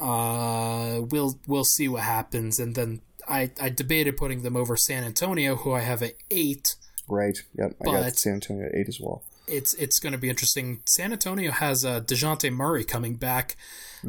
Uh, 0.00 1.00
we'll 1.10 1.38
we'll 1.46 1.64
see 1.64 1.88
what 1.88 2.02
happens, 2.02 2.60
and 2.60 2.76
then 2.76 3.02
I 3.28 3.50
I 3.60 3.68
debated 3.68 4.16
putting 4.16 4.42
them 4.42 4.56
over 4.56 4.76
San 4.76 5.02
Antonio, 5.02 5.56
who 5.56 5.72
I 5.72 5.80
have 5.80 6.02
at 6.02 6.14
eight. 6.30 6.76
Right. 7.08 7.38
Yep. 7.58 7.76
I 7.82 7.84
got 7.84 8.16
San 8.16 8.34
Antonio 8.34 8.66
at 8.66 8.74
eight 8.74 8.88
as 8.88 9.00
well. 9.00 9.24
It's 9.50 9.74
it's 9.74 9.98
going 9.98 10.12
to 10.12 10.18
be 10.18 10.30
interesting. 10.30 10.82
San 10.86 11.12
Antonio 11.12 11.50
has 11.50 11.84
uh, 11.84 12.00
Dejounte 12.00 12.50
Murray 12.52 12.84
coming 12.84 13.16
back. 13.16 13.56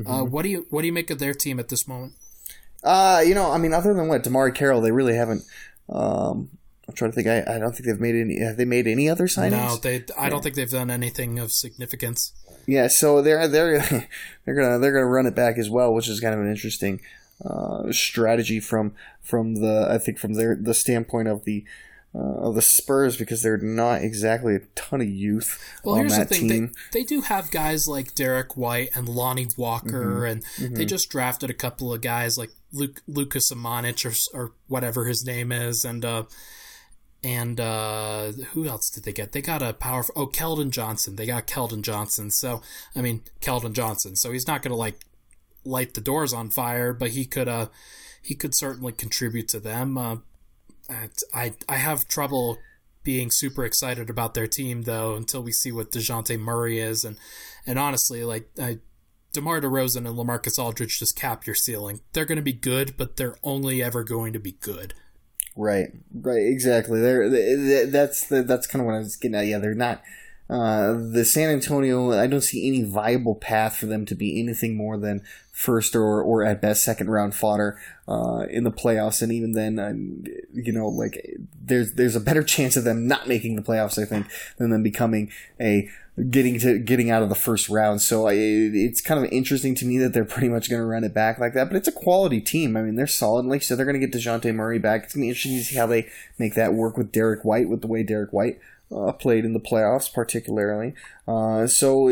Uh, 0.05 0.23
what 0.23 0.43
do 0.43 0.49
you 0.49 0.67
what 0.69 0.81
do 0.81 0.87
you 0.87 0.93
make 0.93 1.09
of 1.09 1.19
their 1.19 1.33
team 1.33 1.59
at 1.59 1.69
this 1.69 1.87
moment? 1.87 2.13
Uh, 2.83 3.21
you 3.25 3.35
know, 3.35 3.51
I 3.51 3.57
mean, 3.57 3.73
other 3.73 3.93
than 3.93 4.07
what 4.07 4.23
DeMarre 4.23 4.55
Carroll, 4.55 4.81
they 4.81 4.91
really 4.91 5.15
haven't. 5.15 5.43
Um, 5.89 6.49
I'm 6.87 6.95
trying 6.95 7.11
to 7.11 7.15
think. 7.15 7.27
I, 7.27 7.55
I 7.55 7.59
don't 7.59 7.73
think 7.73 7.85
they've 7.85 7.99
made 7.99 8.15
any. 8.15 8.39
Have 8.39 8.57
they 8.57 8.65
made 8.65 8.87
any 8.87 9.09
other 9.09 9.27
signings? 9.27 9.51
No, 9.51 9.77
they. 9.77 10.05
I 10.17 10.29
don't 10.29 10.41
think 10.41 10.55
they've 10.55 10.69
done 10.69 10.89
anything 10.89 11.39
of 11.39 11.51
significance. 11.51 12.33
Yeah, 12.65 12.87
so 12.87 13.21
they're 13.21 13.47
they're 13.47 13.79
they're 14.45 14.55
gonna 14.55 14.79
they're 14.79 14.93
gonna 14.93 15.05
run 15.05 15.25
it 15.25 15.35
back 15.35 15.57
as 15.57 15.69
well, 15.69 15.93
which 15.93 16.07
is 16.07 16.19
kind 16.19 16.33
of 16.33 16.41
an 16.41 16.49
interesting 16.49 17.01
uh, 17.45 17.91
strategy 17.91 18.59
from 18.59 18.93
from 19.21 19.55
the 19.55 19.87
I 19.89 19.97
think 19.97 20.17
from 20.17 20.33
their 20.33 20.55
the 20.55 20.73
standpoint 20.73 21.27
of 21.27 21.45
the 21.45 21.63
uh, 22.13 22.19
of 22.19 22.55
the 22.55 22.61
Spurs 22.61 23.15
because 23.17 23.41
they're 23.41 23.57
not 23.57 24.01
exactly 24.01 24.55
a 24.55 24.59
ton 24.75 24.99
of 25.01 25.07
youth 25.09 25.57
Well, 25.83 25.95
on 25.95 26.01
here's 26.01 26.13
the 26.13 26.19
that 26.19 26.29
thing: 26.29 26.49
team. 26.49 26.71
they, 26.91 26.99
they 27.01 27.05
do 27.05 27.21
have 27.21 27.51
guys 27.51 27.87
like 27.87 28.15
Derrick 28.15 28.57
White 28.57 28.89
and 28.95 29.07
Lonnie 29.07 29.47
Walker, 29.57 30.25
and 30.25 30.43
they 30.59 30.85
just 30.85 31.09
drafted 31.09 31.49
a 31.49 31.53
couple 31.53 31.93
of 31.93 32.01
guys 32.01 32.37
like 32.37 32.51
Luke, 32.73 33.01
Luka 33.07 33.37
Samanic 33.39 34.05
or 34.05 34.37
or 34.37 34.51
whatever 34.67 35.05
his 35.05 35.25
name 35.25 35.51
is, 35.53 35.85
and 35.85 36.03
uh, 36.03 36.23
and 37.23 37.59
uh, 37.59 38.31
who 38.53 38.67
else 38.67 38.89
did 38.89 39.03
they 39.03 39.13
get? 39.13 39.31
They 39.31 39.41
got 39.41 39.61
a 39.61 39.73
powerful 39.73 40.13
oh 40.17 40.27
Keldon 40.27 40.71
Johnson. 40.71 41.15
They 41.15 41.25
got 41.27 41.47
Keldon 41.47 41.81
Johnson. 41.81 42.31
So 42.31 42.61
I 42.95 43.01
mean 43.01 43.21
Keldon 43.41 43.73
Johnson. 43.73 44.15
So 44.15 44.31
he's 44.31 44.47
not 44.47 44.61
going 44.63 44.71
to 44.71 44.75
like 44.77 44.99
light 45.63 45.93
the 45.93 46.01
doors 46.01 46.33
on 46.33 46.49
fire, 46.49 46.91
but 46.93 47.11
he 47.11 47.25
could 47.25 47.47
uh 47.47 47.67
he 48.21 48.35
could 48.35 48.55
certainly 48.55 48.91
contribute 48.91 49.47
to 49.49 49.59
them. 49.59 49.97
Uh, 49.97 50.17
I 51.33 51.53
I 51.67 51.75
have 51.77 52.07
trouble 52.07 52.57
being 53.03 53.31
super 53.31 53.65
excited 53.65 54.09
about 54.09 54.33
their 54.33 54.47
team 54.47 54.83
though 54.83 55.15
until 55.15 55.41
we 55.41 55.51
see 55.51 55.71
what 55.71 55.91
Dejounte 55.91 56.39
Murray 56.39 56.79
is 56.79 57.03
and 57.03 57.17
and 57.65 57.79
honestly 57.79 58.23
like 58.23 58.49
I 58.59 58.79
DeMar 59.33 59.61
DeRozan 59.61 60.07
and 60.07 60.17
LaMarcus 60.17 60.59
Aldridge 60.59 60.99
just 60.99 61.15
cap 61.15 61.45
your 61.45 61.55
ceiling. 61.55 62.01
They're 62.11 62.25
going 62.25 62.37
to 62.37 62.41
be 62.41 62.53
good, 62.53 62.97
but 62.97 63.15
they're 63.15 63.37
only 63.43 63.81
ever 63.81 64.03
going 64.03 64.33
to 64.33 64.39
be 64.39 64.53
good. 64.53 64.93
Right, 65.55 65.89
right, 66.13 66.45
exactly. 66.45 66.99
They're, 66.99 67.29
they 67.29 67.85
that's 67.85 68.27
the, 68.27 68.43
that's 68.43 68.67
kind 68.67 68.81
of 68.81 68.87
what 68.87 68.95
I 68.95 68.99
was 68.99 69.15
getting 69.15 69.35
at. 69.35 69.47
Yeah, 69.47 69.59
they're 69.59 69.73
not. 69.73 70.01
Uh, 70.49 70.93
the 71.13 71.23
San 71.23 71.49
Antonio, 71.49 72.11
I 72.11 72.27
don't 72.27 72.41
see 72.41 72.67
any 72.67 72.83
viable 72.83 73.35
path 73.35 73.77
for 73.77 73.85
them 73.85 74.05
to 74.07 74.15
be 74.15 74.37
anything 74.37 74.75
more 74.75 74.97
than 74.97 75.21
first 75.61 75.95
or, 75.95 76.21
or 76.21 76.43
at 76.43 76.61
best 76.61 76.83
second 76.83 77.09
round 77.09 77.35
fodder 77.35 77.79
uh, 78.07 78.45
in 78.49 78.63
the 78.63 78.71
playoffs. 78.71 79.21
And 79.21 79.31
even 79.31 79.51
then, 79.53 79.79
uh, 79.79 79.93
you 80.53 80.73
know, 80.73 80.87
like 80.87 81.37
there's 81.63 81.93
there's 81.93 82.15
a 82.15 82.19
better 82.19 82.43
chance 82.43 82.75
of 82.75 82.83
them 82.83 83.07
not 83.07 83.27
making 83.27 83.55
the 83.55 83.61
playoffs, 83.61 84.01
I 84.01 84.05
think, 84.05 84.27
than 84.57 84.71
them 84.71 84.83
becoming 84.83 85.31
a 85.59 85.87
getting 86.29 86.59
to 86.59 86.79
getting 86.79 87.09
out 87.11 87.21
of 87.21 87.29
the 87.29 87.35
first 87.35 87.69
round. 87.69 88.01
So 88.01 88.27
I, 88.27 88.33
it's 88.33 89.01
kind 89.01 89.23
of 89.23 89.31
interesting 89.31 89.75
to 89.75 89.85
me 89.85 89.97
that 89.99 90.13
they're 90.13 90.25
pretty 90.25 90.49
much 90.49 90.69
going 90.69 90.81
to 90.81 90.85
run 90.85 91.03
it 91.03 91.13
back 91.13 91.37
like 91.37 91.53
that. 91.53 91.69
But 91.69 91.77
it's 91.77 91.87
a 91.87 91.93
quality 91.93 92.41
team. 92.41 92.75
I 92.75 92.81
mean, 92.81 92.95
they're 92.95 93.07
solid. 93.07 93.45
Like 93.45 93.61
you 93.61 93.65
said, 93.65 93.77
they're 93.77 93.85
going 93.85 93.99
to 93.99 94.05
get 94.05 94.15
Dejounte 94.15 94.53
Murray 94.53 94.79
back. 94.79 95.03
It's 95.03 95.13
going 95.13 95.21
to 95.21 95.25
be 95.25 95.29
interesting 95.29 95.57
to 95.57 95.63
see 95.63 95.77
how 95.77 95.85
they 95.85 96.09
make 96.39 96.55
that 96.55 96.73
work 96.73 96.97
with 96.97 97.11
Derrick 97.11 97.45
White, 97.45 97.69
with 97.69 97.81
the 97.81 97.87
way 97.87 98.03
Derrick 98.03 98.33
White 98.33 98.59
uh, 98.93 99.11
played 99.13 99.45
in 99.45 99.53
the 99.53 99.59
playoffs, 99.59 100.11
particularly. 100.11 100.93
Uh, 101.27 101.65
so 101.67 102.09
uh, 102.09 102.11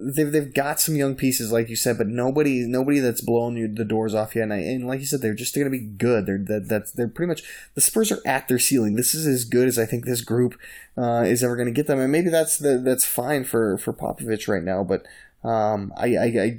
they've 0.00 0.32
they've 0.32 0.52
got 0.52 0.80
some 0.80 0.96
young 0.96 1.14
pieces, 1.14 1.52
like 1.52 1.68
you 1.68 1.76
said, 1.76 1.98
but 1.98 2.06
nobody 2.06 2.66
nobody 2.66 2.98
that's 2.98 3.20
blown 3.20 3.56
you 3.56 3.68
the 3.68 3.84
doors 3.84 4.14
off 4.14 4.34
yet. 4.34 4.44
And, 4.44 4.52
I, 4.52 4.56
and 4.58 4.86
like 4.86 5.00
you 5.00 5.06
said, 5.06 5.20
they're 5.20 5.34
just 5.34 5.54
going 5.54 5.66
to 5.66 5.70
be 5.70 5.84
good. 5.84 6.26
They're 6.26 6.38
that, 6.38 6.68
that's 6.68 6.92
they're 6.92 7.08
pretty 7.08 7.28
much 7.28 7.42
the 7.74 7.80
Spurs 7.80 8.10
are 8.10 8.20
at 8.26 8.48
their 8.48 8.58
ceiling. 8.58 8.96
This 8.96 9.14
is 9.14 9.26
as 9.26 9.44
good 9.44 9.68
as 9.68 9.78
I 9.78 9.86
think 9.86 10.04
this 10.04 10.22
group 10.22 10.58
uh, 10.96 11.24
is 11.26 11.44
ever 11.44 11.56
going 11.56 11.68
to 11.68 11.72
get 11.72 11.86
them, 11.86 12.00
and 12.00 12.10
maybe 12.10 12.30
that's 12.30 12.58
the, 12.58 12.78
that's 12.78 13.06
fine 13.06 13.44
for 13.44 13.78
for 13.78 13.92
Popovich 13.92 14.48
right 14.48 14.64
now, 14.64 14.84
but. 14.84 15.06
Um, 15.42 15.94
I, 15.96 16.16
I, 16.16 16.24
I, 16.26 16.58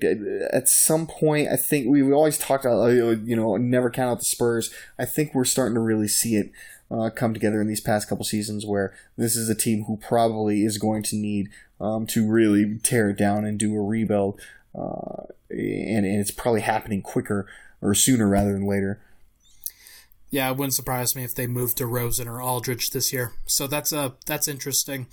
at 0.51 0.67
some 0.67 1.05
point, 1.05 1.49
I 1.49 1.55
think 1.55 1.85
we, 1.87 2.01
we 2.01 2.13
always 2.13 2.39
talked 2.39 2.65
about, 2.65 2.79
uh, 2.89 3.11
you 3.11 3.35
know, 3.35 3.55
never 3.55 3.91
count 3.91 4.09
out 4.09 4.17
the 4.17 4.25
Spurs. 4.25 4.73
I 4.97 5.05
think 5.05 5.35
we're 5.35 5.45
starting 5.45 5.75
to 5.75 5.79
really 5.79 6.07
see 6.07 6.35
it 6.35 6.49
uh, 6.91 7.09
come 7.09 7.33
together 7.33 7.61
in 7.61 7.67
these 7.67 7.81
past 7.81 8.09
couple 8.09 8.25
seasons 8.25 8.65
where 8.65 8.93
this 9.17 9.35
is 9.35 9.49
a 9.49 9.55
team 9.55 9.85
who 9.85 9.97
probably 9.97 10.63
is 10.63 10.77
going 10.77 11.03
to 11.03 11.15
need 11.15 11.49
um, 11.79 12.05
to 12.07 12.29
really 12.29 12.77
tear 12.83 13.09
it 13.09 13.17
down 13.17 13.45
and 13.45 13.57
do 13.57 13.75
a 13.75 13.81
rebuild. 13.81 14.39
Uh, 14.75 15.23
and, 15.49 16.05
and 16.05 16.19
it's 16.19 16.31
probably 16.31 16.61
happening 16.61 17.01
quicker 17.01 17.47
or 17.81 17.93
sooner 17.93 18.27
rather 18.27 18.53
than 18.53 18.67
later. 18.67 19.01
Yeah, 20.29 20.49
it 20.49 20.57
wouldn't 20.57 20.73
surprise 20.73 21.15
me 21.15 21.23
if 21.25 21.35
they 21.35 21.45
moved 21.45 21.77
DeRozan 21.77 22.25
or 22.25 22.41
Aldridge 22.41 22.91
this 22.91 23.11
year. 23.11 23.33
So 23.45 23.67
that's 23.67 23.91
uh 23.91 24.11
that's 24.25 24.47
interesting. 24.47 25.07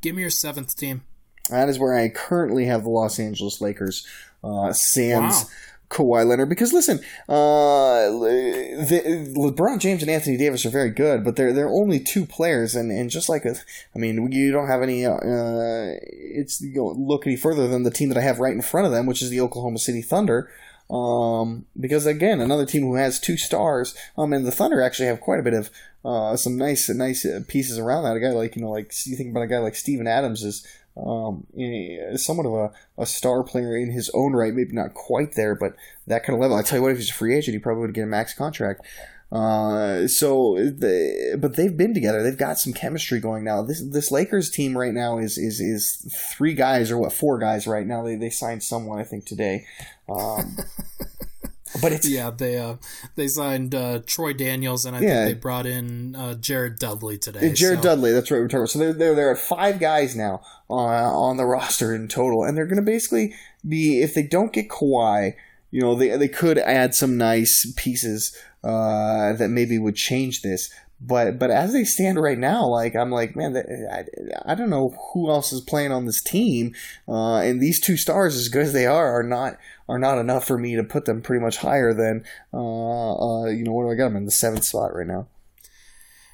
Give 0.00 0.16
me 0.16 0.22
your 0.22 0.30
seventh 0.30 0.74
team. 0.76 1.02
That 1.50 1.68
is 1.68 1.78
where 1.78 1.94
I 1.94 2.08
currently 2.08 2.64
have 2.64 2.84
the 2.84 2.88
Los 2.88 3.18
Angeles 3.18 3.60
Lakers. 3.60 4.06
Uh, 4.42 4.72
Sans 4.72 5.44
Wow. 5.44 5.50
Kawhi 5.92 6.26
Leonard. 6.26 6.48
Because 6.48 6.72
listen, 6.72 6.98
uh, 7.28 8.08
the, 8.08 9.32
LeBron 9.36 9.78
James 9.78 10.02
and 10.02 10.10
Anthony 10.10 10.36
Davis 10.36 10.64
are 10.64 10.70
very 10.70 10.90
good, 10.90 11.22
but 11.24 11.36
they're 11.36 11.52
they're 11.52 11.68
only 11.68 12.00
two 12.00 12.24
players, 12.24 12.74
and, 12.74 12.90
and 12.90 13.10
just 13.10 13.28
like 13.28 13.44
a, 13.44 13.54
I 13.94 13.98
mean, 13.98 14.32
you 14.32 14.50
don't 14.50 14.68
have 14.68 14.82
any. 14.82 15.04
Uh, 15.04 15.18
it's 15.22 16.60
you 16.60 16.74
know, 16.74 16.86
look 16.88 17.26
any 17.26 17.36
further 17.36 17.68
than 17.68 17.82
the 17.82 17.90
team 17.90 18.08
that 18.08 18.18
I 18.18 18.22
have 18.22 18.40
right 18.40 18.54
in 18.54 18.62
front 18.62 18.86
of 18.86 18.92
them, 18.92 19.06
which 19.06 19.22
is 19.22 19.30
the 19.30 19.40
Oklahoma 19.40 19.78
City 19.78 20.02
Thunder. 20.02 20.50
Um, 20.90 21.64
because 21.78 22.04
again, 22.06 22.40
another 22.40 22.66
team 22.66 22.82
who 22.82 22.96
has 22.96 23.18
two 23.18 23.36
stars. 23.36 23.96
Um, 24.18 24.32
and 24.32 24.46
the 24.46 24.52
Thunder 24.52 24.82
actually 24.82 25.06
have 25.06 25.20
quite 25.20 25.40
a 25.40 25.42
bit 25.42 25.54
of 25.54 25.70
uh, 26.04 26.36
some 26.36 26.56
nice 26.56 26.88
nice 26.90 27.24
uh, 27.24 27.40
pieces 27.48 27.78
around 27.78 28.04
that. 28.04 28.16
A 28.16 28.20
guy 28.20 28.30
like 28.30 28.56
you 28.56 28.62
know 28.62 28.70
like 28.70 28.92
you 29.06 29.16
think 29.16 29.30
about 29.30 29.44
a 29.44 29.46
guy 29.46 29.58
like 29.58 29.74
Steven 29.74 30.06
Adams 30.06 30.42
is 30.42 30.66
um, 30.96 31.46
eh, 31.58 32.16
somewhat 32.16 32.46
of 32.46 32.52
a, 32.52 33.02
a 33.02 33.06
star 33.06 33.42
player 33.42 33.76
in 33.76 33.90
his 33.90 34.10
own 34.14 34.32
right. 34.34 34.52
Maybe 34.52 34.72
not 34.72 34.94
quite 34.94 35.34
there, 35.34 35.54
but 35.54 35.74
that 36.06 36.24
kind 36.24 36.34
of 36.34 36.40
level. 36.40 36.56
I 36.56 36.62
tell 36.62 36.78
you 36.78 36.82
what, 36.82 36.92
if 36.92 36.98
he's 36.98 37.10
a 37.10 37.14
free 37.14 37.36
agent, 37.36 37.54
he 37.54 37.58
probably 37.58 37.82
would 37.82 37.94
get 37.94 38.04
a 38.04 38.06
max 38.06 38.34
contract. 38.34 38.86
Uh, 39.32 40.06
so, 40.06 40.56
the, 40.56 41.38
but 41.40 41.56
they've 41.56 41.76
been 41.76 41.94
together. 41.94 42.22
They've 42.22 42.36
got 42.36 42.58
some 42.58 42.74
chemistry 42.74 43.18
going 43.18 43.44
now. 43.44 43.62
This 43.62 43.80
this 43.80 44.10
Lakers 44.10 44.50
team 44.50 44.76
right 44.76 44.92
now 44.92 45.16
is 45.16 45.38
is 45.38 45.58
is 45.58 46.14
three 46.36 46.52
guys 46.52 46.90
or 46.90 46.98
what 46.98 47.14
four 47.14 47.38
guys 47.38 47.66
right 47.66 47.86
now. 47.86 48.02
They 48.02 48.16
they 48.16 48.28
signed 48.28 48.62
someone 48.62 48.98
I 48.98 49.04
think 49.04 49.24
today. 49.24 49.64
Um, 50.06 50.58
but 51.80 51.92
it's 51.92 52.08
Yeah, 52.08 52.30
they 52.30 52.58
uh 52.58 52.76
they 53.16 53.28
signed 53.28 53.74
uh 53.74 54.00
Troy 54.06 54.32
Daniels 54.32 54.84
and 54.84 54.96
I 54.96 55.00
Yeah. 55.00 55.24
think 55.24 55.36
they 55.36 55.40
brought 55.40 55.66
in 55.66 56.14
uh 56.14 56.34
Jared 56.34 56.78
Dudley 56.78 57.18
today. 57.18 57.52
Jared 57.52 57.78
so- 57.78 57.82
Dudley, 57.90 58.12
that's 58.12 58.30
right. 58.30 58.38
We're 58.40 58.48
talking 58.48 58.60
about. 58.60 58.70
So 58.70 58.78
they're 58.78 58.92
they're, 58.92 59.14
they're 59.14 59.32
at 59.32 59.38
five 59.38 59.78
guys 59.80 60.14
now 60.16 60.42
uh, 60.70 60.74
on 60.74 61.36
the 61.36 61.44
roster 61.46 61.94
in 61.94 62.08
total, 62.08 62.44
and 62.44 62.56
they're 62.56 62.66
going 62.66 62.76
to 62.76 62.82
basically 62.82 63.34
be 63.66 64.00
if 64.02 64.14
they 64.14 64.22
don't 64.22 64.52
get 64.52 64.68
Kawhi, 64.68 65.34
you 65.70 65.80
know, 65.80 65.94
they 65.94 66.16
they 66.16 66.28
could 66.28 66.58
add 66.58 66.94
some 66.94 67.16
nice 67.16 67.72
pieces 67.76 68.36
uh, 68.64 69.32
that 69.34 69.48
maybe 69.48 69.78
would 69.78 69.96
change 69.96 70.42
this. 70.42 70.70
But 71.04 71.36
but 71.38 71.50
as 71.50 71.72
they 71.72 71.82
stand 71.82 72.20
right 72.22 72.38
now, 72.38 72.64
like 72.66 72.94
I'm 72.94 73.10
like, 73.10 73.34
man, 73.34 73.56
I, 73.92 74.04
I 74.46 74.54
don't 74.54 74.70
know 74.70 74.94
who 75.12 75.30
else 75.30 75.52
is 75.52 75.60
playing 75.60 75.90
on 75.90 76.06
this 76.06 76.22
team, 76.22 76.74
uh, 77.08 77.38
and 77.38 77.60
these 77.60 77.80
two 77.80 77.96
stars, 77.96 78.36
as 78.36 78.48
good 78.48 78.62
as 78.62 78.72
they 78.72 78.86
are, 78.86 79.18
are 79.18 79.24
not 79.24 79.58
are 79.88 79.98
not 79.98 80.18
enough 80.18 80.46
for 80.46 80.58
me 80.58 80.76
to 80.76 80.84
put 80.84 81.04
them 81.04 81.22
pretty 81.22 81.42
much 81.42 81.58
higher 81.58 81.92
than 81.92 82.24
uh, 82.52 83.14
uh, 83.14 83.46
you 83.46 83.64
know 83.64 83.72
what 83.72 83.84
do 83.84 83.90
I 83.90 83.94
got 83.94 84.08
them 84.08 84.16
in 84.16 84.24
the 84.24 84.30
seventh 84.30 84.64
spot 84.64 84.94
right 84.94 85.06
now. 85.06 85.28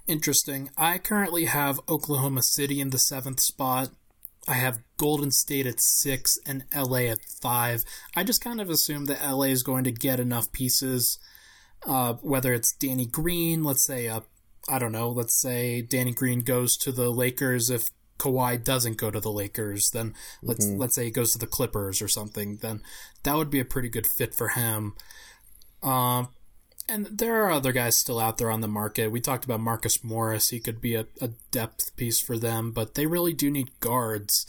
Interesting. 0.06 0.70
I 0.76 0.96
currently 0.98 1.44
have 1.44 1.80
Oklahoma 1.88 2.42
City 2.42 2.80
in 2.80 2.90
the 2.90 2.98
seventh 2.98 3.40
spot. 3.40 3.90
I 4.48 4.54
have 4.54 4.80
Golden 4.96 5.30
State 5.30 5.66
at 5.66 5.80
six 5.80 6.38
and 6.46 6.64
LA 6.74 7.10
at 7.10 7.18
five. 7.42 7.82
I 8.16 8.24
just 8.24 8.42
kind 8.42 8.60
of 8.60 8.70
assume 8.70 9.04
that 9.04 9.22
LA 9.22 9.44
is 9.44 9.62
going 9.62 9.84
to 9.84 9.92
get 9.92 10.18
enough 10.18 10.50
pieces, 10.50 11.18
uh, 11.86 12.14
whether 12.22 12.54
it's 12.54 12.72
Danny 12.72 13.04
Green, 13.04 13.62
let's 13.62 13.86
say, 13.86 14.08
uh, 14.08 14.20
I 14.66 14.78
don't 14.78 14.92
know, 14.92 15.10
let's 15.10 15.38
say 15.38 15.82
Danny 15.82 16.12
Green 16.12 16.40
goes 16.40 16.78
to 16.78 16.92
the 16.92 17.10
Lakers 17.10 17.68
if 17.68 17.90
Kawhi 18.18 18.62
doesn't 18.62 18.96
go 18.96 19.10
to 19.10 19.20
the 19.20 19.30
Lakers, 19.30 19.90
then 19.90 20.14
let's 20.42 20.66
let's 20.66 20.94
say 20.94 21.04
he 21.04 21.10
goes 21.10 21.32
to 21.32 21.38
the 21.38 21.46
Clippers 21.46 22.02
or 22.02 22.08
something, 22.08 22.56
then 22.56 22.80
that 23.22 23.36
would 23.36 23.50
be 23.50 23.60
a 23.60 23.64
pretty 23.64 23.88
good 23.88 24.06
fit 24.06 24.34
for 24.34 24.48
him. 24.48 24.94
Um, 25.82 26.28
and 26.88 27.06
there 27.06 27.44
are 27.44 27.50
other 27.50 27.72
guys 27.72 27.96
still 27.96 28.18
out 28.18 28.38
there 28.38 28.50
on 28.50 28.62
the 28.62 28.68
market. 28.68 29.12
We 29.12 29.20
talked 29.20 29.44
about 29.44 29.60
Marcus 29.60 30.02
Morris. 30.02 30.48
He 30.48 30.58
could 30.58 30.80
be 30.80 30.94
a, 30.94 31.06
a 31.20 31.28
depth 31.50 31.94
piece 31.96 32.18
for 32.18 32.38
them, 32.38 32.72
but 32.72 32.94
they 32.94 33.06
really 33.06 33.34
do 33.34 33.50
need 33.50 33.78
guards. 33.80 34.46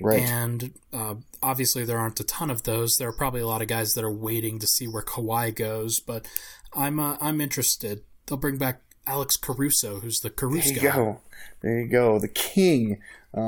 Right. 0.00 0.22
And 0.22 0.72
uh, 0.92 1.16
obviously, 1.42 1.84
there 1.84 1.98
aren't 1.98 2.20
a 2.20 2.24
ton 2.24 2.50
of 2.50 2.64
those. 2.64 2.96
There 2.96 3.08
are 3.08 3.16
probably 3.16 3.42
a 3.42 3.46
lot 3.46 3.62
of 3.62 3.68
guys 3.68 3.94
that 3.94 4.04
are 4.04 4.10
waiting 4.10 4.58
to 4.58 4.66
see 4.66 4.88
where 4.88 5.02
Kawhi 5.02 5.54
goes, 5.54 6.00
but 6.00 6.26
I'm 6.74 6.98
uh, 6.98 7.16
I'm 7.20 7.40
interested. 7.40 8.02
They'll 8.26 8.38
bring 8.38 8.56
back 8.56 8.80
Alex 9.06 9.36
Caruso, 9.36 10.00
who's 10.00 10.20
the 10.20 10.30
Caruso. 10.30 10.74
There 10.74 10.82
you 10.84 10.92
go. 10.92 11.20
There 11.62 11.80
you 11.80 11.88
go. 11.88 12.18
The 12.18 12.28
king 12.28 13.00
uh, 13.36 13.40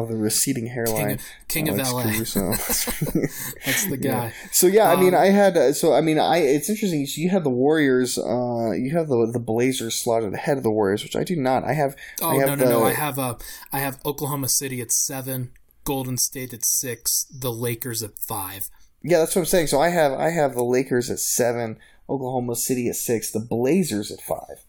of 0.00 0.08
the 0.08 0.16
receding 0.16 0.68
hairline. 0.68 1.18
King 1.48 1.68
of 1.68 1.78
Alex 1.78 1.92
LA. 1.92 2.02
Caruso. 2.02 2.50
That's 3.64 3.86
the 3.86 3.98
Yeah. 4.00 4.12
guy. 4.12 4.32
So 4.52 4.66
yeah, 4.66 4.90
I 4.90 4.96
mean, 4.96 5.14
Um, 5.14 5.20
I 5.20 5.26
had 5.26 5.56
uh, 5.56 5.72
so 5.72 5.92
I 5.94 6.00
mean, 6.00 6.18
I 6.18 6.38
it's 6.38 6.68
interesting. 6.70 7.06
So 7.06 7.20
you 7.20 7.30
have 7.30 7.44
the 7.44 7.50
Warriors. 7.50 8.16
Uh, 8.18 8.72
you 8.72 8.90
have 8.96 9.08
the 9.08 9.28
the 9.32 9.38
Blazers 9.38 9.94
slotted 10.00 10.32
ahead 10.34 10.56
of 10.56 10.62
the 10.62 10.70
Warriors, 10.70 11.02
which 11.02 11.16
I 11.16 11.24
do 11.24 11.36
not. 11.36 11.64
I 11.64 11.74
have. 11.74 11.94
Oh 12.22 12.30
I 12.30 12.36
have 12.36 12.46
no 12.48 12.54
no 12.64 12.70
no! 12.70 12.84
I 12.84 12.92
have 12.94 13.18
uh, 13.18 13.34
I 13.72 13.80
have 13.80 14.00
Oklahoma 14.06 14.48
City 14.48 14.80
at 14.80 14.90
seven, 14.92 15.50
Golden 15.84 16.16
State 16.16 16.52
at 16.54 16.64
six, 16.64 17.26
the 17.30 17.52
Lakers 17.52 18.02
at 18.02 18.18
five. 18.18 18.70
Yeah, 19.02 19.18
that's 19.18 19.36
what 19.36 19.42
I'm 19.42 19.46
saying. 19.46 19.66
So 19.66 19.80
I 19.80 19.90
have 19.90 20.12
I 20.12 20.30
have 20.30 20.54
the 20.54 20.64
Lakers 20.64 21.10
at 21.10 21.18
seven, 21.18 21.76
Oklahoma 22.08 22.56
City 22.56 22.88
at 22.88 22.96
six, 22.96 23.30
the 23.30 23.40
Blazers 23.40 24.10
at 24.10 24.20
five. 24.22 24.64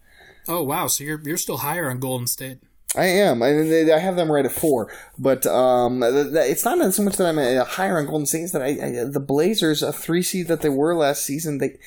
Oh 0.47 0.63
wow! 0.63 0.87
So 0.87 1.03
you're 1.03 1.21
you're 1.23 1.37
still 1.37 1.57
higher 1.57 1.89
on 1.89 1.99
Golden 1.99 2.27
State. 2.27 2.59
I 2.95 3.05
am. 3.05 3.43
I, 3.43 3.49
I 3.49 3.99
have 3.99 4.15
them 4.15 4.31
right 4.31 4.45
at 4.45 4.53
four, 4.53 4.89
but 5.17 5.45
um, 5.45 6.01
it's 6.01 6.63
not 6.63 6.93
so 6.93 7.03
much 7.03 7.17
that 7.17 7.27
I'm 7.27 7.37
uh, 7.37 7.65
higher 7.65 7.97
on 7.97 8.05
Golden 8.05 8.25
State. 8.25 8.43
It's 8.43 8.51
that 8.53 8.61
I, 8.61 8.67
I, 8.67 9.03
the 9.03 9.19
Blazers, 9.19 9.83
a 9.83 9.91
three 9.91 10.21
seed 10.21 10.47
that 10.47 10.61
they 10.61 10.69
were 10.69 10.95
last 10.95 11.25
season, 11.25 11.57
they 11.57 11.77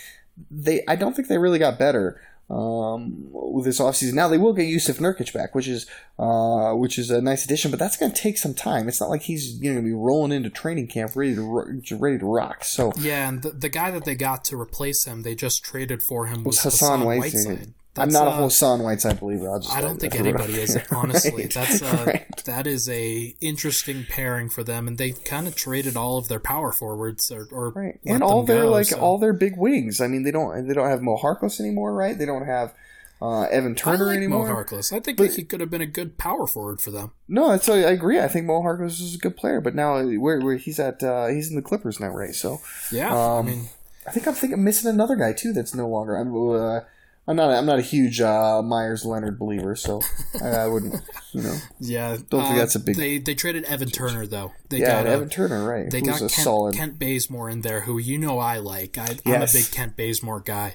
they 0.50 0.82
I 0.86 0.96
don't 0.96 1.16
think 1.16 1.28
they 1.28 1.38
really 1.38 1.58
got 1.58 1.78
better. 1.78 2.20
um, 2.50 3.28
with 3.30 3.64
this 3.66 3.80
offseason. 3.80 4.14
Now 4.14 4.28
they 4.28 4.38
will 4.38 4.52
get 4.52 4.66
Jusuf 4.66 4.98
Nurkic 4.98 5.32
back, 5.34 5.54
which 5.54 5.68
is 5.68 5.86
uh, 6.18 6.72
which 6.72 6.98
is 6.98 7.10
a 7.10 7.20
nice 7.20 7.44
addition, 7.44 7.70
but 7.70 7.78
that's 7.78 7.96
going 7.96 8.12
to 8.12 8.20
take 8.20 8.38
some 8.38 8.54
time. 8.54 8.88
It's 8.88 9.00
not 9.00 9.10
like 9.10 9.22
he's 9.22 9.60
you 9.60 9.70
know 9.70 9.80
going 9.80 9.84
to 9.84 9.90
be 9.90 9.94
rolling 9.94 10.32
into 10.32 10.50
training 10.50 10.88
camp 10.88 11.14
ready 11.14 11.34
to 11.34 11.96
ready 11.98 12.18
to 12.18 12.26
rock. 12.26 12.64
So 12.64 12.92
yeah, 12.98 13.28
and 13.28 13.42
the, 13.42 13.50
the 13.50 13.68
guy 13.68 13.90
that 13.90 14.04
they 14.04 14.14
got 14.14 14.44
to 14.46 14.58
replace 14.58 15.04
him, 15.04 15.22
they 15.22 15.34
just 15.34 15.62
traded 15.62 16.02
for 16.02 16.26
him 16.26 16.42
was, 16.44 16.56
was 16.56 16.74
Hassan, 16.74 17.00
Hassan 17.00 17.06
Whiteside. 17.06 17.46
Whiteside. 17.46 17.74
I'm 18.00 18.10
not 18.10 18.26
uh, 18.26 18.30
a 18.30 18.32
whole 18.32 18.44
Hassan 18.44 18.82
Whiteside 18.82 19.20
believer. 19.20 19.60
I 19.70 19.80
don't 19.80 20.00
think 20.00 20.14
anybody 20.14 20.54
is. 20.54 20.78
Honestly, 20.90 21.44
right. 21.44 21.54
that's 21.54 21.82
uh, 21.82 22.04
right. 22.06 22.44
that 22.44 22.66
is 22.66 22.88
a 22.88 23.34
interesting 23.40 24.06
pairing 24.08 24.48
for 24.48 24.64
them, 24.64 24.88
and 24.88 24.98
they 24.98 25.12
kind 25.12 25.46
of 25.46 25.54
traded 25.54 25.96
all 25.96 26.18
of 26.18 26.28
their 26.28 26.40
power 26.40 26.72
forwards 26.72 27.30
or, 27.30 27.48
or 27.50 27.70
right. 27.70 27.98
and 28.06 28.22
all 28.22 28.42
their 28.42 28.62
go, 28.62 28.70
like 28.70 28.86
so. 28.86 28.98
all 28.98 29.18
their 29.18 29.32
big 29.32 29.56
wings. 29.56 30.00
I 30.00 30.08
mean, 30.08 30.22
they 30.22 30.30
don't 30.30 30.66
they 30.66 30.74
don't 30.74 30.88
have 30.88 31.02
Mo 31.02 31.16
Harkless 31.16 31.60
anymore, 31.60 31.94
right? 31.94 32.16
They 32.16 32.26
don't 32.26 32.46
have 32.46 32.74
uh, 33.20 33.42
Evan 33.42 33.74
Turner 33.74 34.04
I 34.04 34.08
like 34.08 34.16
anymore. 34.18 34.46
Mo 34.46 34.54
Harkless. 34.54 34.92
I 34.92 35.00
think 35.00 35.18
but, 35.18 35.34
he 35.34 35.42
could 35.42 35.60
have 35.60 35.70
been 35.70 35.80
a 35.80 35.86
good 35.86 36.18
power 36.18 36.46
forward 36.46 36.80
for 36.80 36.90
them. 36.90 37.12
No, 37.26 37.50
that's 37.50 37.68
I 37.68 37.78
agree. 37.78 38.20
I 38.20 38.28
think 38.28 38.46
Mo 38.46 38.62
Harkless 38.62 39.00
is 39.00 39.14
a 39.14 39.18
good 39.18 39.36
player, 39.36 39.60
but 39.60 39.74
now 39.74 40.02
where, 40.02 40.40
where 40.40 40.56
he's 40.56 40.78
at, 40.78 41.02
uh, 41.02 41.26
he's 41.26 41.50
in 41.50 41.56
the 41.56 41.62
Clippers 41.62 41.98
now, 41.98 42.08
right? 42.08 42.34
So 42.34 42.60
yeah, 42.92 43.10
um, 43.10 43.46
I 43.46 43.50
mean, 43.50 43.68
I 44.06 44.10
think 44.10 44.26
I'm 44.26 44.34
thinking 44.34 44.62
missing 44.62 44.90
another 44.90 45.16
guy 45.16 45.32
too. 45.32 45.52
That's 45.52 45.74
no 45.74 45.88
longer. 45.88 46.16
I'm. 46.16 46.34
Uh, 46.34 46.80
I'm 47.28 47.36
not. 47.36 47.50
I'm 47.50 47.66
not 47.66 47.78
a 47.78 47.82
huge 47.82 48.22
uh, 48.22 48.62
Meyers 48.62 49.04
Leonard 49.04 49.38
believer, 49.38 49.76
so 49.76 50.00
I, 50.42 50.48
I, 50.48 50.66
wouldn't. 50.66 50.94
You 51.32 51.42
know. 51.42 51.56
Yeah. 51.78 52.16
Don't 52.30 52.42
think 52.42 52.54
uh, 52.54 52.56
that's 52.56 52.74
a 52.74 52.80
big. 52.80 52.96
They 52.96 53.18
they 53.18 53.34
traded 53.34 53.64
Evan 53.64 53.90
Turner 53.90 54.26
though. 54.26 54.52
They 54.70 54.78
yeah, 54.78 55.02
got, 55.02 55.06
Evan 55.06 55.28
Turner, 55.28 55.68
right? 55.68 55.90
They 55.90 56.00
got 56.00 56.20
Kent, 56.20 56.30
solid... 56.30 56.74
Kent 56.74 56.98
Bazemore 56.98 57.50
in 57.50 57.60
there, 57.60 57.82
who 57.82 57.98
you 57.98 58.16
know 58.16 58.38
I 58.38 58.56
like. 58.56 58.96
I, 58.96 59.18
am 59.26 59.42
a 59.42 59.46
big 59.52 59.70
Kent 59.70 59.94
Bazemore 59.94 60.40
guy. 60.40 60.74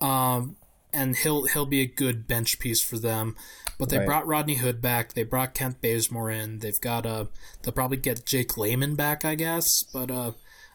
Um, 0.00 0.56
and 0.92 1.16
he'll 1.16 1.46
he'll 1.46 1.66
be 1.66 1.80
a 1.80 1.86
good 1.86 2.26
bench 2.26 2.58
piece 2.58 2.82
for 2.82 2.98
them. 2.98 3.34
But 3.78 3.88
they 3.88 3.98
right. 3.98 4.06
brought 4.06 4.26
Rodney 4.26 4.56
Hood 4.56 4.82
back. 4.82 5.14
They 5.14 5.22
brought 5.22 5.54
Kent 5.54 5.80
Bazemore 5.80 6.30
in. 6.30 6.58
They've 6.58 6.80
got 6.80 7.06
a. 7.06 7.08
Uh, 7.08 7.24
they'll 7.62 7.72
probably 7.72 7.96
get 7.96 8.26
Jake 8.26 8.58
Layman 8.58 8.94
back, 8.94 9.24
I 9.24 9.36
guess. 9.36 9.84
But 9.84 10.10
uh, 10.10 10.32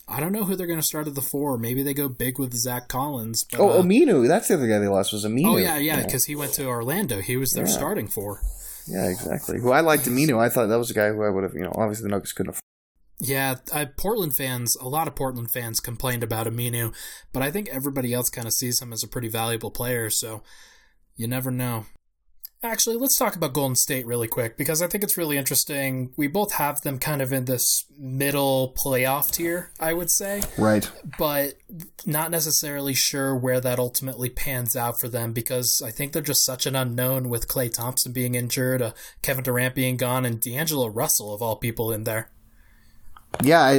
I 0.07 0.19
don't 0.19 0.33
know 0.33 0.43
who 0.43 0.55
they're 0.55 0.67
going 0.67 0.79
to 0.79 0.85
start 0.85 1.07
at 1.07 1.15
the 1.15 1.21
four. 1.21 1.57
Maybe 1.57 1.81
they 1.81 1.93
go 1.93 2.09
big 2.09 2.37
with 2.37 2.53
Zach 2.53 2.87
Collins. 2.89 3.45
But, 3.45 3.59
oh, 3.59 3.69
uh, 3.69 3.81
Aminu. 3.81 4.27
That's 4.27 4.49
the 4.49 4.55
other 4.55 4.67
guy 4.67 4.79
they 4.79 4.87
lost 4.87 5.13
was 5.13 5.25
Aminu. 5.25 5.45
Oh 5.45 5.57
yeah, 5.57 5.77
yeah, 5.77 6.03
because 6.03 6.25
he 6.25 6.35
went 6.35 6.53
to 6.53 6.65
Orlando. 6.65 7.21
He 7.21 7.37
was 7.37 7.51
their 7.51 7.65
yeah. 7.65 7.71
starting 7.71 8.07
four. 8.07 8.41
Yeah, 8.85 9.07
exactly. 9.07 9.59
Who 9.61 9.71
I 9.71 9.79
liked 9.79 10.05
Aminu. 10.05 10.39
I 10.39 10.49
thought 10.49 10.67
that 10.67 10.77
was 10.77 10.91
a 10.91 10.93
guy 10.93 11.09
who 11.09 11.23
I 11.23 11.29
would 11.29 11.43
have. 11.43 11.53
You 11.53 11.61
know, 11.61 11.73
obviously 11.73 12.03
the 12.03 12.09
Nuggets 12.09 12.33
couldn't 12.33 12.53
have 12.53 12.61
yeah, 13.19 13.55
I, 13.73 13.85
Portland 13.85 14.35
fans, 14.35 14.75
a 14.75 14.89
lot 14.89 15.07
of 15.07 15.15
Portland 15.15 15.51
fans 15.51 15.79
complained 15.79 16.23
about 16.23 16.47
Aminu, 16.47 16.93
but 17.31 17.41
I 17.41 17.51
think 17.51 17.69
everybody 17.69 18.13
else 18.13 18.29
kind 18.29 18.47
of 18.47 18.53
sees 18.53 18.81
him 18.81 18.91
as 18.91 19.03
a 19.03 19.07
pretty 19.07 19.29
valuable 19.29 19.71
player, 19.71 20.09
so 20.09 20.43
you 21.15 21.27
never 21.27 21.49
know. 21.49 21.85
Actually, 22.63 22.95
let's 22.95 23.17
talk 23.17 23.35
about 23.35 23.51
Golden 23.51 23.75
State 23.75 24.05
really 24.05 24.27
quick 24.29 24.55
because 24.55 24.81
I 24.81 24.87
think 24.87 25.03
it's 25.03 25.17
really 25.17 25.37
interesting. 25.37 26.13
We 26.15 26.27
both 26.27 26.53
have 26.53 26.79
them 26.81 26.97
kind 26.97 27.21
of 27.21 27.33
in 27.33 27.43
this 27.43 27.85
middle 27.97 28.73
playoff 28.77 29.31
tier, 29.31 29.71
I 29.81 29.91
would 29.91 30.09
say. 30.09 30.41
Right. 30.57 30.89
But 31.17 31.55
not 32.05 32.31
necessarily 32.31 32.93
sure 32.93 33.35
where 33.35 33.59
that 33.59 33.79
ultimately 33.79 34.29
pans 34.29 34.77
out 34.77 34.97
for 34.97 35.09
them 35.09 35.33
because 35.33 35.81
I 35.85 35.91
think 35.91 36.13
they're 36.13 36.21
just 36.21 36.45
such 36.45 36.65
an 36.65 36.75
unknown 36.75 37.27
with 37.27 37.49
Klay 37.49 37.71
Thompson 37.71 38.13
being 38.13 38.33
injured, 38.33 38.81
uh, 38.81 38.93
Kevin 39.21 39.43
Durant 39.43 39.75
being 39.75 39.97
gone, 39.97 40.23
and 40.23 40.39
D'Angelo 40.39 40.87
Russell, 40.87 41.33
of 41.33 41.41
all 41.41 41.57
people, 41.57 41.91
in 41.91 42.05
there. 42.05 42.31
Yeah, 43.41 43.61
I, 43.61 43.73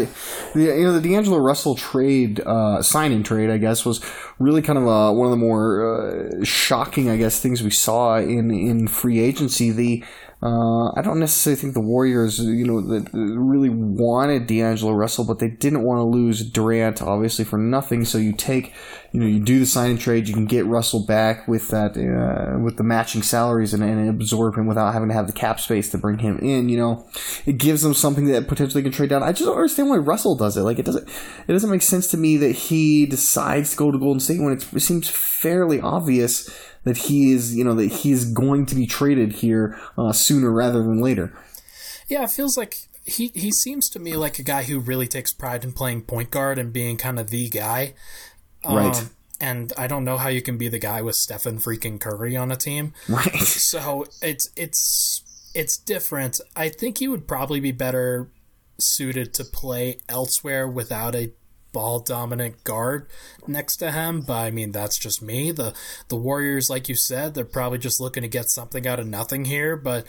you 0.54 0.82
know 0.82 0.98
the 0.98 1.00
D'Angelo 1.00 1.38
Russell 1.38 1.74
trade, 1.76 2.40
uh, 2.40 2.82
signing 2.82 3.22
trade, 3.22 3.50
I 3.50 3.58
guess, 3.58 3.84
was 3.86 4.00
really 4.38 4.60
kind 4.62 4.78
of 4.78 4.86
a, 4.86 5.12
one 5.12 5.26
of 5.26 5.30
the 5.30 5.36
more 5.36 6.40
uh, 6.40 6.44
shocking, 6.44 7.08
I 7.08 7.16
guess, 7.16 7.40
things 7.40 7.62
we 7.62 7.70
saw 7.70 8.16
in 8.16 8.50
in 8.50 8.88
free 8.88 9.20
agency. 9.20 9.70
The 9.70 10.04
uh, 10.44 10.92
I 10.94 11.00
don't 11.00 11.20
necessarily 11.20 11.58
think 11.58 11.72
the 11.72 11.80
Warriors, 11.80 12.38
you 12.38 12.66
know, 12.66 12.82
that 12.82 13.08
really 13.14 13.70
wanted 13.70 14.46
D'Angelo 14.46 14.92
Russell, 14.92 15.24
but 15.24 15.38
they 15.38 15.48
didn't 15.48 15.84
want 15.84 16.00
to 16.00 16.04
lose 16.04 16.44
Durant, 16.44 17.00
obviously, 17.00 17.46
for 17.46 17.56
nothing. 17.56 18.04
So 18.04 18.18
you 18.18 18.34
take, 18.34 18.74
you 19.12 19.20
know, 19.20 19.26
you 19.26 19.40
do 19.40 19.58
the 19.58 19.64
signing 19.64 19.96
trade, 19.96 20.28
you 20.28 20.34
can 20.34 20.44
get 20.44 20.66
Russell 20.66 21.06
back 21.06 21.48
with 21.48 21.68
that, 21.68 21.96
uh, 21.96 22.58
with 22.58 22.76
the 22.76 22.82
matching 22.82 23.22
salaries 23.22 23.72
and, 23.72 23.82
and 23.82 24.10
absorb 24.10 24.58
him 24.58 24.66
without 24.66 24.92
having 24.92 25.08
to 25.08 25.14
have 25.14 25.28
the 25.28 25.32
cap 25.32 25.60
space 25.60 25.90
to 25.92 25.98
bring 25.98 26.18
him 26.18 26.38
in. 26.40 26.68
You 26.68 26.76
know, 26.76 27.06
it 27.46 27.56
gives 27.56 27.80
them 27.80 27.94
something 27.94 28.26
that 28.26 28.46
potentially 28.46 28.82
can 28.82 28.92
trade 28.92 29.08
down. 29.08 29.22
I 29.22 29.32
just 29.32 29.46
don't 29.46 29.56
understand 29.56 29.88
why 29.88 29.96
Russell 29.96 30.36
does 30.36 30.58
it. 30.58 30.62
Like 30.62 30.78
it 30.78 30.84
doesn't, 30.84 31.08
it 31.48 31.52
doesn't 31.52 31.70
make 31.70 31.80
sense 31.80 32.06
to 32.08 32.18
me 32.18 32.36
that 32.36 32.52
he 32.52 33.06
decides 33.06 33.70
to 33.70 33.76
go 33.78 33.90
to 33.90 33.98
Golden 33.98 34.20
State 34.20 34.42
when 34.42 34.52
it 34.52 34.82
seems 34.82 35.08
fairly 35.08 35.80
obvious 35.80 36.50
that 36.84 36.96
he 36.96 37.32
is, 37.32 37.56
you 37.56 37.64
know, 37.64 37.74
that 37.74 37.90
he 37.90 38.12
is 38.12 38.24
going 38.24 38.66
to 38.66 38.74
be 38.74 38.86
traded 38.86 39.32
here 39.32 39.78
uh, 39.98 40.12
sooner 40.12 40.50
rather 40.50 40.82
than 40.82 41.00
later. 41.00 41.32
Yeah, 42.08 42.24
it 42.24 42.30
feels 42.30 42.56
like 42.56 42.88
he 43.04 43.30
he 43.34 43.50
seems 43.50 43.88
to 43.90 43.98
me 43.98 44.14
like 44.14 44.38
a 44.38 44.42
guy 44.42 44.62
who 44.64 44.78
really 44.78 45.06
takes 45.06 45.32
pride 45.32 45.64
in 45.64 45.72
playing 45.72 46.02
point 46.02 46.30
guard 46.30 46.58
and 46.58 46.72
being 46.72 46.96
kind 46.96 47.18
of 47.18 47.30
the 47.30 47.48
guy. 47.48 47.94
Right. 48.64 48.96
Um, 48.96 49.10
and 49.40 49.72
I 49.76 49.86
don't 49.86 50.04
know 50.04 50.16
how 50.16 50.28
you 50.28 50.40
can 50.40 50.56
be 50.56 50.68
the 50.68 50.78
guy 50.78 51.02
with 51.02 51.16
Stephen 51.16 51.58
freaking 51.58 52.00
Curry 52.00 52.36
on 52.36 52.50
a 52.50 52.56
team. 52.56 52.92
Right. 53.08 53.36
So 53.36 54.06
it's 54.22 54.50
it's 54.56 55.50
it's 55.54 55.76
different. 55.76 56.40
I 56.56 56.68
think 56.68 56.98
he 56.98 57.08
would 57.08 57.28
probably 57.28 57.60
be 57.60 57.72
better 57.72 58.30
suited 58.78 59.34
to 59.34 59.44
play 59.44 59.98
elsewhere 60.08 60.66
without 60.66 61.14
a 61.14 61.32
ball 61.74 62.00
dominant 62.00 62.64
guard 62.64 63.06
next 63.46 63.76
to 63.76 63.92
him. 63.92 64.22
But 64.22 64.38
I 64.38 64.50
mean, 64.50 64.72
that's 64.72 64.96
just 64.96 65.20
me. 65.20 65.52
The 65.52 65.74
the 66.08 66.16
Warriors, 66.16 66.70
like 66.70 66.88
you 66.88 66.94
said, 66.94 67.34
they're 67.34 67.44
probably 67.44 67.78
just 67.78 68.00
looking 68.00 68.22
to 68.22 68.28
get 68.28 68.48
something 68.48 68.86
out 68.86 68.98
of 68.98 69.06
nothing 69.06 69.44
here. 69.44 69.76
But 69.76 70.06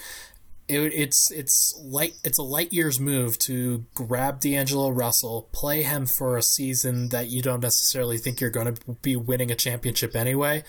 it, 0.67 0.93
it's 0.93 1.31
it's 1.31 1.77
light 1.83 2.13
it's 2.23 2.39
a 2.39 2.43
light 2.43 2.73
years 2.73 2.99
move 2.99 3.37
to 3.39 3.85
grab 3.93 4.39
D'Angelo 4.39 4.89
Russell, 4.89 5.49
play 5.51 5.83
him 5.83 6.05
for 6.05 6.37
a 6.37 6.41
season 6.41 7.09
that 7.09 7.29
you 7.29 7.41
don't 7.41 7.61
necessarily 7.61 8.17
think 8.17 8.39
you're 8.39 8.49
going 8.49 8.73
to 8.73 8.93
be 9.01 9.15
winning 9.15 9.51
a 9.51 9.55
championship 9.55 10.15
anyway, 10.15 10.63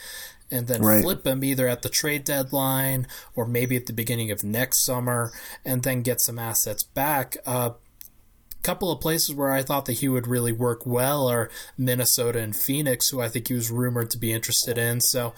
and 0.51 0.67
then 0.67 0.83
right. 0.83 1.03
flip 1.03 1.27
him 1.27 1.43
either 1.43 1.67
at 1.67 1.83
the 1.83 1.89
trade 1.89 2.25
deadline 2.25 3.07
or 3.35 3.47
maybe 3.47 3.77
at 3.77 3.87
the 3.87 3.93
beginning 3.93 4.31
of 4.31 4.45
next 4.45 4.85
summer, 4.85 5.33
and 5.65 5.83
then 5.83 6.03
get 6.03 6.21
some 6.21 6.39
assets 6.39 6.83
back. 6.83 7.37
Uh, 7.47 7.71
couple 8.67 8.91
of 8.91 9.01
places 9.01 9.33
where 9.33 9.53
I 9.53 9.63
thought 9.63 9.85
that 9.85 10.01
he 10.01 10.09
would 10.09 10.27
really 10.27 10.51
work 10.51 10.85
well 10.85 11.29
are 11.29 11.49
Minnesota 11.79 12.41
and 12.41 12.55
Phoenix, 12.55 13.09
who 13.09 13.21
I 13.21 13.29
think 13.29 13.47
he 13.47 13.55
was 13.55 13.71
rumored 13.71 14.11
to 14.11 14.19
be 14.19 14.33
interested 14.33 14.77
in. 14.77 15.01
So 15.01 15.35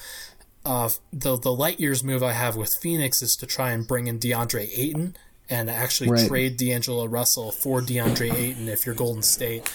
uh, 0.64 0.88
the 1.12 1.36
the 1.36 1.52
light 1.52 1.78
years 1.78 2.02
move 2.02 2.22
I 2.22 2.32
have 2.32 2.56
with 2.56 2.74
Phoenix 2.80 3.20
is 3.20 3.36
to 3.36 3.46
try 3.46 3.72
and 3.72 3.86
bring 3.86 4.06
in 4.06 4.18
DeAndre 4.18 4.70
Ayton 4.74 5.14
and 5.50 5.68
actually 5.68 6.10
right. 6.10 6.26
trade 6.26 6.56
D'Angelo 6.56 7.06
Russell 7.06 7.52
for 7.52 7.82
DeAndre 7.82 8.32
Ayton 8.32 8.68
if 8.68 8.86
you're 8.86 8.94
Golden 8.94 9.22
State. 9.22 9.70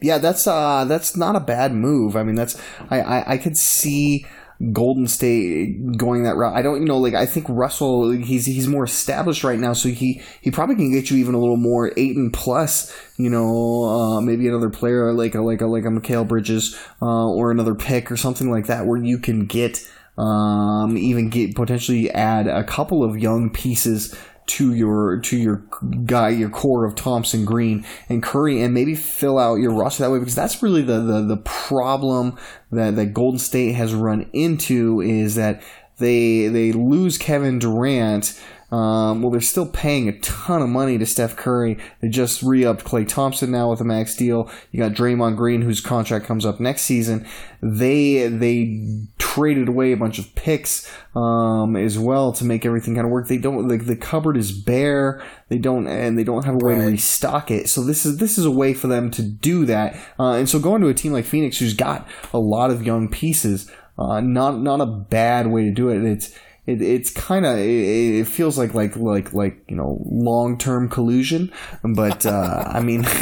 Yeah, 0.00 0.18
that's 0.18 0.46
uh 0.46 0.84
that's 0.84 1.16
not 1.16 1.34
a 1.34 1.40
bad 1.40 1.72
move. 1.72 2.14
I 2.14 2.22
mean, 2.22 2.36
that's 2.36 2.56
I 2.88 3.00
I, 3.00 3.32
I 3.32 3.38
could 3.38 3.56
see 3.56 4.26
Golden 4.72 5.06
State 5.06 5.96
going 5.96 6.22
that 6.24 6.36
route. 6.36 6.54
I 6.54 6.62
don't, 6.62 6.80
you 6.80 6.86
know, 6.86 6.98
like 6.98 7.14
I 7.14 7.26
think 7.26 7.46
Russell, 7.48 8.10
he's 8.10 8.46
he's 8.46 8.68
more 8.68 8.84
established 8.84 9.44
right 9.44 9.58
now, 9.58 9.72
so 9.72 9.88
he 9.88 10.22
he 10.40 10.50
probably 10.50 10.76
can 10.76 10.92
get 10.92 11.10
you 11.10 11.16
even 11.16 11.34
a 11.34 11.38
little 11.38 11.56
more 11.56 11.92
Ayton 11.96 12.30
plus. 12.30 12.94
You 13.16 13.30
know, 13.30 13.84
uh, 13.84 14.20
maybe 14.20 14.48
another 14.48 14.70
player 14.70 15.12
like 15.12 15.34
a 15.34 15.40
like 15.40 15.60
a 15.60 15.66
like 15.66 15.84
a 15.84 15.88
Mikal 15.88 16.26
Bridges 16.26 16.78
uh, 17.02 17.28
or 17.28 17.50
another 17.50 17.74
pick 17.74 18.10
or 18.10 18.16
something 18.16 18.50
like 18.50 18.66
that, 18.66 18.86
where 18.86 18.98
you 18.98 19.18
can 19.18 19.46
get 19.46 19.86
um, 20.16 20.96
even 20.96 21.28
get 21.28 21.54
potentially 21.54 22.10
add 22.10 22.46
a 22.46 22.62
couple 22.62 23.02
of 23.02 23.18
young 23.18 23.50
pieces 23.50 24.14
to 24.46 24.74
your 24.74 25.20
to 25.20 25.36
your 25.36 25.62
guy, 26.04 26.30
your 26.30 26.50
core 26.50 26.84
of 26.84 26.94
Thompson, 26.94 27.44
Green, 27.44 27.84
and 28.08 28.22
Curry, 28.22 28.60
and 28.60 28.74
maybe 28.74 28.94
fill 28.94 29.38
out 29.38 29.56
your 29.56 29.72
roster 29.72 30.02
that 30.02 30.10
way 30.10 30.18
because 30.18 30.34
that's 30.34 30.62
really 30.62 30.82
the 30.82 31.00
the, 31.00 31.22
the 31.22 31.36
problem 31.38 32.36
that 32.70 32.96
that 32.96 33.14
Golden 33.14 33.38
State 33.38 33.72
has 33.72 33.94
run 33.94 34.28
into 34.32 35.00
is 35.00 35.34
that 35.36 35.62
they 35.98 36.48
they 36.48 36.72
lose 36.72 37.18
Kevin 37.18 37.58
Durant 37.58 38.40
um, 38.70 39.22
well, 39.22 39.30
they're 39.30 39.40
still 39.40 39.66
paying 39.66 40.08
a 40.08 40.18
ton 40.20 40.62
of 40.62 40.68
money 40.68 40.98
to 40.98 41.06
Steph 41.06 41.36
Curry. 41.36 41.78
They 42.00 42.08
just 42.08 42.42
re-upped 42.42 42.84
Klay 42.84 43.06
Thompson 43.06 43.50
now 43.50 43.70
with 43.70 43.80
a 43.80 43.84
max 43.84 44.16
deal. 44.16 44.50
You 44.72 44.80
got 44.80 44.92
Draymond 44.92 45.36
Green, 45.36 45.62
whose 45.62 45.80
contract 45.80 46.24
comes 46.24 46.44
up 46.44 46.60
next 46.60 46.82
season. 46.82 47.26
They 47.62 48.28
they 48.28 49.06
traded 49.18 49.68
away 49.68 49.92
a 49.92 49.96
bunch 49.96 50.18
of 50.18 50.34
picks 50.34 50.90
um, 51.14 51.76
as 51.76 51.98
well 51.98 52.32
to 52.32 52.44
make 52.44 52.66
everything 52.66 52.94
kind 52.94 53.06
of 53.06 53.10
work. 53.10 53.28
They 53.28 53.38
don't 53.38 53.68
like 53.68 53.86
the 53.86 53.96
cupboard 53.96 54.36
is 54.36 54.52
bare. 54.52 55.22
They 55.48 55.58
don't 55.58 55.86
and 55.86 56.18
they 56.18 56.24
don't 56.24 56.44
have 56.44 56.54
a 56.54 56.64
way 56.64 56.74
to 56.74 56.80
restock 56.80 57.50
it. 57.50 57.68
So 57.68 57.82
this 57.82 58.04
is 58.04 58.18
this 58.18 58.38
is 58.38 58.44
a 58.44 58.50
way 58.50 58.74
for 58.74 58.88
them 58.88 59.10
to 59.12 59.22
do 59.22 59.66
that. 59.66 59.94
Uh, 60.18 60.32
and 60.32 60.48
so 60.48 60.58
going 60.58 60.82
to 60.82 60.88
a 60.88 60.94
team 60.94 61.12
like 61.12 61.26
Phoenix, 61.26 61.58
who's 61.58 61.74
got 61.74 62.08
a 62.32 62.38
lot 62.38 62.70
of 62.70 62.84
young 62.84 63.08
pieces, 63.08 63.70
uh, 63.98 64.20
not 64.20 64.60
not 64.60 64.80
a 64.80 64.86
bad 64.86 65.48
way 65.48 65.64
to 65.64 65.70
do 65.70 65.90
it. 65.90 66.02
It's 66.04 66.34
it, 66.66 66.80
it's 66.80 67.10
kind 67.10 67.44
of 67.44 67.58
it, 67.58 68.20
it, 68.20 68.26
feels 68.26 68.56
like 68.56 68.74
like 68.74 68.96
like 68.96 69.32
like 69.32 69.64
you 69.68 69.76
know 69.76 70.00
long 70.04 70.58
term 70.58 70.88
collusion, 70.88 71.52
but 71.82 72.26
uh, 72.26 72.64
I 72.66 72.80
mean. 72.80 73.04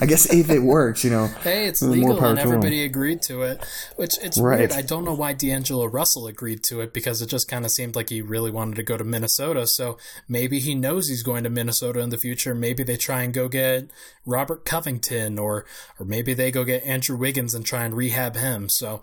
I 0.00 0.06
guess 0.06 0.32
if 0.32 0.50
it 0.50 0.60
works, 0.60 1.02
you 1.02 1.10
know. 1.10 1.28
Hey, 1.42 1.66
it's 1.66 1.80
legal 1.80 2.22
and 2.22 2.38
everybody 2.38 2.84
agreed 2.84 3.22
to 3.22 3.42
it. 3.42 3.64
Which 3.96 4.18
it's 4.22 4.38
right. 4.38 4.58
weird. 4.58 4.72
I 4.72 4.82
don't 4.82 5.04
know 5.04 5.14
why 5.14 5.32
D'Angelo 5.32 5.86
Russell 5.86 6.26
agreed 6.26 6.62
to 6.64 6.80
it 6.80 6.92
because 6.92 7.22
it 7.22 7.28
just 7.28 7.48
kind 7.48 7.64
of 7.64 7.70
seemed 7.70 7.96
like 7.96 8.10
he 8.10 8.20
really 8.20 8.50
wanted 8.50 8.76
to 8.76 8.82
go 8.82 8.98
to 8.98 9.04
Minnesota. 9.04 9.66
So 9.66 9.96
maybe 10.28 10.58
he 10.58 10.74
knows 10.74 11.08
he's 11.08 11.22
going 11.22 11.44
to 11.44 11.50
Minnesota 11.50 12.00
in 12.00 12.10
the 12.10 12.18
future. 12.18 12.54
Maybe 12.54 12.82
they 12.82 12.96
try 12.96 13.22
and 13.22 13.32
go 13.32 13.48
get 13.48 13.90
Robert 14.26 14.64
Covington, 14.64 15.38
or 15.38 15.64
or 15.98 16.04
maybe 16.04 16.34
they 16.34 16.50
go 16.50 16.64
get 16.64 16.84
Andrew 16.84 17.16
Wiggins 17.16 17.54
and 17.54 17.64
try 17.64 17.84
and 17.84 17.94
rehab 17.94 18.36
him. 18.36 18.68
So 18.68 19.00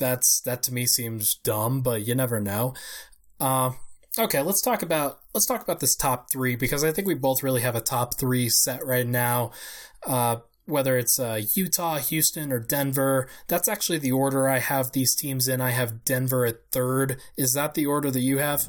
that's 0.00 0.40
that 0.40 0.64
to 0.64 0.74
me 0.74 0.86
seems 0.86 1.36
dumb, 1.36 1.82
but 1.82 2.04
you 2.04 2.16
never 2.16 2.40
know. 2.40 2.74
Uh, 3.38 3.72
okay, 4.18 4.42
let's 4.42 4.60
talk 4.60 4.82
about 4.82 5.20
let's 5.32 5.46
talk 5.46 5.62
about 5.62 5.78
this 5.78 5.94
top 5.94 6.26
three 6.32 6.56
because 6.56 6.82
I 6.82 6.90
think 6.90 7.06
we 7.06 7.14
both 7.14 7.44
really 7.44 7.60
have 7.60 7.76
a 7.76 7.80
top 7.80 8.18
three 8.18 8.48
set 8.48 8.84
right 8.84 9.06
now. 9.06 9.52
Uh, 10.04 10.38
whether 10.66 10.96
it's 10.96 11.18
uh, 11.18 11.40
Utah, 11.54 11.98
Houston, 11.98 12.52
or 12.52 12.60
Denver. 12.60 13.28
That's 13.48 13.68
actually 13.68 13.98
the 13.98 14.12
order 14.12 14.48
I 14.48 14.58
have 14.58 14.92
these 14.92 15.14
teams 15.14 15.48
in. 15.48 15.60
I 15.60 15.70
have 15.70 16.04
Denver 16.04 16.44
at 16.46 16.70
third. 16.70 17.20
Is 17.36 17.52
that 17.54 17.74
the 17.74 17.86
order 17.86 18.10
that 18.10 18.20
you 18.20 18.38
have? 18.38 18.68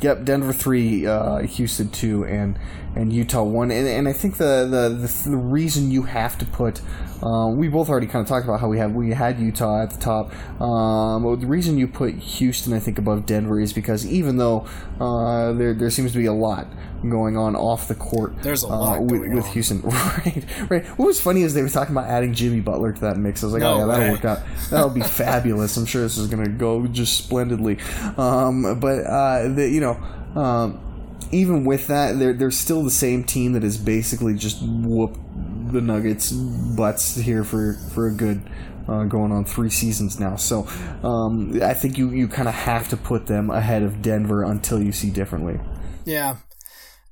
Yep, 0.00 0.24
Denver 0.24 0.52
three, 0.52 1.06
uh, 1.06 1.38
Houston 1.38 1.90
two, 1.90 2.24
and 2.24 2.58
and 2.94 3.12
Utah 3.12 3.42
one. 3.42 3.70
And, 3.70 3.86
and 3.86 4.08
I 4.08 4.12
think 4.12 4.36
the, 4.36 4.66
the 4.70 4.88
the, 4.88 5.30
the 5.30 5.36
reason 5.36 5.90
you 5.90 6.04
have 6.04 6.38
to 6.38 6.44
put 6.46 6.80
uh, 7.22 7.48
we 7.48 7.68
both 7.68 7.88
already 7.88 8.06
kind 8.06 8.22
of 8.22 8.28
talked 8.28 8.44
about 8.44 8.60
how 8.60 8.68
we 8.68 8.78
have 8.78 8.92
we 8.92 9.10
had 9.10 9.38
Utah 9.38 9.82
at 9.82 9.90
the 9.90 9.98
top. 9.98 10.32
Um, 10.60 11.22
the 11.40 11.46
reason 11.46 11.78
you 11.78 11.88
put 11.88 12.14
Houston, 12.14 12.72
I 12.72 12.78
think, 12.78 12.98
above 12.98 13.26
Denver 13.26 13.58
is 13.58 13.72
because 13.72 14.06
even 14.06 14.36
though 14.36 14.66
uh, 15.00 15.52
there 15.52 15.74
there 15.74 15.90
seems 15.90 16.12
to 16.12 16.18
be 16.18 16.26
a 16.26 16.32
lot 16.32 16.66
going 17.08 17.36
on 17.36 17.54
off 17.56 17.88
the 17.88 17.94
court, 17.94 18.34
there's 18.42 18.62
a 18.62 18.68
lot 18.68 18.98
uh, 18.98 19.02
with, 19.02 19.32
with 19.32 19.46
Houston. 19.48 19.80
right, 19.82 20.44
right. 20.68 20.86
What 20.98 21.06
was 21.06 21.20
funny 21.20 21.42
is 21.42 21.54
they 21.54 21.62
were 21.62 21.68
talking 21.68 21.94
about 21.94 22.08
adding 22.08 22.34
Jimmy 22.34 22.60
Butler 22.60 22.92
to 22.92 23.00
that 23.02 23.16
mix. 23.16 23.42
I 23.42 23.46
was 23.46 23.52
like, 23.52 23.62
no 23.62 23.74
oh 23.74 23.78
yeah, 23.78 23.86
that'll 23.86 24.12
work 24.12 24.24
out. 24.24 24.40
That'll 24.70 24.90
be 24.90 25.00
fabulous. 25.02 25.76
I'm 25.76 25.86
sure 25.86 26.02
this 26.02 26.18
is 26.18 26.28
going 26.28 26.44
to 26.44 26.50
go 26.50 26.86
just 26.86 27.16
splendidly. 27.16 27.78
Um, 28.16 28.80
but 28.80 29.04
uh, 29.04 29.48
the, 29.48 29.68
you 29.68 29.80
know. 29.80 29.94
Um, 30.40 30.82
even 31.32 31.64
with 31.64 31.88
that, 31.88 32.18
they're 32.18 32.32
they're 32.32 32.52
still 32.52 32.84
the 32.84 32.90
same 32.90 33.24
team 33.24 33.54
that 33.54 33.64
is 33.64 33.78
basically 33.78 34.34
just 34.34 34.62
whoop 34.62 35.18
the 35.72 35.80
Nuggets 35.80 36.30
butts 36.30 37.16
here 37.16 37.42
for 37.42 37.74
for 37.92 38.06
a 38.06 38.12
good 38.12 38.42
uh, 38.88 39.04
going 39.04 39.32
on 39.32 39.44
three 39.44 39.70
seasons 39.70 40.18
now. 40.18 40.36
So 40.36 40.66
um, 41.02 41.62
I 41.62 41.74
think 41.74 41.98
you 41.98 42.10
you 42.10 42.28
kind 42.28 42.48
of 42.48 42.54
have 42.54 42.88
to 42.90 42.96
put 42.96 43.26
them 43.26 43.50
ahead 43.50 43.82
of 43.82 44.02
Denver 44.02 44.42
until 44.42 44.82
you 44.82 44.92
see 44.92 45.10
differently. 45.10 45.60
Yeah. 46.04 46.36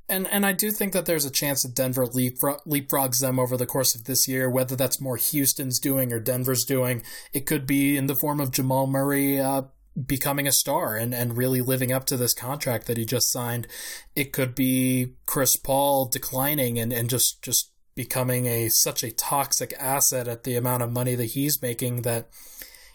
And 0.09 0.27
and 0.29 0.45
I 0.45 0.53
do 0.53 0.71
think 0.71 0.93
that 0.93 1.07
there's 1.07 1.25
a 1.25 1.31
chance 1.31 1.63
that 1.63 1.75
Denver 1.75 2.07
leapfrog, 2.07 2.61
leapfrogs 2.67 3.21
them 3.21 3.39
over 3.39 3.57
the 3.57 3.67
course 3.67 3.95
of 3.95 4.05
this 4.05 4.29
year, 4.29 4.51
whether 4.51 4.77
that's 4.77 5.01
more 5.01 5.17
Houston's 5.17 5.79
doing 5.79 6.13
or 6.13 6.21
Denver's 6.21 6.65
doing. 6.65 7.03
It 7.33 7.47
could 7.47 7.67
be 7.67 7.97
in 7.97 8.07
the 8.07 8.15
form 8.15 8.39
of 8.39 8.51
Jamal 8.51 8.87
Murray 8.87 9.41
uh, 9.41 9.63
becoming 10.07 10.47
a 10.47 10.53
star 10.53 10.97
and, 10.97 11.15
and 11.15 11.39
really 11.39 11.61
living 11.61 11.93
up 11.93 12.05
to 12.07 12.17
this 12.17 12.35
contract 12.35 12.87
that 12.87 12.97
he 12.97 13.05
just 13.05 13.31
signed. 13.31 13.67
It 14.15 14.33
could 14.33 14.55
be 14.55 15.15
Chris 15.27 15.57
Paul 15.57 16.07
declining 16.07 16.79
and, 16.79 16.93
and 16.93 17.09
just, 17.09 17.43
just 17.43 17.71
becoming 17.95 18.47
a 18.47 18.69
such 18.69 19.03
a 19.03 19.11
toxic 19.11 19.73
asset 19.79 20.29
at 20.29 20.45
the 20.45 20.57
amount 20.57 20.83
of 20.83 20.93
money 20.93 21.15
that 21.15 21.27
he's 21.27 21.63
making 21.63 22.03
that 22.03 22.29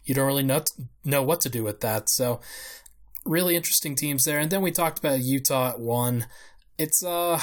you 0.06 0.16
don't 0.16 0.28
really 0.28 0.44
know, 0.44 0.64
know 1.06 1.22
what 1.22 1.42
to 1.42 1.50
do 1.50 1.64
with 1.64 1.82
that. 1.82 2.10
So 2.10 2.40
really 3.26 3.56
interesting 3.56 3.96
teams 3.96 4.24
there. 4.24 4.40
And 4.40 4.50
then 4.50 4.62
we 4.62 4.72
talked 4.72 5.00
about 5.00 5.22
Utah 5.22 5.70
at 5.70 5.80
one. 5.80 6.26
It's 6.78 7.04
uh 7.04 7.40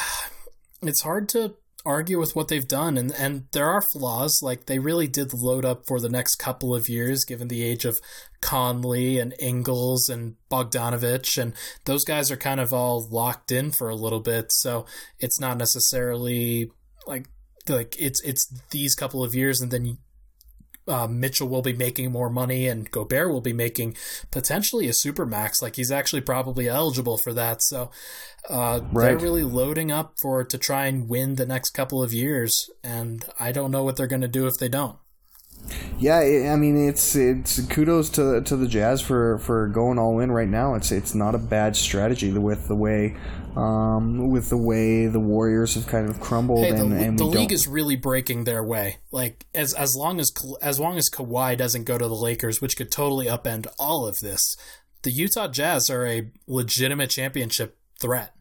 it's 0.83 1.03
hard 1.03 1.29
to 1.31 1.55
argue 1.85 2.19
with 2.19 2.35
what 2.35 2.49
they've 2.49 2.67
done 2.67 2.99
and 2.99 3.13
and 3.13 3.45
there 3.53 3.69
are 3.69 3.81
flaws 3.81 4.41
like 4.43 4.67
they 4.67 4.81
really 4.81 5.07
did 5.07 5.33
load 5.33 5.65
up 5.65 5.87
for 5.87 6.01
the 6.01 6.09
next 6.09 6.35
couple 6.35 6.75
of 6.75 6.89
years 6.89 7.25
given 7.25 7.47
the 7.47 7.63
age 7.63 7.85
of 7.85 8.01
Conley 8.41 9.21
and 9.21 9.33
Ingles 9.39 10.09
and 10.09 10.35
Bogdanovic 10.51 11.41
and 11.41 11.53
those 11.85 12.05
guys 12.05 12.29
are 12.33 12.37
kind 12.37 12.59
of 12.59 12.73
all 12.73 13.07
locked 13.09 13.53
in 13.53 13.71
for 13.71 13.89
a 13.89 13.95
little 13.95 14.19
bit 14.19 14.51
so 14.51 14.85
it's 15.21 15.39
not 15.39 15.59
necessarily 15.59 16.73
like 17.07 17.29
like 17.69 17.97
it's 17.99 18.23
it's 18.23 18.53
these 18.71 18.95
couple 18.95 19.23
of 19.23 19.35
years 19.35 19.61
and 19.61 19.71
then 19.71 19.99
uh, 20.89 21.07
Mitchell 21.09 21.49
will 21.49 21.63
be 21.63 21.73
making 21.73 22.13
more 22.13 22.31
money 22.31 22.69
and 22.69 22.91
Gobert 22.91 23.31
will 23.31 23.41
be 23.41 23.53
making 23.53 23.97
potentially 24.31 24.89
a 24.89 24.93
super 24.93 25.27
max. 25.27 25.61
Like 25.61 25.77
he's 25.77 25.91
actually 25.91 26.23
probably 26.23 26.69
eligible 26.69 27.19
for 27.19 27.33
that. 27.35 27.63
So 27.63 27.91
uh, 28.49 28.81
right. 28.93 29.07
they're 29.07 29.19
really 29.19 29.43
loading 29.43 29.91
up 29.91 30.15
for 30.21 30.45
to 30.45 30.59
try 30.59 30.87
and 30.87 31.09
win 31.09 31.35
the 31.35 31.47
next 31.47 31.71
couple 31.71 32.03
of 32.03 32.13
years. 32.13 32.71
And 32.85 33.25
I 33.39 33.53
don't 33.53 33.71
know 33.71 33.83
what 33.83 33.97
they're 33.97 34.07
going 34.07 34.23
to 34.23 34.29
do 34.29 34.47
if 34.47 34.59
they 34.59 34.69
don't. 34.69 34.97
Yeah, 35.99 36.19
I 36.19 36.57
mean 36.57 36.89
it's 36.89 37.17
it's 37.17 37.59
kudos 37.67 38.11
to 38.11 38.43
to 38.43 38.57
the 38.57 38.69
Jazz 38.69 39.01
for, 39.01 39.39
for 39.39 39.67
going 39.69 39.99
all 39.99 40.21
in 40.21 40.31
right 40.31 40.49
now. 40.49 40.75
It's 40.75 40.93
it's 40.93 41.15
not 41.15 41.35
a 41.35 41.39
bad 41.39 41.75
strategy 41.75 42.31
with 42.31 42.69
the 42.69 42.75
way 42.75 43.17
um, 43.57 44.29
with 44.29 44.51
the 44.51 44.57
way 44.57 45.07
the 45.07 45.21
Warriors 45.21 45.75
have 45.75 45.87
kind 45.87 46.09
of 46.09 46.21
crumbled. 46.21 46.65
Hey, 46.65 46.73
the, 46.73 46.85
and, 46.85 46.93
and 46.93 47.19
the 47.19 47.25
league 47.25 47.53
is 47.53 47.67
really 47.67 47.97
breaking 47.97 48.45
their 48.45 48.63
way. 48.63 48.99
Like 49.11 49.47
as 49.55 49.73
as 49.75 49.97
long 49.97 50.21
as 50.21 50.33
as 50.61 50.79
long 50.79 50.99
as 50.99 51.09
Kawhi 51.09 51.57
doesn't 51.57 51.85
go 51.85 51.97
to 51.97 52.07
the 52.07 52.15
Lakers, 52.15 52.61
which 52.61 52.77
could 52.77 52.93
totally 52.93 53.27
upend 53.27 53.67
all 53.79 54.07
of 54.07 54.21
this, 54.21 54.57
the 55.03 55.11
Utah 55.11 55.49
Jazz 55.49 55.89
are 55.89 56.07
a 56.07 56.31
legitimate 56.47 57.11
championship 57.11 57.79
threat. 57.99 58.35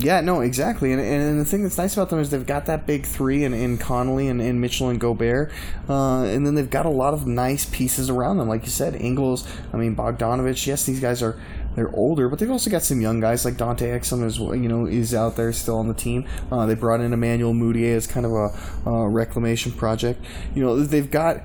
Yeah, 0.00 0.20
no, 0.20 0.42
exactly. 0.42 0.92
And, 0.92 1.00
and 1.00 1.40
the 1.40 1.44
thing 1.44 1.64
that's 1.64 1.76
nice 1.76 1.94
about 1.94 2.10
them 2.10 2.20
is 2.20 2.30
they've 2.30 2.46
got 2.46 2.66
that 2.66 2.86
big 2.86 3.04
three 3.04 3.42
in, 3.42 3.52
in 3.52 3.78
Conley 3.78 4.28
and, 4.28 4.40
and 4.40 4.60
Mitchell 4.60 4.90
and 4.90 5.00
Gobert. 5.00 5.50
Uh, 5.88 6.22
and 6.22 6.46
then 6.46 6.54
they've 6.54 6.70
got 6.70 6.86
a 6.86 6.90
lot 6.90 7.14
of 7.14 7.26
nice 7.26 7.64
pieces 7.64 8.08
around 8.08 8.38
them. 8.38 8.48
Like 8.48 8.62
you 8.62 8.70
said, 8.70 8.94
Ingles, 8.94 9.44
I 9.72 9.76
mean, 9.76 9.96
Bogdanovic. 9.96 10.64
Yes, 10.68 10.86
these 10.86 11.00
guys 11.00 11.20
are 11.20 11.40
they're 11.78 11.94
older, 11.94 12.28
but 12.28 12.38
they've 12.38 12.50
also 12.50 12.70
got 12.70 12.82
some 12.82 13.00
young 13.00 13.20
guys 13.20 13.44
like 13.44 13.56
Dante 13.56 13.88
Exum 13.88 14.38
well. 14.38 14.54
You 14.54 14.68
know, 14.68 14.86
is 14.86 15.14
out 15.14 15.36
there 15.36 15.52
still 15.52 15.78
on 15.78 15.88
the 15.88 15.94
team. 15.94 16.26
Uh, 16.50 16.66
they 16.66 16.74
brought 16.74 17.00
in 17.00 17.12
Emmanuel 17.12 17.54
Mudiay 17.54 17.94
as 17.94 18.06
kind 18.06 18.26
of 18.26 18.32
a 18.32 18.50
uh, 18.86 19.06
reclamation 19.06 19.72
project. 19.72 20.22
You 20.54 20.64
know, 20.64 20.82
they've 20.82 21.10
got 21.10 21.42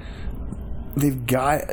they've 0.96 1.26
got 1.26 1.70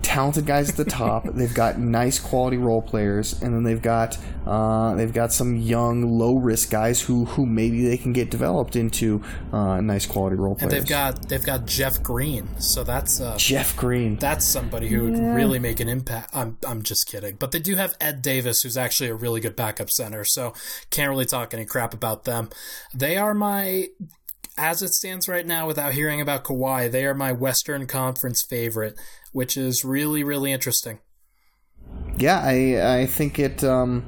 talented 0.00 0.46
guys 0.46 0.70
at 0.70 0.76
the 0.76 0.84
top. 0.84 1.24
they've 1.34 1.54
got 1.54 1.78
nice 1.78 2.18
quality 2.18 2.56
role 2.56 2.82
players, 2.82 3.40
and 3.42 3.54
then 3.54 3.62
they've 3.62 3.82
got 3.82 4.18
uh, 4.46 4.94
they've 4.94 5.12
got 5.12 5.32
some 5.32 5.56
young, 5.56 6.18
low 6.18 6.36
risk 6.36 6.70
guys 6.70 7.00
who 7.00 7.24
who 7.26 7.46
maybe 7.46 7.86
they 7.86 7.96
can 7.96 8.12
get 8.12 8.30
developed 8.30 8.76
into 8.76 9.22
uh, 9.52 9.80
nice 9.80 10.06
quality 10.06 10.36
role 10.36 10.54
players. 10.54 10.72
And 10.72 10.82
they've 10.82 10.88
got 10.88 11.28
they've 11.28 11.44
got 11.44 11.66
Jeff 11.66 12.02
Green, 12.02 12.48
so 12.60 12.84
that's 12.84 13.20
uh, 13.20 13.36
Jeff 13.36 13.76
Green. 13.76 14.16
That's 14.16 14.44
somebody 14.44 14.88
who 14.88 14.96
yeah. 14.96 15.10
would 15.10 15.34
really 15.34 15.58
make 15.58 15.80
an 15.80 15.88
impact. 15.88 16.30
I'm 16.34 16.58
I'm 16.66 16.82
just 16.82 17.06
kidding, 17.06 17.36
but 17.36 17.52
they 17.52 17.60
do 17.60 17.76
have 17.76 17.96
Ed 18.00 18.22
Davis, 18.22 18.62
who's 18.62 18.76
actually 18.76 19.10
a 19.10 19.14
really 19.14 19.40
good 19.40 19.56
backup 19.56 19.90
center. 19.90 20.24
So 20.24 20.54
can't 20.90 21.10
really 21.10 21.26
talk 21.26 21.54
any 21.54 21.64
crap 21.64 21.94
about 21.94 22.24
them. 22.24 22.50
They 22.94 23.16
are 23.16 23.34
my 23.34 23.88
as 24.56 24.82
it 24.82 24.90
stands 24.90 25.28
right 25.28 25.46
now, 25.46 25.66
without 25.66 25.94
hearing 25.94 26.20
about 26.20 26.44
Kawhi, 26.44 26.90
they 26.90 27.04
are 27.06 27.14
my 27.14 27.32
Western 27.32 27.86
Conference 27.86 28.42
favorite 28.42 28.96
which 29.32 29.56
is 29.56 29.84
really 29.84 30.22
really 30.22 30.52
interesting. 30.52 31.00
Yeah, 32.16 32.40
I 32.40 33.00
I 33.00 33.06
think 33.06 33.38
it 33.38 33.64
um, 33.64 34.04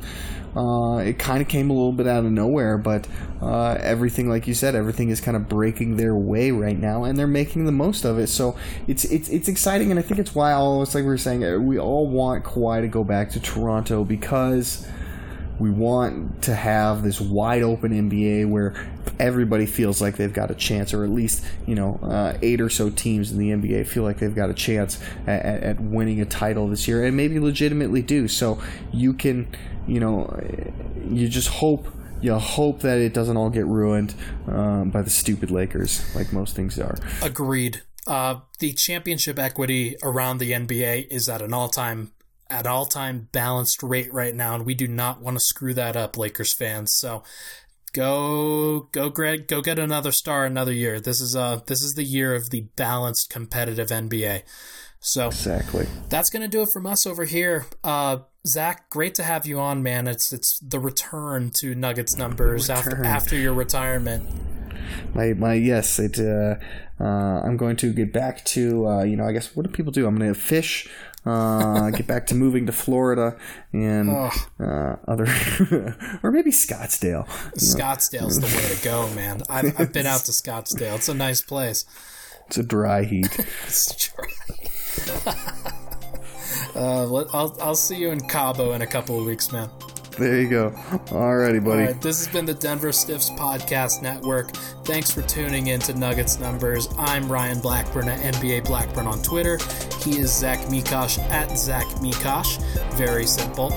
uh, 0.55 0.99
it 0.99 1.19
kind 1.19 1.43
of 1.43 1.49
came 1.49 1.71
a 1.71 1.73
little 1.73 1.93
bit 1.93 2.07
out 2.07 2.25
of 2.25 2.31
nowhere, 2.31 2.79
but 2.79 3.09
uh, 3.43 3.77
everything, 3.81 4.29
like 4.29 4.47
you 4.47 4.55
said, 4.55 4.75
everything 4.75 5.09
is 5.09 5.21
kind 5.21 5.37
of 5.37 5.49
breaking 5.49 5.97
their 5.97 6.15
way 6.15 6.51
right 6.51 6.79
now, 6.79 7.05
and 7.05 7.19
they're 7.19 7.27
making 7.27 7.65
the 7.65 7.73
most 7.73 8.05
of 8.05 8.19
it. 8.19 8.29
So 8.29 8.57
it's 8.87 9.05
it's 9.07 9.29
it's 9.29 9.49
exciting, 9.49 9.91
and 9.91 9.99
I 9.99 10.03
think 10.03 10.21
it's 10.21 10.35
why 10.35 10.53
all 10.53 10.83
it's 10.83 10.95
like 10.95 11.03
we 11.03 11.09
were 11.09 11.19
saying 11.19 11.45
uh, 11.45 11.59
we 11.59 11.79
all 11.79 12.07
want 12.07 12.45
Kawhi 12.45 12.83
to 12.83 12.89
go 12.89 13.03
back 13.03 13.31
to 13.31 13.41
Toronto 13.41 14.05
because 14.05 14.87
we 15.59 15.71
want 15.71 16.43
to 16.43 16.55
have 16.55 17.03
this 17.03 17.21
wide 17.21 17.63
open 17.63 17.93
NBA 17.93 18.49
where 18.49 18.75
everybody 19.19 19.67
feels 19.67 20.01
like 20.01 20.17
they've 20.17 20.33
got 20.33 20.51
a 20.51 20.55
chance, 20.55 20.93
or 20.93 21.05
at 21.05 21.11
least 21.11 21.45
you 21.67 21.75
know 21.75 22.01
uh, 22.03 22.37
eight 22.43 22.61
or 22.61 22.69
so 22.69 22.91
teams 22.91 23.31
in 23.31 23.39
the 23.39 23.51
NBA 23.51 23.87
feel 23.87 24.03
like 24.03 24.19
they've 24.19 24.35
got 24.35 24.51
a 24.51 24.55
chance 24.55 25.01
at, 25.27 25.45
at, 25.45 25.81
winning 25.81 26.21
a 26.21 26.25
title 26.25 26.69
this 26.69 26.89
year, 26.89 27.05
and 27.05 27.17
maybe 27.17 27.39
legitimately 27.39 28.03
do. 28.03 28.27
So 28.29 28.61
you 28.93 29.13
can, 29.15 29.49
you 29.87 30.01
know, 30.01 30.41
you 31.09 31.29
just 31.29 31.49
hope 31.49 31.89
you 32.21 32.35
hope 32.35 32.81
that 32.81 32.99
it 32.99 33.13
doesn't 33.13 33.37
all 33.37 33.51
get 33.51 33.67
ruined 33.67 34.15
um, 34.49 34.91
by 34.91 35.03
the 35.03 35.11
stupid 35.11 35.51
Lakers, 35.51 36.15
like 36.17 36.33
most 36.33 36.57
things 36.57 36.79
are. 36.79 36.97
Agreed. 37.23 37.83
Uh, 38.07 38.41
the 38.59 38.73
championship 38.73 39.39
equity 39.39 39.97
around 40.03 40.39
the 40.39 40.53
NBA 40.53 41.09
is 41.09 41.29
at 41.29 41.41
an 41.41 41.55
all-time 41.55 42.13
at 42.55 42.69
all 42.69 42.87
time 42.87 43.29
balanced 43.33 43.83
rate 43.83 44.13
right 44.15 44.35
now, 44.35 44.55
and 44.55 44.65
we 44.65 44.75
do 44.75 44.87
not 44.87 45.21
want 45.21 45.37
to 45.37 45.45
screw 45.45 45.75
that 45.75 45.97
up, 45.97 46.17
Lakers 46.17 46.55
fans. 46.55 46.95
So 46.95 47.25
go 47.93 48.89
go 48.93 49.11
Greg, 49.11 49.49
go 49.49 49.61
get 49.61 49.79
another 49.79 50.13
star 50.13 50.45
another 50.47 50.73
year. 50.73 51.01
This 51.01 51.21
is 51.21 51.35
uh 51.35 51.61
this 51.67 51.83
is 51.83 51.95
the 51.95 52.05
year 52.05 52.35
of 52.35 52.51
the 52.51 52.69
balanced 52.77 53.29
competitive 53.29 53.89
NBA. 53.89 54.43
So 55.01 55.27
exactly 55.27 55.89
that's 56.09 56.31
gonna 56.31 56.49
do 56.49 56.63
it 56.63 56.69
from 56.73 56.87
us 56.87 57.07
over 57.07 57.25
here. 57.25 57.67
Uh, 57.83 58.19
Zach, 58.47 58.89
great 58.89 59.15
to 59.17 59.25
have 59.25 59.47
you 59.47 59.59
on, 59.59 59.83
man. 59.83 60.07
It's 60.07 60.33
it's 60.33 60.59
the 60.61 60.79
return 60.79 61.51
to 61.61 61.75
Nuggets 61.75 62.17
numbers 62.17 62.71
after 62.71 63.05
after 63.05 63.37
your 63.37 63.53
retirement. 63.53 64.31
my 65.13 65.33
my 65.33 65.55
yes. 65.55 65.99
It. 65.99 66.21
Uh, 66.21 66.57
uh, 67.01 67.41
I'm 67.43 67.57
going 67.57 67.75
to 67.77 67.93
get 67.93 68.13
back 68.13 68.45
to 68.45 68.87
uh, 68.87 69.03
you 69.03 69.17
know. 69.17 69.25
I 69.25 69.33
guess 69.33 69.57
what 69.57 69.67
do 69.67 69.73
people 69.73 69.91
do? 69.91 70.07
I'm 70.07 70.17
going 70.17 70.33
to 70.33 70.39
fish. 70.39 70.89
Uh, 71.27 71.91
get 71.91 72.07
back 72.07 72.27
to 72.27 72.35
moving 72.35 72.67
to 72.67 72.73
Florida 72.73 73.37
and 73.73 74.11
uh, 74.61 74.97
other, 75.09 75.25
or 76.23 76.31
maybe 76.31 76.51
Scottsdale. 76.51 77.27
Scottsdale's 77.57 78.39
the 78.41 78.47
way 78.47 78.75
to 78.77 78.85
go, 78.85 79.09
man. 79.15 79.41
I've, 79.49 79.81
I've 79.81 79.93
been 79.93 80.07
out 80.07 80.21
to 80.27 80.33
Scottsdale. 80.33 80.97
It's 80.97 81.09
a 81.09 81.15
nice 81.15 81.41
place. 81.41 81.87
It's 82.47 82.59
a 82.59 82.63
dry 82.63 83.05
heat. 83.05 83.29
It's 83.67 84.11
dry. 84.13 84.29
uh, 86.77 87.05
let- 87.07 87.35
I'll 87.35 87.57
I'll 87.61 87.75
see 87.75 87.97
you 87.97 88.11
in 88.11 88.21
Cabo 88.29 88.73
in 88.73 88.83
a 88.83 88.87
couple 88.87 89.19
of 89.19 89.25
weeks, 89.27 89.51
man. 89.51 89.71
There 90.19 90.41
you 90.41 90.49
go. 90.49 90.71
Alrighty, 90.71 91.65
buddy. 91.65 91.83
All 91.83 91.93
right, 91.93 92.01
this 92.01 92.25
has 92.25 92.33
been 92.33 92.45
the 92.45 92.55
Denver 92.55 92.93
Stiffs 92.93 93.31
Podcast 93.31 94.01
Network. 94.01 94.55
Thanks 94.85 95.11
for 95.11 95.23
tuning 95.23 95.69
in 95.69 95.81
to 95.81 95.95
Nuggets 95.95 96.39
Numbers. 96.39 96.89
I'm 96.99 97.31
Ryan 97.31 97.61
Blackburn 97.61 98.09
at 98.09 98.35
NBA 98.35 98.65
Blackburn 98.65 99.07
on 99.09 99.21
Twitter. 99.23 99.59
He 100.03 100.19
is 100.19 100.33
Zach 100.33 100.61
Mikash 100.69 101.19
at 101.31 101.59
Zach 101.59 101.87
Mikash. 101.97 102.63
Very 102.95 103.27
simple. 103.27 103.71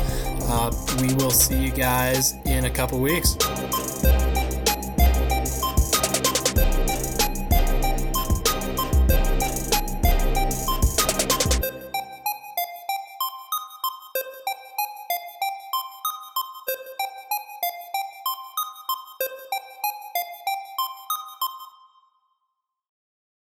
Uh, 0.44 0.72
we 1.02 1.14
will 1.16 1.32
see 1.32 1.58
you 1.58 1.72
guys 1.72 2.34
in 2.46 2.66
a 2.66 2.70
couple 2.70 3.00
weeks. 3.00 3.36